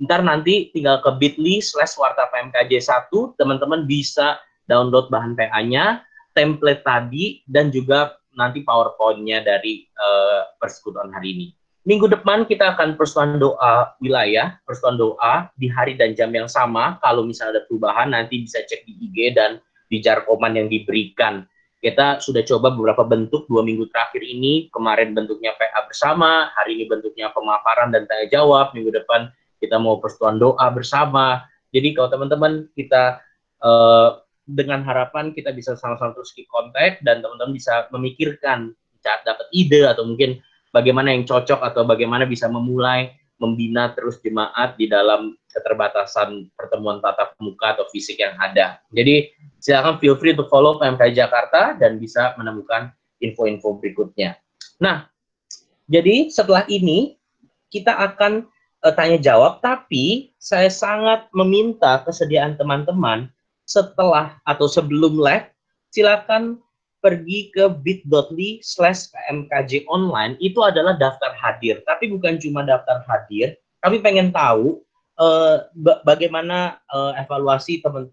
ntar 0.00 0.24
nanti 0.24 0.72
tinggal 0.72 1.04
ke 1.04 1.10
bit.ly 1.20 1.60
slash 1.60 2.00
warta 2.00 2.26
PMKJ 2.32 2.80
1, 2.80 3.36
teman-teman 3.36 3.84
bisa 3.84 4.40
download 4.64 5.12
bahan 5.12 5.36
PA-nya, 5.36 6.06
template 6.32 6.86
tadi, 6.86 7.44
dan 7.44 7.68
juga 7.68 8.16
nanti 8.38 8.62
PowerPoint-nya 8.62 9.42
dari 9.42 9.84
uh, 9.98 10.46
persekutuan 10.56 11.10
hari 11.10 11.34
ini. 11.34 11.48
minggu 11.80 12.12
depan 12.12 12.44
kita 12.44 12.76
akan 12.76 12.94
persoalan 12.94 13.40
doa 13.40 13.96
wilayah, 14.04 14.60
persoalan 14.68 15.00
doa 15.00 15.48
di 15.56 15.66
hari 15.66 15.96
dan 15.96 16.12
jam 16.12 16.28
yang 16.30 16.46
sama. 16.46 17.00
Kalau 17.00 17.24
misalnya 17.24 17.58
ada 17.58 17.62
perubahan, 17.66 18.12
nanti 18.12 18.44
bisa 18.44 18.62
cek 18.62 18.84
di 18.84 18.94
IG 19.08 19.32
dan 19.34 19.58
di 19.88 19.98
jarkoman 19.98 20.60
yang 20.60 20.68
diberikan. 20.68 21.48
Kita 21.80 22.20
sudah 22.20 22.44
coba 22.44 22.76
beberapa 22.76 23.08
bentuk 23.08 23.48
dua 23.48 23.64
minggu 23.64 23.88
terakhir 23.88 24.20
ini. 24.20 24.68
Kemarin 24.68 25.16
bentuknya 25.16 25.56
PA 25.56 25.88
bersama, 25.88 26.52
hari 26.52 26.76
ini 26.76 26.84
bentuknya 26.84 27.32
pemaparan 27.32 27.88
dan 27.88 28.04
tanya 28.04 28.28
jawab. 28.28 28.76
Minggu 28.76 28.92
depan 28.92 29.32
kita 29.56 29.80
mau 29.80 29.96
persetujuan 29.96 30.36
doa 30.36 30.66
bersama. 30.68 31.40
Jadi 31.72 31.96
kalau 31.96 32.12
teman-teman 32.12 32.68
kita 32.76 33.24
uh, 33.64 34.20
dengan 34.44 34.82
harapan 34.82 35.30
kita 35.32 35.54
bisa 35.56 35.72
sama-sama 35.78 36.12
terus 36.12 36.36
di 36.36 36.44
kontak 36.44 37.00
dan 37.00 37.22
teman-teman 37.24 37.54
bisa 37.54 37.86
memikirkan 37.94 38.74
dapat 39.00 39.48
ide 39.56 39.88
atau 39.88 40.04
mungkin 40.04 40.36
bagaimana 40.74 41.14
yang 41.14 41.24
cocok 41.24 41.64
atau 41.64 41.88
bagaimana 41.88 42.28
bisa 42.28 42.50
memulai 42.50 43.14
membina 43.40 43.96
terus 43.96 44.20
jemaat 44.20 44.76
di 44.76 44.84
dalam 44.84 45.32
keterbatasan 45.48 46.52
pertemuan 46.52 47.00
tatap 47.00 47.32
muka 47.40 47.72
atau 47.72 47.88
fisik 47.88 48.20
yang 48.20 48.36
ada. 48.36 48.84
Jadi 48.92 49.32
silakan 49.60 50.00
feel 50.00 50.16
free 50.16 50.32
to 50.32 50.48
follow 50.48 50.80
PMK 50.80 51.12
Jakarta 51.12 51.76
dan 51.76 52.00
bisa 52.00 52.32
menemukan 52.40 52.90
info-info 53.20 53.76
berikutnya. 53.76 54.40
Nah, 54.80 55.06
jadi 55.86 56.32
setelah 56.32 56.64
ini 56.66 57.20
kita 57.68 57.92
akan 57.92 58.48
uh, 58.82 58.92
tanya 58.96 59.20
jawab, 59.20 59.60
tapi 59.60 60.32
saya 60.40 60.72
sangat 60.72 61.28
meminta 61.36 62.00
kesediaan 62.02 62.56
teman-teman 62.56 63.28
setelah 63.68 64.40
atau 64.48 64.66
sebelum 64.66 65.20
live, 65.20 65.46
silakan 65.94 66.58
pergi 67.00 67.48
ke 67.54 67.64
bit.ly 67.80 68.60
slash 68.60 69.08
pmkj 69.12 69.88
online 69.88 70.36
itu 70.42 70.60
adalah 70.60 70.96
daftar 70.96 71.32
hadir. 71.36 71.80
Tapi 71.88 72.12
bukan 72.12 72.36
cuma 72.40 72.64
daftar 72.66 73.00
hadir, 73.08 73.56
kami 73.80 74.00
pengen 74.04 74.32
tahu 74.32 74.84
uh, 75.16 75.68
bagaimana 76.04 76.80
uh, 76.92 77.16
evaluasi 77.16 77.80
teman 77.80 78.08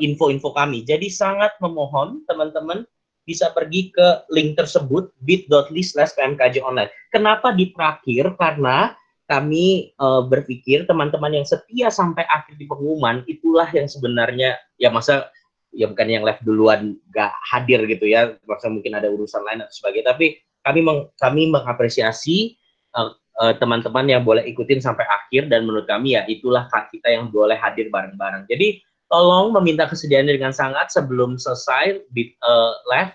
info-info 0.00 0.56
kami. 0.56 0.84
Jadi 0.86 1.12
sangat 1.12 1.52
memohon 1.60 2.24
teman-teman 2.24 2.88
bisa 3.28 3.52
pergi 3.52 3.92
ke 3.92 4.24
link 4.32 4.56
tersebut 4.56 5.12
bit.ly 5.20 5.84
slash 5.84 6.16
pmkj 6.16 6.64
online. 6.64 6.88
Kenapa 7.12 7.52
di 7.52 7.68
terakhir? 7.76 8.32
Karena 8.40 8.96
kami 9.28 9.92
uh, 10.00 10.24
berpikir 10.24 10.88
teman-teman 10.88 11.36
yang 11.36 11.44
setia 11.44 11.92
sampai 11.92 12.24
akhir 12.32 12.56
di 12.56 12.64
pengumuman 12.64 13.20
itulah 13.28 13.68
yang 13.76 13.84
sebenarnya 13.84 14.56
ya 14.80 14.88
masa 14.88 15.28
ya 15.68 15.84
bukan 15.84 16.08
yang 16.08 16.24
live 16.24 16.40
duluan 16.40 16.96
gak 17.12 17.36
hadir 17.44 17.84
gitu 17.84 18.08
ya 18.08 18.40
masa 18.48 18.72
mungkin 18.72 18.96
ada 18.96 19.12
urusan 19.12 19.44
lain 19.44 19.68
atau 19.68 19.74
sebagainya 19.84 20.16
tapi 20.16 20.40
kami 20.64 20.80
meng, 20.80 21.12
kami 21.20 21.52
mengapresiasi 21.52 22.56
teman 22.88 23.12
uh, 23.36 23.54
teman-teman 23.60 24.06
yang 24.08 24.24
boleh 24.24 24.48
ikutin 24.48 24.80
sampai 24.80 25.04
akhir 25.04 25.52
dan 25.52 25.68
menurut 25.68 25.84
kami 25.84 26.16
ya 26.16 26.24
itulah 26.24 26.64
kita 26.88 27.12
yang 27.12 27.28
boleh 27.28 27.60
hadir 27.60 27.92
bareng-bareng 27.92 28.48
jadi 28.48 28.80
tolong 29.08 29.56
meminta 29.56 29.88
kesediaannya 29.88 30.36
dengan 30.36 30.54
sangat 30.54 30.92
sebelum 30.92 31.40
selesai 31.40 32.04
bit, 32.12 32.36
uh, 32.44 32.76
live 32.88 33.12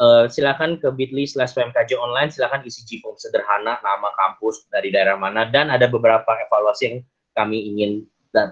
uh, 0.00 0.24
silakan 0.28 0.80
ke 0.80 0.88
bit.ly 0.92 1.28
slash 1.28 1.52
PMKJ 1.52 1.96
online 1.96 2.32
silakan 2.32 2.64
isi 2.64 2.84
Gform 2.88 3.16
sederhana 3.20 3.80
nama 3.80 4.08
kampus 4.16 4.64
dari 4.72 4.92
daerah 4.92 5.16
mana 5.16 5.48
dan 5.48 5.68
ada 5.68 5.88
beberapa 5.88 6.36
evaluasi 6.48 6.82
yang 6.88 6.96
kami 7.36 7.68
ingin 7.76 8.08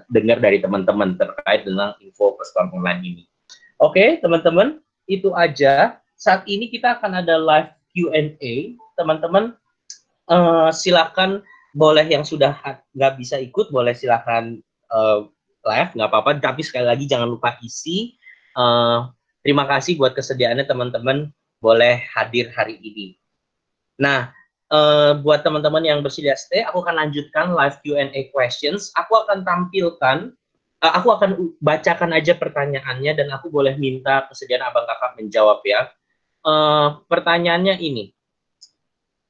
dengar 0.09 0.41
dari 0.41 0.57
teman-teman 0.61 1.13
terkait 1.17 1.65
dengan 1.65 1.93
info 2.01 2.33
persekolah 2.33 2.73
online 2.73 3.01
ini. 3.05 3.23
Oke, 3.77 4.17
teman-teman, 4.23 4.81
itu 5.05 5.29
aja. 5.35 5.99
Saat 6.15 6.47
ini 6.49 6.71
kita 6.71 6.97
akan 6.97 7.21
ada 7.21 7.35
live 7.37 7.69
Q&A. 7.93 8.73
Teman-teman, 8.95 9.53
uh, 10.31 10.71
silakan 10.71 11.43
boleh 11.75 12.07
yang 12.07 12.23
sudah 12.23 12.55
nggak 12.95 13.13
bisa 13.19 13.35
ikut, 13.37 13.69
boleh 13.69 13.91
silakan 13.93 14.63
uh, 14.89 15.27
live, 15.65 15.91
nggak 15.97 16.09
apa-apa. 16.09 16.37
Tapi 16.39 16.61
sekali 16.61 16.85
lagi 16.85 17.09
jangan 17.09 17.27
lupa 17.27 17.57
isi. 17.65 18.15
Uh, 18.55 19.09
terima 19.41 19.65
kasih 19.65 19.99
buat 19.99 20.13
kesediaannya 20.15 20.63
teman-teman 20.69 21.33
boleh 21.59 22.05
hadir 22.13 22.53
hari 22.53 22.77
ini. 22.79 23.17
Nah, 23.99 24.31
uh, 24.69 25.17
buat 25.19 25.41
teman-teman 25.41 25.81
yang 25.81 25.99
bersedia 26.05 26.37
stay, 26.37 26.61
aku 26.61 26.85
akan 26.85 26.95
lanjutkan 27.01 27.51
live 27.51 27.77
Q&A 27.81 28.31
questions. 28.31 28.93
Aku 28.95 29.17
akan 29.25 29.41
tampilkan 29.43 30.31
uh, 30.85 30.93
aku 31.01 31.07
akan 31.17 31.57
bacakan 31.61 32.13
aja 32.13 32.37
pertanyaannya 32.37 33.11
dan 33.17 33.27
aku 33.33 33.49
boleh 33.49 33.73
minta 33.81 34.29
kesediaan 34.29 34.65
abang 34.65 34.85
kakak 34.85 35.17
menjawab 35.17 35.59
ya. 35.65 35.89
Uh, 36.45 37.01
pertanyaannya 37.09 37.81
ini, 37.81 38.13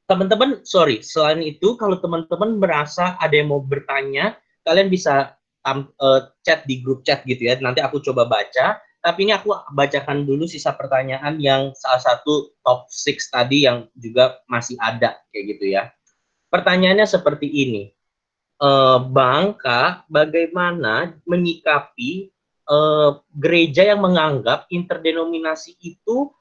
teman-teman, 0.06 0.68
sorry, 0.68 1.00
selain 1.00 1.40
itu 1.40 1.80
kalau 1.80 1.96
teman-teman 2.04 2.60
merasa 2.60 3.16
ada 3.24 3.32
yang 3.32 3.56
mau 3.56 3.64
bertanya, 3.64 4.36
kalian 4.68 4.92
bisa 4.92 5.40
um, 5.66 5.90
uh, 6.00 6.30
chat 6.46 6.64
di 6.70 6.80
grup 6.86 7.02
chat 7.02 7.26
gitu 7.26 7.50
ya. 7.50 7.58
Nanti 7.60 7.82
aku 7.82 8.00
coba 8.00 8.30
baca. 8.30 8.80
Tapi 9.06 9.20
ini 9.22 9.38
aku 9.38 9.54
bacakan 9.78 10.26
dulu 10.26 10.50
sisa 10.50 10.74
pertanyaan 10.74 11.38
yang 11.38 11.70
salah 11.78 12.02
satu 12.02 12.58
top 12.66 12.90
6 12.90 13.30
tadi 13.30 13.70
yang 13.70 13.86
juga 13.94 14.42
masih 14.50 14.82
ada 14.82 15.22
kayak 15.30 15.46
gitu 15.58 15.78
ya. 15.78 15.94
Pertanyaannya 16.50 17.06
seperti 17.06 17.46
ini 17.46 17.94
uh, 18.62 18.98
Bangka 19.02 20.08
bagaimana 20.10 21.14
menyikapi 21.28 22.34
uh, 22.70 23.22
gereja 23.36 23.94
yang 23.94 24.02
menganggap 24.04 24.70
interdenominasi 24.72 25.78
itu 25.82 26.32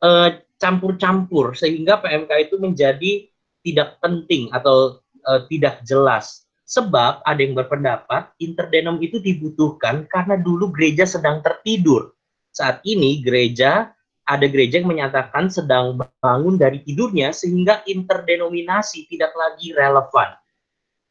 campur 0.00 0.08
eh, 0.08 0.30
campur-campur 0.60 1.46
sehingga 1.56 2.00
PMK 2.00 2.48
itu 2.48 2.56
menjadi 2.56 3.12
tidak 3.60 4.00
penting 4.00 4.48
atau 4.52 5.00
uh, 5.28 5.40
tidak 5.48 5.84
jelas. 5.84 6.48
Sebab 6.70 7.26
ada 7.26 7.40
yang 7.42 7.58
berpendapat 7.58 8.30
interdenom 8.38 9.02
itu 9.02 9.18
dibutuhkan 9.18 10.06
karena 10.06 10.38
dulu 10.38 10.70
gereja 10.70 11.02
sedang 11.02 11.42
tertidur. 11.42 12.14
Saat 12.54 12.78
ini 12.86 13.18
gereja 13.18 13.90
ada 14.22 14.46
gereja 14.46 14.78
yang 14.78 14.86
menyatakan 14.86 15.50
sedang 15.50 15.98
bangun 15.98 16.54
dari 16.54 16.78
tidurnya 16.86 17.34
sehingga 17.34 17.82
interdenominasi 17.90 19.10
tidak 19.10 19.34
lagi 19.34 19.74
relevan. 19.74 20.38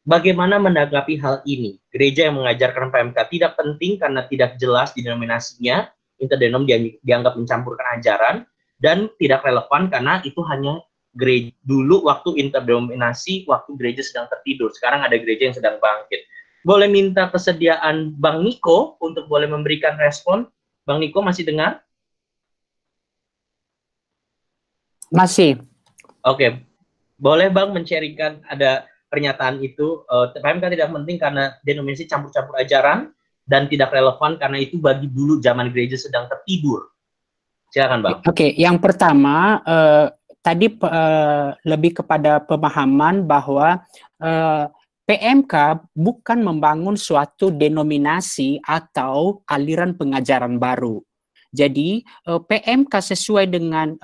Bagaimana 0.08 0.56
menanggapi 0.56 1.20
hal 1.20 1.44
ini? 1.44 1.76
Gereja 1.92 2.32
yang 2.32 2.40
mengajarkan 2.40 2.88
PMK 2.88 3.18
tidak 3.28 3.52
penting 3.60 4.00
karena 4.00 4.24
tidak 4.32 4.56
jelas 4.56 4.96
denominasinya, 4.96 5.92
interdenom 6.16 6.64
dianggap 7.04 7.36
mencampurkan 7.36 8.00
ajaran, 8.00 8.36
dan 8.80 9.12
tidak 9.20 9.44
relevan 9.44 9.92
karena 9.92 10.24
itu 10.24 10.40
hanya 10.48 10.80
gereja 11.20 11.52
dulu 11.60 12.08
waktu 12.08 12.40
interdenominasi, 12.40 13.44
waktu 13.44 13.76
gereja 13.76 14.00
sedang 14.00 14.26
tertidur. 14.32 14.72
Sekarang 14.72 15.04
ada 15.04 15.20
gereja 15.20 15.52
yang 15.52 15.56
sedang 15.56 15.76
bangkit. 15.76 16.24
Boleh 16.64 16.88
minta 16.88 17.28
kesediaan 17.28 18.16
Bang 18.16 18.40
Niko 18.40 18.96
untuk 19.04 19.28
boleh 19.28 19.48
memberikan 19.48 20.00
respon. 20.00 20.48
Bang 20.88 21.04
Niko 21.04 21.20
masih 21.20 21.44
dengar? 21.44 21.84
Masih. 25.12 25.60
Oke. 26.24 26.64
Boleh 27.20 27.52
Bang 27.52 27.76
mencairkan 27.76 28.40
ada 28.48 28.88
pernyataan 29.12 29.60
itu 29.60 30.06
uh, 30.08 30.32
eh, 30.32 30.40
PMK 30.40 30.64
tidak 30.72 30.88
penting 30.94 31.16
karena 31.20 31.44
denominasi 31.66 32.08
campur-campur 32.08 32.56
ajaran 32.56 33.12
dan 33.44 33.66
tidak 33.66 33.90
relevan 33.90 34.38
karena 34.38 34.62
itu 34.62 34.78
bagi 34.78 35.10
dulu 35.10 35.42
zaman 35.42 35.74
gereja 35.74 35.98
sedang 35.98 36.30
tertidur. 36.30 36.94
Silakan, 37.74 38.00
Bang. 38.02 38.18
Oke, 38.22 38.30
okay. 38.30 38.50
yang 38.54 38.78
pertama 38.78 39.62
uh, 39.66 40.06
tadi 40.40 40.72
uh, 40.80 41.54
lebih 41.64 42.02
kepada 42.02 42.40
pemahaman 42.44 43.24
bahwa 43.24 43.84
uh, 44.20 44.66
PMK 45.04 45.54
bukan 45.92 46.38
membangun 46.38 46.94
suatu 46.94 47.50
denominasi 47.50 48.62
atau 48.62 49.42
aliran 49.50 49.98
pengajaran 49.98 50.54
baru. 50.54 51.02
Jadi 51.50 52.06
PMK 52.22 52.94
sesuai 52.94 53.50
dengan 53.50 53.98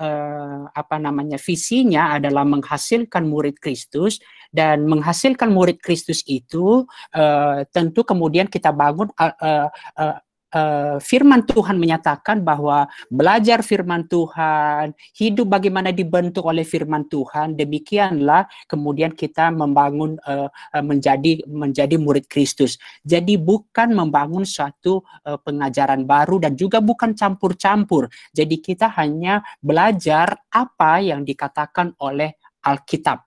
apa 0.75 0.99
namanya 0.99 1.39
visinya 1.39 2.11
adalah 2.11 2.43
menghasilkan 2.43 3.23
murid 3.23 3.55
Kristus 3.63 4.19
dan 4.51 4.87
menghasilkan 4.87 5.51
murid 5.51 5.79
Kristus 5.79 6.23
itu 6.27 6.87
uh, 7.15 7.59
tentu 7.71 8.03
kemudian 8.03 8.47
kita 8.47 8.71
bangun 8.71 9.11
uh, 9.19 9.67
uh, 9.95 10.17
Uh, 10.47 10.95
firman 11.03 11.43
Tuhan 11.43 11.75
menyatakan 11.75 12.39
bahwa 12.39 12.87
belajar 13.11 13.59
firman 13.59 14.07
Tuhan, 14.07 14.95
hidup 15.19 15.51
bagaimana 15.51 15.91
dibentuk 15.91 16.47
oleh 16.47 16.63
firman 16.63 17.03
Tuhan, 17.11 17.59
demikianlah 17.59 18.47
kemudian 18.71 19.11
kita 19.11 19.51
membangun 19.51 20.15
uh, 20.23 20.47
menjadi 20.79 21.43
menjadi 21.51 21.99
murid 21.99 22.31
Kristus. 22.31 22.79
Jadi 23.03 23.35
bukan 23.35 23.91
membangun 23.91 24.47
suatu 24.47 25.03
uh, 25.27 25.35
pengajaran 25.35 26.07
baru 26.07 26.39
dan 26.39 26.55
juga 26.55 26.79
bukan 26.79 27.11
campur-campur. 27.11 28.07
Jadi 28.31 28.63
kita 28.63 28.87
hanya 28.95 29.43
belajar 29.59 30.31
apa 30.47 31.03
yang 31.03 31.27
dikatakan 31.27 31.91
oleh 31.99 32.39
Alkitab. 32.63 33.26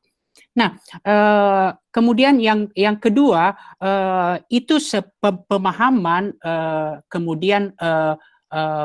Nah, 0.60 0.76
uh, 1.08 1.72
kemudian 1.88 2.36
yang 2.36 2.68
yang 2.76 3.00
kedua 3.00 3.56
uh, 3.80 4.36
itu 4.52 4.76
pemahaman 5.48 6.36
uh, 6.44 7.00
kemudian 7.08 7.72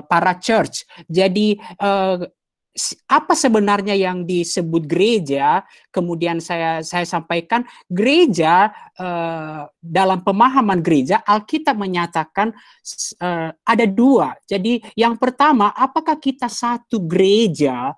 para 0.06 0.38
church. 0.38 0.86
Jadi 1.10 1.58
apa 3.10 3.34
sebenarnya 3.34 3.98
yang 3.98 4.22
disebut 4.22 4.86
gereja? 4.86 5.66
Kemudian 5.90 6.38
saya 6.38 6.86
saya 6.86 7.02
sampaikan 7.02 7.66
gereja 7.90 8.70
dalam 9.82 10.22
pemahaman 10.22 10.86
gereja 10.86 11.26
Alkitab 11.26 11.82
menyatakan 11.82 12.54
ada 13.66 13.86
dua. 13.90 14.38
Jadi 14.46 14.86
yang 14.94 15.18
pertama, 15.18 15.74
apakah 15.74 16.22
kita 16.22 16.46
satu 16.46 17.02
gereja 17.10 17.90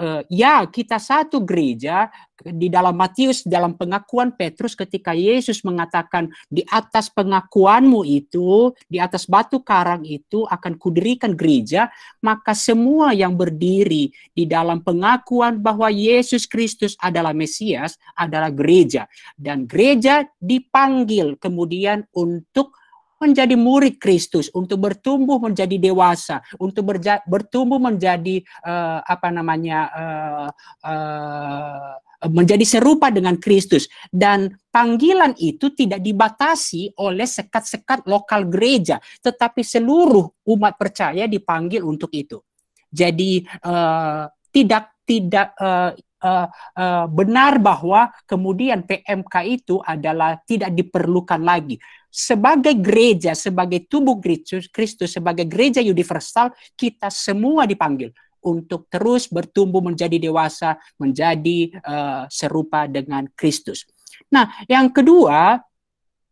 uh, 0.00 0.22
ya 0.30 0.66
kita 0.66 0.98
satu 0.98 1.42
gereja 1.42 2.10
di 2.42 2.66
dalam 2.66 2.98
Matius 2.98 3.46
dalam 3.46 3.78
pengakuan 3.78 4.34
Petrus 4.34 4.74
ketika 4.74 5.14
Yesus 5.14 5.62
mengatakan 5.62 6.28
di 6.50 6.66
atas 6.66 7.06
pengakuanmu 7.08 8.02
itu 8.02 8.74
di 8.90 8.98
atas 8.98 9.30
batu 9.30 9.62
karang 9.62 10.02
itu 10.02 10.42
akan 10.50 10.74
kudirikan 10.74 11.38
gereja 11.38 11.88
maka 12.20 12.52
semua 12.52 13.14
yang 13.14 13.38
berdiri 13.38 14.10
di 14.34 14.44
dalam 14.50 14.82
pengakuan 14.82 15.62
bahwa 15.62 15.86
Yesus 15.88 16.44
Kristus 16.50 16.98
adalah 16.98 17.30
Mesias 17.32 17.96
adalah 18.18 18.50
gereja. 18.50 19.06
Dan 19.34 19.66
gereja 19.66 20.26
dipanggil 20.38 21.38
kemudian 21.38 22.06
untuk 22.14 22.76
menjadi 23.20 23.54
murid 23.54 23.96
Kristus, 24.02 24.50
untuk 24.52 24.84
bertumbuh 24.84 25.38
menjadi 25.38 25.76
dewasa, 25.78 26.42
untuk 26.58 26.86
bertumbuh 27.26 27.78
menjadi 27.78 28.42
uh, 28.66 29.00
apa 29.04 29.28
namanya 29.30 29.78
uh, 29.92 30.48
uh, 30.84 31.94
menjadi 32.28 32.64
serupa 32.64 33.12
dengan 33.12 33.36
Kristus 33.36 33.88
dan 34.08 34.48
panggilan 34.72 35.36
itu 35.36 35.72
tidak 35.76 36.00
dibatasi 36.00 36.96
oleh 37.00 37.28
sekat-sekat 37.28 38.08
lokal 38.08 38.48
gereja, 38.48 39.00
tetapi 39.20 39.60
seluruh 39.60 40.44
umat 40.56 40.76
percaya 40.80 41.28
dipanggil 41.28 41.84
untuk 41.84 42.08
itu. 42.16 42.40
Jadi 42.88 43.44
uh, 43.66 44.30
tidak 44.54 45.02
tidak 45.04 45.52
uh, 45.60 45.92
uh, 46.24 46.48
uh, 46.78 47.06
benar 47.12 47.60
bahwa 47.60 48.08
kemudian 48.24 48.88
PMK 48.88 49.34
itu 49.44 49.76
adalah 49.84 50.40
tidak 50.48 50.72
diperlukan 50.72 51.42
lagi 51.44 51.76
sebagai 52.14 52.78
gereja, 52.78 53.34
sebagai 53.34 53.90
tubuh 53.90 54.22
Kristus, 54.22 54.70
Kristus 54.70 55.18
sebagai 55.18 55.42
gereja 55.50 55.82
universal, 55.82 56.54
kita 56.78 57.10
semua 57.10 57.66
dipanggil 57.66 58.14
untuk 58.38 58.86
terus 58.86 59.26
bertumbuh 59.26 59.82
menjadi 59.82 60.22
dewasa, 60.22 60.78
menjadi 60.94 61.74
uh, 61.82 62.22
serupa 62.30 62.86
dengan 62.86 63.26
Kristus. 63.34 63.82
Nah, 64.30 64.46
yang 64.70 64.94
kedua, 64.94 65.58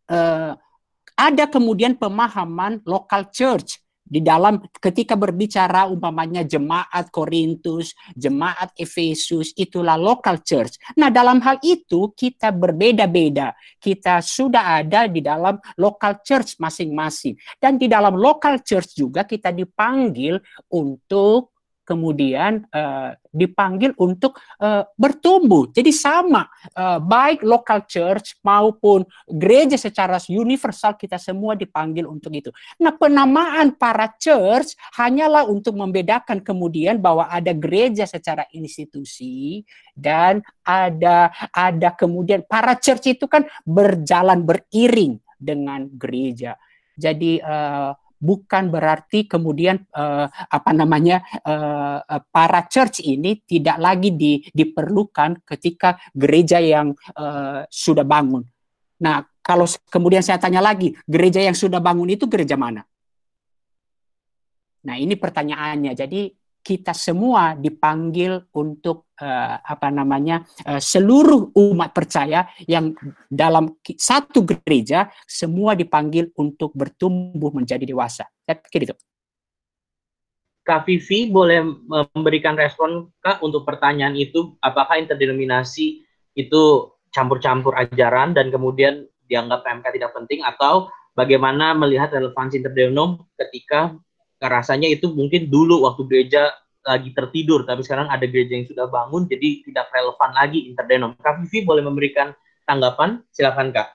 uh, 0.07 0.51
ada 1.19 1.45
kemudian 1.51 1.99
pemahaman 1.99 2.79
local 2.87 3.27
church 3.27 3.82
di 4.03 4.19
dalam 4.19 4.59
ketika 4.83 5.15
berbicara 5.15 5.87
umpamanya 5.87 6.43
jemaat 6.43 7.07
Korintus, 7.07 7.95
jemaat 8.13 8.75
Efesus, 8.75 9.55
itulah 9.55 9.95
local 9.95 10.43
church. 10.43 10.75
Nah, 10.99 11.07
dalam 11.07 11.39
hal 11.39 11.57
itu 11.63 12.11
kita 12.11 12.51
berbeda-beda. 12.51 13.55
Kita 13.79 14.19
sudah 14.19 14.83
ada 14.83 15.07
di 15.07 15.23
dalam 15.23 15.55
local 15.79 16.19
church 16.19 16.59
masing-masing. 16.59 17.39
Dan 17.55 17.79
di 17.79 17.87
dalam 17.87 18.19
local 18.19 18.59
church 18.59 18.99
juga 18.99 19.23
kita 19.23 19.55
dipanggil 19.55 20.35
untuk 20.75 21.52
kemudian 21.83 22.63
uh, 22.71 23.11
dipanggil 23.29 23.91
untuk 23.99 24.39
uh, 24.63 24.87
bertumbuh. 24.95 25.69
Jadi 25.69 25.91
sama, 25.91 26.47
uh, 26.75 26.99
baik 27.03 27.43
local 27.43 27.83
church 27.85 28.39
maupun 28.41 29.03
gereja 29.27 29.75
secara 29.75 30.17
universal 30.31 30.95
kita 30.95 31.19
semua 31.19 31.53
dipanggil 31.59 32.07
untuk 32.07 32.31
itu. 32.31 32.49
Nah, 32.79 32.95
penamaan 32.95 33.75
para 33.75 34.09
church 34.15 34.75
hanyalah 34.95 35.45
untuk 35.45 35.75
membedakan 35.75 36.39
kemudian 36.39 36.97
bahwa 37.03 37.27
ada 37.27 37.51
gereja 37.51 38.07
secara 38.07 38.47
institusi 38.55 39.61
dan 39.93 40.41
ada 40.63 41.29
ada 41.51 41.89
kemudian 41.93 42.41
para 42.47 42.79
church 42.79 43.19
itu 43.19 43.27
kan 43.27 43.43
berjalan 43.67 44.41
beriring 44.41 45.19
dengan 45.35 45.91
gereja. 45.99 46.55
Jadi 46.93 47.41
uh, 47.41 47.91
bukan 48.23 48.71
berarti 48.71 49.27
kemudian 49.27 49.83
uh, 49.91 50.31
apa 50.31 50.71
namanya 50.71 51.19
uh, 51.43 51.99
para 52.31 52.63
church 52.71 53.03
ini 53.03 53.43
tidak 53.43 53.75
lagi 53.83 54.15
di, 54.15 54.39
diperlukan 54.47 55.43
ketika 55.43 55.99
gereja 56.15 56.63
yang 56.63 56.95
uh, 57.19 57.67
sudah 57.67 58.07
bangun. 58.07 58.47
Nah, 59.03 59.27
kalau 59.43 59.67
kemudian 59.91 60.23
saya 60.23 60.39
tanya 60.39 60.63
lagi, 60.63 60.95
gereja 61.03 61.43
yang 61.43 61.51
sudah 61.51 61.83
bangun 61.83 62.15
itu 62.15 62.23
gereja 62.31 62.55
mana? 62.55 62.87
Nah, 64.87 64.95
ini 64.95 65.19
pertanyaannya. 65.19 65.91
Jadi 65.91 66.31
kita 66.63 66.95
semua 66.95 67.59
dipanggil 67.59 68.47
untuk 68.55 69.11
uh, 69.19 69.59
apa 69.59 69.91
namanya 69.91 70.47
uh, 70.63 70.79
seluruh 70.79 71.51
umat 71.53 71.91
percaya 71.91 72.47
yang 72.63 72.95
dalam 73.27 73.75
satu 73.83 74.47
gereja 74.47 75.11
semua 75.27 75.75
dipanggil 75.75 76.31
untuk 76.39 76.71
bertumbuh 76.71 77.51
menjadi 77.51 77.83
dewasa. 77.83 78.23
Saya 78.47 78.57
pikir 78.63 78.87
itu. 78.89 78.95
Kak 80.63 80.87
Vivi 80.87 81.27
boleh 81.27 81.59
memberikan 82.15 82.55
respon 82.55 83.11
Kak 83.19 83.43
untuk 83.43 83.67
pertanyaan 83.67 84.15
itu 84.15 84.55
apakah 84.63 84.95
interdenominasi 84.95 86.07
itu 86.39 86.63
campur-campur 87.11 87.75
ajaran 87.75 88.31
dan 88.31 88.47
kemudian 88.47 89.03
dianggap 89.27 89.67
PMK 89.67 89.85
tidak 89.99 90.11
penting 90.15 90.39
atau 90.39 90.87
bagaimana 91.13 91.75
melihat 91.75 92.15
relevansi 92.15 92.63
interdenom 92.63 93.27
ketika 93.35 93.91
rasanya 94.49 94.89
itu 94.89 95.11
mungkin 95.11 95.47
dulu 95.47 95.87
waktu 95.87 96.03
gereja 96.07 96.51
lagi 96.83 97.15
tertidur, 97.15 97.63
tapi 97.63 97.79
sekarang 97.81 98.11
ada 98.11 98.27
gereja 98.27 98.59
yang 98.59 98.67
sudah 98.67 98.91
bangun, 98.91 99.23
jadi 99.27 99.63
tidak 99.63 99.87
relevan 99.95 100.31
lagi 100.35 100.67
interdenom. 100.67 101.15
Kak 101.15 101.39
Vivi 101.39 101.63
boleh 101.63 101.83
memberikan 101.83 102.35
tanggapan? 102.67 103.23
Silakan 103.31 103.71
Kak. 103.71 103.89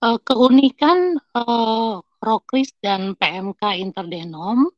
Uh, 0.00 0.16
keunikan 0.20 1.20
uh, 1.36 2.00
Rokris 2.20 2.72
dan 2.80 3.16
PMK 3.16 3.80
Interdenom 3.80 4.68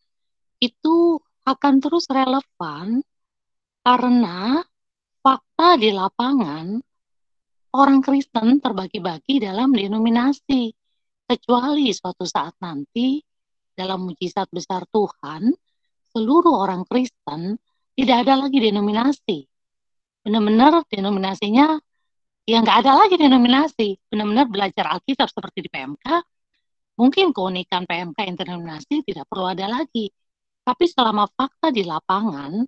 itu 0.59 1.19
akan 1.43 1.83
terus 1.83 2.07
relevan 2.11 3.03
karena 3.83 4.63
fakta 5.23 5.79
di 5.79 5.91
lapangan 5.91 6.79
orang 7.75 7.99
Kristen 8.03 8.63
terbagi-bagi 8.63 9.43
dalam 9.43 9.75
denominasi 9.75 10.71
kecuali 11.27 11.91
suatu 11.91 12.23
saat 12.23 12.55
nanti 12.63 13.19
dalam 13.73 14.05
mujizat 14.09 14.49
besar 14.53 14.85
Tuhan, 14.93 15.53
seluruh 16.13 16.55
orang 16.61 16.85
Kristen 16.85 17.57
tidak 17.97 18.29
ada 18.29 18.47
lagi 18.47 18.59
denominasi. 18.61 19.39
Benar-benar 20.23 20.87
denominasinya 20.89 21.77
ya 22.47 22.59
nggak 22.63 22.79
ada 22.87 22.93
lagi 23.05 23.17
denominasi. 23.19 23.89
Benar-benar 24.09 24.47
belajar 24.49 24.85
Alkitab 24.97 25.29
seperti 25.29 25.67
di 25.67 25.71
PMK, 25.73 26.07
mungkin 27.01 27.33
keunikan 27.35 27.85
PMK 27.89 28.19
interdenominasi 28.37 29.05
tidak 29.05 29.27
perlu 29.29 29.51
ada 29.53 29.69
lagi. 29.69 30.09
Tapi 30.63 30.85
selama 30.87 31.27
fakta 31.27 31.75
di 31.75 31.83
lapangan, 31.83 32.63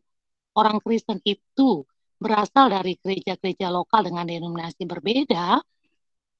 orang 0.59 0.79
Kristen 0.83 1.23
itu 1.23 1.87
berasal 2.19 2.73
dari 2.73 2.99
gereja-gereja 2.99 3.71
lokal 3.71 4.09
dengan 4.09 4.27
denominasi 4.27 4.83
berbeda, 4.89 5.63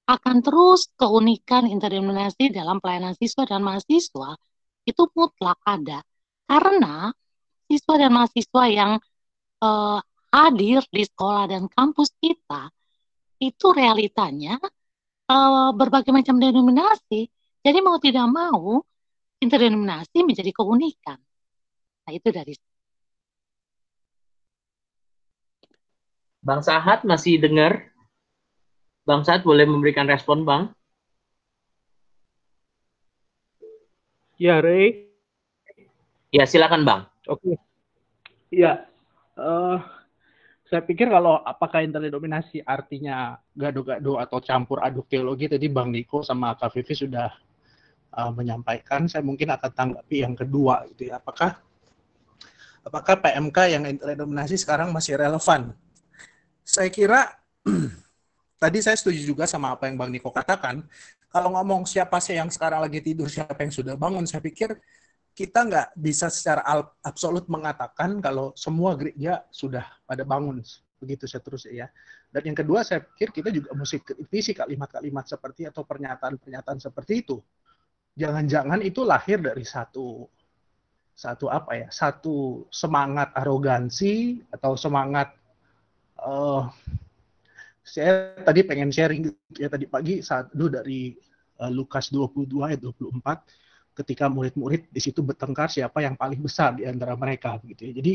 akan 0.05 0.37
terus 0.45 0.93
keunikan 1.01 1.65
interdenominasi 1.65 2.53
dalam 2.53 2.83
pelayanan 2.83 3.17
siswa 3.17 3.49
dan 3.49 3.65
mahasiswa 3.65 4.37
itu 4.85 5.03
mutlak 5.17 5.59
ada. 5.65 6.05
Karena 6.45 7.11
siswa 7.69 7.95
dan 7.97 8.11
mahasiswa 8.13 8.65
yang 8.69 8.93
uh, 9.65 9.99
hadir 10.31 10.85
di 10.93 11.03
sekolah 11.05 11.49
dan 11.49 11.67
kampus 11.73 12.13
kita 12.21 12.69
itu 13.41 13.67
realitanya 13.73 14.61
uh, 15.29 15.71
berbagai 15.73 16.13
macam 16.13 16.37
denominasi. 16.39 17.29
Jadi 17.65 17.79
mau 17.81 17.97
tidak 17.97 18.29
mau 18.29 18.85
interdenominasi 19.41 20.21
menjadi 20.25 20.53
keunikan. 20.53 21.19
Nah 22.05 22.13
itu 22.13 22.29
dari 22.29 22.53
Bang 26.45 26.61
Sahat 26.61 27.09
masih 27.09 27.41
dengar? 27.41 27.89
Bang 29.09 29.25
Sahat 29.25 29.49
boleh 29.49 29.65
memberikan 29.65 30.05
respon, 30.05 30.45
Bang? 30.45 30.77
Ya, 34.35 34.59
Ray. 34.59 35.07
Ya, 36.35 36.43
silakan 36.51 36.83
Bang. 36.83 37.01
Oke. 37.31 37.55
Ya, 38.51 38.91
uh, 39.39 39.79
saya 40.67 40.83
pikir 40.83 41.07
kalau 41.07 41.39
apakah 41.47 41.87
interdenominasi 41.87 42.67
artinya 42.67 43.39
gado-gado 43.55 44.19
atau 44.19 44.43
campur 44.43 44.83
aduk 44.83 45.07
teologi, 45.07 45.47
tadi 45.47 45.71
Bang 45.71 45.95
Niko 45.95 46.27
sama 46.27 46.59
Kak 46.59 46.75
Vivi 46.75 46.99
sudah 46.99 47.31
uh, 48.11 48.33
menyampaikan, 48.35 49.07
saya 49.07 49.23
mungkin 49.23 49.55
akan 49.55 49.71
tanggapi 49.71 50.27
yang 50.27 50.35
kedua 50.35 50.83
gitu 50.91 51.15
ya. 51.15 51.23
Apakah 51.23 51.63
apakah 52.83 53.15
PMK 53.23 53.59
yang 53.71 53.87
interdenominasi 53.87 54.59
sekarang 54.59 54.91
masih 54.91 55.15
relevan? 55.15 55.71
Saya 56.67 56.91
kira 56.91 57.39
tadi 58.63 58.83
saya 58.83 58.99
setuju 58.99 59.23
juga 59.23 59.47
sama 59.47 59.79
apa 59.79 59.87
yang 59.87 59.95
Bang 59.95 60.11
Niko 60.11 60.35
katakan. 60.35 60.83
Kalau 61.35 61.51
ngomong 61.51 61.83
siapa 61.83 62.23
sih 62.23 62.39
yang 62.39 62.47
sekarang 62.47 62.79
lagi 62.79 63.03
tidur, 63.03 63.27
siapa 63.27 63.59
yang 63.59 63.75
sudah 63.75 63.99
bangun, 63.99 64.23
saya 64.23 64.39
pikir 64.39 64.79
kita 65.35 65.67
nggak 65.67 65.89
bisa 65.99 66.31
secara 66.31 66.63
absolut 67.03 67.51
mengatakan 67.51 68.23
kalau 68.23 68.55
semua 68.55 68.95
gereja 68.95 69.43
sudah 69.51 69.83
pada 70.07 70.23
bangun 70.23 70.63
begitu 71.03 71.27
seterusnya 71.27 71.73
ya. 71.75 71.87
Dan 72.31 72.55
yang 72.55 72.59
kedua 72.63 72.87
saya 72.87 73.03
pikir 73.03 73.35
kita 73.35 73.51
juga 73.51 73.75
mesti 73.75 73.99
kritisi 73.99 74.55
kalimat-kalimat 74.55 75.27
seperti 75.27 75.67
atau 75.67 75.83
pernyataan-pernyataan 75.83 76.79
seperti 76.79 77.27
itu. 77.27 77.43
Jangan-jangan 78.15 78.79
itu 78.87 79.03
lahir 79.03 79.43
dari 79.43 79.67
satu 79.67 80.31
satu 81.15 81.51
apa 81.51 81.79
ya 81.79 81.89
satu 81.91 82.67
semangat 82.71 83.35
arogansi 83.35 84.39
atau 84.55 84.79
semangat 84.79 85.35
uh, 86.23 86.71
saya 87.85 88.33
tadi 88.41 88.65
pengen 88.65 88.89
sharing 88.89 89.29
ya 89.53 89.69
tadi 89.69 89.85
pagi 89.85 90.25
saat 90.25 90.49
dulu 90.57 90.81
dari 90.81 91.13
uh, 91.61 91.69
Lukas 91.69 92.09
22 92.09 92.49
ayat 92.65 92.81
24 92.81 93.21
ketika 93.95 94.27
murid-murid 94.27 94.89
di 94.89 95.01
situ 95.05 95.21
bertengkar 95.21 95.69
siapa 95.69 96.03
yang 96.03 96.17
paling 96.17 96.41
besar 96.41 96.75
di 96.75 96.89
antara 96.89 97.15
mereka 97.15 97.61
gitu 97.63 97.93
ya. 97.93 97.93
Jadi 98.01 98.13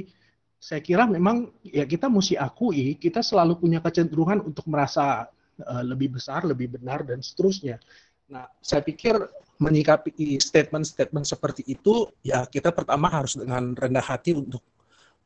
saya 0.59 0.81
kira 0.83 1.07
memang 1.07 1.53
ya 1.63 1.87
kita 1.87 2.11
mesti 2.11 2.35
akui 2.35 2.97
kita 2.99 3.23
selalu 3.23 3.61
punya 3.61 3.79
kecenderungan 3.79 4.43
untuk 4.43 4.65
merasa 4.67 5.29
uh, 5.63 5.83
lebih 5.85 6.17
besar, 6.17 6.43
lebih 6.43 6.75
benar 6.75 7.05
dan 7.05 7.21
seterusnya. 7.21 7.79
Nah, 8.27 8.49
saya 8.59 8.81
pikir 8.83 9.15
menyikapi 9.61 10.39
statement-statement 10.41 11.29
seperti 11.29 11.61
itu 11.67 12.09
ya 12.25 12.47
kita 12.47 12.73
pertama 12.73 13.11
harus 13.11 13.37
dengan 13.37 13.75
rendah 13.75 14.03
hati 14.03 14.33
untuk 14.33 14.65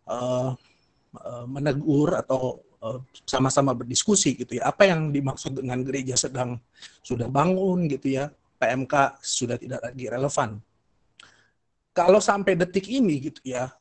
uh, 0.10 0.52
menegur 1.46 2.18
atau 2.18 2.66
sama-sama 3.24 3.72
berdiskusi 3.72 4.36
gitu 4.36 4.60
ya. 4.60 4.68
Apa 4.68 4.92
yang 4.92 5.16
dimaksud 5.16 5.56
dengan 5.56 5.80
gereja 5.88 6.20
sedang 6.20 6.60
sudah 7.00 7.32
bangun 7.32 7.88
gitu 7.88 8.20
ya 8.20 8.28
PMK 8.60 9.24
sudah 9.24 9.56
tidak 9.56 9.80
lagi 9.80 10.06
relevan. 10.12 10.60
Kalau 11.96 12.20
sampai 12.20 12.60
detik 12.60 12.90
ini 12.92 13.32
gitu 13.32 13.40
ya 13.46 13.72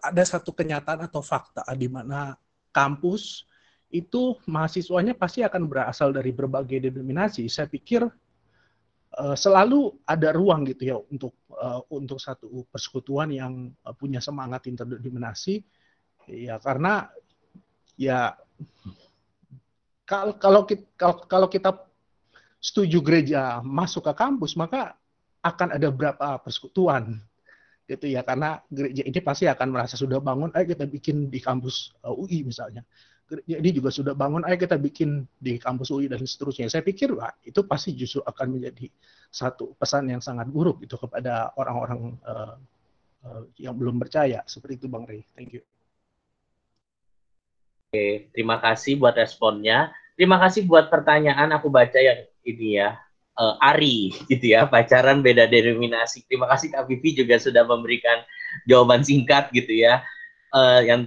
ada 0.00 0.24
satu 0.24 0.56
kenyataan 0.56 1.04
atau 1.04 1.20
fakta 1.20 1.60
di 1.76 1.84
mana 1.84 2.32
kampus 2.72 3.44
itu 3.92 4.40
mahasiswanya 4.48 5.12
pasti 5.12 5.44
akan 5.44 5.68
berasal 5.68 6.16
dari 6.16 6.32
berbagai 6.32 6.88
denominasi. 6.88 7.44
Saya 7.52 7.68
pikir 7.68 8.08
uh, 9.20 9.36
selalu 9.36 10.00
ada 10.08 10.32
ruang 10.32 10.64
gitu 10.64 10.82
ya 10.84 10.96
untuk 11.12 11.36
untuk 11.88 12.20
satu 12.20 12.68
persekutuan 12.68 13.32
yang 13.32 13.72
punya 13.96 14.20
semangat 14.20 14.68
interdenominasi. 14.68 15.64
Ya 16.28 16.60
karena 16.60 17.08
ya 17.96 18.36
kalau 20.38 20.62
kita, 20.64 20.86
kalau 21.26 21.48
kita 21.50 21.70
setuju 22.62 22.98
gereja 23.02 23.58
masuk 23.62 24.06
ke 24.06 24.12
kampus 24.14 24.54
maka 24.54 24.94
akan 25.42 25.76
ada 25.76 25.88
berapa 25.90 26.38
persekutuan 26.42 27.20
gitu 27.86 28.10
ya 28.10 28.26
karena 28.26 28.58
gereja 28.66 29.06
ini 29.06 29.20
pasti 29.22 29.46
akan 29.46 29.70
merasa 29.70 29.94
sudah 29.94 30.18
bangun 30.18 30.50
ayo 30.58 30.66
kita 30.66 30.86
bikin 30.90 31.30
di 31.30 31.38
kampus 31.38 31.94
UI 32.02 32.42
misalnya 32.42 32.82
ini 33.34 33.74
juga 33.74 33.90
sudah 33.90 34.14
bangun, 34.14 34.46
ayo 34.46 34.54
kita 34.54 34.78
bikin 34.78 35.26
di 35.42 35.58
kampus 35.58 35.90
UI 35.90 36.06
dan 36.06 36.22
seterusnya. 36.22 36.70
Saya 36.70 36.86
pikir 36.86 37.10
wah, 37.10 37.34
itu 37.42 37.66
pasti 37.66 37.90
justru 37.98 38.22
akan 38.22 38.54
menjadi 38.54 38.86
satu 39.34 39.74
pesan 39.74 40.06
yang 40.14 40.22
sangat 40.22 40.46
buruk 40.46 40.86
itu 40.86 40.94
kepada 40.94 41.50
orang-orang 41.58 42.14
uh, 42.22 42.54
uh, 43.26 43.42
yang 43.58 43.74
belum 43.74 43.98
percaya. 43.98 44.46
Seperti 44.46 44.78
itu 44.78 44.86
Bang 44.86 45.10
Rey. 45.10 45.26
Thank 45.34 45.58
you. 45.58 45.62
Oke, 47.86 48.28
terima 48.34 48.58
kasih 48.58 48.98
buat 48.98 49.14
responnya. 49.14 49.94
Terima 50.18 50.42
kasih 50.42 50.66
buat 50.66 50.90
pertanyaan 50.90 51.54
aku 51.54 51.70
baca 51.70 51.96
yang 51.96 52.26
ini 52.42 52.82
ya. 52.82 52.98
Uh, 53.36 53.52
Ari 53.60 54.16
gitu 54.32 54.56
ya, 54.56 54.64
pacaran 54.64 55.20
beda 55.20 55.44
denominasi. 55.44 56.24
Terima 56.24 56.48
kasih 56.48 56.72
Kak 56.72 56.88
Vivi 56.88 57.20
juga 57.20 57.36
sudah 57.36 57.68
memberikan 57.68 58.24
jawaban 58.64 59.04
singkat 59.04 59.52
gitu 59.52 59.76
ya. 59.76 60.00
Uh, 60.56 60.80
yang 60.82 61.00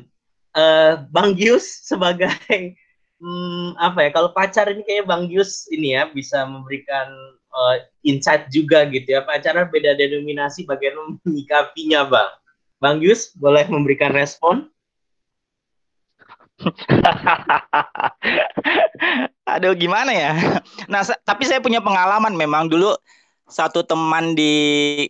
uh, 0.53 1.03
Bang 1.09 1.35
Gius 1.35 1.83
sebagai 1.83 2.29
hmm, 3.19 3.75
apa 3.77 4.07
ya 4.07 4.09
kalau 4.15 4.29
pacar 4.31 4.71
ini 4.71 4.81
kayak 4.87 5.05
Bang 5.09 5.27
Gius 5.27 5.67
ini 5.69 5.93
ya 5.95 6.07
bisa 6.09 6.47
memberikan 6.47 7.07
uh, 7.53 7.75
insight 8.07 8.47
juga 8.49 8.87
gitu 8.89 9.19
ya 9.19 9.21
pacaran 9.25 9.67
beda 9.69 9.95
denominasi 9.99 10.65
bagaimana 10.65 11.19
menyikapinya 11.27 12.07
Bang 12.07 12.31
Bang 12.79 12.97
Gius 13.03 13.35
boleh 13.35 13.67
memberikan 13.67 14.15
respon 14.15 14.71
Aduh 19.55 19.73
gimana 19.73 20.11
ya 20.11 20.35
Nah 20.91 21.07
tapi 21.23 21.47
saya 21.47 21.63
punya 21.63 21.79
pengalaman 21.79 22.35
memang 22.35 22.67
dulu 22.67 22.91
satu 23.49 23.81
teman 23.81 24.37
di 24.37 24.53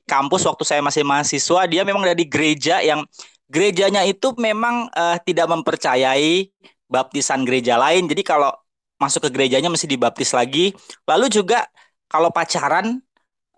kampus 0.08 0.48
waktu 0.48 0.64
saya 0.64 0.80
masih 0.80 1.04
mahasiswa 1.04 1.68
dia 1.68 1.84
memang 1.84 2.08
dari 2.08 2.24
gereja 2.24 2.80
yang 2.80 3.04
gerejanya 3.52 4.06
itu 4.06 4.32
memang 4.38 4.88
uh, 4.94 5.18
tidak 5.26 5.50
mempercayai 5.50 6.54
baptisan 6.90 7.44
gereja 7.44 7.76
lain. 7.76 8.10
Jadi 8.10 8.22
kalau 8.26 8.54
masuk 9.02 9.28
ke 9.28 9.30
gerejanya 9.34 9.68
mesti 9.68 9.90
dibaptis 9.90 10.32
lagi. 10.32 10.72
Lalu 11.10 11.34
juga 11.34 11.66
kalau 12.10 12.30
pacaran 12.34 13.02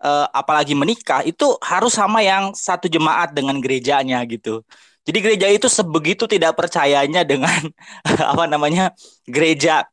uh, 0.00 0.26
apalagi 0.32 0.76
menikah 0.76 1.24
itu 1.24 1.56
harus 1.64 1.96
sama 1.96 2.24
yang 2.24 2.52
satu 2.56 2.88
jemaat 2.88 3.36
dengan 3.36 3.60
gerejanya 3.60 4.20
gitu. 4.28 4.64
Jadi 5.02 5.18
gereja 5.18 5.46
itu 5.50 5.66
sebegitu 5.66 6.30
tidak 6.30 6.54
percayanya 6.54 7.26
dengan 7.26 7.58
apa 8.32 8.44
namanya 8.46 8.94
gereja 9.26 9.86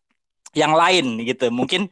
yang 0.54 0.74
lain 0.74 1.22
gitu. 1.26 1.50
Mungkin 1.50 1.90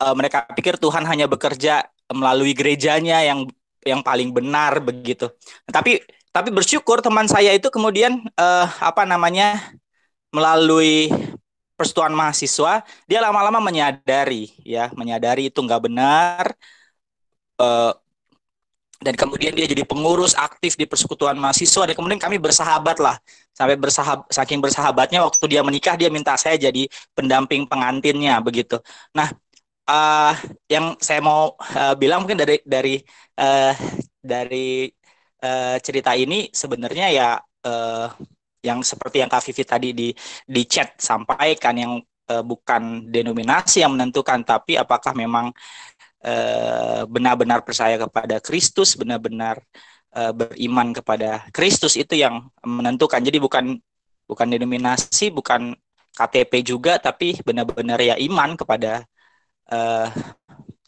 uh, 0.00 0.14
mereka 0.16 0.48
pikir 0.56 0.80
Tuhan 0.80 1.04
hanya 1.04 1.28
bekerja 1.28 1.84
melalui 2.12 2.56
gerejanya 2.56 3.20
yang 3.24 3.48
yang 3.84 4.00
paling 4.02 4.32
benar 4.34 4.80
begitu. 4.82 5.30
Tapi 5.68 6.02
tapi 6.32 6.52
bersyukur 6.52 7.00
teman 7.00 7.24
saya 7.28 7.52
itu 7.56 7.72
kemudian 7.72 8.20
uh, 8.36 8.66
apa 8.80 9.08
namanya 9.08 9.72
melalui 10.32 11.08
persetujuan 11.76 12.12
mahasiswa 12.12 12.84
dia 13.08 13.20
lama-lama 13.20 13.60
menyadari 13.60 14.52
ya 14.64 14.92
menyadari 14.96 15.52
itu 15.52 15.60
nggak 15.60 15.82
benar 15.88 16.44
uh, 17.60 17.92
dan 19.06 19.14
kemudian 19.14 19.54
dia 19.54 19.70
jadi 19.70 19.86
pengurus 19.86 20.34
aktif 20.34 20.74
di 20.74 20.82
persekutuan 20.82 21.38
mahasiswa. 21.38 21.86
Dan 21.86 21.94
kemudian 21.94 22.18
kami 22.18 22.42
bersahabat 22.42 22.98
lah. 22.98 23.14
Sampai 23.54 23.78
bersahab 23.78 24.26
saking 24.26 24.58
bersahabatnya 24.58 25.22
waktu 25.22 25.44
dia 25.46 25.62
menikah 25.62 25.94
dia 25.94 26.10
minta 26.10 26.34
saya 26.34 26.58
jadi 26.58 26.90
pendamping 27.14 27.70
pengantinnya 27.70 28.42
begitu. 28.42 28.82
Nah 29.14 29.30
uh, 29.86 30.34
yang 30.66 30.98
saya 30.98 31.22
mau 31.22 31.54
uh, 31.54 31.94
bilang 31.94 32.26
mungkin 32.26 32.36
dari 32.42 32.58
dari 32.66 32.98
uh, 33.38 33.72
dari 34.18 34.90
uh, 35.40 35.78
cerita 35.78 36.12
ini 36.18 36.50
sebenarnya 36.50 37.06
ya 37.14 37.28
uh, 37.40 38.10
yang 38.60 38.82
seperti 38.82 39.22
yang 39.22 39.30
Kak 39.30 39.46
Vivi 39.46 39.64
tadi 39.64 39.88
di 39.94 40.08
di 40.44 40.62
chat 40.66 40.98
sampaikan 40.98 41.74
yang 41.78 41.92
uh, 42.30 42.42
bukan 42.42 43.06
denominasi 43.08 43.86
yang 43.86 43.94
menentukan 43.94 44.42
tapi 44.42 44.74
apakah 44.74 45.14
memang 45.14 45.54
benar-benar 47.06 47.62
uh, 47.62 47.64
percaya 47.66 47.96
kepada 48.00 48.42
Kristus, 48.42 48.98
benar-benar 48.98 49.62
uh, 50.16 50.32
beriman 50.34 50.90
kepada 50.90 51.46
Kristus 51.54 51.94
itu 51.94 52.18
yang 52.18 52.50
menentukan. 52.66 53.22
Jadi 53.22 53.38
bukan 53.38 53.78
bukan 54.26 54.46
denominasi, 54.50 55.30
bukan 55.30 55.76
KTP 56.16 56.52
juga 56.64 56.96
tapi 56.98 57.38
benar-benar 57.44 58.00
ya 58.00 58.16
iman 58.18 58.56
kepada 58.56 59.04
uh, 59.70 60.08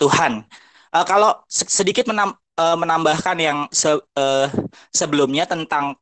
Tuhan. 0.01 0.43
Uh, 0.89 1.05
kalau 1.05 1.36
sedikit 1.48 2.09
menam, 2.09 2.32
uh, 2.56 2.77
menambahkan 2.78 3.36
yang 3.39 3.59
se 3.69 3.93
uh, 3.94 4.48
sebelumnya 4.90 5.44
tentang 5.44 5.94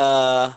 uh, 0.00 0.48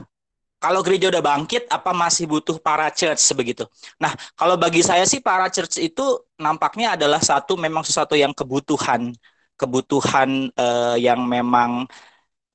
kalau 0.68 0.84
gereja 0.84 1.07
udah 1.07 1.23
bangkit, 1.23 1.72
apa 1.72 1.95
masih 1.95 2.27
butuh 2.27 2.60
para 2.60 2.91
church 2.91 3.23
begitu? 3.39 3.64
Nah, 4.03 4.11
kalau 4.35 4.60
bagi 4.60 4.84
saya 4.84 5.07
sih 5.07 5.23
para 5.23 5.48
church 5.48 5.80
itu 5.80 6.27
nampaknya 6.35 6.99
adalah 6.99 7.23
satu 7.23 7.56
memang 7.56 7.88
sesuatu 7.88 8.19
yang 8.19 8.35
kebutuhan, 8.35 9.15
kebutuhan 9.56 10.52
uh, 10.60 10.99
yang 10.99 11.23
memang 11.23 11.88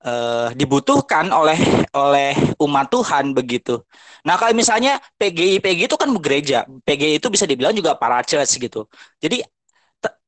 uh, 0.04 0.52
dibutuhkan 0.52 1.32
oleh 1.32 1.56
oleh 1.96 2.36
umat 2.60 2.92
Tuhan 2.92 3.32
begitu. 3.32 3.80
Nah, 4.28 4.36
kalau 4.36 4.52
misalnya 4.52 5.00
PGI 5.16 5.64
PGI 5.64 5.88
itu 5.88 5.96
kan 5.96 6.12
gereja, 6.20 6.68
PGI 6.84 7.16
itu 7.16 7.32
bisa 7.32 7.48
dibilang 7.48 7.72
juga 7.72 7.96
para 7.96 8.20
church 8.20 8.60
gitu. 8.60 8.84
Jadi 9.24 9.40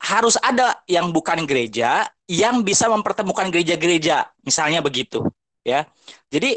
harus 0.01 0.41
ada 0.41 0.81
yang 0.89 1.11
bukan 1.13 1.45
gereja 1.45 2.09
yang 2.31 2.65
bisa 2.65 2.89
mempertemukan 2.89 3.53
gereja-gereja, 3.53 4.33
misalnya 4.41 4.81
begitu, 4.81 5.27
ya. 5.67 5.85
Jadi 6.33 6.57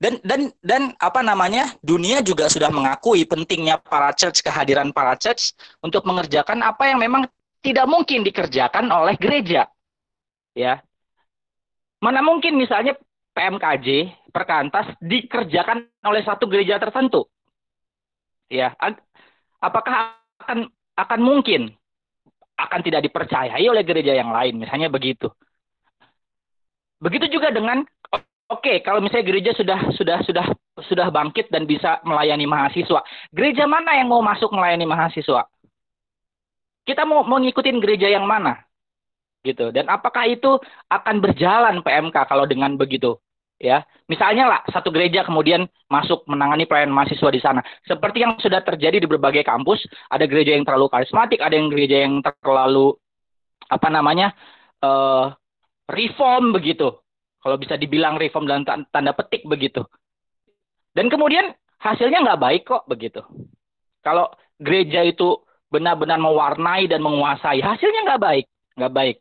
dan 0.00 0.16
dan 0.24 0.40
dan 0.64 0.82
apa 0.96 1.20
namanya 1.20 1.76
dunia 1.84 2.24
juga 2.24 2.48
sudah 2.48 2.72
mengakui 2.72 3.28
pentingnya 3.28 3.76
para 3.76 4.10
church 4.16 4.40
kehadiran 4.40 4.96
para 4.96 5.12
church 5.20 5.52
untuk 5.84 6.08
mengerjakan 6.08 6.64
apa 6.64 6.88
yang 6.88 6.98
memang 6.98 7.28
tidak 7.60 7.84
mungkin 7.84 8.24
dikerjakan 8.24 8.88
oleh 8.88 9.14
gereja. 9.20 9.68
Ya. 10.56 10.80
Mana 12.00 12.24
mungkin 12.24 12.56
misalnya 12.56 12.96
PMKJ 13.36 14.08
perkantas 14.32 14.96
dikerjakan 15.04 15.84
oleh 16.00 16.24
satu 16.24 16.48
gereja 16.48 16.80
tertentu? 16.80 17.28
Ya 18.48 18.72
apakah 19.60 20.16
akan 20.40 20.72
akan 20.96 21.20
mungkin 21.20 21.70
akan 22.56 22.80
tidak 22.84 23.04
dipercayai 23.08 23.64
oleh 23.68 23.84
gereja 23.84 24.16
yang 24.16 24.32
lain, 24.32 24.56
misalnya 24.56 24.88
begitu. 24.88 25.28
begitu 27.00 27.32
juga 27.32 27.48
dengan 27.48 27.80
oke 28.50 28.60
okay, 28.60 28.76
kalau 28.82 28.98
misalnya 28.98 29.26
gereja 29.26 29.52
sudah 29.54 29.78
sudah 29.94 30.18
sudah 30.26 30.46
sudah 30.84 31.06
bangkit 31.08 31.48
dan 31.54 31.64
bisa 31.64 32.02
melayani 32.02 32.44
mahasiswa, 32.44 33.00
gereja 33.30 33.64
mana 33.70 33.96
yang 33.96 34.10
mau 34.10 34.20
masuk 34.20 34.50
melayani 34.50 34.84
mahasiswa? 34.84 35.46
Kita 36.84 37.06
mau 37.06 37.22
mengikuti 37.22 37.70
gereja 37.78 38.10
yang 38.10 38.26
mana? 38.26 38.58
Gitu. 39.46 39.72
Dan 39.72 39.88
apakah 39.88 40.26
itu 40.28 40.58
akan 40.90 41.16
berjalan 41.22 41.80
PMK 41.80 42.16
kalau 42.28 42.44
dengan 42.44 42.74
begitu? 42.76 43.16
ya 43.60 43.84
misalnya 44.08 44.48
lah 44.48 44.60
satu 44.72 44.88
gereja 44.88 45.20
kemudian 45.20 45.68
masuk 45.92 46.24
menangani 46.24 46.64
pelayanan 46.64 46.96
mahasiswa 46.96 47.28
di 47.28 47.44
sana 47.44 47.60
seperti 47.84 48.24
yang 48.24 48.40
sudah 48.40 48.64
terjadi 48.64 49.04
di 49.04 49.06
berbagai 49.06 49.44
kampus 49.44 49.84
ada 50.08 50.24
gereja 50.24 50.56
yang 50.56 50.64
terlalu 50.64 50.88
karismatik 50.88 51.44
ada 51.44 51.52
yang 51.52 51.68
gereja 51.68 52.08
yang 52.08 52.24
terlalu 52.24 52.96
apa 53.68 53.88
namanya 53.92 54.32
uh, 54.80 55.36
reform 55.92 56.56
begitu 56.56 56.88
kalau 57.40 57.56
bisa 57.56 57.74
dibilang 57.80 58.20
reform 58.20 58.44
dalam 58.44 58.64
tanda 58.64 59.12
petik 59.16 59.48
begitu. 59.48 59.84
Dan 60.92 61.08
kemudian 61.08 61.56
hasilnya 61.80 62.20
nggak 62.20 62.40
baik 62.40 62.62
kok 62.68 62.84
begitu. 62.86 63.24
Kalau 64.04 64.28
gereja 64.60 65.00
itu 65.04 65.40
benar-benar 65.72 66.18
mewarnai 66.18 66.90
dan 66.90 67.00
menguasai 67.00 67.62
hasilnya 67.62 68.02
nggak 68.04 68.22
baik 68.22 68.46
nggak 68.76 68.94
baik 68.94 69.18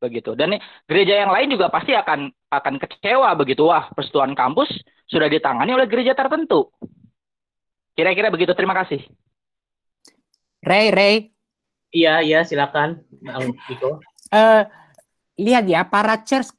begitu. 0.00 0.30
Dan 0.34 0.56
gereja 0.88 1.14
yang 1.26 1.30
lain 1.30 1.52
juga 1.52 1.68
pasti 1.68 1.92
akan 1.94 2.30
akan 2.50 2.74
kecewa 2.80 3.30
begitu. 3.38 3.66
Wah 3.68 3.92
persetujuan 3.94 4.34
kampus 4.34 4.70
sudah 5.06 5.30
ditangani 5.30 5.76
oleh 5.76 5.86
gereja 5.86 6.16
tertentu. 6.16 6.70
Kira-kira 7.94 8.32
begitu. 8.32 8.54
Terima 8.56 8.72
kasih. 8.74 9.02
Ray 10.64 10.88
Ray. 10.90 11.16
Iya 11.90 12.22
iya 12.22 12.40
silakan. 12.46 13.02
Uh, 14.30 14.62
lihat 15.40 15.64
ya 15.64 15.88
para 15.88 16.20
church 16.20 16.52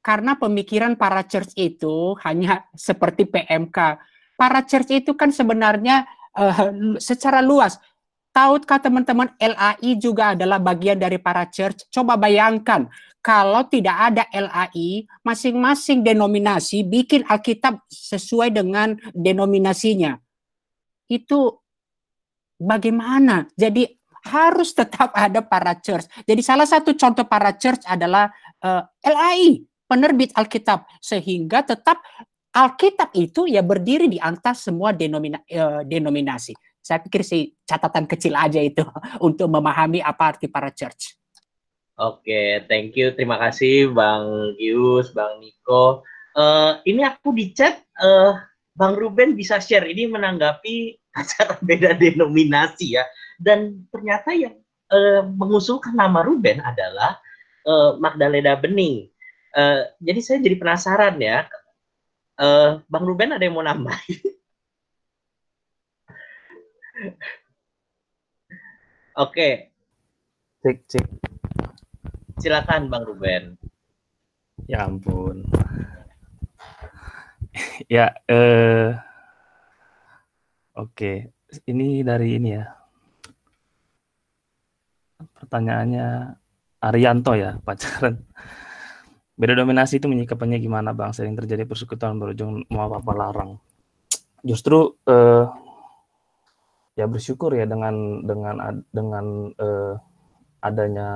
karena 0.00 0.32
pemikiran 0.40 0.96
para 0.96 1.20
church 1.28 1.52
itu 1.60 2.16
hanya 2.24 2.64
seperti 2.72 3.28
PMK 3.28 4.00
para 4.40 4.64
church 4.64 4.90
itu 4.90 5.12
kan 5.12 5.28
sebenarnya 5.28 6.08
uh, 6.32 6.96
secara 6.96 7.44
luas 7.44 7.76
Tahukah 8.32 8.80
teman-teman 8.80 9.28
LAI 9.36 10.00
juga 10.00 10.32
adalah 10.32 10.56
bagian 10.56 10.96
dari 10.96 11.20
para 11.20 11.44
church? 11.52 11.84
Coba 11.92 12.16
bayangkan 12.16 12.88
kalau 13.20 13.68
tidak 13.68 13.92
ada 13.92 14.24
LAI, 14.32 15.04
masing-masing 15.20 16.00
denominasi 16.00 16.80
bikin 16.80 17.28
Alkitab 17.28 17.84
sesuai 17.92 18.48
dengan 18.56 18.96
denominasinya. 19.12 20.16
Itu 21.12 21.60
bagaimana? 22.56 23.52
Jadi 23.52 23.84
harus 24.22 24.70
tetap 24.72 25.10
ada 25.14 25.42
para 25.42 25.74
church. 25.78 26.06
Jadi 26.22 26.42
salah 26.42 26.66
satu 26.66 26.94
contoh 26.94 27.26
para 27.26 27.54
church 27.58 27.82
adalah 27.86 28.30
uh, 28.62 28.82
eh, 29.02 29.10
LAI, 29.10 29.48
penerbit 29.86 30.30
Alkitab, 30.34 30.86
sehingga 31.02 31.66
tetap 31.66 31.98
Alkitab 32.52 33.10
itu 33.16 33.48
ya 33.48 33.64
berdiri 33.64 34.06
di 34.06 34.20
atas 34.20 34.68
semua 34.68 34.94
denomina, 34.94 35.40
uh, 35.42 35.82
denominasi. 35.82 36.54
Saya 36.82 36.98
pikir 36.98 37.22
sih 37.22 37.54
catatan 37.62 38.06
kecil 38.06 38.34
aja 38.34 38.58
itu 38.58 38.82
untuk 39.26 39.50
memahami 39.50 40.02
apa 40.02 40.36
arti 40.36 40.46
para 40.46 40.70
church. 40.70 41.18
Oke, 41.98 42.64
thank 42.66 42.96
you. 42.96 43.12
Terima 43.14 43.38
kasih 43.38 43.92
Bang 43.92 44.56
Yus, 44.58 45.12
Bang 45.14 45.38
Niko. 45.38 46.02
Uh, 46.32 46.80
ini 46.88 47.04
aku 47.04 47.36
di 47.36 47.52
chat, 47.52 47.84
uh, 48.00 48.32
Bang 48.72 48.96
Ruben 48.96 49.36
bisa 49.36 49.60
share 49.60 49.84
ini 49.84 50.08
menanggapi 50.08 50.96
acara 51.20 51.60
beda 51.60 51.92
denominasi 51.96 52.96
ya. 52.96 53.04
Dan 53.36 53.84
ternyata 53.92 54.32
yang 54.32 54.56
uh, 54.92 55.22
mengusulkan 55.26 55.96
nama 55.96 56.22
Ruben 56.24 56.60
adalah 56.64 57.20
uh, 57.68 57.96
Magdalena 58.00 58.56
Bening. 58.56 59.08
Uh, 59.52 59.84
jadi 60.00 60.20
saya 60.24 60.38
jadi 60.40 60.56
penasaran 60.56 61.20
ya, 61.20 61.44
uh, 62.40 62.80
Bang 62.88 63.04
Ruben 63.04 63.36
ada 63.36 63.44
yang 63.44 63.56
mau 63.56 63.64
nambahin? 63.64 64.20
Oke. 69.12 69.68
Cek, 70.62 70.78
cek. 70.88 71.04
Silakan 72.40 72.88
Bang 72.88 73.04
Ruben. 73.04 73.58
Ya 74.70 74.86
ampun. 74.86 75.42
Ya, 77.88 78.14
eh 78.26 78.96
Oke, 80.72 81.28
ini 81.68 82.00
dari 82.00 82.40
ini 82.40 82.56
ya. 82.56 82.64
Pertanyaannya 85.20 86.06
Arianto 86.80 87.36
ya, 87.36 87.60
pacaran. 87.66 88.24
Beda 89.36 89.52
dominasi 89.52 90.00
itu 90.00 90.08
menyikapinya 90.08 90.56
gimana 90.56 90.96
Bang? 90.96 91.12
Sering 91.12 91.36
terjadi 91.36 91.68
persekutuan 91.68 92.16
berujung 92.16 92.64
mau 92.72 92.88
apa-apa 92.88 93.12
larang. 93.12 93.50
Justru 94.40 94.96
eh, 95.04 95.44
ya 96.96 97.04
bersyukur 97.04 97.52
ya 97.52 97.68
dengan 97.68 98.24
dengan 98.24 98.84
dengan 98.92 99.26
uh, 99.56 99.96
adanya 100.60 101.08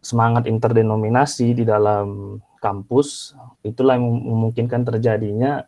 semangat 0.00 0.48
interdenominasi 0.48 1.52
di 1.60 1.64
dalam 1.68 2.40
kampus 2.60 3.36
itulah 3.64 3.96
yang 3.96 4.08
memungkinkan 4.08 4.84
terjadinya 4.84 5.64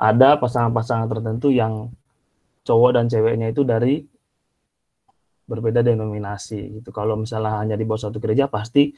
ada 0.00 0.38
pasangan-pasangan 0.38 1.06
tertentu 1.10 1.54
yang 1.54 1.90
cowok 2.66 2.90
dan 2.98 3.04
ceweknya 3.06 3.50
itu 3.50 3.62
dari 3.66 4.02
berbeda 5.50 5.82
denominasi 5.82 6.80
gitu. 6.80 6.94
Kalau 6.94 7.18
misalnya 7.18 7.58
hanya 7.58 7.74
di 7.74 7.82
bawah 7.82 8.06
satu 8.06 8.22
gereja 8.22 8.46
pasti 8.46 8.94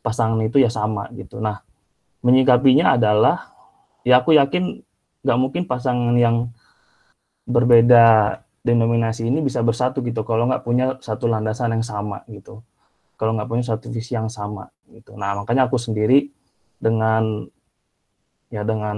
pasangan 0.00 0.38
itu 0.46 0.62
ya 0.62 0.70
sama 0.70 1.10
gitu. 1.12 1.42
Nah, 1.42 1.58
menyikapinya 2.22 2.94
adalah 2.94 3.50
ya 4.06 4.22
aku 4.22 4.38
yakin 4.38 4.86
nggak 5.26 5.38
mungkin 5.42 5.62
pasangan 5.66 6.14
yang 6.14 6.54
berbeda 7.46 8.38
denominasi 8.62 9.26
ini 9.26 9.42
bisa 9.42 9.62
bersatu 9.62 10.02
gitu 10.02 10.22
kalau 10.26 10.46
nggak 10.50 10.62
punya 10.62 10.98
satu 10.98 11.30
landasan 11.30 11.74
yang 11.74 11.86
sama 11.86 12.22
gitu 12.26 12.62
kalau 13.16 13.32
nggak 13.36 13.48
punya 13.48 13.64
satu 13.64 13.88
visi 13.88 14.14
yang 14.16 14.28
sama 14.28 14.68
gitu. 14.92 15.16
Nah 15.16 15.36
makanya 15.40 15.68
aku 15.68 15.80
sendiri 15.80 16.28
dengan 16.76 17.48
ya 18.52 18.62
dengan 18.62 18.96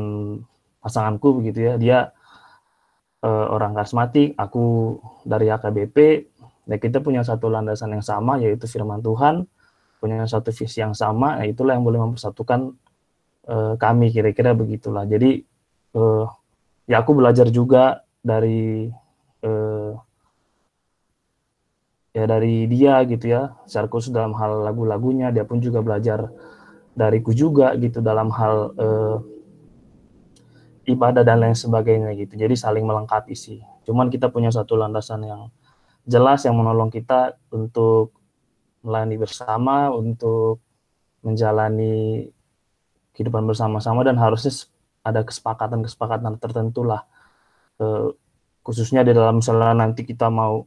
pasanganku 0.82 1.40
begitu 1.40 1.58
ya 1.64 1.74
dia 1.80 1.98
uh, 3.24 3.46
orang 3.54 3.72
karismatik 3.72 4.34
aku 4.36 4.98
dari 5.24 5.48
AKBP 5.48 5.96
dan 6.68 6.76
kita 6.76 7.00
punya 7.00 7.24
satu 7.24 7.48
landasan 7.48 7.96
yang 7.96 8.04
sama 8.04 8.36
yaitu 8.36 8.68
firman 8.68 9.00
Tuhan 9.00 9.48
punya 9.98 10.28
satu 10.28 10.52
visi 10.52 10.84
yang 10.84 10.92
sama 10.92 11.40
nah 11.40 11.46
itulah 11.48 11.74
yang 11.74 11.82
boleh 11.86 11.98
mempersatukan 12.02 12.76
uh, 13.48 13.74
kami 13.80 14.12
kira-kira 14.12 14.52
begitulah. 14.52 15.08
Jadi 15.08 15.42
uh, 15.96 16.28
ya 16.84 17.00
aku 17.00 17.16
belajar 17.16 17.48
juga 17.52 18.04
dari 18.18 18.88
eh, 19.42 19.90
ya 22.18 22.26
dari 22.26 22.66
dia 22.66 23.06
gitu 23.06 23.30
ya. 23.30 23.54
Secara 23.64 23.86
khusus 23.86 24.10
dalam 24.10 24.34
hal 24.34 24.66
lagu-lagunya 24.66 25.30
dia 25.30 25.46
pun 25.46 25.62
juga 25.62 25.78
belajar 25.78 26.26
dariku 26.98 27.30
juga 27.30 27.70
gitu 27.78 28.02
dalam 28.02 28.28
hal 28.34 28.56
eh, 28.74 29.16
ibadah 30.90 31.22
dan 31.22 31.38
lain 31.38 31.54
sebagainya 31.54 32.10
gitu. 32.18 32.34
Jadi 32.34 32.58
saling 32.58 32.82
melengkapi 32.82 33.38
sih. 33.38 33.62
Cuman 33.86 34.10
kita 34.10 34.28
punya 34.32 34.50
satu 34.50 34.74
landasan 34.74 35.22
yang 35.22 35.42
jelas 36.08 36.42
yang 36.48 36.56
menolong 36.56 36.88
kita 36.88 37.36
untuk 37.52 38.16
melayani 38.80 39.16
bersama 39.20 39.92
untuk 39.92 40.64
menjalani 41.20 42.30
kehidupan 43.12 43.44
bersama-sama 43.44 44.06
dan 44.06 44.16
harusnya 44.16 44.54
ada 45.02 45.26
kesepakatan-kesepakatan 45.26 46.38
tertentu 46.38 46.86
lah 46.86 47.04
uh, 47.82 48.14
khususnya 48.62 49.02
di 49.02 49.12
dalam 49.12 49.42
misalnya 49.42 49.74
nanti 49.74 50.06
kita 50.06 50.30
mau 50.30 50.64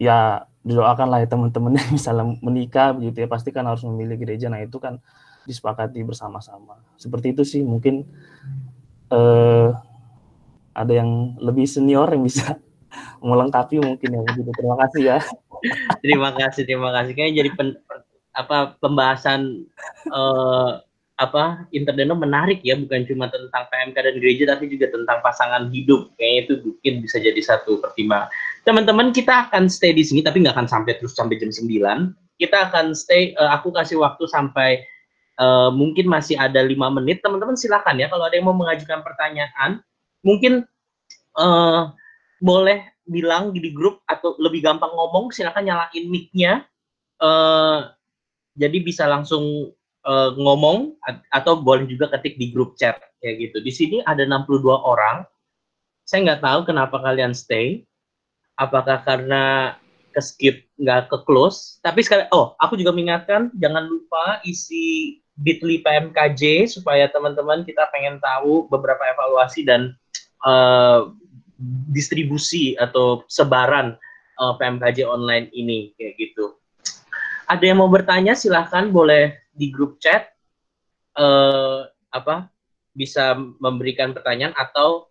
ya 0.00 0.48
didoakan 0.64 1.12
lah 1.12 1.18
ya 1.20 1.28
teman-teman 1.28 1.76
yang 1.78 1.90
misalnya 1.92 2.24
menikah 2.40 2.96
begitu 2.96 3.22
ya. 3.24 3.28
Pasti 3.28 3.52
kan 3.52 3.68
harus 3.68 3.84
memilih 3.84 4.16
gereja. 4.16 4.48
Nah 4.48 4.64
itu 4.64 4.80
kan 4.80 4.98
disepakati 5.44 6.00
bersama-sama. 6.00 6.80
Seperti 6.96 7.36
itu 7.36 7.42
sih 7.44 7.60
mungkin 7.60 8.08
uh, 9.12 9.76
ada 10.72 10.92
yang 10.92 11.36
lebih 11.36 11.68
senior 11.68 12.08
yang 12.08 12.24
bisa 12.24 12.56
melengkapi 13.28 13.78
mungkin 13.78 14.08
ya. 14.08 14.20
Begitu. 14.24 14.50
Terima 14.56 14.76
kasih 14.80 15.02
ya. 15.04 15.18
Terima 16.00 16.30
kasih 16.32 16.62
terima 16.64 16.90
kasih. 16.96 17.12
Kayaknya 17.12 17.36
jadi 17.44 17.50
pen, 17.52 17.68
apa 18.32 18.80
pembahasan 18.80 19.68
uh, 20.08 20.80
apa 21.20 21.68
interdeno 21.76 22.16
menarik 22.16 22.64
ya 22.64 22.80
bukan 22.80 23.04
cuma 23.04 23.28
tentang 23.28 23.68
PMK 23.68 23.96
dan 24.00 24.16
gereja 24.16 24.44
tapi 24.56 24.72
juga 24.72 24.88
tentang 24.88 25.20
pasangan 25.20 25.68
hidup. 25.68 26.08
Kayaknya 26.16 26.40
itu 26.40 26.54
mungkin 26.64 26.94
bisa 27.04 27.16
jadi 27.20 27.40
satu 27.44 27.76
pertimbangan. 27.84 28.32
Teman-teman 28.64 29.12
kita 29.12 29.52
akan 29.52 29.68
stay 29.68 29.92
di 29.92 30.00
sini 30.00 30.24
tapi 30.24 30.40
nggak 30.40 30.56
akan 30.56 30.68
sampai 30.68 30.96
terus 30.96 31.12
sampai 31.12 31.36
jam 31.36 31.52
9 31.52 31.68
kita 32.40 32.72
akan 32.72 32.96
stay 32.96 33.36
uh, 33.36 33.52
aku 33.52 33.68
kasih 33.68 34.00
waktu 34.00 34.24
sampai 34.24 34.80
uh, 35.36 35.68
mungkin 35.68 36.08
masih 36.08 36.40
ada 36.40 36.64
lima 36.64 36.88
menit. 36.88 37.20
Teman-teman 37.20 37.54
silakan 37.54 38.00
ya 38.00 38.08
kalau 38.08 38.24
ada 38.24 38.40
yang 38.40 38.48
mau 38.48 38.56
mengajukan 38.56 39.04
pertanyaan 39.04 39.84
mungkin 40.24 40.64
uh, 41.36 41.92
boleh 42.40 42.88
bilang 43.04 43.52
di 43.52 43.60
grup 43.76 44.00
atau 44.08 44.40
lebih 44.40 44.64
gampang 44.64 44.88
ngomong 44.88 45.28
silakan 45.36 45.68
nyalain 45.68 46.04
mic-nya. 46.08 46.64
Uh, 47.20 47.92
jadi 48.56 48.80
bisa 48.80 49.04
langsung 49.04 49.76
uh, 50.06 50.32
ngomong 50.36 50.96
atau 51.32 51.60
boleh 51.60 51.84
juga 51.88 52.08
ketik 52.16 52.36
di 52.40 52.52
grup 52.52 52.76
chat 52.76 53.00
kayak 53.20 53.50
gitu. 53.50 53.56
Di 53.60 53.72
sini 53.72 53.96
ada 54.04 54.24
62 54.24 54.64
orang. 54.66 55.24
Saya 56.08 56.26
nggak 56.26 56.42
tahu 56.42 56.60
kenapa 56.66 56.96
kalian 56.98 57.36
stay. 57.36 57.86
Apakah 58.58 59.00
karena 59.06 59.74
ke 60.10 60.20
skip 60.20 60.56
nggak 60.76 61.08
ke 61.08 61.16
close? 61.24 61.78
Tapi 61.80 62.04
sekali, 62.04 62.26
oh 62.34 62.58
aku 62.60 62.76
juga 62.76 62.92
mengingatkan 62.92 63.48
jangan 63.56 63.86
lupa 63.86 64.42
isi 64.44 65.16
Bitly 65.40 65.80
PMKJ 65.80 66.68
supaya 66.68 67.08
teman-teman 67.08 67.64
kita 67.64 67.88
pengen 67.88 68.20
tahu 68.20 68.68
beberapa 68.68 69.00
evaluasi 69.08 69.64
dan 69.64 69.96
uh, 70.44 71.08
distribusi 71.88 72.76
atau 72.76 73.24
sebaran 73.28 73.96
uh, 74.36 74.52
eh, 74.52 74.54
PMKJ 74.60 75.08
online 75.08 75.48
ini 75.56 75.96
kayak 75.96 76.20
gitu. 76.20 76.60
Ada 77.48 77.72
yang 77.72 77.82
mau 77.82 77.90
bertanya 77.90 78.36
silahkan 78.36 78.92
boleh 78.92 79.39
di 79.50 79.68
grup 79.70 79.98
chat 79.98 80.30
uh, 81.18 81.86
apa 82.10 82.50
bisa 82.94 83.38
memberikan 83.38 84.10
pertanyaan 84.10 84.54
atau 84.54 85.10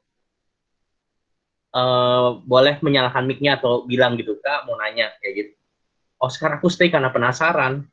uh, 1.76 2.40
boleh 2.44 2.80
menyalakan 2.84 3.26
mic-nya 3.30 3.60
atau 3.60 3.88
bilang 3.88 4.20
gitu 4.20 4.38
kak 4.42 4.68
mau 4.68 4.76
nanya 4.80 5.12
kayak 5.24 5.34
gitu. 5.36 5.54
Oscar 6.20 6.60
aku 6.60 6.68
stay 6.68 6.92
karena 6.92 7.10
penasaran. 7.16 7.88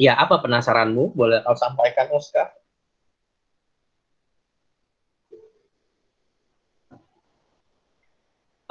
Ya, 0.00 0.16
apa 0.16 0.40
penasaranmu? 0.40 1.12
Boleh 1.12 1.44
kau 1.44 1.52
sampaikan, 1.52 2.08
Oscar? 2.16 2.48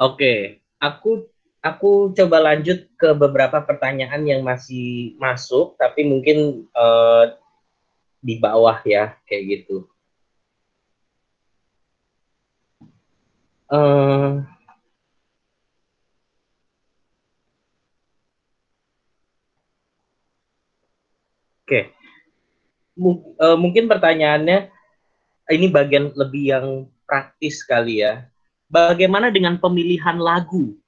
Oke, 0.00 0.58
aku 0.82 1.30
aku 1.60 2.12
coba 2.16 2.40
lanjut 2.40 2.88
ke 2.96 3.08
beberapa 3.12 3.60
pertanyaan 3.60 4.24
yang 4.24 4.40
masih 4.44 5.14
masuk, 5.20 5.76
tapi 5.76 6.08
mungkin 6.08 6.64
uh, 6.72 7.36
di 8.20 8.40
bawah 8.40 8.80
ya, 8.84 9.16
kayak 9.28 9.64
gitu. 9.64 9.88
Uh, 13.70 14.42
Oke. 21.70 21.94
M 22.98 23.04
uh, 23.38 23.54
mungkin 23.54 23.86
pertanyaannya 23.86 24.74
ini 25.54 25.70
bagian 25.70 26.10
lebih 26.18 26.44
yang 26.50 26.66
praktis 27.06 27.62
kali 27.62 28.02
ya. 28.02 28.26
Bagaimana 28.66 29.30
dengan 29.30 29.54
pemilihan 29.54 30.18
lagu? 30.18 30.79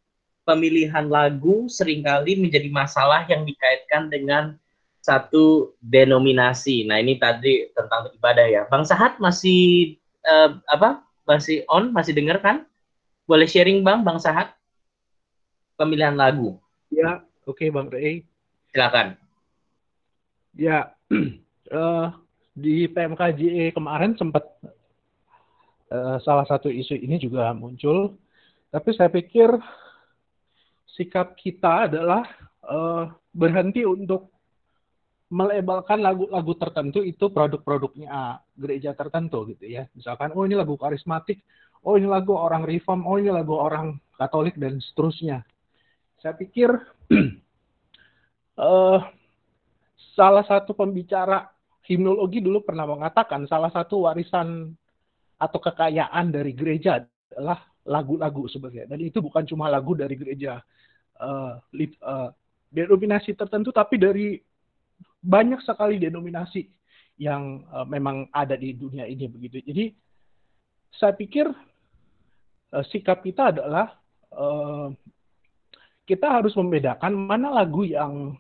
Pemilihan 0.43 1.06
lagu 1.06 1.70
sering 1.70 2.02
kali 2.02 2.35
menjadi 2.35 2.66
masalah 2.66 3.23
yang 3.31 3.47
dikaitkan 3.47 4.10
dengan 4.10 4.59
satu 5.02 5.74
denominasi. 5.82 6.86
Nah, 6.86 7.02
ini 7.02 7.19
tadi 7.19 7.66
tentang 7.74 8.10
ibadah 8.14 8.47
ya. 8.47 8.62
Bang 8.70 8.86
Sahat 8.86 9.19
masih 9.19 9.94
uh, 10.27 10.59
apa? 10.70 11.02
Masih 11.27 11.66
on? 11.66 11.90
Masih 11.94 12.14
dengar 12.14 12.43
kan? 12.43 12.66
Boleh 13.27 13.47
sharing 13.47 13.82
Bang, 13.86 14.02
Bang 14.06 14.19
Sahat? 14.19 14.55
Pemilihan 15.78 16.14
lagu. 16.14 16.59
Ya, 16.90 17.23
oke 17.47 17.59
okay, 17.62 17.69
Bang 17.70 17.90
Rey. 17.90 18.27
Silakan. 18.70 19.19
Ya, 20.55 20.94
uh, 21.70 22.14
di 22.62 22.86
PMKJE 22.86 23.74
kemarin 23.74 24.14
sempat 24.14 24.44
uh, 25.90 26.16
salah 26.23 26.47
satu 26.47 26.69
isu 26.69 26.94
ini 27.01 27.16
juga 27.16 27.51
muncul, 27.56 28.14
tapi 28.69 28.93
saya 28.93 29.09
pikir 29.09 29.48
sikap 30.93 31.35
kita 31.36 31.89
adalah 31.89 32.24
uh, 32.64 33.09
berhenti 33.32 33.82
untuk 33.89 34.32
melabelkan 35.32 36.05
lagu-lagu 36.05 36.52
tertentu 36.60 37.01
itu 37.01 37.32
produk-produknya 37.32 38.44
gereja 38.52 38.93
tertentu 38.93 39.48
gitu 39.48 39.64
ya. 39.64 39.89
Misalkan, 39.97 40.36
oh 40.36 40.44
ini 40.44 40.52
lagu 40.52 40.77
karismatik, 40.77 41.40
oh 41.81 41.97
ini 41.97 42.05
lagu 42.05 42.36
orang 42.36 42.69
reform, 42.69 43.09
oh 43.09 43.16
ini 43.16 43.32
lagu 43.32 43.56
orang 43.56 43.97
katolik 44.20 44.60
dan 44.60 44.77
seterusnya. 44.77 45.40
Saya 46.20 46.36
pikir 46.36 46.69
uh, 48.60 49.01
salah 50.16 50.44
satu 50.44 50.77
pembicara 50.77 51.48
himnologi 51.89 52.44
dulu 52.44 52.60
pernah 52.60 52.85
mengatakan 52.85 53.48
salah 53.48 53.73
satu 53.73 54.05
warisan 54.05 54.69
atau 55.40 55.59
kekayaan 55.59 56.31
dari 56.31 56.52
gereja 56.52 57.02
adalah 57.32 57.71
lagu-lagu 57.82 58.46
sebenarnya. 58.46 58.86
Dan 58.86 59.02
itu 59.02 59.18
bukan 59.18 59.42
cuma 59.46 59.66
lagu 59.66 59.94
dari 59.98 60.14
gereja 60.14 60.62
uh, 61.18 61.59
uh, 61.59 62.28
denominasi 62.70 63.34
tertentu, 63.34 63.74
tapi 63.74 63.98
dari 63.98 64.38
banyak 65.22 65.62
sekali 65.62 65.98
denominasi 65.98 66.66
yang 67.18 67.66
uh, 67.70 67.86
memang 67.86 68.26
ada 68.34 68.54
di 68.59 68.74
dunia 68.74 69.06
ini 69.06 69.26
begitu. 69.30 69.62
Jadi 69.62 69.84
saya 70.94 71.14
pikir 71.14 71.46
uh, 71.50 72.84
sikap 72.90 73.22
kita 73.22 73.54
adalah 73.54 73.98
uh, 74.34 74.90
kita 76.06 76.26
harus 76.26 76.54
membedakan 76.59 77.14
mana 77.14 77.50
lagu 77.50 77.86
yang 77.86 78.34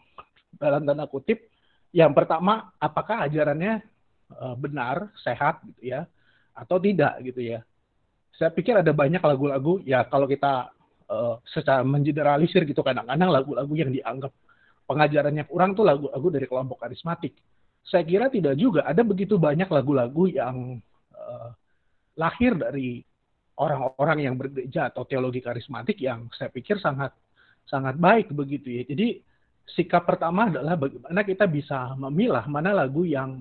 dalam 0.58 0.82
tanda 0.82 1.06
kutip 1.06 1.50
yang 1.92 2.16
pertama, 2.16 2.72
apakah 2.80 3.28
ajarannya 3.28 3.84
benar, 4.56 5.12
sehat 5.20 5.60
gitu 5.60 5.92
ya, 5.92 6.08
atau 6.56 6.80
tidak 6.80 7.20
gitu 7.20 7.44
ya. 7.44 7.60
Saya 8.36 8.50
pikir 8.50 8.78
ada 8.80 8.90
banyak 8.90 9.20
lagu-lagu 9.20 9.78
ya 9.84 10.04
kalau 10.08 10.24
kita 10.24 10.72
uh, 11.08 11.36
secara 11.44 11.84
mengeneralisir 11.84 12.64
gitu 12.64 12.80
kadang-kadang 12.80 13.28
lagu-lagu 13.28 13.72
yang 13.76 13.92
dianggap 13.92 14.32
pengajarannya 14.88 15.44
kurang 15.46 15.76
tuh 15.76 15.84
lagu-lagu 15.86 16.28
dari 16.32 16.46
kelompok 16.48 16.82
karismatik. 16.82 17.36
Saya 17.82 18.06
kira 18.06 18.30
tidak 18.30 18.56
juga. 18.56 18.86
Ada 18.86 19.02
begitu 19.02 19.36
banyak 19.36 19.68
lagu-lagu 19.68 20.30
yang 20.30 20.78
uh, 21.12 21.50
lahir 22.16 22.54
dari 22.56 23.02
orang-orang 23.58 24.18
yang 24.24 24.34
bergereja 24.38 24.88
atau 24.88 25.04
teologi 25.04 25.44
karismatik 25.44 26.00
yang 26.00 26.26
saya 26.32 26.48
pikir 26.48 26.80
sangat 26.80 27.12
sangat 27.68 27.98
baik 28.00 28.32
begitu 28.32 28.72
ya. 28.72 28.82
Jadi 28.88 29.20
sikap 29.68 30.08
pertama 30.08 30.50
adalah 30.50 30.74
bagaimana 30.74 31.20
kita 31.22 31.46
bisa 31.46 31.94
memilah 31.94 32.44
mana 32.50 32.74
lagu 32.74 33.06
yang 33.06 33.40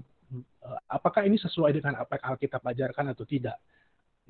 uh, 0.62 0.80
apakah 0.90 1.26
ini 1.26 1.40
sesuai 1.42 1.74
dengan 1.74 2.02
apa 2.02 2.22
yang 2.22 2.38
kita 2.38 2.58
ajarkan 2.62 3.14
atau 3.14 3.26
tidak. 3.26 3.58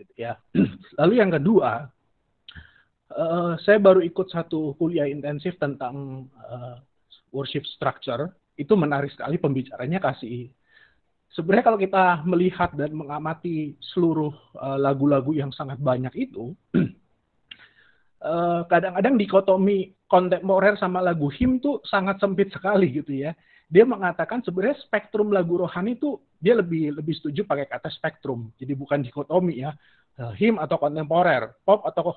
Gitu 0.01 0.13
ya. 0.17 0.33
Lalu 0.99 1.13
yang 1.21 1.29
kedua, 1.29 1.85
uh, 3.13 3.53
saya 3.61 3.77
baru 3.77 4.01
ikut 4.01 4.33
satu 4.33 4.73
kuliah 4.81 5.05
intensif 5.05 5.53
tentang 5.61 6.25
uh, 6.41 6.81
worship 7.29 7.61
structure. 7.69 8.33
Itu 8.57 8.73
menarik 8.73 9.13
sekali 9.13 9.37
pembicaranya 9.37 10.01
kasih. 10.01 10.49
Sebenarnya 11.31 11.63
kalau 11.63 11.79
kita 11.79 12.27
melihat 12.27 12.75
dan 12.75 12.91
mengamati 12.91 13.79
seluruh 13.95 14.35
lagu-lagu 14.75 15.31
uh, 15.31 15.39
yang 15.39 15.51
sangat 15.55 15.79
banyak 15.79 16.11
itu, 16.19 16.51
kadang 16.67 18.67
kadang-kadang 18.71 19.15
dikotomi 19.15 19.95
kontemporer 20.11 20.75
sama 20.75 20.99
lagu 20.99 21.31
him 21.31 21.63
tuh 21.63 21.79
sangat 21.87 22.19
sempit 22.19 22.51
sekali 22.51 22.91
gitu 22.91 23.15
ya. 23.15 23.31
Dia 23.71 23.87
mengatakan 23.87 24.43
sebenarnya 24.43 24.83
spektrum 24.83 25.31
lagu 25.31 25.55
rohani 25.55 25.95
itu 25.95 26.19
dia 26.43 26.59
lebih 26.59 26.91
lebih 26.91 27.15
setuju 27.15 27.47
pakai 27.47 27.71
kata 27.71 27.87
spektrum. 27.87 28.51
Jadi 28.59 28.75
bukan 28.75 28.99
dikotomi 28.99 29.63
ya. 29.63 29.71
Eh, 30.19 30.33
him 30.43 30.59
atau 30.59 30.75
kontemporer, 30.75 31.55
pop 31.63 31.87
atau 31.87 32.11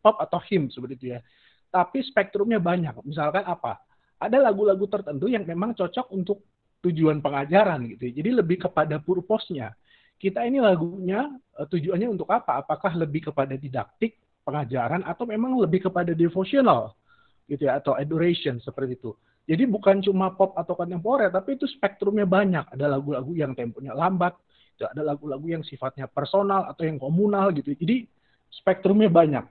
pop 0.00 0.16
atau 0.16 0.40
him 0.48 0.72
seperti 0.72 0.94
itu 0.96 1.06
ya. 1.12 1.20
Tapi 1.68 2.00
spektrumnya 2.08 2.56
banyak. 2.56 3.04
Misalkan 3.04 3.44
apa? 3.44 3.84
Ada 4.16 4.40
lagu-lagu 4.40 4.88
tertentu 4.88 5.28
yang 5.28 5.44
memang 5.44 5.76
cocok 5.76 6.08
untuk 6.16 6.40
tujuan 6.80 7.20
pengajaran 7.20 7.84
gitu. 7.92 8.08
Jadi 8.08 8.30
lebih 8.40 8.64
kepada 8.64 8.96
purpose-nya. 8.96 9.76
Kita 10.16 10.40
ini 10.40 10.64
lagunya 10.64 11.28
eh, 11.60 11.68
tujuannya 11.68 12.08
untuk 12.08 12.32
apa? 12.32 12.64
Apakah 12.64 12.96
lebih 12.96 13.28
kepada 13.28 13.60
didaktik, 13.60 14.16
pengajaran 14.40 15.04
atau 15.04 15.28
memang 15.28 15.60
lebih 15.60 15.84
kepada 15.84 16.16
devotional? 16.16 16.96
gitu 17.44 17.68
ya 17.68 17.76
atau 17.80 17.92
adoration 17.96 18.56
seperti 18.60 18.96
itu. 18.96 19.12
Jadi 19.44 19.68
bukan 19.68 20.00
cuma 20.00 20.32
pop 20.32 20.56
atau 20.56 20.72
kontemporer, 20.72 21.28
tapi 21.28 21.60
itu 21.60 21.68
spektrumnya 21.68 22.24
banyak. 22.24 22.64
Ada 22.72 22.96
lagu-lagu 22.96 23.32
yang 23.36 23.52
temponya 23.52 23.92
lambat, 23.92 24.32
ada 24.80 25.02
lagu-lagu 25.04 25.44
yang 25.46 25.62
sifatnya 25.62 26.08
personal 26.08 26.66
atau 26.72 26.82
yang 26.88 26.96
komunal 26.96 27.52
gitu. 27.52 27.76
Jadi 27.76 28.08
spektrumnya 28.48 29.12
banyak. 29.12 29.44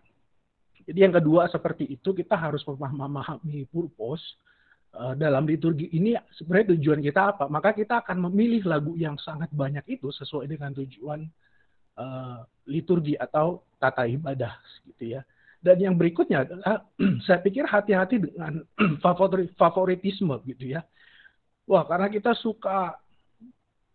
Jadi 0.83 0.99
yang 0.99 1.13
kedua 1.15 1.47
seperti 1.47 1.87
itu 1.87 2.11
kita 2.11 2.35
harus 2.35 2.65
memahami 2.67 3.63
purpose 3.71 4.23
uh, 4.97 5.15
dalam 5.15 5.47
liturgi 5.47 5.87
ini 5.95 6.17
sebenarnya 6.35 6.75
tujuan 6.75 6.99
kita 6.99 7.21
apa. 7.37 7.45
Maka 7.47 7.71
kita 7.71 8.03
akan 8.03 8.27
memilih 8.27 8.67
lagu 8.67 8.97
yang 8.99 9.15
sangat 9.21 9.47
banyak 9.53 9.85
itu 9.87 10.11
sesuai 10.11 10.49
dengan 10.51 10.75
tujuan 10.75 11.23
uh, 11.95 12.43
liturgi 12.67 13.15
atau 13.15 13.63
tata 13.79 14.03
ibadah 14.09 14.59
gitu 14.91 15.19
ya. 15.19 15.21
Dan 15.63 15.79
yang 15.79 15.95
berikutnya 15.95 16.43
adalah 16.43 16.83
saya 17.25 17.39
pikir 17.39 17.63
hati-hati 17.63 18.19
dengan 18.19 18.59
favoritisme 19.59 20.35
gitu 20.43 20.75
ya. 20.75 20.83
Wah, 21.63 21.87
karena 21.87 22.11
kita 22.11 22.35
suka 22.35 22.99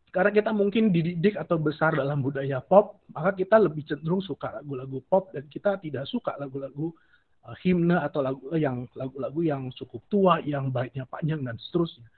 karena 0.09 0.33
kita 0.33 0.57
mungkin 0.57 0.89
dididik 0.89 1.37
atau 1.37 1.61
besar 1.61 1.93
dalam 1.93 2.25
budaya 2.25 2.65
pop, 2.65 3.05
maka 3.13 3.37
kita 3.37 3.61
lebih 3.61 3.85
cenderung 3.85 4.25
suka 4.25 4.57
lagu-lagu 4.57 5.05
pop 5.05 5.29
dan 5.37 5.45
kita 5.53 5.77
tidak 5.77 6.09
suka 6.09 6.33
lagu-lagu 6.41 6.89
uh, 7.45 7.57
himne 7.61 7.93
atau 8.01 8.25
lagu 8.25 8.41
yang 8.57 8.89
lagu-lagu 8.97 9.41
yang 9.45 9.69
cukup 9.77 10.01
tua, 10.09 10.41
yang 10.41 10.73
baiknya 10.73 11.05
panjang 11.05 11.45
dan 11.45 11.61
seterusnya. 11.61 12.09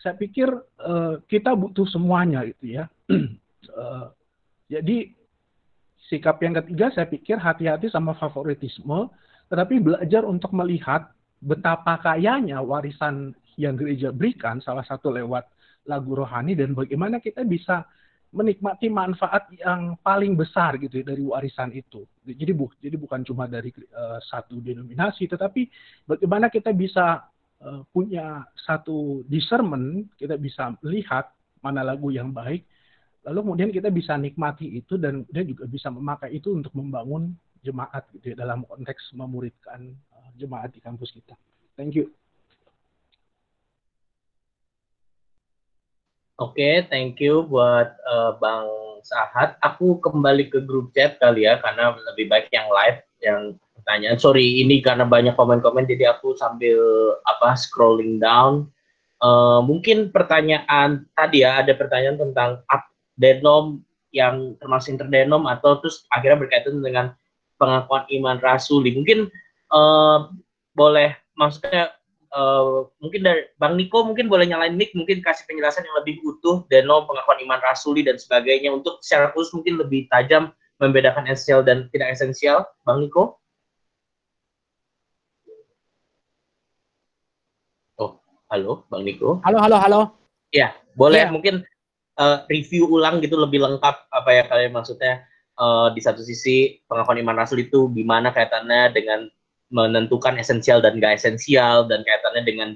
saya 0.00 0.16
pikir 0.16 0.48
uh, 0.80 1.20
kita 1.28 1.52
butuh 1.52 1.84
semuanya 1.88 2.44
gitu 2.44 2.76
ya. 2.76 2.84
uh, 3.08 4.12
jadi 4.72 5.12
sikap 6.10 6.42
yang 6.42 6.58
ketiga 6.58 6.90
saya 6.90 7.06
pikir 7.06 7.38
hati-hati 7.38 7.86
sama 7.86 8.18
favoritisme, 8.18 9.06
tetapi 9.46 9.78
belajar 9.78 10.26
untuk 10.26 10.50
melihat 10.50 11.14
betapa 11.38 12.02
kayanya 12.02 12.58
warisan 12.60 13.32
yang 13.54 13.78
gereja 13.78 14.10
berikan, 14.10 14.58
salah 14.58 14.82
satu 14.82 15.14
lewat 15.14 15.46
lagu 15.86 16.12
rohani 16.12 16.58
dan 16.58 16.74
bagaimana 16.74 17.22
kita 17.22 17.46
bisa 17.46 17.86
menikmati 18.30 18.86
manfaat 18.86 19.50
yang 19.58 19.98
paling 20.06 20.38
besar 20.38 20.78
gitu 20.78 21.02
ya, 21.02 21.04
dari 21.14 21.22
warisan 21.26 21.74
itu. 21.74 22.06
Jadi 22.22 22.52
bu, 22.54 22.70
jadi 22.78 22.94
bukan 22.94 23.26
cuma 23.26 23.50
dari 23.50 23.74
uh, 23.90 24.22
satu 24.22 24.62
denominasi, 24.62 25.26
tetapi 25.26 25.66
bagaimana 26.06 26.46
kita 26.46 26.70
bisa 26.70 27.26
uh, 27.58 27.82
punya 27.90 28.46
satu 28.54 29.26
discernment, 29.26 30.14
kita 30.14 30.38
bisa 30.38 30.70
melihat 30.78 31.26
mana 31.58 31.82
lagu 31.82 32.14
yang 32.14 32.30
baik, 32.30 32.69
lalu 33.26 33.38
kemudian 33.44 33.70
kita 33.70 33.88
bisa 33.92 34.16
nikmati 34.16 34.80
itu 34.80 34.96
dan 34.96 35.24
kemudian 35.24 35.46
juga 35.52 35.64
bisa 35.68 35.88
memakai 35.92 36.36
itu 36.36 36.56
untuk 36.56 36.72
membangun 36.72 37.36
jemaat 37.60 38.08
gitu 38.16 38.32
ya, 38.32 38.36
dalam 38.40 38.64
konteks 38.64 39.12
memuridkan 39.12 39.92
uh, 40.16 40.30
jemaat 40.40 40.72
di 40.72 40.80
kampus 40.80 41.12
kita. 41.12 41.36
Thank 41.76 41.96
you. 41.96 42.08
Oke, 46.40 46.56
okay, 46.56 46.74
thank 46.88 47.20
you 47.20 47.44
buat 47.44 48.00
uh, 48.08 48.32
Bang 48.40 48.64
Sahat. 49.04 49.60
Aku 49.60 50.00
kembali 50.00 50.48
ke 50.48 50.64
grup 50.64 50.88
chat 50.96 51.20
kali 51.20 51.44
ya, 51.44 51.60
karena 51.60 51.92
lebih 52.12 52.32
baik 52.32 52.48
yang 52.48 52.64
live, 52.72 53.04
yang 53.20 53.40
pertanyaan. 53.76 54.16
Sorry, 54.16 54.64
ini 54.64 54.80
karena 54.80 55.04
banyak 55.04 55.36
komen-komen, 55.36 55.84
jadi 55.84 56.16
aku 56.16 56.32
sambil 56.40 56.80
apa 57.28 57.52
scrolling 57.60 58.16
down. 58.16 58.72
Uh, 59.20 59.60
mungkin 59.60 60.08
pertanyaan 60.08 61.04
tadi 61.12 61.44
ya, 61.44 61.60
ada 61.60 61.76
pertanyaan 61.76 62.16
tentang 62.16 62.64
denom 63.18 63.82
yang 64.10 64.58
termasuk 64.58 64.98
interdenom 64.98 65.46
atau 65.46 65.78
terus 65.78 66.06
akhirnya 66.10 66.46
berkaitan 66.46 66.82
dengan 66.82 67.14
pengakuan 67.60 68.04
iman 68.10 68.36
rasuli. 68.42 68.94
Mungkin 68.94 69.30
uh, 69.70 70.30
boleh 70.74 71.14
maksudnya 71.38 71.94
uh, 72.34 72.86
mungkin 72.98 73.20
dari 73.22 73.46
Bang 73.60 73.78
Niko 73.78 74.02
mungkin 74.02 74.26
boleh 74.26 74.46
nyalain 74.50 74.74
mic 74.74 74.94
mungkin 74.96 75.22
kasih 75.22 75.46
penjelasan 75.46 75.86
yang 75.86 75.96
lebih 76.02 76.18
utuh 76.26 76.66
Deno 76.72 77.06
pengakuan 77.06 77.38
iman 77.46 77.60
rasuli 77.62 78.02
dan 78.02 78.18
sebagainya. 78.18 78.74
Untuk 78.74 78.98
secara 79.04 79.30
khusus 79.34 79.54
mungkin 79.54 79.78
lebih 79.78 80.10
tajam 80.10 80.50
membedakan 80.80 81.28
esensial 81.28 81.60
dan 81.62 81.86
tidak 81.94 82.16
esensial. 82.16 82.66
Bang 82.82 83.04
Niko? 83.04 83.38
Oh 88.00 88.18
halo 88.50 88.88
Bang 88.90 89.06
Niko? 89.06 89.38
Halo 89.46 89.58
halo 89.62 89.76
halo. 89.78 90.00
Ya 90.50 90.74
boleh 90.98 91.28
ya. 91.28 91.30
mungkin 91.30 91.62
uh, 92.20 92.44
review 92.52 92.84
ulang 92.86 93.24
gitu 93.24 93.40
lebih 93.40 93.64
lengkap 93.64 93.96
apa 94.12 94.30
ya 94.30 94.42
kalian 94.44 94.76
maksudnya 94.76 95.24
uh, 95.56 95.88
di 95.90 96.04
satu 96.04 96.20
sisi 96.20 96.78
pengakuan 96.84 97.18
iman 97.24 97.40
rasul 97.40 97.64
itu 97.64 97.88
gimana 97.96 98.30
kaitannya 98.30 98.92
dengan 98.92 99.26
menentukan 99.72 100.36
esensial 100.36 100.84
dan 100.84 101.00
gak 101.00 101.16
esensial 101.16 101.88
dan 101.88 102.04
kaitannya 102.04 102.42
dengan 102.44 102.68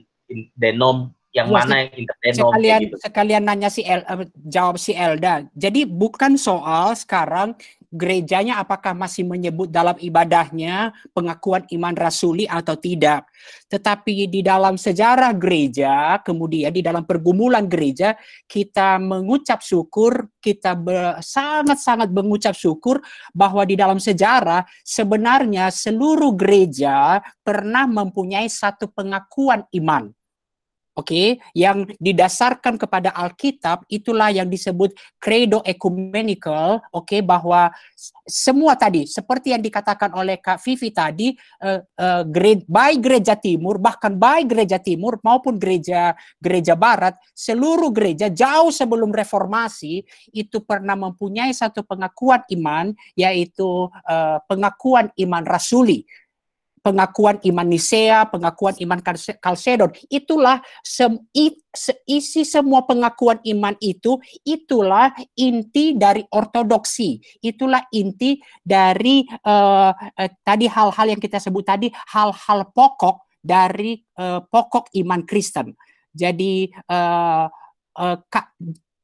denom 0.57 1.13
yang 1.35 1.51
ya, 1.51 1.55
mana 1.59 1.75
yang 1.85 1.91
interdenom 2.07 2.51
sekalian 2.55 2.81
gitu. 2.87 2.97
sekalian 3.03 3.43
nanya 3.43 3.69
si 3.69 3.83
El 3.83 4.07
uh, 4.07 4.25
jawab 4.47 4.79
si 4.79 4.95
Elda 4.95 5.45
jadi 5.53 5.85
bukan 5.85 6.39
soal 6.39 6.95
sekarang 6.95 7.59
gerejanya 7.95 8.59
apakah 8.59 8.91
masih 8.93 9.23
menyebut 9.23 9.71
dalam 9.71 9.95
ibadahnya 10.03 10.91
pengakuan 11.15 11.63
iman 11.71 11.95
rasuli 11.95 12.45
atau 12.51 12.75
tidak. 12.75 13.31
Tetapi 13.71 14.27
di 14.27 14.43
dalam 14.43 14.75
sejarah 14.75 15.31
gereja, 15.39 16.19
kemudian 16.27 16.75
di 16.75 16.83
dalam 16.83 17.07
pergumulan 17.07 17.71
gereja, 17.71 18.19
kita 18.51 18.99
mengucap 18.99 19.63
syukur, 19.63 20.27
kita 20.43 20.75
sangat-sangat 21.23 22.11
mengucap 22.11 22.59
syukur 22.59 22.99
bahwa 23.31 23.63
di 23.63 23.79
dalam 23.79 24.03
sejarah 24.03 24.67
sebenarnya 24.83 25.71
seluruh 25.71 26.35
gereja 26.35 27.23
pernah 27.47 27.87
mempunyai 27.87 28.51
satu 28.51 28.91
pengakuan 28.91 29.63
iman 29.79 30.11
Oke, 30.95 31.11
okay? 31.11 31.29
yang 31.59 31.91
didasarkan 31.99 32.79
kepada 32.79 33.11
Alkitab 33.11 33.83
itulah 33.91 34.31
yang 34.31 34.47
disebut 34.47 34.95
credo 35.19 35.59
ecumenical, 35.67 36.79
oke, 36.95 37.11
okay? 37.11 37.19
bahwa 37.19 37.75
semua 38.23 38.79
tadi 38.79 39.03
seperti 39.03 39.51
yang 39.51 39.59
dikatakan 39.59 40.15
oleh 40.15 40.39
Kak 40.39 40.63
Vivi 40.63 40.95
tadi, 40.95 41.35
uh, 41.67 41.83
uh, 41.99 42.23
by 42.71 42.95
gereja 43.03 43.35
timur 43.35 43.83
bahkan 43.83 44.15
by 44.15 44.47
gereja 44.47 44.79
timur 44.79 45.19
maupun 45.27 45.59
gereja 45.59 46.15
gereja 46.39 46.79
barat, 46.79 47.19
seluruh 47.35 47.91
gereja 47.91 48.31
jauh 48.31 48.71
sebelum 48.71 49.11
reformasi 49.11 50.07
itu 50.31 50.63
pernah 50.63 50.95
mempunyai 50.95 51.51
satu 51.51 51.83
pengakuan 51.83 52.47
iman 52.55 52.95
yaitu 53.19 53.91
uh, 54.07 54.39
pengakuan 54.47 55.11
iman 55.19 55.43
rasuli 55.43 56.07
pengakuan 56.85 57.41
iman 57.41 57.65
Nisea, 57.65 58.29
pengakuan 58.29 58.77
iman 58.85 59.01
Kalsedon. 59.41 59.89
Itulah 60.13 60.61
isi 62.05 62.45
semua 62.45 62.85
pengakuan 62.85 63.41
iman 63.41 63.73
itu, 63.81 64.21
itulah 64.45 65.09
inti 65.33 65.97
dari 65.97 66.21
ortodoksi. 66.29 67.17
Itulah 67.41 67.89
inti 67.89 68.37
dari 68.61 69.25
uh, 69.49 69.97
uh, 69.97 70.31
tadi 70.45 70.69
hal-hal 70.69 71.17
yang 71.17 71.21
kita 71.25 71.41
sebut 71.41 71.65
tadi, 71.65 71.89
hal-hal 72.13 72.69
pokok 72.77 73.25
dari 73.41 73.97
uh, 74.21 74.45
pokok 74.45 74.93
iman 75.01 75.25
Kristen. 75.25 75.73
Jadi 76.13 76.69
uh, 76.93 77.49
uh, 77.97 78.17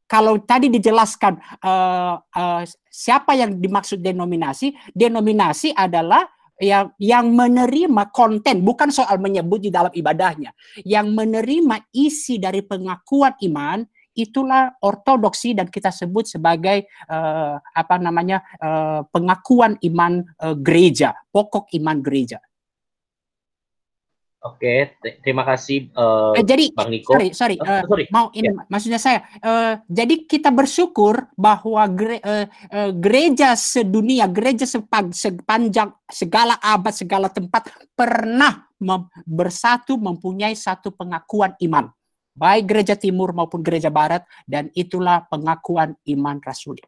kalau 0.05 0.43
tadi 0.45 0.69
dijelaskan 0.69 1.39
uh, 1.65 2.21
uh, 2.21 2.63
siapa 2.93 3.33
yang 3.39 3.57
dimaksud 3.57 4.05
denominasi, 4.05 4.77
denominasi 4.93 5.73
adalah 5.73 6.29
yang 6.61 6.93
yang 7.01 7.33
menerima 7.33 8.13
konten 8.13 8.61
bukan 8.61 8.93
soal 8.93 9.17
menyebut 9.17 9.65
di 9.65 9.73
dalam 9.73 9.91
ibadahnya. 9.91 10.53
Yang 10.85 11.07
menerima 11.17 11.77
isi 11.97 12.37
dari 12.37 12.61
pengakuan 12.61 13.35
iman 13.49 13.81
itulah 14.13 14.75
ortodoksi 14.85 15.57
dan 15.57 15.71
kita 15.71 15.89
sebut 15.89 16.27
sebagai 16.29 16.85
uh, 17.09 17.57
apa 17.57 17.97
namanya 17.97 18.43
uh, 18.61 19.07
pengakuan 19.09 19.79
iman 19.81 20.27
uh, 20.43 20.57
gereja 20.59 21.15
pokok 21.31 21.73
iman 21.79 22.03
gereja 22.03 22.43
Oke, 24.41 24.97
terima 25.21 25.45
kasih 25.45 25.93
uh, 25.93 26.33
jadi, 26.41 26.73
Bang 26.73 26.89
Niko. 26.89 27.13
Sorry, 27.13 27.29
sorry, 27.37 27.57
uh, 27.61 27.85
sorry. 27.85 28.09
mau 28.09 28.33
ini 28.33 28.49
yeah. 28.49 28.65
maksudnya 28.73 28.97
saya. 28.97 29.21
Uh, 29.37 29.77
jadi 29.85 30.25
kita 30.25 30.49
bersyukur 30.49 31.29
bahwa 31.37 31.85
gere, 31.93 32.25
uh, 32.25 32.49
uh, 32.73 32.89
gereja 32.97 33.53
sedunia, 33.53 34.25
gereja 34.33 34.65
sepag, 34.65 35.13
sepanjang 35.13 35.93
segala 36.09 36.57
abad, 36.57 36.95
segala 36.97 37.29
tempat 37.29 37.69
pernah 37.93 38.65
mem 38.81 39.13
bersatu 39.29 40.01
mempunyai 40.01 40.57
satu 40.57 40.89
pengakuan 40.97 41.53
iman, 41.61 41.93
baik 42.33 42.65
gereja 42.65 42.97
timur 42.97 43.37
maupun 43.37 43.61
gereja 43.61 43.93
barat, 43.93 44.25
dan 44.49 44.73
itulah 44.73 45.21
pengakuan 45.29 45.93
iman 46.17 46.41
rasuli. 46.41 46.81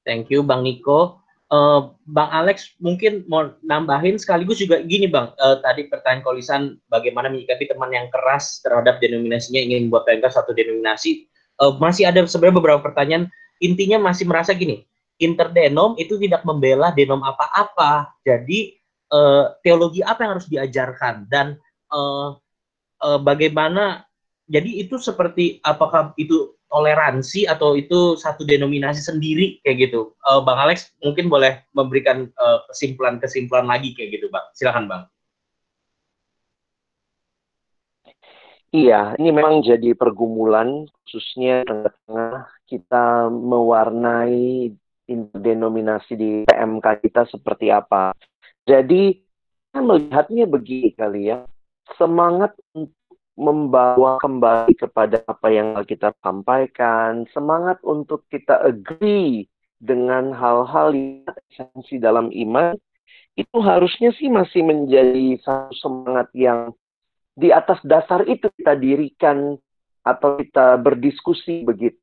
Thank 0.00 0.32
you, 0.32 0.48
Bang 0.48 0.64
Niko. 0.64 1.23
Uh, 1.54 1.94
Bang 2.10 2.34
Alex 2.34 2.74
mungkin 2.82 3.22
mau 3.30 3.54
nambahin 3.62 4.18
sekaligus 4.18 4.58
juga 4.58 4.82
gini 4.82 5.06
Bang, 5.06 5.30
uh, 5.38 5.62
tadi 5.62 5.86
pertanyaan 5.86 6.26
Kolisan 6.26 6.62
bagaimana 6.90 7.30
menyikapi 7.30 7.70
teman 7.70 7.94
yang 7.94 8.10
keras 8.10 8.58
terhadap 8.66 8.98
denominasinya 8.98 9.62
ingin 9.62 9.86
buat 9.86 10.02
PMK 10.02 10.34
satu 10.34 10.50
denominasi, 10.50 11.30
uh, 11.62 11.78
masih 11.78 12.10
ada 12.10 12.26
sebenarnya 12.26 12.58
beberapa 12.58 12.80
pertanyaan, 12.82 13.30
intinya 13.62 14.02
masih 14.02 14.26
merasa 14.26 14.50
gini, 14.50 14.82
interdenom 15.22 15.94
itu 15.94 16.18
tidak 16.18 16.42
membela 16.42 16.90
denom 16.90 17.22
apa-apa, 17.22 18.10
jadi 18.26 18.74
uh, 19.14 19.54
teologi 19.62 20.02
apa 20.02 20.26
yang 20.26 20.32
harus 20.34 20.50
diajarkan? 20.50 21.30
Dan 21.30 21.54
uh, 21.94 22.34
uh, 22.98 23.18
bagaimana, 23.22 24.02
jadi 24.44 24.70
itu 24.84 25.00
seperti 25.00 25.58
apakah 25.64 26.12
itu 26.20 26.52
toleransi 26.68 27.46
atau 27.46 27.78
itu 27.78 28.18
satu 28.18 28.42
denominasi 28.42 29.00
sendiri 29.00 29.62
kayak 29.62 29.88
gitu. 29.88 30.12
Uh, 30.26 30.42
bang 30.42 30.58
Alex 30.58 30.90
mungkin 31.00 31.30
boleh 31.30 31.62
memberikan 31.70 32.28
kesimpulan 32.34 32.42
eh, 32.42 32.60
kesimpulan-kesimpulan 33.22 33.66
lagi 33.70 33.94
kayak 33.94 34.18
gitu, 34.18 34.26
Bang. 34.28 34.42
Silakan, 34.58 34.90
Bang. 34.90 35.02
Iya, 38.74 39.14
ini 39.22 39.30
memang 39.30 39.62
jadi 39.62 39.94
pergumulan 39.94 40.90
khususnya 41.06 41.62
tengah-tengah 41.62 42.50
kita 42.66 43.30
mewarnai 43.30 44.74
denominasi 45.30 46.12
di 46.18 46.30
PMK 46.42 46.86
kita 47.06 47.22
seperti 47.30 47.70
apa. 47.70 48.10
Jadi, 48.66 49.22
melihatnya 49.78 50.50
begini 50.50 50.90
kali 50.90 51.30
ya, 51.30 51.46
semangat 51.94 52.58
untuk 52.74 53.03
membawa 53.34 54.22
kembali 54.22 54.78
kepada 54.78 55.22
apa 55.26 55.48
yang 55.50 55.74
kita 55.82 56.14
sampaikan, 56.22 57.26
semangat 57.34 57.82
untuk 57.82 58.22
kita 58.30 58.62
agree 58.62 59.50
dengan 59.82 60.30
hal-hal 60.30 60.94
yang 60.94 61.26
esensi 61.50 61.98
dalam 61.98 62.30
iman, 62.30 62.78
itu 63.34 63.56
harusnya 63.58 64.14
sih 64.14 64.30
masih 64.30 64.62
menjadi 64.62 65.38
satu 65.42 65.74
semangat 65.74 66.30
yang 66.32 66.70
di 67.34 67.50
atas 67.50 67.82
dasar 67.82 68.22
itu 68.30 68.46
kita 68.54 68.78
dirikan 68.78 69.58
atau 70.06 70.38
kita 70.38 70.78
berdiskusi 70.78 71.66
begitu. 71.66 71.98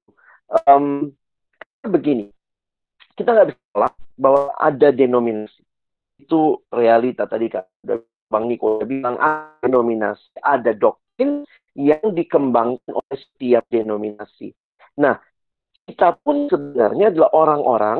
Um, 0.67 1.15
begini, 1.79 2.27
kita 3.15 3.31
nggak 3.31 3.55
bisa 3.55 3.63
salah 3.71 3.91
bahwa 4.19 4.51
ada 4.59 4.91
denominasi. 4.91 5.63
Itu 6.19 6.67
realita 6.67 7.23
tadi 7.25 7.47
kan. 7.47 7.63
Bang 8.31 8.47
Niko 8.47 8.83
bilang 8.83 9.19
ada 9.19 9.55
denominasi, 9.63 10.39
ada 10.39 10.71
doktrin 10.71 11.10
yang 11.75 12.05
dikembangkan 12.11 12.91
oleh 12.91 13.17
setiap 13.17 13.63
denominasi. 13.71 14.51
Nah, 14.99 15.17
kita 15.87 16.15
pun 16.19 16.47
sebenarnya 16.51 17.11
adalah 17.11 17.31
orang-orang 17.33 17.99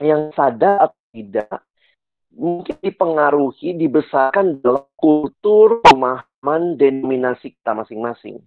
yang 0.00 0.32
sadar 0.34 0.90
atau 0.90 1.00
tidak 1.10 1.66
mungkin 2.30 2.78
dipengaruhi, 2.78 3.74
dibesarkan 3.74 4.62
dalam 4.62 4.86
kultur 4.94 5.82
pemahaman 5.82 6.78
denominasi 6.78 7.58
kita 7.58 7.74
masing-masing. 7.74 8.38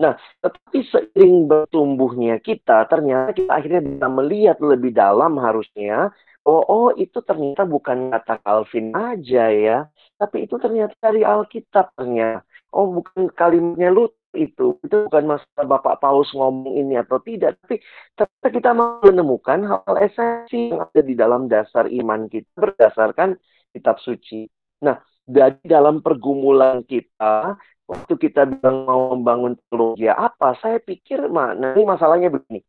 Nah, 0.00 0.16
tetapi 0.40 0.78
seiring 0.88 1.46
bertumbuhnya 1.46 2.40
kita, 2.40 2.88
ternyata 2.88 3.34
kita 3.36 3.52
akhirnya 3.52 3.82
bisa 3.84 4.06
melihat 4.08 4.58
lebih 4.62 4.90
dalam 4.94 5.36
harusnya, 5.36 6.10
oh, 6.48 6.62
oh 6.64 6.88
itu 6.96 7.20
ternyata 7.22 7.62
bukan 7.68 8.10
kata 8.10 8.40
Calvin 8.40 8.94
aja 8.96 9.52
ya, 9.52 9.78
tapi 10.16 10.48
itu 10.48 10.56
ternyata 10.58 10.94
dari 10.98 11.22
Alkitab 11.22 11.92
ternyata. 11.94 12.46
Oh, 12.72 12.88
bukan 12.88 13.28
kalimatnya 13.36 13.92
Luther 13.92 14.16
itu, 14.32 14.80
itu 14.80 14.96
bukan 15.08 15.36
masalah 15.36 15.66
Bapak 15.68 16.00
Paus 16.00 16.32
ngomong 16.32 16.72
ini 16.72 16.96
atau 16.96 17.20
tidak, 17.20 17.60
tapi 17.60 17.84
ternyata 18.16 18.48
kita 18.48 18.70
menemukan 18.72 19.60
hal-hal 19.60 19.96
esensi 20.00 20.72
yang 20.72 20.88
ada 20.88 21.00
di 21.04 21.14
dalam 21.14 21.52
dasar 21.52 21.84
iman 21.92 22.32
kita 22.32 22.48
berdasarkan 22.56 23.36
kitab 23.76 24.00
suci. 24.00 24.48
Nah, 24.80 24.96
dari 25.28 25.60
dalam 25.68 26.00
pergumulan 26.00 26.80
kita, 26.88 27.60
waktu 27.84 28.14
kita 28.16 28.48
bilang 28.48 28.88
mau 28.88 29.12
membangun 29.12 29.52
teologi 29.68 30.08
apa, 30.08 30.56
saya 30.64 30.80
pikir 30.80 31.28
nah 31.28 31.52
ini 31.76 31.84
masalahnya 31.84 32.32
begini. 32.32 32.64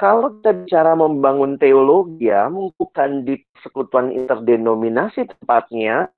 Kalau 0.00 0.40
kita 0.40 0.64
bicara 0.64 0.96
membangun 0.98 1.60
teologi 1.60 2.26
ya, 2.26 2.48
bukan 2.50 3.22
di 3.22 3.38
persekutuan 3.52 4.10
interdenominasi 4.10 5.30
tepatnya, 5.30 6.10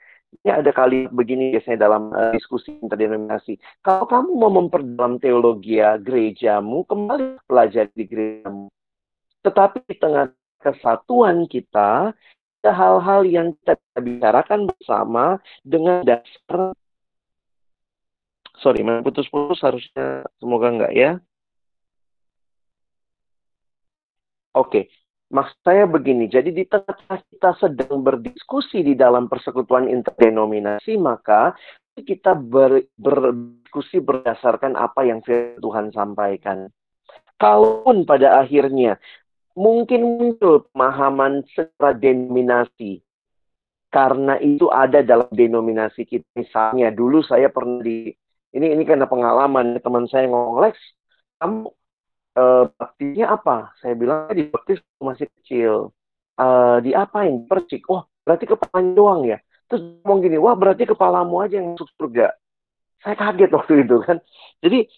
ini 0.42 0.50
ada 0.50 0.70
kali 0.74 1.06
begini 1.08 1.54
biasanya 1.54 1.78
dalam 1.86 2.10
uh, 2.10 2.34
diskusi 2.34 2.74
interdenominasi. 2.82 3.54
Kalau 3.84 4.04
kamu 4.10 4.30
mau 4.34 4.50
memperdalam 4.50 5.22
teologi 5.22 5.78
ya 5.78 5.94
gerejamu, 6.00 6.82
kembali 6.90 7.44
pelajari 7.46 7.92
di 7.94 8.04
gerejamu. 8.04 8.66
Tetapi 9.46 9.86
di 9.86 9.96
tengah 10.00 10.26
kesatuan 10.58 11.46
kita, 11.46 12.10
ada 12.64 12.72
hal-hal 12.72 13.28
yang 13.28 13.52
kita 13.60 13.76
bicarakan 14.00 14.72
bersama 14.72 15.36
dengan 15.62 16.00
dasar 16.02 16.72
sorry, 18.64 18.80
putus-putus 19.04 19.60
harusnya 19.60 20.24
semoga 20.40 20.72
enggak 20.72 20.92
ya. 20.96 21.10
Oke, 24.54 24.86
maksud 25.34 25.58
saya 25.66 25.84
begini. 25.90 26.30
Jadi 26.30 26.54
di 26.54 26.64
tengah 26.64 27.18
kita 27.26 27.58
sedang 27.58 28.06
berdiskusi 28.06 28.86
di 28.86 28.94
dalam 28.94 29.26
persekutuan 29.26 29.90
interdenominasi, 29.90 30.94
maka 30.94 31.58
kita 31.98 32.38
ber, 32.38 32.86
berdiskusi 32.94 33.98
berdasarkan 33.98 34.78
apa 34.78 35.02
yang 35.02 35.18
Tuhan 35.26 35.90
sampaikan. 35.90 36.70
Kalaupun 37.34 38.06
pada 38.06 38.38
akhirnya 38.38 38.94
mungkin 39.58 40.06
muncul 40.06 40.70
pemahaman 40.70 41.42
secara 41.50 41.90
denominasi, 41.98 43.02
karena 43.90 44.38
itu 44.38 44.70
ada 44.70 45.02
dalam 45.02 45.30
denominasi 45.34 46.06
kita. 46.06 46.26
Misalnya 46.38 46.94
dulu 46.94 47.26
saya 47.26 47.50
pernah 47.50 47.82
di 47.82 48.14
ini 48.54 48.70
ini 48.70 48.86
karena 48.86 49.10
pengalaman 49.10 49.82
teman 49.82 50.06
saya 50.06 50.30
ngomong 50.30 50.62
Lex 50.62 50.78
kamu 51.42 51.74
uh, 52.38 52.70
baptisnya 52.74 53.34
apa? 53.34 53.74
Saya 53.80 53.94
bilang 53.98 54.30
di 54.30 54.46
baptis 54.50 54.82
masih 55.00 55.30
kecil. 55.40 55.94
Uh, 56.34 56.82
di 56.82 56.90
apa 56.90 57.26
yang 57.26 57.46
percik. 57.46 57.86
Oh 57.90 58.06
berarti 58.26 58.44
kepalanya 58.50 58.92
doang 58.94 59.22
ya? 59.22 59.38
Terus 59.70 59.82
ngomong 60.02 60.18
gini 60.22 60.36
wah 60.38 60.54
berarti 60.58 60.84
kepalamu 60.84 61.40
aja 61.40 61.58
yang 61.62 61.78
masuk 61.78 61.88
surga. 61.94 62.34
Saya 63.04 63.14
kaget 63.20 63.50
waktu 63.52 63.72
itu 63.84 63.96
kan. 64.02 64.18
Jadi 64.64 64.88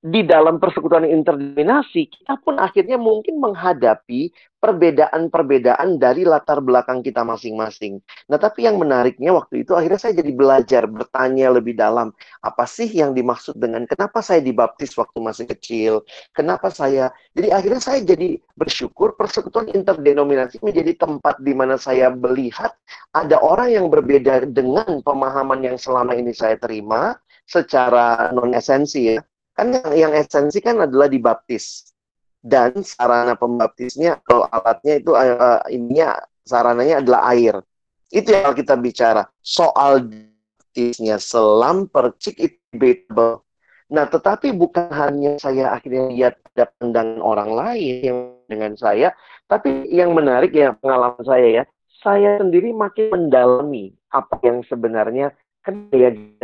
di 0.00 0.24
dalam 0.24 0.56
persekutuan 0.56 1.04
interdenominasi, 1.04 2.08
kita 2.08 2.40
pun 2.40 2.56
akhirnya 2.56 2.96
mungkin 2.96 3.36
menghadapi 3.36 4.32
perbedaan-perbedaan 4.56 6.00
dari 6.00 6.24
latar 6.24 6.64
belakang 6.64 7.04
kita 7.04 7.20
masing-masing. 7.20 8.00
Nah, 8.32 8.40
tapi 8.40 8.64
yang 8.64 8.80
menariknya 8.80 9.32
waktu 9.36 9.64
itu 9.64 9.76
akhirnya 9.76 10.00
saya 10.00 10.16
jadi 10.20 10.32
belajar, 10.32 10.88
bertanya 10.88 11.52
lebih 11.52 11.76
dalam, 11.76 12.12
apa 12.40 12.64
sih 12.64 12.88
yang 12.88 13.12
dimaksud 13.12 13.60
dengan 13.60 13.84
kenapa 13.84 14.24
saya 14.24 14.40
dibaptis 14.40 14.96
waktu 14.96 15.20
masih 15.20 15.44
kecil? 15.48 15.92
Kenapa 16.32 16.72
saya... 16.72 17.12
Jadi 17.36 17.48
akhirnya 17.52 17.80
saya 17.80 18.00
jadi 18.00 18.40
bersyukur 18.56 19.16
persekutuan 19.20 19.68
interdenominasi 19.68 20.64
menjadi 20.64 20.96
tempat 20.96 21.40
di 21.44 21.52
mana 21.52 21.76
saya 21.76 22.08
melihat 22.12 22.72
ada 23.12 23.36
orang 23.40 23.72
yang 23.72 23.86
berbeda 23.92 24.48
dengan 24.48 25.04
pemahaman 25.04 25.60
yang 25.60 25.76
selama 25.76 26.16
ini 26.16 26.32
saya 26.32 26.56
terima 26.56 27.16
secara 27.48 28.30
non-esensi 28.30 29.16
ya 29.16 29.20
Kan 29.60 29.76
yang, 29.76 29.92
yang 29.92 30.12
esensi 30.16 30.64
kan 30.64 30.80
adalah 30.80 31.12
dibaptis. 31.12 31.92
Dan 32.40 32.80
sarana 32.80 33.36
pembaptisnya 33.36 34.24
atau 34.24 34.48
alatnya 34.48 34.96
itu 34.96 35.12
uh, 35.12 35.60
ininya 35.68 36.16
sarananya 36.40 37.04
adalah 37.04 37.28
air. 37.36 37.60
Itu 38.08 38.32
yang 38.32 38.56
kita 38.56 38.80
bicara. 38.80 39.28
Soal 39.44 40.08
baptisnya 40.08 41.20
selam 41.20 41.84
percik 41.92 42.40
itu 42.40 42.56
debatable. 42.72 43.44
Nah, 43.90 44.06
tetapi 44.08 44.54
bukan 44.54 44.88
hanya 44.94 45.36
saya 45.42 45.74
akhirnya 45.74 46.08
lihat 46.08 46.34
ada 46.54 46.70
pandangan 46.78 47.20
orang 47.20 47.50
lain 47.52 47.94
yang 48.00 48.18
dengan 48.46 48.72
saya, 48.78 49.12
tapi 49.50 49.90
yang 49.90 50.14
menarik 50.14 50.54
ya 50.54 50.72
pengalaman 50.78 51.20
saya 51.26 51.46
ya, 51.50 51.62
saya 52.00 52.38
sendiri 52.38 52.70
makin 52.70 53.10
mendalami 53.10 53.92
apa 54.14 54.38
yang 54.46 54.62
sebenarnya 54.64 55.34
kan 55.60 55.90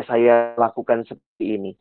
saya 0.04 0.58
lakukan 0.58 1.06
seperti 1.06 1.44
ini. 1.56 1.72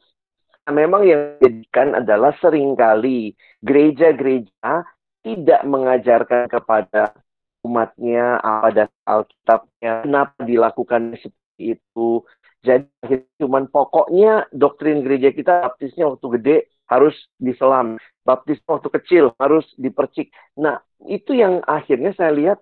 Nah, 0.66 0.74
memang 0.74 1.06
yang 1.06 1.38
dijadikan 1.38 1.94
adalah 1.94 2.34
sering 2.42 2.74
kali 2.74 3.38
gereja-gereja 3.62 4.82
tidak 5.22 5.62
mengajarkan 5.62 6.50
kepada 6.50 7.14
umatnya 7.62 8.42
apa 8.42 8.70
dasar 8.74 9.02
Alkitabnya, 9.06 9.94
kenapa 10.06 10.38
dilakukan 10.42 11.02
seperti 11.22 11.78
itu. 11.78 12.26
Jadi 12.66 13.30
cuma 13.38 13.62
pokoknya 13.70 14.50
doktrin 14.50 15.06
gereja 15.06 15.30
kita 15.30 15.70
baptisnya 15.70 16.10
waktu 16.10 16.28
gede 16.42 16.58
harus 16.90 17.14
diselam, 17.38 18.02
baptis 18.26 18.58
waktu 18.66 18.90
kecil 18.90 19.24
harus 19.38 19.66
dipercik. 19.78 20.34
Nah 20.58 20.82
itu 21.06 21.38
yang 21.38 21.62
akhirnya 21.66 22.14
saya 22.18 22.34
lihat 22.34 22.58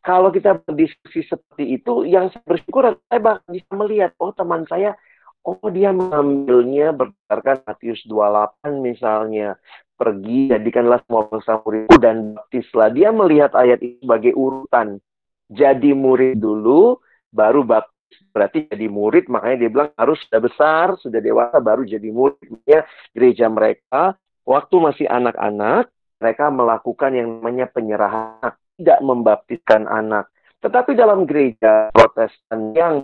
kalau 0.00 0.32
kita 0.32 0.56
berdiskusi 0.64 1.28
seperti 1.28 1.78
itu, 1.78 2.08
yang 2.08 2.32
saya 2.32 2.44
bersyukur 2.48 2.96
saya 3.06 3.20
bisa 3.46 3.72
melihat, 3.76 4.10
oh 4.18 4.32
teman 4.34 4.64
saya 4.66 4.96
oh 5.42 5.66
dia 5.70 5.90
mengambilnya 5.90 6.94
berdasarkan 6.94 7.66
Matius 7.66 8.02
28 8.06 8.78
misalnya. 8.82 9.58
Pergi 9.92 10.50
jadikanlah 10.50 10.98
semua 11.06 11.30
bangsa 11.30 11.62
muridku 11.62 11.96
dan 12.02 12.34
baptislah. 12.34 12.90
Dia 12.90 13.14
melihat 13.14 13.54
ayat 13.54 13.78
itu 13.78 14.02
sebagai 14.02 14.34
urutan. 14.34 14.98
Jadi 15.46 15.94
murid 15.94 16.42
dulu 16.42 16.98
baru 17.30 17.62
baptis. 17.62 18.18
Berarti 18.34 18.66
jadi 18.66 18.90
murid 18.90 19.30
makanya 19.30 19.56
dia 19.66 19.70
bilang 19.70 19.90
harus 19.96 20.20
sudah 20.26 20.40
besar 20.42 20.86
sudah 21.00 21.20
dewasa 21.20 21.56
baru 21.64 21.84
jadi 21.84 22.08
muridnya 22.12 22.84
gereja 23.16 23.48
mereka 23.48 24.20
waktu 24.44 24.74
masih 24.76 25.06
anak-anak 25.08 25.88
mereka 26.20 26.52
melakukan 26.52 27.10
yang 27.16 27.28
namanya 27.40 27.66
penyerahan 27.72 28.52
tidak 28.78 28.98
membaptiskan 29.02 29.90
anak. 29.90 30.30
Tetapi 30.62 30.94
dalam 30.94 31.26
gereja 31.26 31.90
Protestan 31.90 32.70
yang 32.74 32.94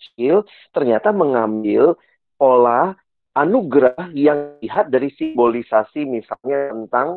kecil 0.00 0.48
ternyata 0.72 1.12
mengambil 1.12 1.94
pola 2.40 2.96
anugerah 3.36 4.10
yang 4.16 4.58
lihat 4.64 4.90
dari 4.90 5.12
simbolisasi 5.14 6.08
misalnya 6.08 6.72
tentang 6.74 7.08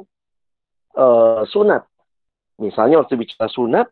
uh, 0.93 1.41
sunat. 1.47 1.87
Misalnya 2.61 3.01
waktu 3.01 3.17
bicara 3.17 3.49
sunat, 3.49 3.89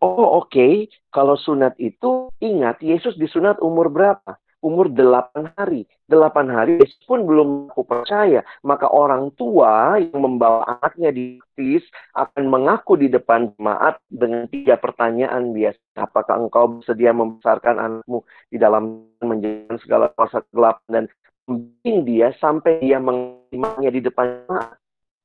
oh 0.00 0.40
oke, 0.40 0.48
okay, 0.48 0.88
kalau 1.12 1.36
sunat 1.36 1.76
itu 1.76 2.32
ingat 2.40 2.80
Yesus 2.80 3.18
disunat 3.20 3.60
umur 3.60 3.92
berapa? 3.92 4.40
Umur 4.60 4.92
delapan 4.92 5.50
hari. 5.56 5.88
Delapan 6.06 6.46
hari 6.52 6.80
pun 7.04 7.24
belum 7.24 7.72
aku 7.72 7.82
percaya. 7.84 8.44
Maka 8.64 8.88
orang 8.88 9.32
tua 9.34 9.96
yang 10.00 10.20
membawa 10.20 10.78
anaknya 10.78 11.10
di 11.12 11.40
baptis 11.40 11.84
akan 12.16 12.44
mengaku 12.48 13.00
di 13.00 13.08
depan 13.08 13.52
jemaat 13.56 14.00
dengan 14.08 14.46
tiga 14.48 14.76
pertanyaan 14.76 15.52
biasa. 15.52 15.80
Apakah 15.96 16.40
engkau 16.40 16.80
bersedia 16.80 17.12
membesarkan 17.12 17.76
anakmu 17.76 18.24
di 18.48 18.56
dalam 18.60 19.08
menjalankan 19.20 19.78
segala 19.82 20.12
kuasa 20.12 20.44
gelap 20.52 20.80
dan 20.88 21.08
membimbing 21.48 21.98
dia 22.06 22.28
sampai 22.38 22.78
dia 22.80 23.02
mengimannya 23.02 23.90
di 23.90 24.00
depan 24.04 24.46
jemaat. 24.46 24.76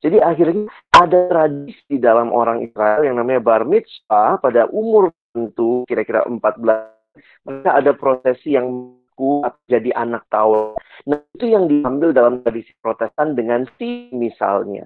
Jadi 0.03 0.21
akhirnya 0.21 0.69
ada 0.93 1.19
tradisi 1.31 1.81
di 1.87 1.97
dalam 1.97 2.29
orang 2.29 2.61
Israel 2.61 3.01
yang 3.07 3.17
namanya 3.17 3.41
bar 3.41 3.65
mitzvah 3.65 4.37
pada 4.37 4.69
umur 4.69 5.09
tentu 5.33 5.83
kira-kira 5.89 6.23
14 6.23 6.95
maka 7.47 7.69
ada 7.79 7.91
prosesi 7.95 8.55
yang 8.55 8.95
anakku 9.15 9.47
jadi 9.71 9.89
anak 9.95 10.23
tahu. 10.27 10.75
Nah, 11.07 11.19
itu 11.35 11.45
yang 11.47 11.71
diambil 11.71 12.11
dalam 12.11 12.43
tradisi 12.43 12.75
Protestan 12.83 13.35
dengan 13.35 13.63
si 13.79 14.11
misalnya. 14.11 14.85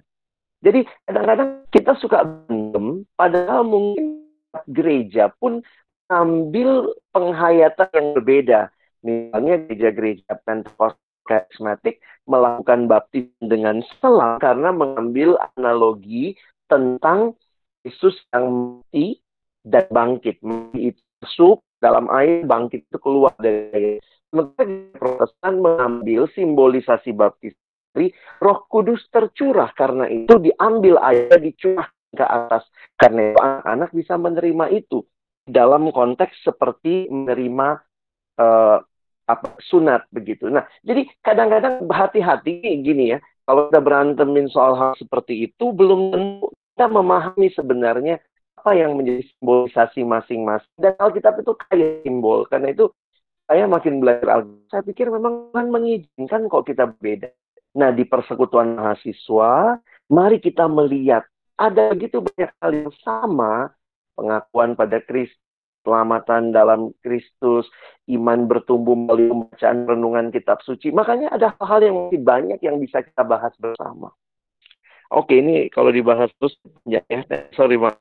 Jadi 0.62 0.86
kadang-kadang 1.08 1.50
kita 1.72 1.96
suka 1.98 2.22
bendem, 2.24 3.08
padahal 3.16 3.64
mungkin 3.64 4.28
gereja 4.68 5.32
pun 5.40 5.64
ambil 6.12 6.94
penghayatan 7.16 7.90
yang 7.96 8.08
berbeda. 8.14 8.60
Misalnya 9.00 9.56
gereja-gereja 9.66 10.36
Pentakosta 10.44 11.00
karismatik 11.24 12.02
melakukan 12.28 12.90
baptis 12.90 13.30
dengan 13.40 13.80
selang 14.02 14.42
karena 14.42 14.74
mengambil 14.74 15.38
analogi 15.56 16.36
tentang 16.68 17.38
Yesus 17.86 18.18
yang 18.36 18.50
mati 18.84 19.22
dan 19.64 19.88
bangkit. 19.88 20.42
Mati 20.44 20.92
itu 20.92 21.02
masuk 21.24 21.64
dalam 21.80 22.12
air, 22.12 22.44
bangkit 22.44 22.84
itu 22.84 22.98
keluar 23.00 23.32
dari 23.40 24.02
Sementara 24.02 24.19
Protestan 24.30 25.58
mengambil 25.58 26.30
simbolisasi 26.38 27.12
baptis 27.18 27.58
Roh 28.40 28.60
Kudus 28.70 29.04
tercurah 29.12 29.74
karena 29.76 30.08
itu 30.08 30.38
diambil 30.40 31.02
air 31.04 31.36
dicurah 31.42 31.90
ke 32.10 32.26
atas 32.26 32.64
karena 32.96 33.36
anak-anak 33.36 33.90
bisa 33.92 34.14
menerima 34.16 34.66
itu 34.72 35.04
dalam 35.44 35.90
konteks 35.90 36.40
seperti 36.46 37.10
menerima 37.10 37.68
uh, 38.38 38.78
apa 39.30 39.48
sunat 39.62 40.10
begitu. 40.10 40.50
Nah, 40.50 40.66
jadi 40.82 41.06
kadang-kadang 41.22 41.86
hati-hati 41.90 42.62
gini 42.82 43.18
ya. 43.18 43.20
Kalau 43.46 43.70
kita 43.70 43.82
berantemin 43.82 44.46
soal 44.50 44.78
hal 44.78 44.94
seperti 44.98 45.50
itu 45.50 45.74
belum 45.74 46.14
tentu 46.14 46.54
kita 46.78 46.86
memahami 46.86 47.50
sebenarnya 47.54 48.22
apa 48.62 48.78
yang 48.78 48.94
menjadi 48.94 49.26
simbolisasi 49.26 50.06
masing-masing. 50.06 50.74
Dan 50.78 50.94
Alkitab 51.02 51.42
itu 51.42 51.58
kaya 51.58 52.02
simbol. 52.06 52.46
Karena 52.46 52.70
itu 52.74 52.94
saya 53.50 53.66
makin 53.66 53.98
belajar 53.98 54.30
Alkitab. 54.40 54.70
Saya 54.70 54.82
pikir 54.86 55.10
memang 55.10 55.50
Tuhan 55.50 55.74
mengizinkan 55.74 56.46
kok 56.46 56.70
kita 56.70 56.94
beda. 57.02 57.34
Nah, 57.74 57.90
di 57.90 58.06
persekutuan 58.06 58.78
mahasiswa, 58.78 59.82
mari 60.14 60.38
kita 60.38 60.70
melihat 60.70 61.26
ada 61.58 61.90
begitu 61.98 62.22
banyak 62.22 62.52
hal 62.62 62.72
yang 62.72 62.94
sama, 63.02 63.74
pengakuan 64.14 64.78
pada 64.78 65.02
Kristus, 65.02 65.42
keselamatan 65.82 66.54
dalam 66.54 66.94
Kristus, 67.02 67.66
iman 68.12 68.46
bertumbuh 68.46 68.94
melalui 68.94 69.32
pembacaan 69.32 69.90
renungan 69.90 70.30
kitab 70.30 70.62
suci. 70.62 70.94
Makanya 70.94 71.34
ada 71.34 71.56
hal-hal 71.58 71.82
yang 71.82 71.96
masih 72.06 72.22
banyak 72.22 72.60
yang 72.62 72.78
bisa 72.78 73.02
kita 73.02 73.26
bahas 73.26 73.56
bersama. 73.58 74.14
Oke, 75.10 75.42
ini 75.42 75.74
kalau 75.74 75.90
dibahas 75.90 76.30
terus 76.38 76.54
ya, 76.86 77.02
ya. 77.10 77.26
sorry 77.58 77.82
mas. 77.82 77.98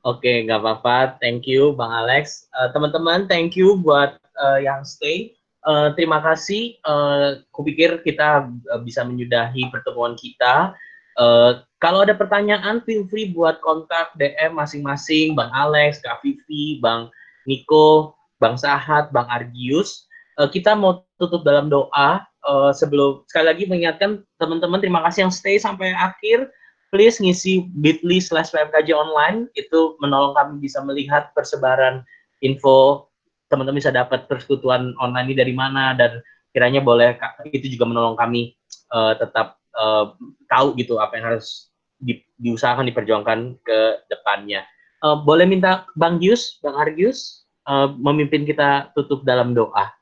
Oke, 0.00 0.48
nggak 0.48 0.64
apa-apa. 0.64 1.20
Thank 1.20 1.44
you, 1.44 1.76
Bang 1.76 1.92
Alex. 1.92 2.48
Uh, 2.56 2.72
teman-teman, 2.72 3.28
thank 3.28 3.52
you 3.52 3.76
buat 3.76 4.16
uh, 4.40 4.56
yang 4.56 4.80
stay. 4.80 5.36
Uh, 5.60 5.92
terima 5.92 6.24
kasih. 6.24 6.80
Uh, 6.88 7.44
kupikir 7.52 8.00
kita 8.00 8.48
uh, 8.48 8.80
bisa 8.80 9.04
menyudahi 9.04 9.68
pertemuan 9.68 10.16
kita. 10.16 10.72
Uh, 11.20 11.60
kalau 11.84 12.00
ada 12.00 12.16
pertanyaan, 12.16 12.80
feel 12.88 13.04
free 13.12 13.28
buat 13.28 13.60
kontak 13.60 14.16
DM 14.16 14.56
masing-masing, 14.56 15.36
Bang 15.36 15.52
Alex, 15.52 16.00
Kak 16.00 16.24
Vivi, 16.24 16.80
Bang 16.80 17.12
Niko, 17.44 18.16
Bang 18.40 18.56
Sahat, 18.56 19.12
Bang 19.12 19.28
Argius. 19.28 20.08
Uh, 20.40 20.48
kita 20.48 20.72
mau 20.72 21.04
tutup 21.20 21.44
dalam 21.44 21.68
doa. 21.68 22.24
Uh, 22.40 22.72
sebelum 22.72 23.20
sekali 23.28 23.52
lagi 23.52 23.64
mengingatkan 23.68 24.24
teman-teman, 24.40 24.80
terima 24.80 25.04
kasih 25.04 25.28
yang 25.28 25.34
stay 25.34 25.60
sampai 25.60 25.92
akhir 25.92 26.48
please 26.90 27.22
ngisi 27.22 27.70
bit.ly 27.78 28.18
slash 28.18 28.50
PMKJ 28.50 28.90
online, 28.94 29.46
itu 29.54 29.94
menolong 30.02 30.34
kami 30.34 30.58
bisa 30.58 30.82
melihat 30.82 31.30
persebaran 31.32 32.02
info, 32.42 33.06
teman-teman 33.46 33.78
bisa 33.78 33.94
dapat 33.94 34.26
persekutuan 34.26 34.94
online 34.98 35.30
ini 35.30 35.36
dari 35.38 35.54
mana, 35.54 35.94
dan 35.94 36.18
kiranya 36.50 36.82
boleh, 36.82 37.14
itu 37.50 37.70
juga 37.70 37.86
menolong 37.86 38.18
kami 38.18 38.58
uh, 38.90 39.14
tetap 39.14 39.62
uh, 39.78 40.18
tahu 40.50 40.74
gitu 40.78 40.98
apa 40.98 41.14
yang 41.14 41.34
harus 41.34 41.70
di, 41.96 42.18
diusahakan, 42.42 42.90
diperjuangkan 42.90 43.38
ke 43.62 43.78
depannya. 44.10 44.66
Uh, 45.00 45.16
boleh 45.22 45.46
minta 45.46 45.86
Bang 45.94 46.18
Gius, 46.18 46.58
Bang 46.58 46.74
Argius, 46.74 47.46
uh, 47.70 47.88
memimpin 47.94 48.42
kita 48.42 48.90
tutup 48.98 49.22
dalam 49.22 49.54
doa. 49.54 49.94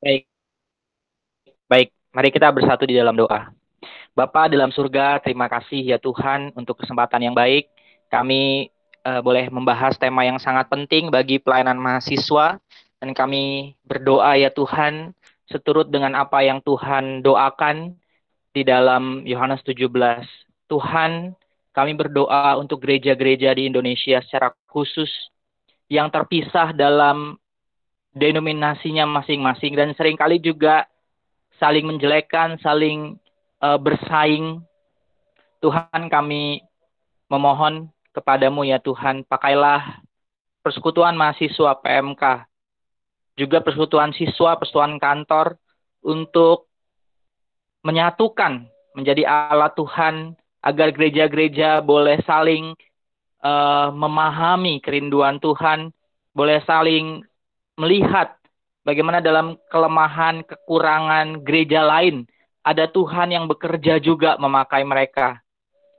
Baik. 0.00 0.24
Baik, 1.66 1.88
mari 2.14 2.28
kita 2.32 2.48
bersatu 2.54 2.88
di 2.88 2.96
dalam 2.96 3.18
doa. 3.18 3.59
Bapak 4.10 4.50
dalam 4.50 4.74
surga, 4.74 5.22
terima 5.22 5.46
kasih 5.46 5.94
ya 5.94 5.98
Tuhan 6.02 6.50
untuk 6.58 6.82
kesempatan 6.82 7.30
yang 7.30 7.34
baik. 7.34 7.70
Kami 8.10 8.66
uh, 9.06 9.22
boleh 9.22 9.46
membahas 9.54 9.94
tema 9.94 10.26
yang 10.26 10.42
sangat 10.42 10.66
penting 10.66 11.14
bagi 11.14 11.38
pelayanan 11.38 11.78
mahasiswa 11.78 12.58
dan 12.98 13.10
kami 13.14 13.74
berdoa 13.86 14.34
ya 14.34 14.50
Tuhan 14.50 15.14
seturut 15.46 15.94
dengan 15.94 16.18
apa 16.18 16.42
yang 16.42 16.58
Tuhan 16.62 17.22
doakan 17.22 17.94
di 18.50 18.66
dalam 18.66 19.22
Yohanes 19.22 19.62
17. 19.62 19.86
Tuhan, 20.66 21.38
kami 21.70 21.92
berdoa 21.94 22.58
untuk 22.58 22.82
gereja-gereja 22.82 23.54
di 23.54 23.70
Indonesia 23.70 24.18
secara 24.26 24.50
khusus 24.66 25.10
yang 25.86 26.10
terpisah 26.10 26.74
dalam 26.74 27.38
denominasinya 28.10 29.06
masing-masing 29.06 29.78
dan 29.78 29.94
sering 29.94 30.18
kali 30.18 30.42
juga 30.42 30.86
saling 31.62 31.86
menjelekkan, 31.86 32.58
saling 32.58 33.18
uh, 33.60 33.78
bersaing. 33.80 34.64
Tuhan 35.60 36.08
kami 36.08 36.64
memohon 37.28 37.92
kepadamu 38.16 38.64
ya 38.66 38.80
Tuhan, 38.80 39.22
pakailah 39.28 40.02
persekutuan 40.64 41.14
mahasiswa 41.14 41.76
PMK, 41.78 42.24
juga 43.38 43.60
persekutuan 43.60 44.10
siswa, 44.16 44.56
persekutuan 44.56 44.96
kantor 44.96 45.60
untuk 46.00 46.68
menyatukan 47.84 48.68
menjadi 48.96 49.24
alat 49.24 49.72
Tuhan 49.76 50.36
agar 50.60 50.92
gereja-gereja 50.92 51.80
boleh 51.80 52.20
saling 52.28 52.76
uh, 53.40 53.88
memahami 53.94 54.82
kerinduan 54.84 55.40
Tuhan, 55.40 55.94
boleh 56.36 56.60
saling 56.68 57.24
melihat 57.80 58.36
bagaimana 58.84 59.24
dalam 59.24 59.56
kelemahan, 59.72 60.44
kekurangan 60.44 61.40
gereja 61.46 61.80
lain 61.86 62.28
ada 62.60 62.84
Tuhan 62.88 63.32
yang 63.32 63.48
bekerja 63.48 63.96
juga 64.00 64.36
memakai 64.36 64.84
mereka. 64.84 65.40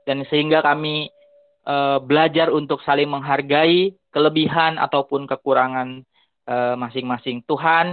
Dan 0.06 0.26
sehingga 0.26 0.62
kami 0.62 1.10
uh, 1.66 1.98
belajar 2.02 2.50
untuk 2.50 2.82
saling 2.82 3.10
menghargai 3.10 3.94
kelebihan 4.12 4.76
ataupun 4.76 5.24
kekurangan 5.24 6.04
eh, 6.44 6.76
masing-masing. 6.76 7.40
Uh, 7.40 7.44
Tuhan 7.48 7.86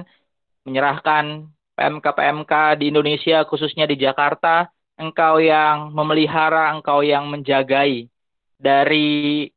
menyerahkan 0.67 1.47
PMK-PMK 1.79 2.75
di 2.75 2.91
Indonesia, 2.91 3.47
khususnya 3.47 3.87
di 3.87 3.95
Jakarta, 3.95 4.67
engkau 4.99 5.39
yang 5.39 5.95
memelihara, 5.95 6.75
engkau 6.75 6.99
yang 6.99 7.31
menjagai 7.31 8.11
dari 8.59 9.47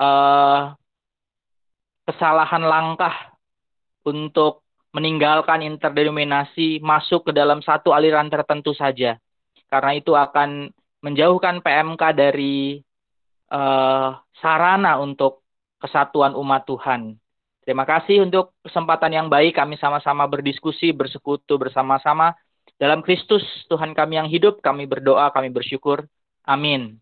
uh, 0.00 0.72
kesalahan 2.08 2.64
langkah 2.64 3.36
untuk 4.08 4.64
meninggalkan 4.90 5.62
interdenominasi 5.62 6.82
masuk 6.82 7.30
ke 7.30 7.32
dalam 7.32 7.62
satu 7.62 7.94
aliran 7.94 8.26
tertentu 8.26 8.74
saja. 8.74 9.18
Karena 9.70 9.94
itu 9.94 10.18
akan 10.18 10.74
menjauhkan 11.00 11.62
PMK 11.62 12.02
dari 12.12 12.82
uh, 13.54 14.18
sarana 14.42 14.98
untuk 14.98 15.46
kesatuan 15.78 16.34
umat 16.36 16.66
Tuhan. 16.66 17.16
Terima 17.62 17.86
kasih 17.86 18.26
untuk 18.26 18.56
kesempatan 18.66 19.14
yang 19.14 19.26
baik 19.30 19.54
kami 19.54 19.78
sama-sama 19.78 20.26
berdiskusi, 20.26 20.90
bersekutu 20.90 21.54
bersama-sama. 21.54 22.34
Dalam 22.80 23.04
Kristus 23.04 23.44
Tuhan 23.68 23.92
kami 23.92 24.16
yang 24.16 24.28
hidup, 24.28 24.58
kami 24.64 24.88
berdoa, 24.88 25.30
kami 25.30 25.52
bersyukur. 25.52 26.08
Amin. 26.42 26.98